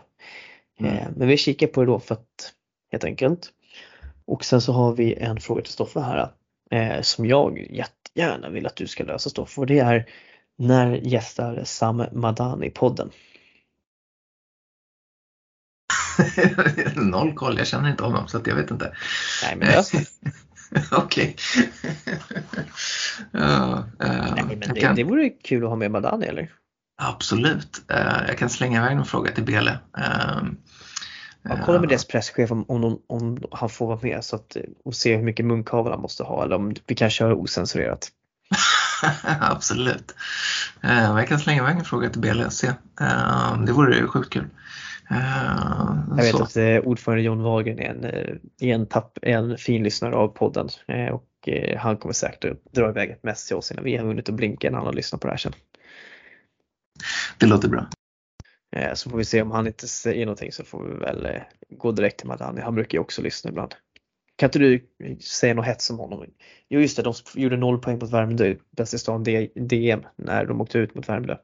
Mm. 0.80 1.14
Men 1.16 1.28
vi 1.28 1.38
kikar 1.38 1.68
på 1.68 1.82
det 1.82 1.88
då 1.88 2.00
för 2.00 2.16
att 2.16 2.54
helt 2.92 3.04
enkelt. 3.04 3.50
Och 4.26 4.46
sen 4.46 4.62
så 4.62 4.74
har 4.74 4.94
vi 4.94 5.14
en 5.14 5.40
fråga 5.40 5.62
till 5.62 5.74
Stoffe 5.74 6.00
här 6.00 6.32
som 7.02 7.26
jag 7.26 7.68
jättegärna 7.72 8.50
vill 8.50 8.66
att 8.66 8.76
du 8.76 8.88
ska 8.88 9.04
lösa 9.04 9.30
Stoffe 9.30 9.62
och 9.62 9.68
det 9.68 9.80
är 9.80 10.10
när 10.58 10.92
gästar 10.92 11.64
Sam 11.64 12.06
Madani 12.12 12.70
podden? 12.70 13.12
Noll 16.96 17.34
koll, 17.34 17.58
jag 17.58 17.68
känner 17.68 17.90
inte 17.90 18.04
honom 18.04 18.28
så 18.28 18.42
jag 18.46 18.56
vet 18.56 18.72
inte. 18.72 18.96
Nej 19.44 19.56
men 19.56 19.68
lös 19.68 19.92
Okej. 20.92 21.36
ja, 23.32 23.84
Nej, 24.00 24.44
men 24.48 24.60
jag 24.62 24.76
det, 24.76 24.82
kan- 24.82 24.96
det 24.96 25.04
vore 25.04 25.30
kul 25.30 25.64
att 25.64 25.70
ha 25.70 25.76
med 25.76 25.92
Madani 25.92 26.26
eller? 26.26 26.52
Absolut. 26.98 27.82
Eh, 27.92 28.28
jag 28.28 28.38
kan 28.38 28.50
slänga 28.50 28.80
iväg 28.84 28.96
någon 28.96 29.06
fråga 29.06 29.32
till 29.32 29.44
Bele. 29.44 29.80
Eh, 29.98 30.44
Ja, 31.48 31.58
kolla 31.66 31.80
med 31.80 31.86
eh, 31.86 31.90
deras 31.90 32.08
presschef 32.08 32.52
om, 32.52 32.66
om, 32.68 33.00
om 33.08 33.44
han 33.52 33.70
får 33.70 33.88
vara 33.88 34.00
med 34.02 34.24
så 34.24 34.36
att, 34.36 34.58
och 34.86 34.96
se 34.96 35.16
hur 35.16 35.24
mycket 35.24 35.46
munkavel 35.46 35.92
han 35.92 36.02
måste 36.02 36.24
ha 36.24 36.44
eller 36.44 36.56
om 36.56 36.76
vi 36.88 36.96
kan 36.96 37.10
köra 37.10 37.36
osensurerat. 37.36 38.10
Absolut. 39.40 40.16
Jag 40.82 41.28
kan 41.28 41.40
slänga 41.40 41.62
iväg 41.62 41.78
en 41.78 41.86
fråga 41.86 42.10
till 42.10 42.22
Bele 42.22 42.46
och 42.46 42.54
se. 42.54 42.68
Eh, 43.02 43.62
det 43.66 43.72
vore 43.72 44.08
sjukt 44.08 44.34
kul. 44.34 44.48
Eh, 45.12 45.98
Jag 46.10 46.24
vet 46.24 46.32
så. 46.32 46.44
att 46.44 46.58
eh, 46.58 46.78
ordförande 46.78 47.24
John 47.24 47.44
Wahlgren 47.44 47.80
är 47.80 47.90
en, 47.90 48.04
eh, 48.04 48.70
en, 48.70 48.88
tapp, 48.88 49.18
en 49.22 49.58
fin 49.58 49.84
lyssnare 49.84 50.16
av 50.16 50.28
podden 50.28 50.70
och 51.12 51.50
han 51.78 51.98
kommer 51.98 52.14
säkert 52.14 52.46
att 52.46 52.74
dra 52.74 52.90
iväg 52.90 53.10
ett 53.10 53.24
mess 53.24 53.48
till 53.48 53.56
oss 53.56 53.72
innan 53.72 53.84
vi 53.84 53.98
har 53.98 54.06
hunnit 54.06 54.30
att 54.30 54.36
blinka 54.36 54.72
när 54.72 54.78
han 54.78 54.88
har 54.88 54.94
lyssnat 54.94 55.22
på 55.22 55.28
det 55.28 55.34
här 55.34 55.38
sen. 55.38 55.54
Det 57.38 57.46
låter 57.46 57.70
bra. 57.70 57.88
Så 58.94 59.10
får 59.10 59.18
vi 59.18 59.26
se 59.26 59.42
om 59.42 59.52
han 59.52 59.68
inte 59.68 59.88
säger 59.88 60.26
någonting 60.26 60.52
så 60.52 60.64
får 60.64 60.84
vi 60.84 61.00
väl 61.00 61.28
gå 61.70 61.92
direkt 61.92 62.20
till 62.20 62.28
Madani. 62.28 62.62
Han 62.62 62.76
brukar 62.76 62.98
ju 62.98 63.02
också 63.02 63.22
lyssna 63.22 63.50
ibland. 63.50 63.76
Kan 64.36 64.48
inte 64.48 64.60
du 64.60 64.88
säga 65.22 65.54
något 65.54 65.66
hets 65.66 65.90
om 65.90 66.00
honom? 66.00 66.26
Jo 66.70 66.80
just 66.80 66.98
det, 66.98 67.04
de 67.04 67.14
gjorde 67.36 67.58
noll 67.58 67.82
poäng 67.82 68.00
mot 68.00 68.12
Värmdö, 68.12 68.56
bäst 68.72 68.94
i 68.94 68.98
stan 69.00 69.24
DM 69.56 70.06
när 70.16 70.46
de 70.46 70.62
åkte 70.62 70.78
ut 70.78 70.96
mot 70.96 71.10
Värmdö. 71.10 71.38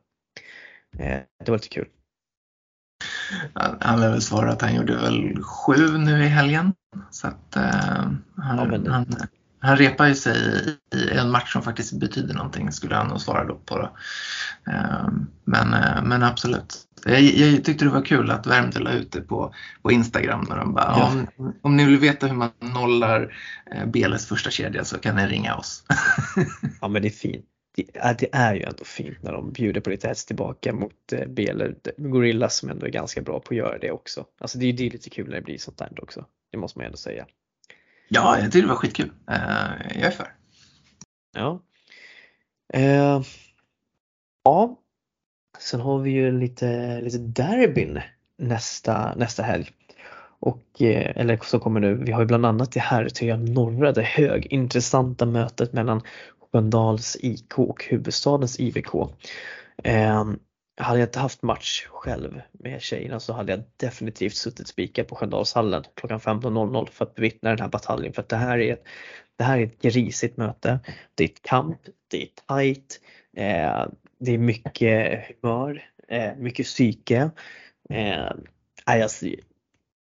Det 1.46 1.48
var 1.48 1.56
lite 1.58 1.70
kul. 1.70 1.88
Han 3.54 3.76
han 3.82 4.00
lär 4.00 4.10
väl 4.12 4.22
svara 4.22 4.52
att 4.52 4.62
han 4.62 4.76
gjorde 4.76 4.96
väl 4.98 5.44
sju 5.44 5.98
nu 5.98 6.24
i 6.24 6.28
helgen. 6.28 6.74
Så 7.12 7.28
att 7.28 7.56
eh, 7.56 7.64
han, 8.38 8.58
Ja, 8.58 8.66
men- 8.66 8.92
han, 8.92 9.06
han 9.64 9.78
repar 9.78 10.08
ju 10.08 10.16
sig 10.16 10.38
i, 10.96 11.10
en 11.18 11.32
match 11.32 11.54
som 11.54 11.62
faktiskt 11.62 12.00
betyder 12.00 12.34
någonting 12.34 12.72
skulle 12.72 12.96
han 12.96 13.08
nog 13.08 13.22
svara 13.22 13.44
då 13.46 13.56
på. 13.56 13.78
Då. 13.78 13.92
Eh, 14.72 15.08
men, 15.46 15.74
eh, 15.74 16.04
men 16.04 16.24
absolut. 16.24 16.78
Jag, 17.06 17.22
jag 17.22 17.64
tyckte 17.64 17.86
det 17.86 17.92
var 17.92 18.06
kul 18.06 18.32
att 18.32 18.48
Värmdö 18.48 18.80
la 18.80 18.92
ut 18.92 19.12
det 19.12 19.22
på, 19.22 19.54
på 19.82 19.92
Instagram 19.92 20.46
när 20.50 20.58
de 20.58 20.74
bara, 20.74 20.94
Ja. 20.98 21.12
om, 21.38 21.54
om 21.62 21.78
ni 21.78 21.86
vill 21.86 21.98
veta 22.00 22.28
hur 22.28 22.36
man 22.36 22.50
nollar 22.60 23.34
eh, 23.76 23.86
Beles 23.86 24.28
första 24.28 24.50
kedja 24.50 24.86
så 24.86 24.98
kan 24.98 25.16
ni 25.16 25.28
ringa 25.28 25.56
oss. 25.56 25.84
Ja 26.82 26.88
men 26.88 27.02
det 27.02 27.08
är 27.08 27.10
fint. 27.10 27.46
Det 27.76 27.86
är, 27.94 28.14
det 28.20 28.30
är 28.32 28.56
ju 28.56 28.64
ändå 28.64 28.84
fint 28.84 29.24
när 29.24 29.32
de 29.32 29.52
bjuder 29.52 29.82
på 29.82 29.90
lite 29.90 30.08
hets 30.08 30.26
tillbaka 30.26 30.74
mot 30.74 31.14
eh, 31.14 31.28
B 31.28 31.48
eller 31.48 31.76
Gorillas 31.98 32.56
som 32.56 32.70
ändå 32.70 32.86
är 32.86 32.90
ganska 32.90 33.22
bra 33.22 33.40
på 33.40 33.54
att 33.54 33.58
göra 33.58 33.78
det 33.78 33.92
också. 33.92 34.26
Alltså 34.40 34.58
det 34.58 34.66
är 34.66 34.74
det 34.74 34.88
är 34.88 34.92
lite 34.92 35.10
kul 35.10 35.28
när 35.28 35.36
det 35.36 35.42
blir 35.42 35.58
sånt 35.58 35.78
där 35.78 36.04
också. 36.04 36.26
Det 36.52 36.58
måste 36.58 36.80
man 36.80 36.86
ändå 36.86 36.98
säga. 36.98 37.26
Ja, 38.10 38.36
jag 38.36 38.44
tyckte 38.44 38.62
det 38.62 38.68
var 38.68 38.76
skitkul. 38.76 39.12
Eh, 39.30 39.36
jag 39.96 40.08
är 40.08 40.12
för. 40.12 40.34
Ja. 41.34 41.62
Eh, 42.74 43.22
ja. 44.44 44.78
Sen 45.60 45.80
har 45.80 46.00
vi 46.00 46.12
ju 46.12 46.40
lite, 46.40 47.02
lite 47.02 47.18
derbyn 47.18 48.00
nästa, 48.38 49.16
nästa 49.16 49.44
helg. 49.44 49.70
Och, 50.40 50.82
eller 50.82 51.40
som 51.44 51.60
kommer 51.60 51.80
nu, 51.80 51.94
vi 51.96 52.12
har 52.12 52.22
ju 52.22 52.28
bland 52.28 52.46
annat 52.46 52.72
det 52.72 52.80
här 52.80 53.10
tröjan 53.10 53.46
norra, 53.46 53.92
det 53.92 54.02
högintressanta 54.02 55.26
mötet 55.26 55.74
mellan 55.74 56.02
Sköndals 56.54 57.18
IK 57.20 57.60
och 57.60 57.84
huvudstadens 57.84 58.60
IVK. 58.60 58.96
Eh, 59.84 60.26
hade 60.78 61.00
jag 61.00 61.08
inte 61.08 61.20
haft 61.20 61.42
match 61.42 61.88
själv 61.90 62.42
med 62.52 62.82
tjejerna 62.82 63.20
så 63.20 63.34
hade 63.34 63.52
jag 63.52 63.64
definitivt 63.78 64.36
suttit 64.36 64.68
spikad 64.68 65.08
på 65.08 65.16
Sköndalshallen 65.16 65.84
klockan 65.96 66.20
15.00 66.20 66.90
för 66.92 67.06
att 67.06 67.16
bevittna 67.16 67.50
den 67.50 67.60
här 67.60 67.68
bataljen. 67.68 68.14
För 68.14 68.22
att 68.22 68.30
det 68.30 68.36
här 68.36 68.60
är 68.60 68.74
ett, 68.74 68.84
det 69.38 69.44
här 69.44 69.60
är 69.60 69.64
ett 69.64 69.82
grisigt 69.82 70.38
möte. 70.38 70.80
Det 71.16 71.24
är 71.24 71.28
ett 71.28 71.42
kamp, 71.42 71.80
det 72.08 72.24
är 72.24 72.28
tight, 72.48 73.00
eh, 73.38 73.86
det 74.20 74.32
är 74.32 74.38
mycket 74.38 75.24
humör, 75.42 75.84
eh, 76.08 76.36
mycket 76.38 76.66
psyke. 76.66 77.32
Eh, 77.90 78.32
alltså, 78.86 79.26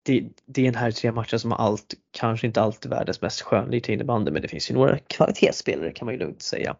det, 0.09 0.29
det 0.45 0.63
är 0.63 0.67
en 0.67 0.75
här 0.75 0.91
tre 0.91 1.11
matcher 1.11 1.37
som 1.37 1.51
har 1.51 1.57
allt, 1.57 1.93
kanske 2.11 2.47
inte 2.47 2.61
alltid 2.61 2.91
världens 2.91 3.21
mest 3.21 3.41
skönlita 3.41 3.91
innebandy 3.91 4.31
men 4.31 4.41
det 4.41 4.47
finns 4.47 4.71
ju 4.71 4.75
några 4.75 4.97
kvalitetsspelare 4.97 5.91
kan 5.91 6.05
man 6.05 6.13
ju 6.13 6.19
lugnt 6.19 6.41
säga. 6.41 6.75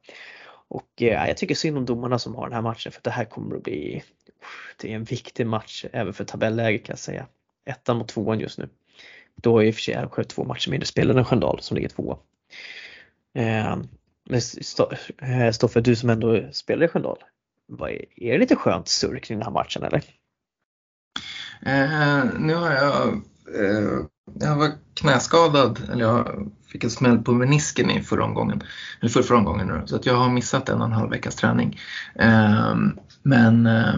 Och 0.67 1.01
eh, 1.01 1.27
jag 1.27 1.37
tycker 1.37 1.55
synd 1.55 1.77
om 1.77 1.85
domarna 1.85 2.19
som 2.19 2.35
har 2.35 2.45
den 2.45 2.53
här 2.53 2.61
matchen 2.61 2.91
för 2.91 3.01
det 3.03 3.09
här 3.09 3.25
kommer 3.25 3.55
att 3.55 3.63
bli 3.63 4.03
det 4.77 4.91
är 4.91 4.95
en 4.95 5.03
viktig 5.03 5.47
match 5.47 5.85
även 5.91 6.13
för 6.13 6.23
tabelläget 6.23 6.85
kan 6.85 6.93
jag 6.93 6.99
säga. 6.99 7.27
Ettan 7.65 7.97
mot 7.97 8.07
tvåan 8.07 8.39
just 8.39 8.57
nu. 8.57 8.69
Då 9.35 9.57
är 9.57 9.63
i 9.63 9.71
och 9.71 9.75
för 9.75 9.81
sig 9.81 9.93
Älvsjö 9.93 10.23
två 10.23 10.43
matcher 10.43 10.71
mindre 10.71 10.85
spelare 10.85 11.19
än 11.19 11.25
Sköndal 11.25 11.59
som 11.61 11.75
ligger 11.75 11.89
tvåa. 11.89 12.17
Eh, 13.33 13.77
men 14.23 14.41
eh, 15.21 15.51
Stoffe, 15.51 15.81
du 15.81 15.95
som 15.95 16.09
ändå 16.09 16.51
spelar 16.51 16.85
i 16.85 16.87
Sköndal. 16.87 17.17
Är 18.15 18.31
det 18.31 18.37
lite 18.37 18.55
skönt 18.55 18.87
surr 18.87 19.19
kring 19.19 19.37
den 19.37 19.45
här 19.45 19.53
matchen 19.53 19.83
eller? 19.83 20.03
Eh, 21.61 22.23
nu 22.39 22.55
har 22.55 22.71
jag, 22.71 23.07
eh, 23.59 23.99
jag 24.39 24.55
var 24.55 24.71
knäskadad, 24.93 25.81
eller 25.91 26.05
jag 26.05 26.51
fick 26.71 26.83
en 26.83 26.89
smäll 26.89 27.17
på 27.17 27.31
menisken 27.31 27.91
i 27.91 28.03
förra 28.03 28.23
omgången, 28.23 28.63
eller 28.99 29.09
för 29.09 29.23
förra 29.23 29.37
omgången 29.37 29.67
nu, 29.67 29.81
så 29.85 29.95
att 29.95 30.05
jag 30.05 30.15
har 30.15 30.29
missat 30.29 30.69
en 30.69 30.79
och 30.79 30.85
en 30.85 30.93
halv 30.93 31.09
veckas 31.09 31.35
träning. 31.35 31.79
Eh, 32.15 32.75
men 33.23 33.65
eh, 33.65 33.95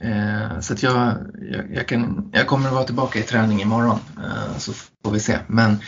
eh, 0.00 0.60
så 0.60 0.72
att 0.72 0.82
jag, 0.82 1.14
jag, 1.52 1.74
jag, 1.74 1.88
kan, 1.88 2.30
jag 2.32 2.46
kommer 2.46 2.68
att 2.68 2.74
vara 2.74 2.84
tillbaka 2.84 3.18
i 3.18 3.22
träning 3.22 3.62
imorgon 3.62 3.98
eh, 4.18 4.58
så 4.58 4.72
får 5.04 5.10
vi 5.10 5.20
se 5.20 5.38
men 5.46 5.78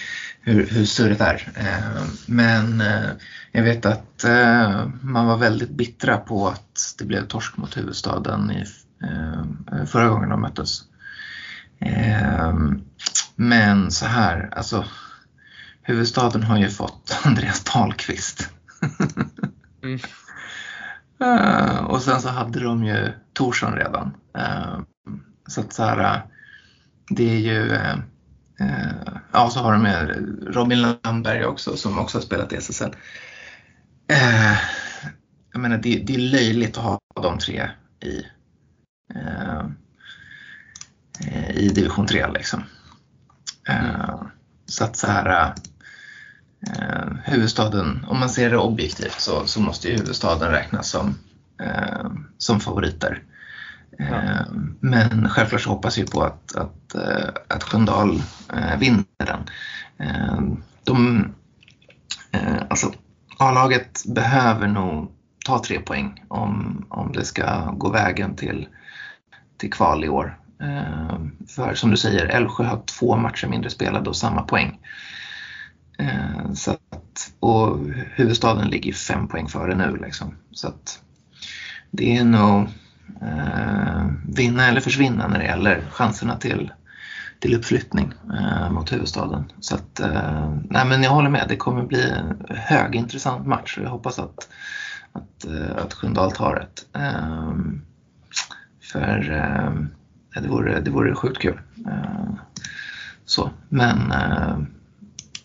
hur, 0.40 0.66
hur 0.66 0.84
surret 0.84 1.20
är. 1.20 1.52
Eh, 1.56 2.02
men 2.26 2.80
eh, 2.80 3.10
jag 3.52 3.62
vet 3.62 3.86
att 3.86 4.24
eh, 4.24 4.88
man 5.02 5.26
var 5.26 5.36
väldigt 5.36 5.70
bittra 5.70 6.16
på 6.16 6.48
att 6.48 6.94
det 6.98 7.04
blev 7.04 7.26
torsk 7.26 7.56
mot 7.56 7.76
huvudstaden 7.76 8.50
i 8.50 8.64
förra 9.86 10.08
gången 10.08 10.28
de 10.28 10.40
möttes. 10.40 10.82
Eh, 11.78 12.54
men 13.36 13.90
så 13.90 14.06
här, 14.06 14.48
alltså 14.52 14.84
huvudstaden 15.82 16.42
har 16.42 16.58
ju 16.58 16.68
fått 16.68 17.20
Andreas 17.24 17.64
Dahlqvist. 17.64 18.50
Mm. 19.82 19.98
Eh, 21.20 21.84
och 21.84 22.02
sen 22.02 22.20
så 22.20 22.28
hade 22.28 22.60
de 22.60 22.84
ju 22.84 23.12
Torsson 23.32 23.74
redan. 23.74 24.16
Eh, 24.38 24.78
så 25.46 25.60
att 25.60 25.72
så 25.72 25.82
här, 25.82 26.22
det 27.10 27.30
är 27.30 27.38
ju, 27.38 27.72
eh, 27.72 27.98
eh, 28.60 29.12
ja 29.32 29.50
så 29.50 29.60
har 29.60 29.72
de 29.72 29.82
med 29.82 30.26
Robin 30.54 30.82
Landberg 30.82 31.44
också 31.44 31.76
som 31.76 31.98
också 31.98 32.18
har 32.18 32.22
spelat 32.22 32.52
i 32.52 32.56
SSL. 32.56 32.96
Eh, 34.10 34.58
jag 35.52 35.60
menar 35.60 35.78
det, 35.78 36.02
det 36.06 36.14
är 36.14 36.18
löjligt 36.18 36.78
att 36.78 36.84
ha 36.84 36.98
de 37.22 37.38
tre 37.38 37.70
i, 38.00 38.18
eh, 38.18 38.18
eh, 38.18 38.24
i 41.54 41.68
division 41.68 42.06
3 42.06 42.26
liksom. 42.32 42.62
Eh, 43.68 44.22
så 44.66 44.84
att 44.84 44.96
så 44.96 45.06
här, 45.06 45.54
eh, 46.66 47.06
huvudstaden, 47.24 48.04
om 48.08 48.18
man 48.20 48.28
ser 48.28 48.50
det 48.50 48.58
objektivt 48.58 49.20
så, 49.20 49.46
så 49.46 49.60
måste 49.60 49.88
ju 49.88 49.96
huvudstaden 49.96 50.50
räknas 50.50 50.90
som, 50.90 51.14
eh, 51.62 52.10
som 52.38 52.60
favoriter. 52.60 53.22
Eh, 53.98 54.46
Men 54.80 55.28
självklart 55.28 55.60
så 55.60 55.70
hoppas 55.70 55.98
vi 55.98 56.06
på 56.06 56.22
att, 56.22 56.56
att, 56.56 56.94
eh, 56.94 57.28
att 57.48 57.62
Sköndal 57.62 58.22
eh, 58.52 58.78
vinner 58.78 59.04
den. 59.16 59.40
Eh, 59.98 60.40
De, 60.84 61.24
eh, 62.32 62.62
alltså, 62.70 62.92
A-laget 63.38 64.04
behöver 64.06 64.68
nog 64.68 65.12
ta 65.44 65.62
tre 65.64 65.80
poäng 65.80 66.24
om, 66.28 66.86
om 66.88 67.12
det 67.12 67.24
ska 67.24 67.70
gå 67.70 67.90
vägen 67.90 68.36
till, 68.36 68.68
till 69.58 69.72
kval 69.72 70.04
i 70.04 70.08
år. 70.08 70.38
Ehm, 70.60 71.36
för 71.48 71.74
som 71.74 71.90
du 71.90 71.96
säger, 71.96 72.26
Älvsjö 72.26 72.64
har 72.64 72.82
två 72.98 73.16
matcher 73.16 73.46
mindre 73.46 73.70
spelade 73.70 74.10
och 74.10 74.16
samma 74.16 74.42
poäng. 74.42 74.78
Ehm, 75.98 76.56
så 76.56 76.70
att, 76.70 77.32
och 77.40 77.78
huvudstaden 78.14 78.68
ligger 78.68 78.92
fem 78.92 79.28
poäng 79.28 79.48
före 79.48 79.74
nu. 79.74 79.96
Liksom. 79.96 80.34
Så 80.52 80.68
att 80.68 81.02
det 81.90 82.16
är 82.16 82.24
nog 82.24 82.68
eh, 83.22 84.06
vinna 84.28 84.66
eller 84.66 84.80
försvinna 84.80 85.28
när 85.28 85.38
det 85.38 85.44
gäller 85.44 85.82
chanserna 85.90 86.36
till, 86.36 86.72
till 87.40 87.54
uppflyttning 87.54 88.12
eh, 88.40 88.70
mot 88.70 88.92
huvudstaden. 88.92 89.52
Så 89.60 89.74
att, 89.74 90.00
eh, 90.00 90.54
nej 90.70 90.86
men 90.86 91.02
jag 91.02 91.10
håller 91.10 91.30
med, 91.30 91.46
det 91.48 91.56
kommer 91.56 91.82
bli 91.82 92.10
en 92.10 92.44
högintressant 92.48 93.46
match 93.46 93.78
och 93.78 93.84
jag 93.84 93.90
hoppas 93.90 94.18
att, 94.18 94.48
att, 95.12 95.44
eh, 95.44 95.84
att 95.84 95.94
Sköndal 95.94 96.32
tar 96.32 96.54
det. 96.54 96.98
Ehm, 96.98 97.82
för 98.92 99.30
eh, 99.30 99.72
det, 100.42 100.48
vore, 100.48 100.80
det 100.80 100.90
vore 100.90 101.14
sjukt 101.14 101.38
kul. 101.38 101.60
Eh, 101.86 102.34
så, 103.24 103.50
men 103.68 104.12
eh, 104.12 104.58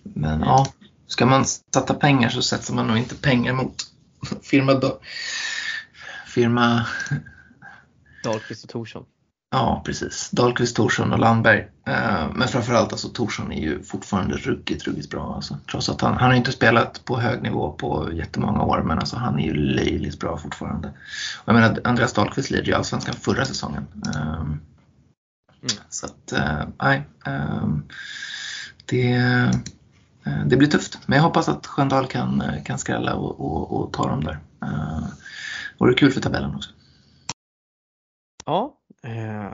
men 0.03 0.41
ja, 0.41 0.73
ska 1.07 1.25
man 1.25 1.45
sätta 1.45 1.93
pengar 1.93 2.29
så 2.29 2.41
sätter 2.41 2.73
man 2.73 2.87
nog 2.87 2.97
inte 2.97 3.15
pengar 3.15 3.53
mot 3.53 3.75
firma, 4.41 4.73
då, 4.73 4.99
firma 6.25 6.85
Dahlqvist 8.23 8.63
och 8.63 8.69
Torsson. 8.69 9.05
Ja, 9.53 9.81
precis. 9.85 10.29
Dahlqvist, 10.31 10.75
Torsson 10.75 11.13
och 11.13 11.19
Landberg. 11.19 11.67
Eh, 11.87 12.27
men 12.35 12.47
framförallt 12.47 12.91
alltså 12.91 13.09
Torsson 13.09 13.51
är 13.51 13.61
ju 13.61 13.83
fortfarande 13.83 14.37
ruggigt, 14.37 14.87
ruggigt 14.87 15.09
bra. 15.09 15.35
Alltså. 15.35 15.57
Trots 15.71 15.89
att 15.89 16.01
han, 16.01 16.13
han 16.13 16.29
har 16.29 16.37
inte 16.37 16.51
spelat 16.51 17.05
på 17.05 17.19
hög 17.19 17.41
nivå 17.41 17.71
på 17.71 18.09
jättemånga 18.13 18.63
år, 18.63 18.81
men 18.81 18.99
alltså 18.99 19.17
han 19.17 19.39
är 19.39 19.43
ju 19.43 19.53
löjligt 19.53 20.19
bra 20.19 20.37
fortfarande. 20.37 20.87
Och 20.87 21.47
jag 21.47 21.53
menar, 21.53 21.79
Andreas 21.83 22.13
Dahlqvist 22.13 22.51
leder 22.51 22.65
ju 22.65 22.73
allsvenskan 22.73 23.15
förra 23.15 23.45
säsongen. 23.45 23.87
Mm. 24.15 24.59
Så 25.89 26.05
att, 26.05 26.31
eh, 26.31 26.63
nej. 26.81 27.03
Um, 27.25 27.83
det, 28.85 29.21
det 30.45 30.57
blir 30.57 30.67
tufft. 30.67 30.99
Men 31.05 31.15
jag 31.15 31.23
hoppas 31.23 31.49
att 31.49 31.67
Sköndal 31.67 32.07
kan, 32.07 32.43
kan 32.65 32.79
skrälla 32.79 33.15
och, 33.15 33.39
och, 33.39 33.81
och 33.81 33.93
ta 33.93 34.07
dem 34.07 34.23
där. 34.23 34.39
Uh, 34.63 35.07
vore 35.77 35.93
kul 35.93 36.11
för 36.11 36.21
tabellen 36.21 36.55
också. 36.55 36.69
Ja, 38.45 38.79
eh, 39.03 39.53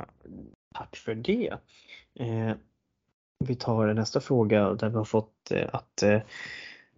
tack 0.74 0.95
för 0.95 1.16
det. 1.16 1.57
Eh, 2.20 2.53
vi 3.45 3.56
tar 3.56 3.94
nästa 3.94 4.22
fråga 4.22 4.74
där 4.74 4.90
vi 4.90 4.95
har 4.95 5.06
fått 5.06 5.52
eh, 5.52 5.68
att 5.74 6.03
eh, 6.03 6.22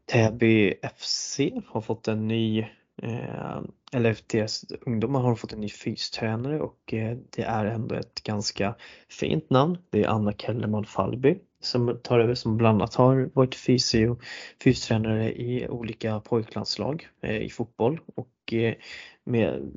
Täby 0.05 0.73
FC 0.97 1.39
har 1.67 1.81
fått 1.81 2.07
en 2.07 2.27
ny 2.27 2.59
eh, 3.01 3.61
eller 3.93 4.17
deras 4.27 4.65
ungdomar 4.81 5.21
har 5.21 5.35
fått 5.35 5.53
en 5.53 5.61
ny 5.61 5.69
fystränare 5.69 6.59
och 6.59 6.93
eh, 6.93 7.17
det 7.29 7.43
är 7.43 7.65
ändå 7.65 7.95
ett 7.95 8.23
ganska 8.23 8.75
fint 9.09 9.49
namn. 9.49 9.77
Det 9.89 10.03
är 10.03 10.07
Anna 10.07 10.33
Kellerman 10.33 10.85
Fallby 10.85 11.39
som 11.59 11.99
tar 12.03 12.19
över 12.19 12.35
som 12.35 12.57
bland 12.57 12.81
annat 12.81 12.95
har 12.95 13.29
varit 13.33 13.55
fysio, 13.55 14.19
fystränare 14.63 15.31
i 15.41 15.67
olika 15.69 16.19
pojklandslag 16.19 17.07
eh, 17.21 17.37
i 17.37 17.49
fotboll 17.49 17.99
och 18.15 18.53
eh, 18.53 18.75
med, 19.23 19.71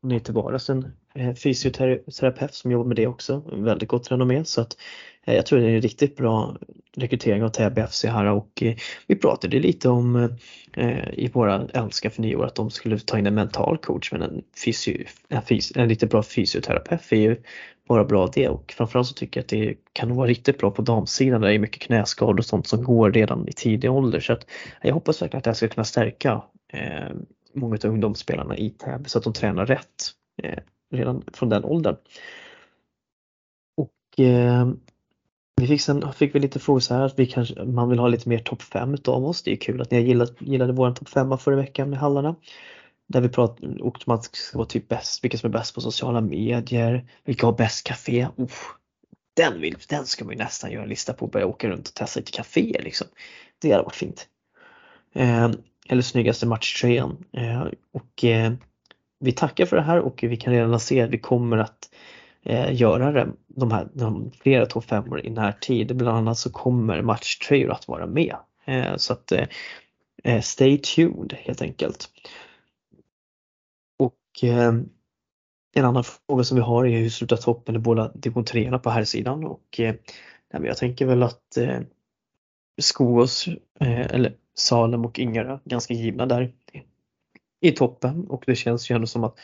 med 0.00 0.24
till 0.24 0.34
vardags 0.34 0.70
en 0.70 0.92
Eh, 1.16 1.34
fysioterapeut 1.34 2.54
som 2.54 2.70
jobbar 2.70 2.86
med 2.86 2.96
det 2.96 3.06
också, 3.06 3.42
väldigt 3.52 3.88
gott 3.88 4.10
renommé. 4.10 4.44
Så 4.44 4.60
att 4.60 4.76
eh, 5.24 5.34
jag 5.34 5.46
tror 5.46 5.58
det 5.58 5.66
är 5.66 5.74
en 5.74 5.82
riktigt 5.82 6.16
bra 6.16 6.56
rekrytering 6.96 7.42
av 7.42 7.48
Täby 7.48 7.82
FC 7.82 8.04
här 8.04 8.24
och 8.24 8.62
eh, 8.62 8.76
vi 9.06 9.16
pratade 9.16 9.58
lite 9.58 9.88
om 9.88 10.36
i 11.12 11.28
våra 11.28 11.66
Älska 11.74 12.10
för 12.10 12.22
nyår 12.22 12.44
att 12.44 12.54
de 12.54 12.70
skulle 12.70 12.98
ta 12.98 13.18
in 13.18 13.26
en 13.26 13.34
mental 13.34 13.78
coach. 13.78 14.12
Men 14.12 14.22
en, 14.22 14.42
fysio, 14.64 15.04
en, 15.28 15.42
fys, 15.42 15.72
en 15.76 15.88
lite 15.88 16.06
bra 16.06 16.22
fysioterapeut 16.22 17.12
är 17.12 17.16
ju 17.16 17.36
bara 17.88 18.04
bra 18.04 18.30
det. 18.34 18.48
Och 18.48 18.74
framförallt 18.76 19.08
så 19.08 19.14
tycker 19.14 19.40
jag 19.40 19.42
att 19.42 19.48
det 19.48 19.74
kan 19.92 20.16
vara 20.16 20.28
riktigt 20.28 20.58
bra 20.58 20.70
på 20.70 20.82
damsidan. 20.82 21.40
Där 21.40 21.48
det 21.48 21.54
är 21.54 21.58
mycket 21.58 21.82
knäskador 21.82 22.38
och 22.38 22.44
sånt 22.44 22.66
som 22.66 22.84
går 22.84 23.12
redan 23.12 23.48
i 23.48 23.52
tidig 23.52 23.90
ålder. 23.90 24.20
Så 24.20 24.32
att 24.32 24.46
jag 24.82 24.94
hoppas 24.94 25.22
verkligen 25.22 25.38
att 25.38 25.44
det 25.44 25.50
här 25.50 25.54
ska 25.54 25.68
kunna 25.68 25.84
stärka 25.84 26.42
många 27.54 27.78
av 27.84 27.90
ungdomsspelarna 27.90 28.56
i 28.56 28.70
Täby 28.70 29.08
så 29.08 29.18
att 29.18 29.24
de 29.24 29.32
tränar 29.32 29.66
rätt 29.66 30.12
redan 30.92 31.24
från 31.32 31.48
den 31.48 31.64
åldern. 31.64 31.96
Och 33.76 34.24
eh, 34.24 34.68
vi 35.60 35.66
fick, 35.66 35.80
sen, 35.80 36.12
fick 36.12 36.34
vi 36.34 36.40
lite 36.40 36.58
frågor 36.58 36.80
så 36.80 36.94
här 36.94 37.02
att 37.02 37.18
vi 37.18 37.26
kanske, 37.26 37.64
man 37.64 37.88
vill 37.88 37.98
ha 37.98 38.08
lite 38.08 38.28
mer 38.28 38.38
topp 38.38 38.62
5 38.62 38.94
utav 38.94 39.24
oss. 39.24 39.42
Det 39.42 39.52
är 39.52 39.56
kul 39.56 39.80
att 39.80 39.90
ni 39.90 40.00
gillade, 40.00 40.32
gillade 40.38 40.72
vår 40.72 40.90
topp 40.90 41.08
5 41.08 41.38
förra 41.38 41.56
veckan 41.56 41.90
med 41.90 41.98
hallarna. 41.98 42.36
Där 43.08 43.20
vi 43.20 43.28
pratade 43.28 43.82
om 43.82 43.92
man 44.06 44.22
ska 44.22 44.58
vara 44.58 44.68
typ 44.68 44.88
bäst, 44.88 45.24
vilka 45.24 45.38
som 45.38 45.48
är 45.48 45.52
bäst 45.58 45.74
på 45.74 45.80
sociala 45.80 46.20
medier, 46.20 47.08
vilka 47.24 47.46
har 47.46 47.52
bäst 47.52 47.86
café. 47.86 48.28
Oh, 48.36 48.50
den, 49.36 49.60
vill, 49.60 49.76
den 49.88 50.06
ska 50.06 50.24
man 50.24 50.32
ju 50.32 50.38
nästan 50.38 50.72
göra 50.72 50.82
en 50.82 50.88
lista 50.88 51.12
på 51.12 51.24
och 51.24 51.30
börja 51.30 51.46
åka 51.46 51.68
runt 51.68 51.88
och 51.88 51.94
testa 51.94 52.20
lite 52.20 52.32
kaféer 52.32 52.82
liksom. 52.82 53.06
Det 53.58 53.72
hade 53.72 53.84
varit 53.84 53.94
fint. 53.94 54.28
Eh, 55.12 55.50
eller 55.88 56.02
snyggaste 56.02 56.46
matchtröjan. 56.46 57.24
Eh, 57.32 57.66
och 57.92 58.24
eh, 58.24 58.52
vi 59.18 59.32
tackar 59.32 59.66
för 59.66 59.76
det 59.76 59.82
här 59.82 59.98
och 59.98 60.22
vi 60.22 60.36
kan 60.36 60.52
redan 60.52 60.80
se 60.80 61.00
att 61.00 61.10
vi 61.10 61.18
kommer 61.18 61.56
att 61.56 61.90
eh, 62.42 62.74
göra 62.74 63.12
det, 63.12 63.28
de 63.46 63.70
här 63.70 63.88
de 63.92 64.30
flera 64.30 64.66
topp 64.66 64.84
5 64.84 65.18
i 65.22 65.30
närtid. 65.30 65.96
Bland 65.96 66.18
annat 66.18 66.38
så 66.38 66.50
kommer 66.50 67.02
matchtröjor 67.02 67.70
att 67.70 67.88
vara 67.88 68.06
med. 68.06 68.36
Eh, 68.64 68.96
så 68.96 69.12
att 69.12 69.32
eh, 69.32 69.46
eh, 70.24 70.40
stay 70.40 70.78
tuned 70.78 71.32
helt 71.38 71.62
enkelt. 71.62 72.10
Och 73.98 74.42
en 75.74 75.84
annan 75.84 76.04
fråga 76.04 76.44
som 76.44 76.56
vi 76.56 76.62
har 76.62 76.86
är 76.86 76.98
hur 76.98 77.10
slutar 77.10 77.36
toppen 77.36 77.76
i 77.76 77.78
båda 77.78 78.12
division 78.14 78.44
3 78.44 78.78
på 78.78 78.90
här 78.90 79.04
sidan 79.04 79.44
och 79.44 79.80
jag 80.48 80.76
tänker 80.76 81.06
väl 81.06 81.22
att 81.22 81.58
Skogås, 82.80 83.48
eller 83.80 84.36
Salem 84.54 85.04
och 85.04 85.18
Ingarö 85.18 85.58
ganska 85.64 85.94
givna 85.94 86.26
där 86.26 86.52
i 87.60 87.72
toppen 87.72 88.26
och 88.28 88.44
det 88.46 88.56
känns 88.56 88.90
ju 88.90 88.94
ändå 88.94 89.06
som 89.06 89.24
att 89.24 89.38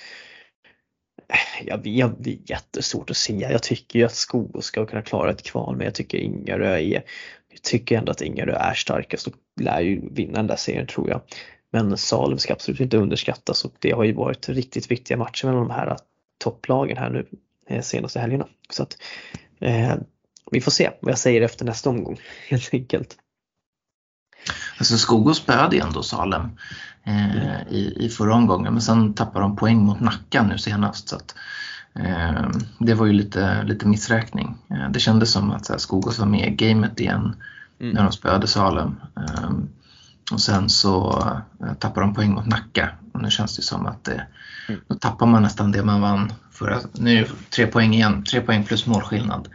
Ja, 1.65 1.77
vi 1.77 2.01
har, 2.01 2.15
det 2.19 2.31
är 2.31 2.39
jättesvårt 2.45 3.11
att 3.11 3.17
säga. 3.17 3.53
Jag 3.53 3.63
tycker 3.63 3.99
ju 3.99 4.05
att 4.05 4.15
Skogås 4.15 4.65
ska 4.65 4.87
kunna 4.87 5.03
klara 5.03 5.31
ett 5.31 5.43
kval 5.43 5.77
men 5.77 5.85
jag 5.85 5.95
tycker 5.95 6.19
Ingarö 6.19 6.77
är 6.77 7.03
Jag 7.49 7.63
tycker 7.63 7.99
ändå 7.99 8.13
att 8.13 8.23
Ingarö 8.23 8.53
är 8.53 8.75
starkast 8.75 9.27
och 9.27 9.35
lär 9.61 9.81
ju 9.81 10.01
vinna 10.11 10.33
den 10.33 10.47
där 10.47 10.57
serien 10.57 10.87
tror 10.87 11.11
jag. 11.11 11.21
Men 11.71 11.97
Salem 11.97 12.39
ska 12.39 12.53
absolut 12.53 12.81
inte 12.81 12.97
underskattas 12.97 13.65
och 13.65 13.73
det 13.79 13.91
har 13.91 14.05
ju 14.05 14.13
varit 14.13 14.49
riktigt 14.49 14.91
viktiga 14.91 15.17
matcher 15.17 15.47
mellan 15.47 15.69
de 15.69 15.71
här 15.71 15.87
eh, 15.87 15.97
topplagen 16.39 16.97
här 16.97 17.11
nu 17.11 17.27
eh, 17.69 17.83
senaste 17.83 18.21
helgerna. 18.21 18.49
Så 18.71 18.83
att 18.83 18.99
eh, 19.61 19.95
vi 20.51 20.61
får 20.61 20.71
se 20.71 20.91
vad 21.01 21.13
jag 21.13 21.19
säger 21.19 21.43
efter 21.43 21.65
nästa 21.65 21.91
omgång 21.91 22.21
helt 22.49 22.75
enkelt. 22.75 23.17
Alltså 24.83 24.99
Skogås 24.99 25.39
spöade 25.39 25.79
ändå 25.79 26.03
Salem 26.03 26.51
eh, 27.05 27.63
i, 27.69 27.97
i 28.01 28.09
förra 28.09 28.35
omgången 28.35 28.73
men 28.73 28.83
sen 28.83 29.15
tappade 29.15 29.45
de 29.45 29.57
poäng 29.57 29.79
mot 29.79 30.01
Nacka 30.01 30.43
nu 30.43 30.59
senast. 30.59 31.09
Så 31.09 31.17
att, 31.17 31.35
eh, 31.95 32.49
det 32.79 32.95
var 32.95 33.07
ju 33.07 33.13
lite, 33.13 33.63
lite 33.63 33.87
missräkning. 33.87 34.57
Eh, 34.71 34.91
det 34.91 35.01
kändes 35.01 35.33
som 35.33 35.51
att 35.51 35.67
så 35.67 35.73
här, 35.73 35.79
Skogås 35.79 36.19
var 36.19 36.27
med 36.27 36.49
i 36.49 36.51
gamet 36.51 37.01
igen 37.01 37.37
mm. 37.81 37.95
när 37.95 38.03
de 38.03 38.13
spöade 38.13 38.47
Salem. 38.47 39.01
Eh, 39.17 39.51
och 40.33 40.41
sen 40.41 40.69
så 40.69 41.23
eh, 41.61 41.75
tappade 41.75 42.07
de 42.07 42.15
poäng 42.15 42.33
mot 42.33 42.47
Nacka 42.47 42.91
och 43.13 43.23
nu 43.23 43.31
känns 43.31 43.57
det 43.57 43.63
som 43.63 43.87
att 43.87 44.05
det, 44.05 44.27
mm. 44.69 44.81
då 44.89 44.95
tappar 44.95 45.27
man 45.27 45.43
nästan 45.43 45.73
det 45.73 45.85
man 45.85 46.01
vann. 46.01 46.33
För 46.53 46.81
nu 46.93 47.19
är 47.19 47.21
det 47.21 47.51
tre 47.51 47.67
poäng 47.67 47.95
igen, 47.95 48.25
tre 48.25 48.41
poäng 48.41 48.65
plus 48.65 48.87
målskillnad. 48.87 49.49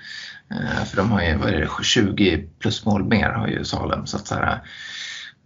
Eh, 0.51 0.85
för 0.85 0.97
de 0.97 1.11
har 1.11 1.21
ju, 1.21 1.37
vad 1.37 1.49
är 1.49 1.59
det, 1.59 1.83
20 1.83 2.47
plus 2.59 2.85
mål 2.85 3.03
mer 3.03 3.29
har 3.29 3.47
ju 3.47 3.63
Salem. 3.63 4.05
Så 4.05 4.17
att 4.17 4.27
så 4.27 4.35
här, 4.35 4.61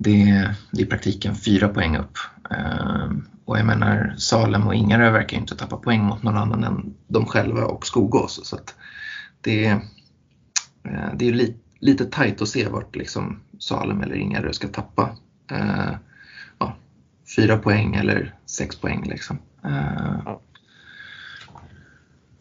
det, 0.02 0.56
det 0.72 0.82
är 0.82 0.84
i 0.84 0.86
praktiken 0.86 1.36
fyra 1.36 1.68
poäng 1.68 1.98
upp. 1.98 2.18
Ehm, 2.50 3.28
och 3.46 3.58
jag 3.58 3.66
menar 3.66 4.16
Salem 4.18 4.68
och 4.68 4.76
Ingarö 4.76 5.12
verkar 5.12 5.38
ju 5.38 5.42
inte 5.42 5.56
tappa 5.56 5.78
poäng 5.78 6.04
mot 6.04 6.24
någon 6.24 6.38
annan 6.38 6.64
än 6.64 6.94
de 7.08 7.26
själva 7.26 7.66
och 7.66 7.86
Skogås. 7.86 8.48
Så 8.48 8.56
att 8.56 8.76
det, 9.42 9.66
eh, 10.84 11.14
det 11.16 11.28
är 11.28 11.34
lite, 11.34 11.60
lite 11.80 12.06
tajt 12.06 12.42
att 12.42 12.48
se 12.48 12.68
vart 12.68 12.96
liksom 12.96 13.40
Salem 13.60 14.02
eller 14.02 14.16
Ingarö 14.16 14.54
ska 14.54 14.68
tappa 14.68 15.16
eh, 15.52 15.92
ja, 16.60 16.76
fyra 17.36 17.58
poäng 17.58 17.96
eller 17.96 18.36
sex 18.46 18.76
poäng. 18.76 19.04
Liksom. 19.10 19.38
Eh, 19.66 20.22
ja. 20.26 20.42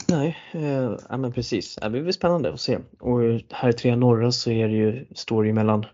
Nej, 0.09 0.39
eh, 0.53 0.97
ja, 1.09 1.16
men 1.16 1.32
precis. 1.32 1.78
Det 1.82 1.91
blir 1.91 2.12
spännande 2.12 2.53
att 2.53 2.61
se. 2.61 2.78
Och 2.99 3.20
här 3.51 3.69
i 3.69 3.73
tre 3.73 3.97
norra 3.97 4.32
så 4.32 4.51
är 4.51 4.69
det 4.69 4.74
ju, 4.74 5.07
står 5.15 5.43
det 5.43 5.47
ju 5.47 5.55
mellan 5.55 5.85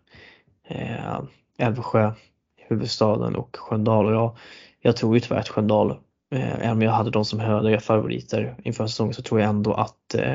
eh, 0.68 1.20
Älvsjö, 1.58 2.12
huvudstaden 2.56 3.36
och 3.36 3.56
Sköndal 3.56 4.06
och 4.06 4.12
jag, 4.12 4.36
jag 4.80 4.96
tror 4.96 5.14
ju 5.14 5.20
tyvärr 5.20 5.40
att 5.40 5.48
Sköndal, 5.48 5.90
eh, 6.30 6.54
även 6.54 6.70
om 6.70 6.82
jag 6.82 6.92
hade 6.92 7.10
dem 7.10 7.24
som 7.24 7.40
höga 7.40 7.80
favoriter 7.80 8.56
inför 8.62 8.86
säsongen 8.86 9.14
så 9.14 9.22
tror 9.22 9.40
jag 9.40 9.48
ändå 9.48 9.74
att 9.74 10.14
eh, 10.14 10.34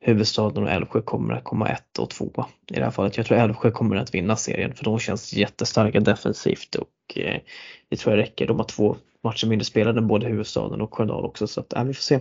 huvudstaden 0.00 0.62
och 0.62 0.70
Älvsjö 0.70 1.02
kommer 1.02 1.34
att 1.34 1.44
komma 1.44 1.68
ett 1.68 1.98
och 1.98 2.10
två 2.10 2.44
i 2.70 2.74
det 2.74 2.84
här 2.84 2.90
fallet. 2.90 3.16
Jag 3.16 3.26
tror 3.26 3.38
Älvsjö 3.38 3.70
kommer 3.70 3.96
att 3.96 4.14
vinna 4.14 4.36
serien 4.36 4.74
för 4.74 4.84
de 4.84 4.98
känns 4.98 5.32
jättestarka 5.32 6.00
defensivt 6.00 6.74
och 6.74 7.18
eh, 7.18 7.40
det 7.88 7.96
tror 7.96 8.16
jag 8.16 8.22
räcker. 8.22 8.46
De 8.46 8.56
har 8.56 8.64
två 8.64 8.96
matcher 9.22 9.46
mindre 9.46 9.64
spelade 9.64 9.98
än 9.98 10.06
både 10.06 10.26
huvudstaden 10.26 10.80
och 10.80 10.94
Sköndal 10.94 11.24
också 11.24 11.46
så 11.46 11.60
att 11.60 11.72
äh, 11.72 11.84
vi 11.84 11.94
får 11.94 12.02
se. 12.02 12.20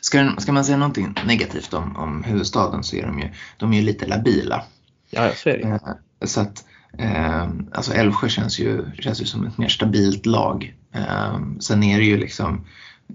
Ska, 0.00 0.34
ska 0.38 0.52
man 0.52 0.64
säga 0.64 0.76
någonting 0.76 1.14
negativt 1.26 1.74
om, 1.74 1.96
om 1.96 2.24
huvudstaden 2.24 2.84
så 2.84 2.96
är 2.96 3.02
de 3.02 3.18
ju, 3.18 3.28
de 3.58 3.72
är 3.72 3.76
ju 3.76 3.82
lite 3.82 4.06
labila. 4.06 4.64
Ja, 5.10 5.30
så 5.34 5.48
är 5.48 5.58
det. 5.58 5.68
Eh, 5.68 6.26
så 6.26 6.40
att, 6.40 6.64
eh, 6.98 7.48
alltså 7.72 7.92
Älvsjö 7.92 8.28
känns 8.28 8.58
ju, 8.58 8.84
känns 8.94 9.20
ju 9.20 9.24
som 9.24 9.46
ett 9.46 9.58
mer 9.58 9.68
stabilt 9.68 10.26
lag. 10.26 10.74
Eh, 10.94 11.38
sen 11.60 11.82
är 11.82 11.98
det 11.98 12.04
ju 12.04 12.16
liksom, 12.16 12.66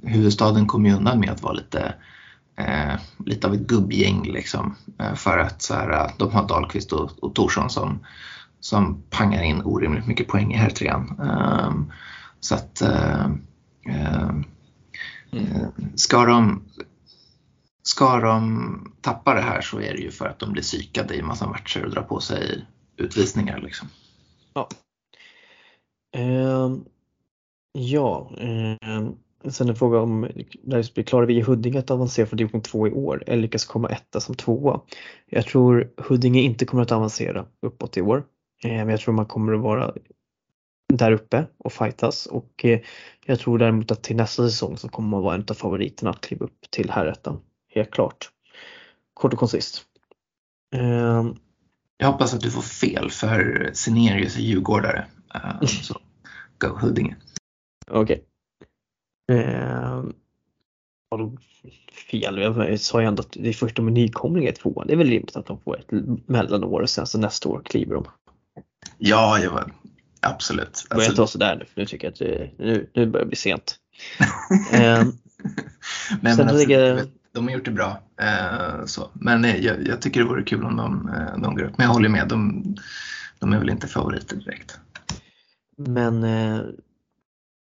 huvudstaden 0.04 0.68
kommer 0.68 0.90
ju 0.90 0.96
undan 0.96 1.20
med 1.20 1.30
att 1.30 1.44
vara 1.44 1.54
lite, 1.54 1.94
lite 3.26 3.48
av 3.48 3.54
ett 3.54 3.68
gubbgäng 3.68 4.24
liksom. 4.24 4.76
för 5.16 5.38
att 5.38 5.62
så 5.62 5.74
här, 5.74 6.12
de 6.18 6.32
har 6.32 6.48
Dahlqvist 6.48 6.92
och, 6.92 7.24
och 7.24 7.36
Torsson 7.36 7.70
som, 7.70 8.00
som 8.60 9.04
pangar 9.10 9.44
in 9.44 9.62
orimligt 9.62 10.08
mycket 10.08 10.28
poäng 10.28 10.54
i 10.54 10.58
herrtrean. 10.58 11.22
så 12.40 12.56
att 12.56 12.82
Mm. 15.32 15.72
Ska 15.96 16.26
de 16.26 16.62
Ska 17.88 18.20
de 18.20 18.96
tappa 19.02 19.34
det 19.34 19.42
här 19.42 19.62
så 19.62 19.80
är 19.80 19.94
det 19.94 20.00
ju 20.00 20.12
för 20.12 20.26
att 20.26 20.40
de 20.40 20.52
blir 20.52 20.64
psykade 20.64 21.16
i 21.16 21.22
massa 21.22 21.48
matcher 21.48 21.86
och 21.86 21.92
drar 21.92 22.02
på 22.02 22.20
sig 22.20 22.66
utvisningar. 22.98 23.62
Liksom. 23.62 23.88
Ja. 24.54 24.70
Eh, 26.16 26.76
ja, 27.74 28.32
eh, 28.38 29.10
Sen 29.50 29.70
en 29.70 29.76
fråga 29.76 30.00
om 30.00 30.28
där 30.64 31.04
klarar 31.04 31.26
vi 31.26 31.38
i 31.38 31.42
Huddinge 31.42 31.80
att 31.80 31.92
avancera 31.92 32.26
från 32.26 32.38
division 32.38 32.62
2 32.62 32.88
i 32.88 32.92
år 32.92 33.24
eller 33.28 33.42
lyckas 33.42 33.66
komma 33.66 33.90
etta 33.90 34.20
som 34.20 34.36
tvåa? 34.36 34.82
Jag 35.26 35.46
tror 35.46 35.92
Huddinge 35.98 36.42
inte 36.42 36.66
kommer 36.66 36.84
att 36.84 36.92
avancera 36.92 37.46
uppåt 37.62 37.98
i 37.98 38.02
år. 38.02 38.24
Eh, 38.64 38.72
men 38.72 38.90
jag 38.90 39.00
tror 39.00 39.14
man 39.14 39.26
kommer 39.26 39.54
att 39.54 39.62
vara 39.62 39.94
där 40.94 41.12
uppe 41.12 41.46
och 41.58 41.74
fightas 41.74 42.26
och 42.26 42.66
eh, 42.66 42.80
jag 43.26 43.40
tror 43.40 43.58
däremot 43.58 43.92
att 43.92 44.04
till 44.04 44.16
nästa 44.16 44.50
säsong 44.50 44.78
så 44.78 44.90
kommer 44.90 45.10
man 45.10 45.22
vara 45.22 45.36
en 45.36 45.46
av 45.50 45.54
favoriterna 45.54 46.12
att 46.12 46.22
kliva 46.22 46.46
upp 46.46 46.62
till 46.70 46.90
herrettan. 46.90 47.42
Helt 47.76 47.92
klart. 47.92 48.30
Kort 49.14 49.34
och 49.34 49.40
koncist. 49.40 49.86
Um, 50.76 51.40
jag 51.98 52.08
hoppas 52.08 52.34
att 52.34 52.42
du 52.42 52.52
får 52.52 52.62
fel 52.62 53.12
för 53.12 53.72
Senerius 53.74 54.36
är 54.36 54.42
djurgårdare. 54.42 55.06
Uh, 55.36 55.66
så 55.66 56.00
go 56.58 56.68
Huddinge. 56.68 57.16
Okej. 57.88 58.24
Okay. 59.28 59.44
Uh, 59.44 60.06
fel. 62.12 62.38
Jag 62.38 62.80
sa 62.80 63.02
ju 63.02 63.08
ändå 63.08 63.22
att 63.22 63.32
det 63.32 63.50
är 63.50 63.54
först 63.54 63.80
om 63.80 63.88
en 63.88 63.94
nykomling 63.94 64.46
är 64.46 64.52
tvåa. 64.52 64.86
Det 64.86 64.94
är 64.94 64.98
väl 64.98 65.10
rimligt 65.10 65.36
att 65.36 65.46
de 65.46 65.60
får 65.60 65.80
ett 65.80 65.92
mellanår 66.26 66.82
och 66.82 66.90
sen 66.90 67.08
så 67.08 67.18
nästa 67.18 67.50
år 67.50 67.62
kliver 67.66 67.96
de. 67.96 68.06
Ja, 68.98 69.40
jag 69.40 69.52
var, 69.52 69.74
absolut. 70.20 70.86
Jag 70.90 71.04
inte 71.04 71.18
vara 71.18 71.28
sådär 71.28 71.56
nu, 71.56 71.66
för 71.66 71.82
nu 71.82 71.86
tycker 71.86 72.08
jag 72.08 72.12
att 72.12 72.20
det, 72.20 72.52
nu, 72.58 72.90
nu 72.94 73.06
börjar 73.06 73.26
det 73.26 73.30
bli 73.30 73.36
sent. 73.36 73.80
um, 74.74 75.18
Nej, 76.22 76.36
men 76.36 76.40
alltså, 76.40 76.58
ligger... 76.58 77.08
De 77.36 77.48
har 77.48 77.54
gjort 77.54 77.66
det 77.66 77.72
bra. 77.72 78.02
Eh, 78.22 78.86
så. 78.86 79.10
Men 79.14 79.44
jag, 79.44 79.88
jag, 79.88 80.02
tycker 80.02 80.20
det 80.20 80.26
vore 80.26 80.44
kul 80.44 80.64
om 80.64 80.76
de, 80.76 81.10
eh, 81.10 81.42
de 81.42 81.56
går 81.56 81.64
upp. 81.64 81.78
Men 81.78 81.86
jag 81.86 81.94
håller 81.94 82.10
med, 82.10 82.28
de, 82.28 82.64
de 83.40 83.54
är 83.54 83.60
väl 83.60 83.70
inte 83.70 83.88
favoriter 83.88 84.36
direkt. 84.36 84.80
Men 85.78 86.24
eh, 86.24 86.62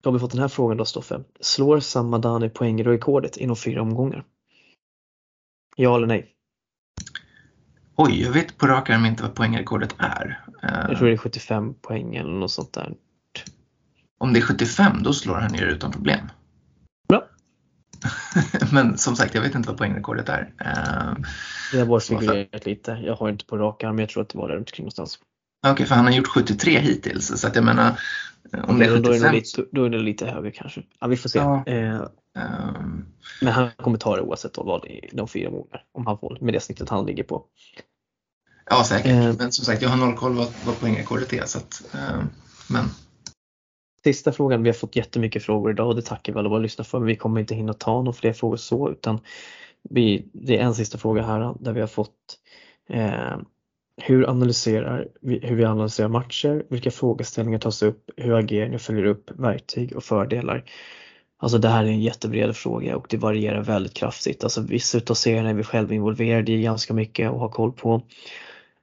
då 0.02 0.10
har 0.10 0.12
vi 0.12 0.18
fått 0.18 0.30
den 0.30 0.40
här 0.40 0.48
frågan 0.48 0.76
då 0.76 0.84
Stoffe. 0.84 1.20
Slår 1.40 1.80
Samadani 1.80 2.48
poängrekordet 2.48 3.36
inom 3.36 3.56
fyra 3.56 3.82
omgångar? 3.82 4.24
Ja 5.76 5.96
eller 5.96 6.06
nej? 6.06 6.28
Oj, 7.96 8.22
jag 8.22 8.32
vet 8.32 8.58
på 8.58 8.66
rak 8.66 8.90
arm 8.90 9.06
inte 9.06 9.22
vad 9.22 9.34
poängrekordet 9.34 9.94
är. 9.98 10.44
Eh, 10.62 10.86
jag 10.88 10.98
tror 10.98 11.08
det 11.08 11.14
är 11.14 11.16
75 11.16 11.74
poäng 11.74 12.16
eller 12.16 12.32
något 12.32 12.50
sånt 12.50 12.72
där. 12.72 12.94
Om 14.18 14.32
det 14.32 14.38
är 14.38 14.42
75 14.42 15.02
då 15.02 15.12
slår 15.12 15.34
han 15.34 15.52
ner 15.52 15.66
utan 15.66 15.92
problem. 15.92 16.28
Men 18.72 18.98
som 18.98 19.16
sagt, 19.16 19.34
jag 19.34 19.42
vet 19.42 19.54
inte 19.54 19.68
vad 19.68 19.78
poängrekordet 19.78 20.28
är. 20.28 20.52
Eh, 20.60 21.24
jag 21.72 21.78
har 21.78 21.86
bara 21.86 22.00
figurerat 22.00 22.66
lite. 22.66 22.90
Jag 22.92 23.16
har 23.16 23.28
inte 23.28 23.44
på 23.44 23.56
rak 23.56 23.84
arm, 23.84 23.96
men 23.96 24.02
jag 24.02 24.08
tror 24.08 24.22
att 24.22 24.28
det 24.28 24.38
var 24.38 24.48
där 24.48 24.56
omkring 24.56 24.84
någonstans. 24.84 25.18
Okej, 25.62 25.72
okay, 25.72 25.86
för 25.86 25.94
han 25.94 26.04
har 26.04 26.12
gjort 26.12 26.26
73 26.26 26.78
hittills. 26.78 27.40
Så 27.40 27.46
att 27.46 27.54
jag 27.54 27.64
menar, 27.64 28.00
om 28.68 28.78
det 28.78 28.84
är 28.84 28.96
75. 28.96 29.02
Då 29.02 29.12
är 29.12 29.20
det 29.20 29.32
lite, 29.32 29.64
då 29.72 29.84
är 29.84 29.90
det 29.90 29.98
lite 29.98 30.26
högre 30.26 30.50
kanske. 30.50 30.82
Ja, 31.00 31.06
vi 31.06 31.16
får 31.16 31.28
se. 31.28 31.38
Ja. 31.38 31.64
Eh, 31.66 32.00
um... 32.74 33.06
Men 33.40 33.52
han 33.52 33.70
kommer 33.70 33.98
ta 33.98 34.16
det 34.16 34.22
oavsett 34.22 34.56
vad 34.56 34.82
det 34.82 35.04
är, 35.04 35.10
de 35.12 35.28
fyra 35.28 35.50
månaderna. 35.50 35.80
Om 35.92 36.06
han 36.06 36.18
får 36.18 36.38
med 36.40 36.54
det 36.54 36.60
snittet 36.60 36.88
han 36.88 37.06
ligger 37.06 37.24
på. 37.24 37.44
Ja, 38.70 38.84
säkert. 38.84 39.06
Eh, 39.06 39.34
men 39.38 39.52
som 39.52 39.64
sagt, 39.64 39.82
jag 39.82 39.88
har 39.88 39.96
noll 39.96 40.16
koll 40.16 40.34
vad, 40.34 40.48
vad 40.66 40.80
poängrekordet 40.80 41.32
är. 41.32 41.46
Så 41.46 41.58
att, 41.58 41.94
eh, 41.94 42.22
men. 42.68 42.84
Sista 44.04 44.32
frågan. 44.32 44.62
Vi 44.62 44.68
har 44.68 44.74
fått 44.74 44.96
jättemycket 44.96 45.42
frågor 45.42 45.70
idag 45.70 45.88
och 45.88 45.96
det 45.96 46.02
tackar 46.02 46.32
vi 46.32 46.38
alla 46.38 46.48
våra 46.48 46.58
lyssnare 46.58 46.86
för. 46.86 46.98
Men 46.98 47.06
vi 47.06 47.16
kommer 47.16 47.40
inte 47.40 47.54
hinna 47.54 47.72
ta 47.72 48.02
några 48.02 48.12
fler 48.12 48.32
frågor 48.32 48.56
så 48.56 48.90
utan 48.90 49.20
vi, 49.90 50.28
det 50.32 50.58
är 50.58 50.62
en 50.62 50.74
sista 50.74 50.98
fråga 50.98 51.22
här 51.22 51.54
där 51.60 51.72
vi 51.72 51.80
har 51.80 51.86
fått 51.86 52.38
eh, 52.88 53.36
hur 53.96 54.30
analyserar 54.30 55.08
vi, 55.20 55.38
hur 55.42 55.56
vi 55.56 55.64
analyserar 55.64 56.08
matcher, 56.08 56.64
vilka 56.68 56.90
frågeställningar 56.90 57.58
tas 57.58 57.82
upp, 57.82 58.10
hur 58.16 58.34
agerar 58.34 58.68
ni 58.68 58.76
och 58.76 58.80
följer 58.80 59.04
upp 59.04 59.30
verktyg 59.30 59.96
och 59.96 60.04
fördelar. 60.04 60.64
Alltså 61.38 61.58
det 61.58 61.68
här 61.68 61.84
är 61.84 61.88
en 61.88 62.00
jättebred 62.00 62.56
fråga 62.56 62.96
och 62.96 63.06
det 63.10 63.16
varierar 63.16 63.62
väldigt 63.62 63.94
kraftigt. 63.94 64.44
Alltså 64.44 64.60
vissa 64.60 64.98
utav 64.98 65.14
serierna 65.14 65.50
är 65.50 65.54
vi 65.54 65.62
själva 65.62 65.94
involverade 65.94 66.52
i 66.52 66.62
ganska 66.62 66.94
mycket 66.94 67.30
och 67.30 67.40
har 67.40 67.48
koll 67.48 67.72
på. 67.72 68.02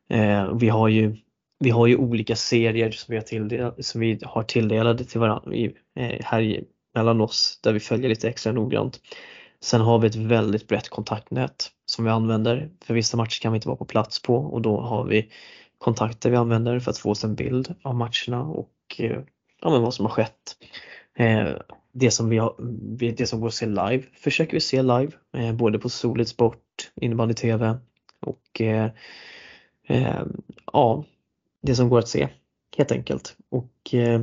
Eh, 0.10 0.56
vi, 0.56 0.70
har 0.70 0.88
ju, 0.88 1.18
vi 1.60 1.70
har 1.70 1.88
ju 1.88 1.96
olika 1.96 2.36
serier 2.36 2.92
som 2.92 3.12
vi 3.12 3.18
har, 3.18 3.24
tilldelade, 3.24 3.84
som 3.84 4.02
vi 4.02 4.20
har 4.24 4.44
tilldelade 4.44 5.06
till 5.06 5.20
varandra 5.20 5.56
eh, 5.56 6.20
här 6.24 6.64
mellan 6.96 7.22
oss 7.22 7.60
där 7.64 7.74
vi 7.74 7.80
följer 7.80 8.10
lite 8.10 8.30
extra 8.30 8.52
noggrant. 8.52 9.00
Sen 9.62 9.82
har 9.82 10.00
vi 10.00 10.08
ett 10.08 10.16
väldigt 10.16 10.68
brett 10.68 10.90
kontaktnät 10.90 11.72
som 11.86 12.06
vi 12.06 12.12
använder. 12.12 12.70
För 12.86 12.94
vissa 12.94 13.18
matcher 13.18 13.42
kan 13.42 13.52
vi 13.52 13.56
inte 13.56 13.68
vara 13.68 13.78
på 13.78 13.86
plats 13.86 14.22
på 14.22 14.36
och 14.36 14.62
då 14.62 14.82
har 14.82 15.06
vi 15.06 15.32
kontakter 15.78 16.30
vi 16.30 16.36
använder 16.36 16.80
för 16.80 16.92
att 16.92 16.98
få 16.98 17.12
oss 17.12 17.24
en 17.24 17.36
bild 17.36 17.76
av 17.82 17.96
matcherna 17.96 18.44
och 18.44 18.72
eh, 18.98 19.20
ja, 19.62 19.70
men 19.70 19.82
vad 19.82 19.94
som 19.94 20.06
har 20.06 20.12
skett. 20.12 20.58
Eh, 21.18 21.48
det 21.92 22.12
som, 22.12 22.30
vi 22.30 22.38
har, 22.38 22.56
det 23.18 23.28
som 23.28 23.42
går 23.42 23.48
att 23.48 23.54
se 23.54 23.66
live 23.66 24.04
försöker 24.14 24.54
vi 24.54 24.60
se 24.60 24.82
live 24.82 25.12
eh, 25.38 25.54
både 25.54 25.80
på 25.80 25.90
Solid 25.90 26.28
Sport, 26.28 26.92
innebandy 27.02 27.34
TV 27.34 27.78
och 28.22 28.62
eh, 28.62 28.92
eh, 29.88 30.24
ja, 30.74 31.04
det 31.62 31.76
som 31.76 31.90
går 31.90 32.00
att 32.00 32.08
se 32.08 32.28
helt 32.78 32.92
enkelt. 32.92 33.36
Och 33.50 33.94
eh, 33.94 34.22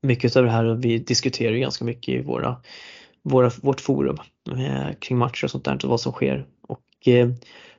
mycket 0.00 0.36
av 0.36 0.44
det 0.44 0.50
här 0.50 0.64
vi 0.74 0.98
diskuterar 0.98 1.56
ganska 1.56 1.84
mycket 1.84 2.14
i 2.14 2.22
våra 2.22 2.56
våra, 3.22 3.50
vårt 3.62 3.80
forum 3.80 4.16
eh, 4.50 4.94
kring 4.98 5.18
matcher 5.18 5.44
och 5.44 5.50
sånt 5.50 5.64
där 5.64 5.84
och 5.84 5.90
vad 5.90 6.00
som 6.00 6.12
sker. 6.12 6.46
Och 6.62 7.08
eh, 7.08 7.28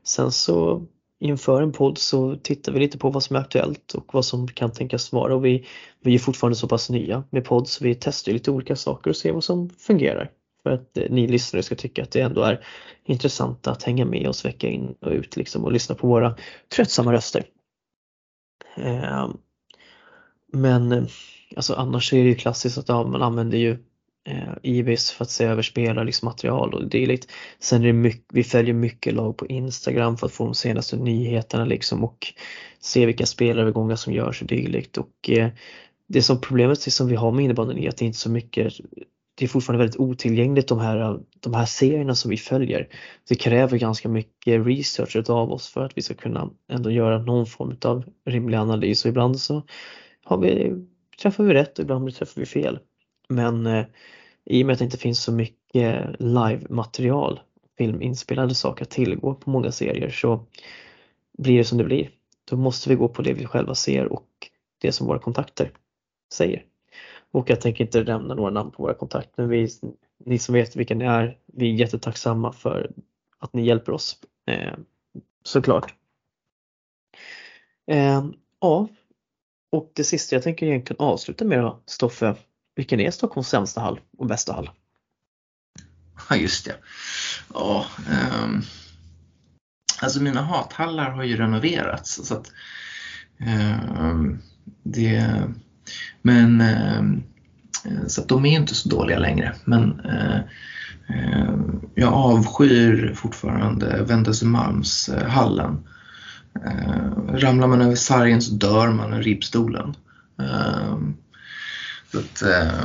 sen 0.03 0.31
så 0.31 0.85
inför 1.19 1.61
en 1.61 1.71
podd 1.71 1.97
så 1.97 2.35
tittar 2.35 2.71
vi 2.71 2.79
lite 2.79 2.97
på 2.97 3.09
vad 3.09 3.23
som 3.23 3.35
är 3.35 3.39
aktuellt 3.39 3.93
och 3.93 4.13
vad 4.13 4.25
som 4.25 4.47
kan 4.47 4.71
tänkas 4.71 5.11
vara 5.11 5.35
och 5.35 5.45
vi, 5.45 5.65
vi 6.01 6.15
är 6.15 6.19
fortfarande 6.19 6.55
så 6.55 6.67
pass 6.67 6.89
nya 6.89 7.23
med 7.29 7.45
podd 7.45 7.67
så 7.67 7.83
vi 7.83 7.95
testar 7.95 8.31
lite 8.31 8.51
olika 8.51 8.75
saker 8.75 9.09
och 9.09 9.15
ser 9.15 9.31
vad 9.31 9.43
som 9.43 9.69
fungerar. 9.69 10.31
För 10.63 10.69
att 10.69 10.97
eh, 10.97 11.03
ni 11.09 11.27
lyssnare 11.27 11.63
ska 11.63 11.75
tycka 11.75 12.03
att 12.03 12.11
det 12.11 12.21
ändå 12.21 12.41
är 12.41 12.65
intressant 13.05 13.67
att 13.67 13.83
hänga 13.83 14.05
med 14.05 14.27
oss 14.27 14.45
vecka 14.45 14.67
in 14.67 14.95
och 15.01 15.11
ut 15.11 15.35
liksom 15.35 15.65
och 15.65 15.71
lyssna 15.71 15.95
på 15.95 16.07
våra 16.07 16.35
tröttsamma 16.75 17.13
röster. 17.13 17.43
Ehm, 18.75 19.37
men 20.51 21.07
alltså 21.55 21.73
annars 21.73 22.13
är 22.13 22.23
det 22.23 22.29
ju 22.29 22.35
klassiskt 22.35 22.77
att 22.77 22.89
ja, 22.89 23.03
man 23.03 23.21
använder 23.21 23.57
ju 23.57 23.77
eh, 24.27 24.53
IBIS 24.63 25.11
för 25.11 25.23
att 25.23 25.29
se 25.29 25.45
över 25.45 25.61
spelarlistmaterial 25.61 26.73
och 26.73 26.87
dylikt. 26.87 27.31
Sen 27.59 27.81
är 27.81 27.87
det 27.87 27.93
mycket, 27.93 28.25
vi 28.33 28.43
följer 28.43 28.73
mycket 28.73 29.13
lag 29.13 29.37
på 29.37 29.47
Instagram 29.47 30.17
för 30.17 30.27
att 30.27 30.33
få 30.33 30.45
de 30.45 30.53
senaste 30.53 30.97
nyheterna 30.97 31.65
liksom 31.65 32.03
och 32.03 32.33
se 32.79 33.05
vilka 33.05 33.25
spelarövergångar 33.25 33.95
som 33.95 34.13
görs 34.13 34.41
och 34.41 34.47
dylikt. 34.47 34.97
Och 34.97 35.29
eh, 35.29 35.49
det 36.07 36.21
som 36.21 36.41
problemet 36.41 36.81
som 36.81 37.07
vi 37.07 37.15
har 37.15 37.31
med 37.31 37.45
innebandyn 37.45 37.77
är 37.77 37.89
att 37.89 37.97
det 37.97 38.05
inte 38.05 38.15
är 38.15 38.19
så 38.19 38.31
mycket 38.31 38.73
det 39.39 39.45
är 39.45 39.47
fortfarande 39.47 39.83
väldigt 39.83 39.99
otillgängligt 39.99 40.67
de 40.67 40.79
här, 40.79 41.19
de 41.39 41.53
här 41.53 41.65
serierna 41.65 42.15
som 42.15 42.31
vi 42.31 42.37
följer. 42.37 42.87
Det 43.29 43.35
kräver 43.35 43.77
ganska 43.77 44.09
mycket 44.09 44.65
research 44.65 45.29
av 45.29 45.51
oss 45.51 45.67
för 45.67 45.85
att 45.85 45.97
vi 45.97 46.01
ska 46.01 46.13
kunna 46.13 46.49
ändå 46.69 46.91
göra 46.91 47.19
någon 47.19 47.45
form 47.45 47.77
av 47.85 48.03
rimlig 48.25 48.57
analys 48.57 49.05
och 49.05 49.09
ibland 49.09 49.39
så 49.39 49.63
har 50.23 50.37
vi, 50.37 50.73
träffar 51.21 51.43
vi 51.43 51.53
rätt 51.53 51.79
och 51.79 51.83
ibland 51.83 52.15
träffar 52.15 52.41
vi 52.41 52.45
fel. 52.45 52.79
Men 53.29 53.65
eh, 53.65 53.85
i 54.45 54.63
och 54.63 54.67
med 54.67 54.73
att 54.73 54.79
det 54.79 54.85
inte 54.85 54.97
finns 54.97 55.23
så 55.23 55.31
mycket 55.31 56.05
live-material, 56.19 57.39
filminspelade 57.77 58.55
saker 58.55 58.83
att 58.83 58.89
tillgå 58.89 59.33
på 59.33 59.49
många 59.49 59.71
serier 59.71 60.09
så 60.09 60.45
blir 61.37 61.57
det 61.57 61.63
som 61.65 61.77
det 61.77 61.83
blir. 61.83 62.09
Då 62.49 62.57
måste 62.57 62.89
vi 62.89 62.95
gå 62.95 63.07
på 63.07 63.21
det 63.21 63.33
vi 63.33 63.45
själva 63.45 63.75
ser 63.75 64.05
och 64.05 64.27
det 64.81 64.91
som 64.91 65.07
våra 65.07 65.19
kontakter 65.19 65.71
säger. 66.33 66.68
Och 67.31 67.49
jag 67.49 67.61
tänker 67.61 67.83
inte 67.83 68.03
nämna 68.03 68.33
några 68.35 68.51
namn 68.51 68.71
på 68.71 68.83
våra 68.83 68.93
kontakter. 68.93 69.43
Vi, 69.43 69.69
ni 70.25 70.39
som 70.39 70.53
vet 70.53 70.75
vilka 70.75 70.95
ni 70.95 71.05
är, 71.05 71.37
vi 71.45 71.69
är 71.69 71.73
jättetacksamma 71.73 72.53
för 72.53 72.91
att 73.39 73.53
ni 73.53 73.65
hjälper 73.65 73.91
oss. 73.91 74.17
Eh, 74.45 74.73
såklart. 75.43 75.93
Eh, 77.87 78.25
ja, 78.59 78.87
och 79.71 79.91
det 79.95 80.03
sista 80.03 80.35
jag 80.35 80.43
tänker 80.43 80.65
egentligen 80.65 81.01
avsluta 81.01 81.45
med 81.45 81.59
då, 81.59 81.81
Stoffe, 81.85 82.35
vilken 82.75 82.99
är 82.99 83.11
Stockholms 83.11 83.49
sämsta 83.49 83.81
hall 83.81 83.99
och 84.17 84.25
bästa 84.25 84.53
hall? 84.53 84.69
Ja 86.29 86.35
just 86.35 86.65
det. 86.65 86.75
Ja, 87.53 87.85
um, 88.43 88.61
alltså 90.01 90.21
mina 90.21 90.41
hathallar 90.41 91.09
har 91.09 91.23
ju 91.23 91.37
renoverats 91.37 92.27
så 92.27 92.35
att 92.35 92.51
um, 93.99 94.41
det 94.83 95.43
men 96.21 96.61
um, 96.61 97.23
så 98.07 98.21
att 98.21 98.27
de 98.27 98.45
är 98.45 98.59
inte 98.59 98.75
så 98.75 98.89
dåliga 98.89 99.19
längre 99.19 99.55
men 99.65 99.99
uh, 99.99 100.39
jag 101.95 102.13
avskyr 102.13 103.13
fortfarande 103.15 104.03
Wendelsemalmshallen. 104.03 105.87
Uh, 106.65 107.33
ramlar 107.33 107.67
man 107.67 107.81
över 107.81 107.95
sargen 107.95 108.41
så 108.41 108.53
dör 108.53 108.89
man 108.89 109.13
i 109.13 109.21
ribbstolen. 109.21 109.95
Så 112.11 112.19
att, 112.19 112.41
eh, 112.41 112.83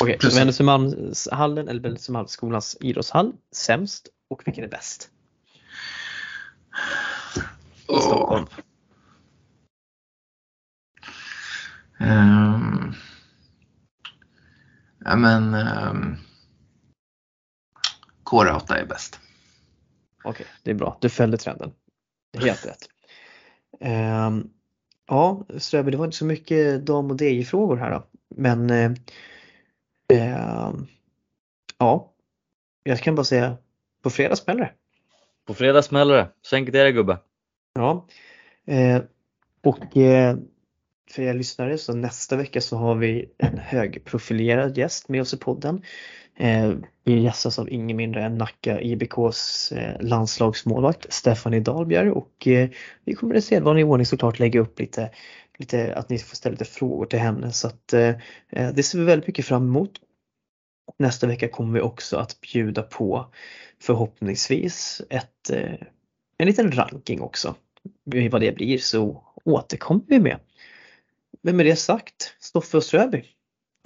Okej, 0.00 0.16
okay, 0.16 0.30
Vänersömalmshallen 0.30 1.68
eller 1.68 1.80
Vänersömalmsskolans 1.80 2.76
idrottshall 2.80 3.32
sämst 3.54 4.08
och 4.30 4.42
vilken 4.46 4.64
är 4.64 4.68
bäst? 4.68 5.08
Oh. 7.88 8.00
Stockholm. 8.00 8.46
Um, 12.06 12.94
Ja, 15.08 15.16
men 15.16 15.54
um, 15.54 16.16
K-Rauta 18.22 18.78
är 18.78 18.86
bäst. 18.86 19.20
Okej, 20.24 20.46
det 20.62 20.70
är 20.70 20.74
bra. 20.74 20.98
Du 21.00 21.08
följde 21.08 21.36
trenden. 21.36 21.72
Helt 22.38 22.66
rätt. 22.66 22.88
Um, 23.80 24.50
ja, 25.06 25.44
Ströby, 25.58 25.90
det 25.90 25.96
var 25.96 26.04
inte 26.04 26.16
så 26.16 26.24
mycket 26.24 26.86
dam 26.86 27.10
och 27.10 27.20
DJ-frågor 27.20 27.76
här 27.76 27.90
då. 27.90 28.06
Men 28.36 28.70
uh, 28.70 28.90
uh, 30.12 30.74
ja, 31.78 32.12
jag 32.82 32.98
kan 32.98 33.14
bara 33.14 33.24
säga 33.24 33.56
på 34.02 34.10
fredag 34.10 34.36
smäller 34.36 34.60
det. 34.60 34.72
På 35.44 35.54
fredag 35.54 35.82
smäller 35.82 36.14
det. 36.14 36.28
Sänk 36.46 36.72
det 36.72 36.92
gubbe. 36.92 37.18
Ja, 37.74 38.06
uh, 38.70 39.02
och 39.62 39.96
eh, 39.96 40.36
för 41.10 41.22
er 41.22 41.34
lyssnare 41.34 41.78
så 41.78 41.94
nästa 41.94 42.36
vecka 42.36 42.60
så 42.60 42.76
har 42.76 42.94
vi 42.94 43.28
en 43.38 43.58
högprofilerad 43.58 44.78
gäst 44.78 45.08
med 45.08 45.20
oss 45.20 45.34
i 45.34 45.36
podden. 45.36 45.82
Eh, 46.36 46.72
vi 47.04 47.20
gästas 47.20 47.58
av 47.58 47.72
ingen 47.72 47.96
mindre 47.96 48.24
än 48.24 48.38
Nacka 48.38 48.80
IBKs 48.80 49.72
eh, 49.72 50.00
landslagsmålvakt 50.00 51.12
Stephanie 51.12 51.60
Dahlbjer 51.60 52.10
och 52.10 52.46
eh, 52.46 52.68
vi 53.04 53.14
kommer 53.14 53.34
i 53.34 53.42
sedvanlig 53.42 53.86
ordning 53.86 54.06
såklart 54.06 54.38
lägga 54.38 54.60
upp 54.60 54.80
lite, 54.80 55.10
lite 55.58 55.94
att 55.94 56.08
ni 56.08 56.18
får 56.18 56.36
ställa 56.36 56.52
lite 56.52 56.64
frågor 56.64 57.06
till 57.06 57.18
henne 57.18 57.52
så 57.52 57.66
att 57.66 57.92
eh, 57.92 58.14
eh, 58.50 58.72
det 58.74 58.82
ser 58.82 58.98
vi 58.98 59.04
väldigt 59.04 59.26
mycket 59.26 59.46
fram 59.46 59.68
emot. 59.68 59.90
Nästa 60.98 61.26
vecka 61.26 61.48
kommer 61.48 61.72
vi 61.72 61.80
också 61.80 62.16
att 62.16 62.40
bjuda 62.40 62.82
på 62.82 63.26
förhoppningsvis 63.82 65.02
ett, 65.10 65.50
eh, 65.50 65.74
en 66.38 66.46
liten 66.46 66.72
ranking 66.72 67.20
också. 67.20 67.54
Vad 68.30 68.40
det 68.40 68.56
blir 68.56 68.78
så 68.78 69.22
återkommer 69.44 70.04
vi 70.06 70.20
med. 70.20 70.38
Men 71.46 71.56
med 71.56 71.66
det 71.66 71.76
sagt, 71.76 72.36
Stoffe 72.40 72.76
och 72.76 72.84
Ströby, 72.84 73.24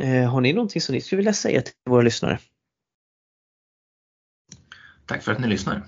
eh, 0.03 0.31
har 0.31 0.41
ni 0.41 0.53
någonting 0.53 0.81
som 0.81 0.95
ni 0.95 1.01
skulle 1.01 1.17
vilja 1.17 1.33
säga 1.33 1.63
till 1.63 1.75
våra 1.85 2.03
lyssnare? 2.03 2.39
Tack 5.07 5.23
för 5.23 5.33
att 5.33 5.41
ni 5.41 5.49
lyssnar. 5.49 5.83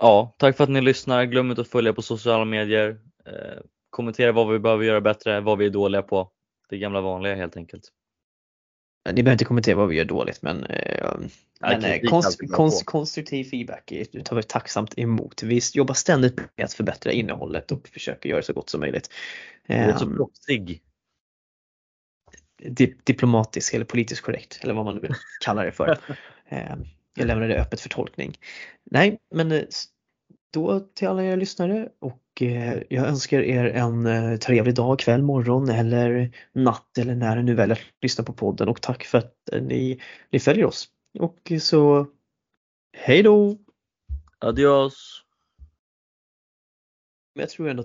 Ja, 0.00 0.34
tack 0.38 0.56
för 0.56 0.64
att 0.64 0.70
ni 0.70 0.80
lyssnar. 0.80 1.24
Glöm 1.24 1.50
inte 1.50 1.62
att 1.62 1.68
följa 1.68 1.92
på 1.92 2.02
sociala 2.02 2.44
medier. 2.44 3.00
Eh, 3.26 3.62
kommentera 3.90 4.32
vad 4.32 4.52
vi 4.52 4.58
behöver 4.58 4.84
göra 4.84 5.00
bättre, 5.00 5.40
vad 5.40 5.58
vi 5.58 5.66
är 5.66 5.70
dåliga 5.70 6.02
på. 6.02 6.30
Det 6.68 6.78
gamla 6.78 7.00
vanliga 7.00 7.34
helt 7.34 7.56
enkelt. 7.56 7.92
Ni 9.06 9.22
behöver 9.22 9.32
inte 9.32 9.44
kommentera 9.44 9.76
vad 9.76 9.88
vi 9.88 9.96
gör 9.96 10.04
dåligt 10.04 10.42
men, 10.42 10.64
eh, 10.64 11.10
men 11.60 11.84
eh, 11.84 12.00
konst, 12.00 12.40
konst, 12.50 12.84
konstruktiv 12.86 13.44
feedback 13.44 13.92
tar 14.24 14.36
vi 14.36 14.42
tacksamt 14.42 14.98
emot. 14.98 15.42
Vi 15.42 15.60
jobbar 15.74 15.94
ständigt 15.94 16.36
med 16.56 16.64
att 16.64 16.72
förbättra 16.72 17.12
innehållet 17.12 17.72
och 17.72 17.88
försöker 17.88 18.28
göra 18.28 18.40
det 18.40 18.46
så 18.46 18.52
gott 18.52 18.70
som 18.70 18.80
möjligt. 18.80 19.10
Du 19.66 19.74
är 19.74 19.96
så 19.98 20.10
Eh, 20.10 20.16
proffsig. 20.16 20.82
di- 22.62 22.96
diplomatisk 23.04 23.74
eller 23.74 23.84
politiskt 23.84 24.20
korrekt 24.22 24.58
eller 24.62 24.74
vad 24.74 24.84
man 24.84 24.94
nu 24.94 25.00
vill 25.00 25.14
kalla 25.44 25.62
det 25.64 25.72
för. 25.72 25.98
Eh, 26.48 26.74
Jag 27.16 27.26
lämnar 27.26 27.48
det 27.48 27.60
öppet 27.60 27.80
för 27.80 27.88
tolkning. 27.88 28.38
Nej, 28.84 29.18
men 29.34 29.52
eh, 29.52 29.62
då 30.56 30.80
till 30.80 31.08
alla 31.08 31.24
er 31.24 31.36
lyssnare 31.36 31.88
och 31.98 32.42
eh, 32.42 32.82
jag 32.90 33.06
önskar 33.06 33.40
er 33.40 33.64
en 33.64 34.06
eh, 34.06 34.36
trevlig 34.36 34.74
dag, 34.74 34.98
kväll, 34.98 35.22
morgon 35.22 35.68
eller 35.68 36.30
natt 36.52 36.98
eller 36.98 37.14
när 37.14 37.36
ni 37.36 37.42
nu 37.42 37.54
väljer 37.54 37.76
att 37.76 38.02
lyssna 38.02 38.24
på 38.24 38.32
podden 38.32 38.68
och 38.68 38.82
tack 38.82 39.04
för 39.04 39.18
att 39.18 39.34
eh, 39.52 39.62
ni, 39.62 40.00
ni 40.30 40.40
följer 40.40 40.64
oss. 40.64 40.88
Och 41.18 41.52
så 41.60 42.06
hej 42.96 43.22
då! 43.22 43.56
Adios. 44.38 45.22
Men 47.34 47.40
jag 47.40 47.50
tror 47.50 47.68
ändå 47.68 47.80
att 47.80 47.84